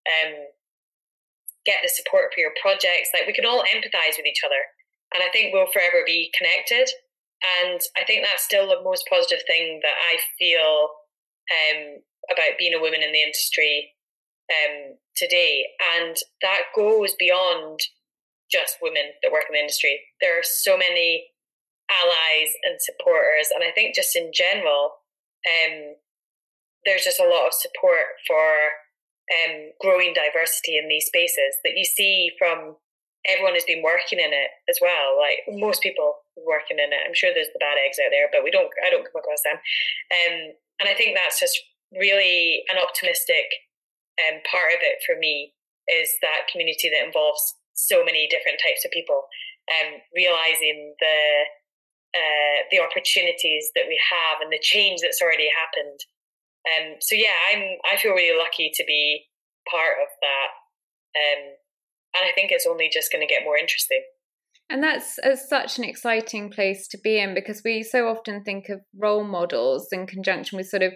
um, 0.10 0.34
get 1.66 1.78
the 1.84 1.90
support 1.90 2.34
for 2.34 2.42
your 2.42 2.54
projects. 2.62 3.14
Like 3.14 3.28
we 3.28 3.34
can 3.34 3.46
all 3.46 3.62
empathize 3.62 4.18
with 4.18 4.26
each 4.26 4.42
other 4.46 4.64
and 5.14 5.24
i 5.24 5.30
think 5.32 5.54
we'll 5.54 5.72
forever 5.72 6.04
be 6.06 6.32
connected. 6.38 6.90
And 7.62 7.80
i 7.98 8.04
think 8.06 8.24
that's 8.24 8.44
still 8.44 8.68
the 8.68 8.84
most 8.84 9.06
positive 9.10 9.44
thing 9.48 9.80
that 9.84 9.96
i 9.96 10.18
feel 10.38 10.90
um, 11.50 12.02
about 12.30 12.60
being 12.60 12.74
a 12.74 12.82
woman 12.82 13.02
in 13.02 13.12
the 13.12 13.22
industry 13.22 13.94
um, 14.50 14.98
today. 15.16 15.66
And 15.98 16.16
that 16.42 16.70
goes 16.76 17.16
beyond 17.18 17.80
just 18.52 18.78
women 18.82 19.14
that 19.22 19.32
work 19.32 19.46
in 19.50 19.54
the 19.54 19.60
industry. 19.62 20.02
There 20.22 20.38
are 20.38 20.44
so 20.44 20.78
many 20.78 21.30
allies 21.90 22.52
and 22.64 22.78
supporters, 22.82 23.50
and 23.54 23.64
I 23.64 23.72
think 23.72 23.96
just 23.96 24.16
in 24.16 24.32
general, 24.34 25.06
um, 25.46 25.96
there's 26.86 27.04
just 27.04 27.20
a 27.20 27.28
lot 27.28 27.48
of 27.48 27.54
support 27.54 28.18
for 28.28 28.80
um, 29.30 29.72
growing 29.80 30.14
diversity 30.14 30.78
in 30.78 30.90
these 30.90 31.06
spaces 31.06 31.58
that 31.64 31.78
you 31.78 31.86
see 31.86 32.32
from 32.38 32.76
everyone 33.28 33.54
who's 33.54 33.68
been 33.68 33.84
working 33.84 34.18
in 34.18 34.32
it 34.32 34.52
as 34.70 34.80
well. 34.82 35.20
Like 35.20 35.44
most 35.48 35.84
people 35.84 36.26
working 36.40 36.80
in 36.80 36.94
it, 36.94 37.04
I'm 37.06 37.14
sure 37.14 37.32
there's 37.34 37.52
the 37.54 37.62
bad 37.62 37.78
eggs 37.78 38.00
out 38.00 38.10
there, 38.12 38.32
but 38.32 38.44
we 38.44 38.52
don't. 38.52 38.70
I 38.86 38.90
don't 38.90 39.06
come 39.06 39.20
across 39.20 39.44
them. 39.44 39.60
Um, 39.60 40.56
and 40.80 40.88
I 40.88 40.96
think 40.96 41.16
that's 41.16 41.40
just 41.40 41.60
really 41.92 42.64
an 42.72 42.78
optimistic 42.80 43.50
um, 44.24 44.40
part 44.48 44.74
of 44.74 44.82
it 44.82 45.04
for 45.06 45.18
me 45.18 45.54
is 45.90 46.10
that 46.22 46.48
community 46.52 46.90
that 46.90 47.06
involves 47.06 47.56
so 47.88 48.04
many 48.04 48.28
different 48.28 48.60
types 48.60 48.84
of 48.84 48.92
people, 48.92 49.24
and 49.70 49.96
um, 49.96 50.02
realizing 50.16 50.96
the 51.00 51.20
uh, 52.16 52.58
the 52.72 52.82
opportunities 52.82 53.70
that 53.76 53.86
we 53.88 54.00
have 54.02 54.42
and 54.42 54.52
the 54.52 54.62
change 54.62 55.02
that's 55.02 55.22
already 55.22 55.50
happened. 55.54 56.00
Um, 56.66 56.98
so 57.00 57.16
yeah, 57.16 57.36
I'm 57.52 57.78
I 57.92 57.98
feel 57.98 58.14
really 58.14 58.38
lucky 58.38 58.72
to 58.74 58.84
be 58.86 59.30
part 59.70 59.96
of 60.02 60.10
that, 60.22 60.50
um, 61.16 61.42
and 62.18 62.24
I 62.28 62.34
think 62.34 62.52
it's 62.52 62.68
only 62.68 62.90
just 62.92 63.12
going 63.12 63.26
to 63.26 63.32
get 63.32 63.44
more 63.44 63.58
interesting. 63.58 64.04
And 64.70 64.84
that's 64.84 65.18
a, 65.24 65.36
such 65.36 65.80
an 65.80 65.84
exciting 65.84 66.52
place 66.52 66.88
to 66.90 66.98
be 67.00 67.20
in 67.20 67.34
because 67.34 67.62
we 67.66 67.82
so 67.82 68.08
often 68.08 68.44
think 68.44 68.70
of 68.70 68.82
role 68.96 69.24
models 69.24 69.88
in 69.92 70.06
conjunction 70.06 70.58
with 70.58 70.68
sort 70.68 70.84
of 70.84 70.94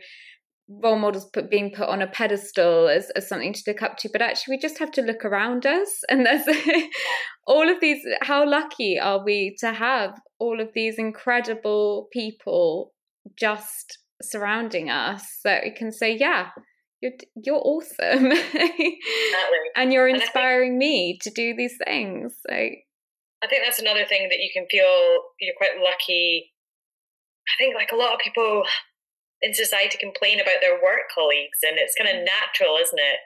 role 0.70 0.98
models 0.98 1.26
put, 1.26 1.50
being 1.50 1.72
put 1.72 1.90
on 1.90 2.02
a 2.02 2.08
pedestal 2.08 2.88
as, 2.88 3.10
as 3.16 3.28
something 3.28 3.54
to 3.54 3.64
look 3.68 3.82
up 3.82 3.98
to 3.98 4.10
but 4.12 4.22
actually 4.22 4.56
we 4.56 4.60
just 4.60 4.80
have 4.80 4.92
to 4.92 5.02
look 5.02 5.26
around 5.26 5.66
us. 5.66 6.02
And 6.10 6.26
there's 6.26 6.48
all 7.48 7.70
of 7.70 7.80
these 7.82 8.04
how 8.22 8.50
lucky 8.50 9.00
are 9.00 9.24
we 9.24 9.56
to 9.60 9.74
have 9.74 10.20
all 10.40 10.62
of 10.62 10.70
these 10.74 10.98
incredible 10.98 12.08
people 12.12 12.92
just 13.38 14.00
surrounding 14.22 14.90
us 14.90 15.40
that 15.44 15.64
we 15.64 15.72
can 15.72 15.92
say 15.92 16.16
yeah 16.16 16.50
you're 17.02 17.12
you're 17.36 17.62
awesome. 17.64 18.32
And 19.76 19.92
you're 19.92 20.08
inspiring 20.08 20.74
and 20.74 20.82
think, 20.82 20.92
me 20.92 21.20
to 21.24 21.32
do 21.32 21.56
these 21.56 21.76
things 21.84 22.36
so 22.48 22.56
i 22.56 23.48
think 23.50 23.66
that's 23.66 23.80
another 23.80 24.06
thing 24.06 24.30
that 24.30 24.38
you 24.40 24.50
can 24.54 24.66
feel 24.70 25.20
you're 25.42 25.56
quite 25.58 25.82
lucky. 25.84 26.52
I 27.50 27.54
think 27.58 27.76
like 27.76 27.92
a 27.92 27.98
lot 27.98 28.14
of 28.14 28.20
people 28.20 28.64
in 29.44 29.52
society 29.52 30.00
complain 30.00 30.40
about 30.40 30.64
their 30.64 30.80
work 30.80 31.12
colleagues, 31.12 31.60
and 31.68 31.76
it's 31.76 31.94
kind 32.00 32.08
of 32.08 32.24
mm. 32.24 32.32
natural, 32.32 32.80
isn't 32.80 32.98
it, 32.98 33.20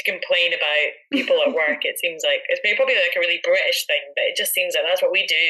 to 0.00 0.02
complain 0.08 0.56
about 0.56 0.88
people 1.12 1.36
at 1.44 1.52
work? 1.60 1.84
it 1.84 2.00
seems 2.00 2.24
like 2.24 2.40
it's 2.48 2.64
maybe 2.64 2.80
probably 2.80 2.96
like 2.96 3.12
a 3.12 3.20
really 3.20 3.44
British 3.44 3.84
thing, 3.84 4.00
but 4.16 4.24
it 4.24 4.34
just 4.34 4.56
seems 4.56 4.72
like 4.72 4.88
that's 4.88 5.04
what 5.04 5.12
we 5.12 5.28
do. 5.28 5.46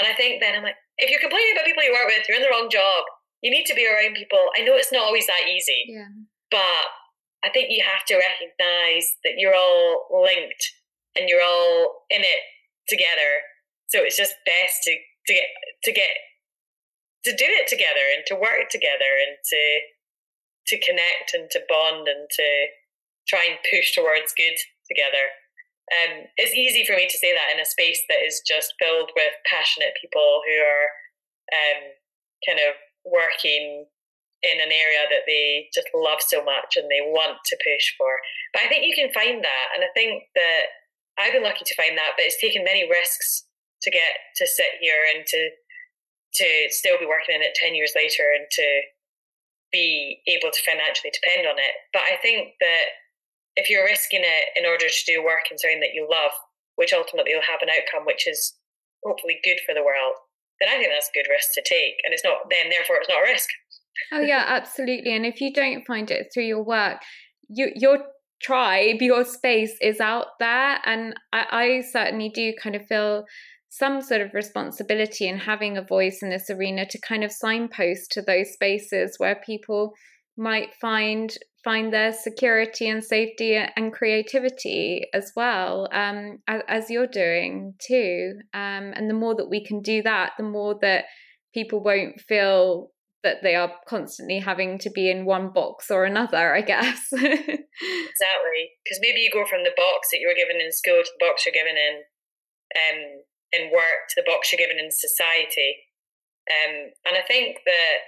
And 0.00 0.08
I 0.08 0.16
think 0.16 0.40
then 0.40 0.56
I'm 0.56 0.64
like, 0.64 0.80
if 0.96 1.12
you're 1.12 1.20
complaining 1.20 1.52
about 1.52 1.68
people 1.68 1.84
you 1.84 1.92
work 1.92 2.08
with, 2.08 2.24
you're 2.24 2.40
in 2.40 2.46
the 2.46 2.48
wrong 2.48 2.72
job. 2.72 3.04
You 3.44 3.52
need 3.52 3.68
to 3.68 3.76
be 3.76 3.84
around 3.84 4.16
people. 4.16 4.40
I 4.56 4.64
know 4.64 4.72
it's 4.72 4.94
not 4.94 5.04
always 5.04 5.28
that 5.28 5.44
easy, 5.52 5.92
yeah. 5.92 6.08
but 6.48 6.88
I 7.44 7.52
think 7.52 7.68
you 7.68 7.84
have 7.84 8.06
to 8.08 8.16
recognize 8.16 9.18
that 9.24 9.36
you're 9.36 9.54
all 9.54 10.08
linked 10.24 10.64
and 11.12 11.28
you're 11.28 11.44
all 11.44 12.06
in 12.08 12.22
it 12.24 12.42
together. 12.88 13.44
So 13.92 14.00
it's 14.00 14.16
just 14.16 14.32
best 14.46 14.80
to 14.88 14.96
to 15.26 15.32
get 15.34 15.48
to 15.84 15.92
get 15.92 16.10
to 17.24 17.30
do 17.36 17.46
it 17.46 17.68
together 17.68 18.02
and 18.14 18.24
to 18.26 18.34
work 18.34 18.70
together 18.70 19.18
and 19.22 19.38
to 19.44 19.62
to 20.68 20.78
connect 20.78 21.34
and 21.34 21.50
to 21.50 21.60
bond 21.68 22.06
and 22.06 22.30
to 22.30 22.48
try 23.26 23.42
and 23.50 23.58
push 23.66 23.92
towards 23.92 24.34
good 24.36 24.54
together. 24.86 25.26
Um, 25.90 26.30
it's 26.38 26.54
easy 26.54 26.86
for 26.86 26.94
me 26.94 27.10
to 27.10 27.18
say 27.18 27.34
that 27.34 27.50
in 27.52 27.60
a 27.60 27.66
space 27.66 28.00
that 28.08 28.22
is 28.22 28.42
just 28.46 28.74
filled 28.78 29.10
with 29.18 29.34
passionate 29.44 29.98
people 30.00 30.40
who 30.46 30.56
are 30.62 30.86
um, 31.50 31.80
kind 32.46 32.60
of 32.62 32.78
working 33.04 33.90
in 34.42 34.58
an 34.58 34.70
area 34.74 35.06
that 35.10 35.26
they 35.26 35.70
just 35.74 35.86
love 35.94 36.18
so 36.22 36.42
much 36.42 36.74
and 36.74 36.90
they 36.90 37.02
want 37.02 37.38
to 37.46 37.56
push 37.62 37.94
for. 37.98 38.18
But 38.54 38.62
I 38.62 38.68
think 38.68 38.86
you 38.86 38.94
can 38.94 39.14
find 39.14 39.42
that, 39.42 39.66
and 39.74 39.82
I 39.82 39.90
think 39.94 40.30
that 40.34 40.62
I've 41.18 41.34
been 41.34 41.46
lucky 41.46 41.66
to 41.66 41.78
find 41.78 41.98
that. 41.98 42.14
But 42.18 42.26
it's 42.26 42.40
taken 42.40 42.64
many 42.66 42.88
risks 42.88 43.46
to 43.82 43.90
get 43.90 44.18
to 44.38 44.46
sit 44.46 44.78
here 44.80 45.02
and 45.14 45.26
to 45.26 45.40
to 46.34 46.48
still 46.68 46.98
be 46.98 47.06
working 47.06 47.34
in 47.34 47.42
it 47.42 47.54
10 47.54 47.74
years 47.74 47.92
later 47.94 48.24
and 48.32 48.46
to 48.50 48.66
be 49.72 50.20
able 50.28 50.52
to 50.52 50.64
financially 50.64 51.12
depend 51.12 51.46
on 51.48 51.56
it. 51.58 51.74
But 51.92 52.02
I 52.08 52.16
think 52.20 52.54
that 52.60 52.96
if 53.56 53.68
you're 53.68 53.84
risking 53.84 54.22
it 54.22 54.46
in 54.56 54.64
order 54.64 54.88
to 54.88 55.04
do 55.06 55.24
work 55.24 55.50
in 55.50 55.58
something 55.58 55.80
that 55.80 55.94
you 55.94 56.08
love, 56.08 56.32
which 56.76 56.92
ultimately 56.92 57.34
will 57.34 57.48
have 57.48 57.60
an 57.60 57.68
outcome 57.68 58.04
which 58.06 58.26
is 58.26 58.56
hopefully 59.04 59.40
good 59.44 59.60
for 59.66 59.74
the 59.74 59.84
world, 59.84 60.14
then 60.60 60.68
I 60.68 60.78
think 60.78 60.92
that's 60.92 61.10
a 61.10 61.16
good 61.16 61.28
risk 61.28 61.52
to 61.54 61.62
take. 61.62 62.00
And 62.04 62.14
it's 62.14 62.24
not, 62.24 62.48
then 62.48 62.70
therefore, 62.70 62.96
it's 63.00 63.08
not 63.08 63.24
a 63.24 63.32
risk. 63.32 63.48
oh, 64.12 64.20
yeah, 64.20 64.44
absolutely. 64.48 65.14
And 65.14 65.26
if 65.26 65.40
you 65.40 65.52
don't 65.52 65.84
find 65.86 66.10
it 66.10 66.28
through 66.32 66.44
your 66.44 66.62
work, 66.62 67.00
you, 67.48 67.72
your 67.74 67.98
tribe, 68.40 69.00
your 69.00 69.24
space 69.24 69.76
is 69.80 70.00
out 70.00 70.38
there. 70.38 70.78
And 70.84 71.14
I, 71.32 71.46
I 71.50 71.80
certainly 71.80 72.28
do 72.28 72.52
kind 72.62 72.76
of 72.76 72.86
feel 72.86 73.24
some 73.72 74.02
sort 74.02 74.20
of 74.20 74.34
responsibility 74.34 75.26
in 75.26 75.38
having 75.38 75.78
a 75.78 75.82
voice 75.82 76.18
in 76.20 76.28
this 76.28 76.50
arena 76.50 76.84
to 76.84 77.00
kind 77.00 77.24
of 77.24 77.32
signpost 77.32 78.12
to 78.12 78.20
those 78.20 78.52
spaces 78.52 79.14
where 79.16 79.40
people 79.46 79.94
might 80.36 80.74
find 80.78 81.34
find 81.64 81.90
their 81.90 82.12
security 82.12 82.86
and 82.86 83.02
safety 83.02 83.56
and 83.56 83.92
creativity 83.94 85.06
as 85.14 85.32
well 85.34 85.88
um, 85.90 86.38
as, 86.46 86.60
as, 86.68 86.90
you're 86.90 87.06
doing 87.06 87.72
too. 87.78 88.32
Um, 88.52 88.92
and 88.94 89.08
the 89.08 89.14
more 89.14 89.34
that 89.36 89.48
we 89.48 89.64
can 89.64 89.80
do 89.80 90.02
that 90.02 90.32
the 90.36 90.44
more 90.44 90.76
that 90.82 91.04
people 91.54 91.82
won't 91.82 92.20
feel 92.20 92.90
that 93.22 93.36
they 93.42 93.54
are 93.54 93.72
constantly 93.88 94.40
having 94.40 94.78
to 94.80 94.90
be 94.90 95.10
in 95.10 95.24
one 95.24 95.50
box 95.50 95.90
or 95.90 96.04
another 96.04 96.54
i 96.54 96.60
guess. 96.60 97.08
Exactly. 97.12 98.68
Because 98.84 99.00
maybe 99.00 99.20
you 99.20 99.30
go 99.32 99.46
from 99.48 99.64
the 99.64 99.72
box 99.74 100.08
that 100.12 100.20
you 100.20 100.28
were 100.28 100.36
given 100.36 100.60
in 100.60 100.70
school 100.72 101.00
to 101.02 101.10
the 101.18 101.24
box 101.24 101.46
you're 101.46 101.54
given 101.54 101.76
in 101.76 102.02
um, 102.76 103.22
in 103.52 103.72
work 103.72 104.08
to 104.10 104.16
the 104.16 104.28
box 104.28 104.50
you're 104.50 104.60
given 104.60 104.80
in 104.80 104.90
society. 104.90 105.88
Um, 106.50 106.90
and 107.06 107.14
I 107.14 107.22
think 107.22 107.62
that 107.64 107.98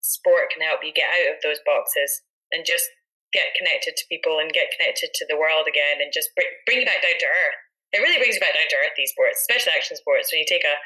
sport 0.00 0.52
can 0.52 0.62
help 0.64 0.80
you 0.84 0.94
get 0.94 1.10
out 1.10 1.36
of 1.36 1.42
those 1.42 1.60
boxes 1.66 2.22
and 2.52 2.64
just 2.64 2.86
get 3.32 3.54
connected 3.54 3.94
to 3.94 4.10
people 4.10 4.42
and 4.42 4.50
get 4.50 4.74
connected 4.74 5.10
to 5.14 5.24
the 5.30 5.38
world 5.38 5.70
again 5.70 6.02
and 6.02 6.10
just 6.10 6.34
bring, 6.34 6.50
bring 6.66 6.82
you 6.82 6.88
back 6.88 7.02
down 7.02 7.18
to 7.18 7.30
earth. 7.30 7.58
It 7.94 8.02
really 8.02 8.18
brings 8.18 8.38
you 8.38 8.42
back 8.42 8.54
down 8.54 8.70
to 8.70 8.78
earth, 8.82 8.94
these 8.94 9.10
sports, 9.14 9.42
especially 9.46 9.74
action 9.74 9.98
sports. 9.98 10.30
When 10.30 10.42
you 10.42 10.50
take 10.50 10.66
a 10.66 10.78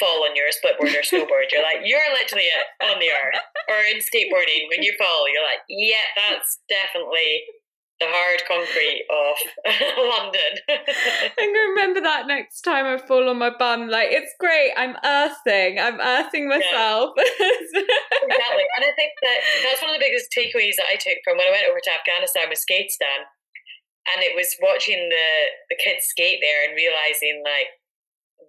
fall 0.00 0.24
on 0.24 0.36
your 0.36 0.48
splitboard 0.52 0.92
or 0.92 1.04
snowboard, 1.04 1.52
you're 1.52 1.64
like, 1.64 1.84
you're 1.84 2.12
literally 2.12 2.48
on 2.80 2.96
the 3.00 3.12
earth. 3.12 3.40
Or 3.68 3.80
in 3.88 4.00
skateboarding, 4.00 4.68
when 4.68 4.84
you 4.84 4.92
fall, 4.96 5.28
you're 5.28 5.44
like, 5.44 5.64
yeah, 5.68 6.12
that's 6.16 6.60
definitely 6.68 7.44
the 8.02 8.10
hard 8.10 8.42
concrete 8.50 9.06
of 9.06 9.36
London. 10.10 10.52
I'm 11.38 11.50
gonna 11.54 11.70
remember 11.70 12.02
that 12.02 12.26
next 12.26 12.62
time 12.62 12.82
I 12.82 12.98
fall 12.98 13.30
on 13.30 13.38
my 13.38 13.54
bum. 13.54 13.86
Like 13.86 14.10
it's 14.10 14.34
great. 14.42 14.74
I'm 14.74 14.98
earthing. 15.06 15.78
I'm 15.78 16.02
earthing 16.02 16.50
myself. 16.50 17.14
Yeah. 17.14 17.22
exactly, 18.26 18.66
and 18.74 18.82
I 18.82 18.92
think 18.98 19.14
that 19.22 19.38
that's 19.62 19.82
one 19.82 19.94
of 19.94 19.96
the 19.96 20.02
biggest 20.02 20.34
takeaways 20.34 20.74
that 20.82 20.90
I 20.90 20.98
took 20.98 21.22
from 21.22 21.38
when 21.38 21.46
I 21.46 21.54
went 21.54 21.70
over 21.70 21.78
to 21.78 21.92
Afghanistan 21.94 22.50
with 22.50 22.58
Skateistan, 22.58 23.30
and 24.10 24.18
it 24.26 24.34
was 24.34 24.58
watching 24.58 24.98
the 25.06 25.28
the 25.70 25.78
kids 25.78 26.10
skate 26.10 26.42
there 26.42 26.66
and 26.66 26.74
realizing 26.74 27.46
like 27.46 27.70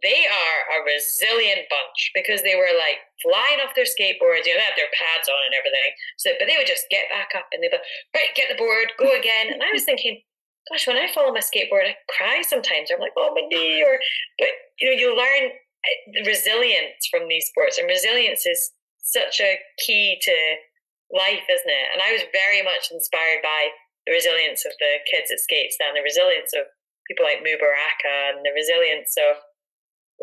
they 0.03 0.27
are 0.27 0.59
a 0.75 0.83
resilient 0.83 1.65
bunch 1.71 2.11
because 2.13 2.43
they 2.43 2.59
were 2.59 2.75
like 2.75 2.99
flying 3.23 3.63
off 3.63 3.71
their 3.73 3.87
skateboards, 3.87 4.43
you 4.43 4.51
know, 4.51 4.59
they 4.59 4.67
had 4.67 4.75
their 4.75 4.91
pads 4.91 5.31
on 5.31 5.41
and 5.47 5.55
everything. 5.55 5.91
So, 6.19 6.35
but 6.35 6.45
they 6.45 6.59
would 6.59 6.67
just 6.67 6.91
get 6.91 7.07
back 7.07 7.31
up 7.33 7.47
and 7.55 7.63
they'd 7.63 7.71
be 7.71 7.79
like, 7.79 7.87
right, 8.11 8.35
get 8.35 8.51
the 8.51 8.59
board, 8.59 8.91
go 8.99 9.15
again. 9.15 9.55
And 9.55 9.63
I 9.63 9.71
was 9.71 9.87
thinking, 9.87 10.19
gosh, 10.67 10.87
when 10.87 10.99
I 10.99 11.07
fall 11.11 11.31
on 11.31 11.35
my 11.35 11.43
skateboard, 11.43 11.87
I 11.87 11.95
cry 12.11 12.43
sometimes. 12.43 12.91
I'm 12.91 12.99
like, 12.99 13.15
oh, 13.15 13.31
my 13.31 13.47
knee. 13.47 13.83
Or, 13.83 13.95
but 14.39 14.51
you 14.79 14.91
know, 14.91 14.97
you 14.99 15.15
learn 15.15 15.51
eh, 15.55 16.27
resilience 16.27 17.07
from 17.09 17.27
these 17.27 17.47
sports, 17.47 17.79
and 17.79 17.87
resilience 17.87 18.45
is 18.45 18.71
such 19.03 19.39
a 19.39 19.59
key 19.83 20.19
to 20.23 20.35
life, 21.11 21.43
isn't 21.47 21.71
it? 21.71 21.87
And 21.93 22.01
I 22.01 22.11
was 22.11 22.23
very 22.31 22.63
much 22.63 22.91
inspired 22.91 23.43
by 23.43 23.71
the 24.07 24.11
resilience 24.11 24.65
of 24.65 24.73
the 24.79 24.99
kids 25.07 25.31
at 25.31 25.39
Skateistan, 25.39 25.95
the 25.95 26.03
resilience 26.03 26.51
of 26.55 26.67
people 27.07 27.23
like 27.23 27.43
Mubaraka, 27.43 28.35
and 28.35 28.43
the 28.43 28.55
resilience 28.55 29.15
of 29.19 29.39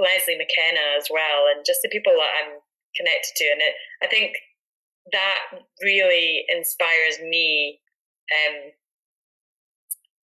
Lesley 0.01 0.40
McKenna 0.40 0.97
as 0.97 1.12
well, 1.12 1.52
and 1.52 1.64
just 1.64 1.85
the 1.85 1.93
people 1.93 2.16
that 2.16 2.32
I'm 2.40 2.64
connected 2.97 3.36
to. 3.36 3.47
And 3.52 3.60
it, 3.60 3.74
I 4.02 4.09
think 4.09 4.32
that 5.12 5.60
really 5.85 6.44
inspires 6.48 7.20
me. 7.20 7.81
Um, 8.31 8.72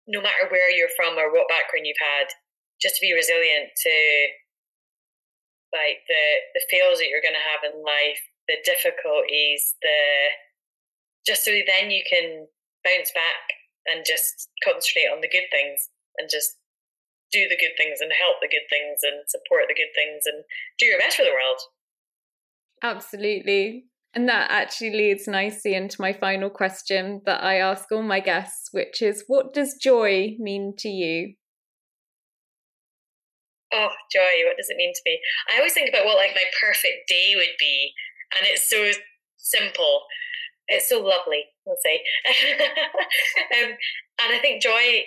no 0.07 0.21
matter 0.21 0.45
where 0.53 0.69
you're 0.69 0.93
from 0.95 1.17
or 1.17 1.33
what 1.33 1.49
background 1.49 1.89
you've 1.89 1.97
had, 1.97 2.29
just 2.79 2.95
to 2.95 3.01
be 3.01 3.17
resilient 3.17 3.73
to 3.73 3.95
like 5.73 6.05
the 6.07 6.25
the 6.53 6.63
fails 6.69 7.01
that 7.01 7.09
you're 7.09 7.25
going 7.25 7.35
to 7.35 7.49
have 7.51 7.65
in 7.65 7.81
life, 7.83 8.21
the 8.47 8.61
difficulties, 8.63 9.75
the 9.81 9.99
just 11.25 11.43
so 11.43 11.51
then 11.51 11.89
you 11.89 12.05
can 12.05 12.45
bounce 12.85 13.11
back 13.11 13.49
and 13.89 14.05
just 14.05 14.49
concentrate 14.63 15.09
on 15.09 15.21
the 15.21 15.29
good 15.29 15.49
things 15.49 15.89
and 16.17 16.29
just 16.29 16.57
do 17.31 17.47
the 17.47 17.57
good 17.57 17.75
things 17.77 17.99
and 18.01 18.11
help 18.13 18.37
the 18.41 18.47
good 18.47 18.67
things 18.69 18.99
and 19.03 19.27
support 19.27 19.65
the 19.67 19.75
good 19.75 19.93
things 19.95 20.23
and 20.25 20.43
do 20.77 20.85
your 20.85 20.99
best 20.99 21.17
for 21.17 21.23
the 21.23 21.35
world. 21.35 21.59
Absolutely. 22.83 23.85
And 24.13 24.29
that 24.29 24.49
actually 24.49 24.91
leads 24.91 25.27
nicely 25.27 25.73
into 25.75 25.99
my 25.99 26.13
final 26.13 26.49
question 26.49 27.21
that 27.25 27.43
I 27.43 27.55
ask 27.57 27.91
all 27.91 28.01
my 28.01 28.21
guests, 28.21 28.69
which 28.71 29.01
is 29.01 29.25
what 29.27 29.53
does 29.53 29.75
joy 29.75 30.35
mean 30.39 30.73
to 30.79 30.87
you? 30.87 31.35
Oh, 33.73 33.89
joy, 34.09 34.47
what 34.47 34.55
does 34.55 34.69
it 34.69 34.77
mean 34.77 34.93
to 34.93 35.01
me? 35.05 35.19
I 35.53 35.57
always 35.57 35.73
think 35.73 35.89
about 35.89 36.05
what 36.05 36.15
like 36.15 36.31
my 36.33 36.45
perfect 36.61 37.09
day 37.09 37.33
would 37.35 37.57
be, 37.59 37.91
and 38.37 38.47
it's 38.47 38.69
so 38.69 38.91
simple. 39.35 40.03
It's 40.67 40.87
so 40.87 41.01
lovely, 41.01 41.43
we'll 41.65 41.75
say. 41.83 42.01
um, 43.63 43.71
and 44.21 44.33
I 44.33 44.39
think 44.39 44.61
joy 44.61 45.03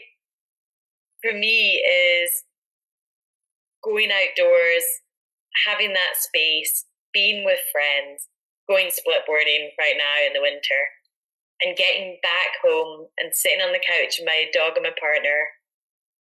for 1.22 1.32
me 1.32 1.82
is 1.82 2.44
going 3.82 4.10
outdoors, 4.10 4.86
having 5.66 5.92
that 5.92 6.16
space, 6.16 6.84
being 7.12 7.44
with 7.44 7.60
friends, 7.72 8.28
going 8.68 8.90
split 8.90 9.26
boarding 9.26 9.70
right 9.78 9.96
now 9.96 10.26
in 10.26 10.32
the 10.32 10.42
winter, 10.42 10.82
and 11.62 11.76
getting 11.76 12.18
back 12.22 12.60
home 12.62 13.06
and 13.18 13.34
sitting 13.34 13.60
on 13.60 13.72
the 13.72 13.82
couch 13.82 14.18
with 14.18 14.26
my 14.26 14.46
dog 14.52 14.76
and 14.76 14.84
my 14.84 14.94
partner 15.00 15.58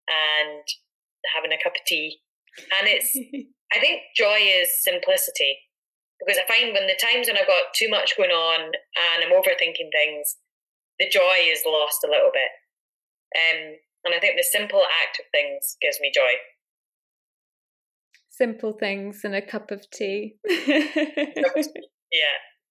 and 0.07 0.63
having 1.35 1.51
a 1.51 1.61
cup 1.61 1.75
of 1.75 1.85
tea. 1.85 2.19
And 2.79 2.87
it's, 2.87 3.13
I 3.73 3.79
think 3.79 4.01
joy 4.15 4.39
is 4.41 4.81
simplicity 4.81 5.59
because 6.17 6.39
I 6.41 6.49
find 6.49 6.73
when 6.73 6.87
the 6.87 6.97
times 6.97 7.27
when 7.27 7.37
I've 7.37 7.45
got 7.45 7.75
too 7.75 7.89
much 7.89 8.17
going 8.17 8.31
on 8.33 8.73
and 8.73 9.17
I'm 9.21 9.35
overthinking 9.35 9.93
things, 9.93 10.37
the 10.97 11.09
joy 11.09 11.45
is 11.45 11.61
lost 11.67 12.01
a 12.01 12.09
little 12.09 12.31
bit. 12.33 12.49
Um, 13.37 13.77
and 14.07 14.15
I 14.15 14.19
think 14.19 14.37
the 14.37 14.43
simple 14.43 14.81
act 15.03 15.19
of 15.19 15.25
things 15.31 15.77
gives 15.81 15.99
me 16.01 16.11
joy. 16.13 16.33
Simple 18.29 18.73
things 18.73 19.21
and 19.23 19.35
a 19.35 19.41
cup 19.41 19.71
of 19.71 19.89
tea. 19.91 20.37
yeah. 20.47 20.87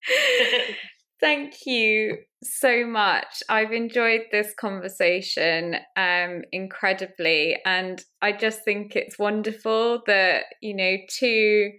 Thank 1.21 1.55
you 1.65 2.19
so 2.43 2.87
much. 2.87 3.43
I've 3.49 3.73
enjoyed 3.73 4.23
this 4.31 4.53
conversation 4.59 5.77
um, 5.97 6.43
incredibly. 6.53 7.57
And 7.65 8.03
I 8.21 8.33
just 8.33 8.65
think 8.65 8.95
it's 8.95 9.19
wonderful 9.19 10.03
that, 10.07 10.45
you 10.61 10.77
know, 10.77 10.97
two 11.09 11.71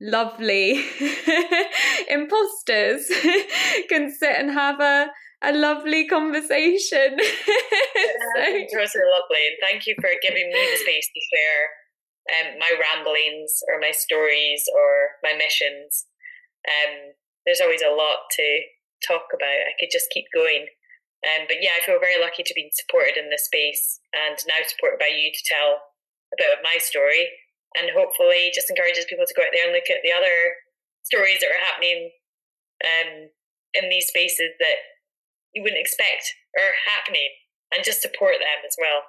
lovely 0.00 0.84
imposters 2.08 3.06
can 3.88 4.12
sit 4.12 4.36
and 4.36 4.50
have 4.50 4.80
a, 4.80 5.08
a 5.42 5.52
lovely 5.52 6.06
conversation. 6.06 7.18
so. 7.18 8.42
Was 8.78 8.94
lovely. 8.94 9.42
And 9.46 9.58
thank 9.60 9.86
you 9.86 9.94
for 10.00 10.10
giving 10.22 10.48
me 10.48 10.60
the 10.70 10.78
space 10.78 11.08
to 11.10 11.20
share 11.34 11.62
um, 12.30 12.58
my 12.58 12.70
ramblings 12.78 13.62
or 13.68 13.80
my 13.80 13.90
stories 13.90 14.64
or 14.72 15.18
my 15.22 15.34
missions. 15.34 16.06
Um, 16.66 17.18
there's 17.44 17.60
always 17.60 17.82
a 17.82 17.90
lot 17.90 18.30
to 18.38 18.46
talk 19.06 19.34
about. 19.34 19.66
I 19.66 19.74
could 19.78 19.90
just 19.90 20.10
keep 20.10 20.26
going. 20.34 20.66
Um, 21.22 21.46
but 21.46 21.62
yeah, 21.62 21.78
I 21.78 21.84
feel 21.86 22.02
very 22.02 22.18
lucky 22.18 22.42
to 22.42 22.54
be 22.54 22.70
supported 22.74 23.18
in 23.18 23.30
this 23.30 23.46
space 23.46 24.00
and 24.10 24.38
now 24.46 24.58
supported 24.66 24.98
by 24.98 25.10
you 25.10 25.30
to 25.30 25.42
tell 25.46 25.94
a 26.34 26.38
bit 26.38 26.50
of 26.50 26.66
my 26.66 26.78
story 26.78 27.30
and 27.78 27.94
hopefully 27.94 28.50
just 28.54 28.70
encourages 28.70 29.06
people 29.06 29.26
to 29.26 29.36
go 29.38 29.46
out 29.46 29.54
there 29.54 29.66
and 29.66 29.74
look 29.74 29.86
at 29.90 30.02
the 30.02 30.14
other 30.14 30.58
stories 31.06 31.38
that 31.40 31.50
are 31.50 31.66
happening 31.66 32.10
um, 32.82 33.30
in 33.74 33.88
these 33.88 34.10
spaces 34.10 34.50
that 34.58 34.91
you 35.54 35.62
wouldn't 35.62 35.80
expect 35.80 36.34
are 36.58 36.92
happening 36.92 37.28
and 37.74 37.84
just 37.84 38.02
support 38.02 38.34
them 38.38 38.62
as 38.66 38.76
well. 38.78 39.02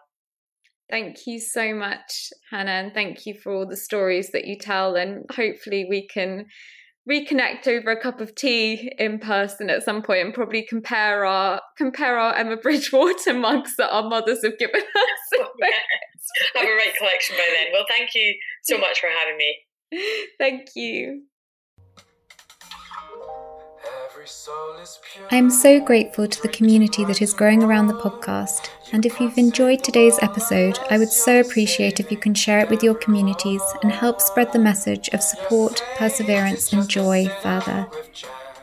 Thank 0.89 1.25
you 1.25 1.39
so 1.39 1.73
much, 1.73 2.29
Hannah, 2.51 2.71
and 2.71 2.93
thank 2.93 3.25
you 3.25 3.33
for 3.33 3.53
all 3.53 3.67
the 3.67 3.77
stories 3.77 4.31
that 4.31 4.45
you 4.45 4.57
tell. 4.57 4.95
And 4.95 5.25
hopefully, 5.31 5.85
we 5.89 6.07
can 6.07 6.45
reconnect 7.09 7.67
over 7.67 7.91
a 7.91 8.01
cup 8.01 8.21
of 8.21 8.35
tea 8.35 8.93
in 8.97 9.19
person 9.19 9.69
at 9.69 9.83
some 9.83 10.01
point 10.01 10.25
and 10.25 10.33
probably 10.33 10.65
compare 10.67 11.25
our 11.25 11.61
compare 11.77 12.17
our 12.17 12.35
Emma 12.35 12.57
Bridgewater 12.57 13.33
mugs 13.39 13.75
that 13.77 13.91
our 13.91 14.07
mothers 14.07 14.43
have 14.43 14.57
given 14.57 14.81
us. 14.81 14.85
oh, 15.35 15.49
yes. 15.59 15.81
Have 16.55 16.63
a 16.63 16.65
great 16.65 16.95
collection 16.97 17.35
by 17.37 17.47
then. 17.53 17.73
Well, 17.73 17.85
thank 17.89 18.09
you 18.15 18.35
so 18.63 18.77
much 18.77 18.99
for 18.99 19.07
having 19.07 19.37
me. 19.37 19.57
Thank 20.39 20.69
you. 20.75 21.23
I 25.31 25.35
am 25.35 25.49
so 25.49 25.79
grateful 25.79 26.27
to 26.27 26.41
the 26.41 26.47
community 26.47 27.03
that 27.05 27.21
is 27.21 27.33
growing 27.33 27.63
around 27.63 27.87
the 27.87 27.93
podcast. 27.93 28.69
And 28.91 29.05
if 29.05 29.19
you've 29.19 29.37
enjoyed 29.37 29.83
today's 29.83 30.17
episode, 30.21 30.79
I 30.89 30.97
would 30.97 31.11
so 31.11 31.39
appreciate 31.39 31.99
if 31.99 32.11
you 32.11 32.17
can 32.17 32.33
share 32.33 32.59
it 32.59 32.69
with 32.69 32.83
your 32.83 32.95
communities 32.95 33.61
and 33.81 33.91
help 33.91 34.21
spread 34.21 34.53
the 34.53 34.59
message 34.59 35.09
of 35.09 35.21
support, 35.21 35.83
perseverance, 35.95 36.71
and 36.71 36.87
joy 36.87 37.27
further. 37.41 37.87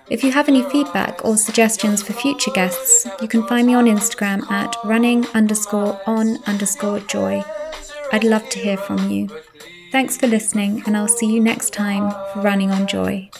If 0.09 0.24
you 0.24 0.32
have 0.32 0.49
any 0.49 0.62
feedback 0.62 1.24
or 1.24 1.37
suggestions 1.37 2.03
for 2.03 2.15
future 2.15 2.51
guests, 2.51 3.07
you 3.20 3.28
can 3.28 3.47
find 3.47 3.66
me 3.66 3.74
on 3.74 3.85
Instagram 3.85 4.51
at 4.51 4.77
running 4.85 5.27
underscore 5.28 6.01
on 6.07 6.43
underscore 6.45 7.01
joy. 7.01 7.45
I'd 8.12 8.24
love 8.24 8.49
to 8.51 8.59
hear 8.59 8.77
from 8.77 9.11
you. 9.11 9.28
Thanks 9.93 10.16
for 10.16 10.27
listening, 10.27 10.82
and 10.87 10.97
I'll 10.97 11.09
see 11.09 11.32
you 11.32 11.41
next 11.41 11.73
time 11.73 12.11
for 12.32 12.41
Running 12.41 12.70
on 12.70 12.87
Joy. 12.87 13.31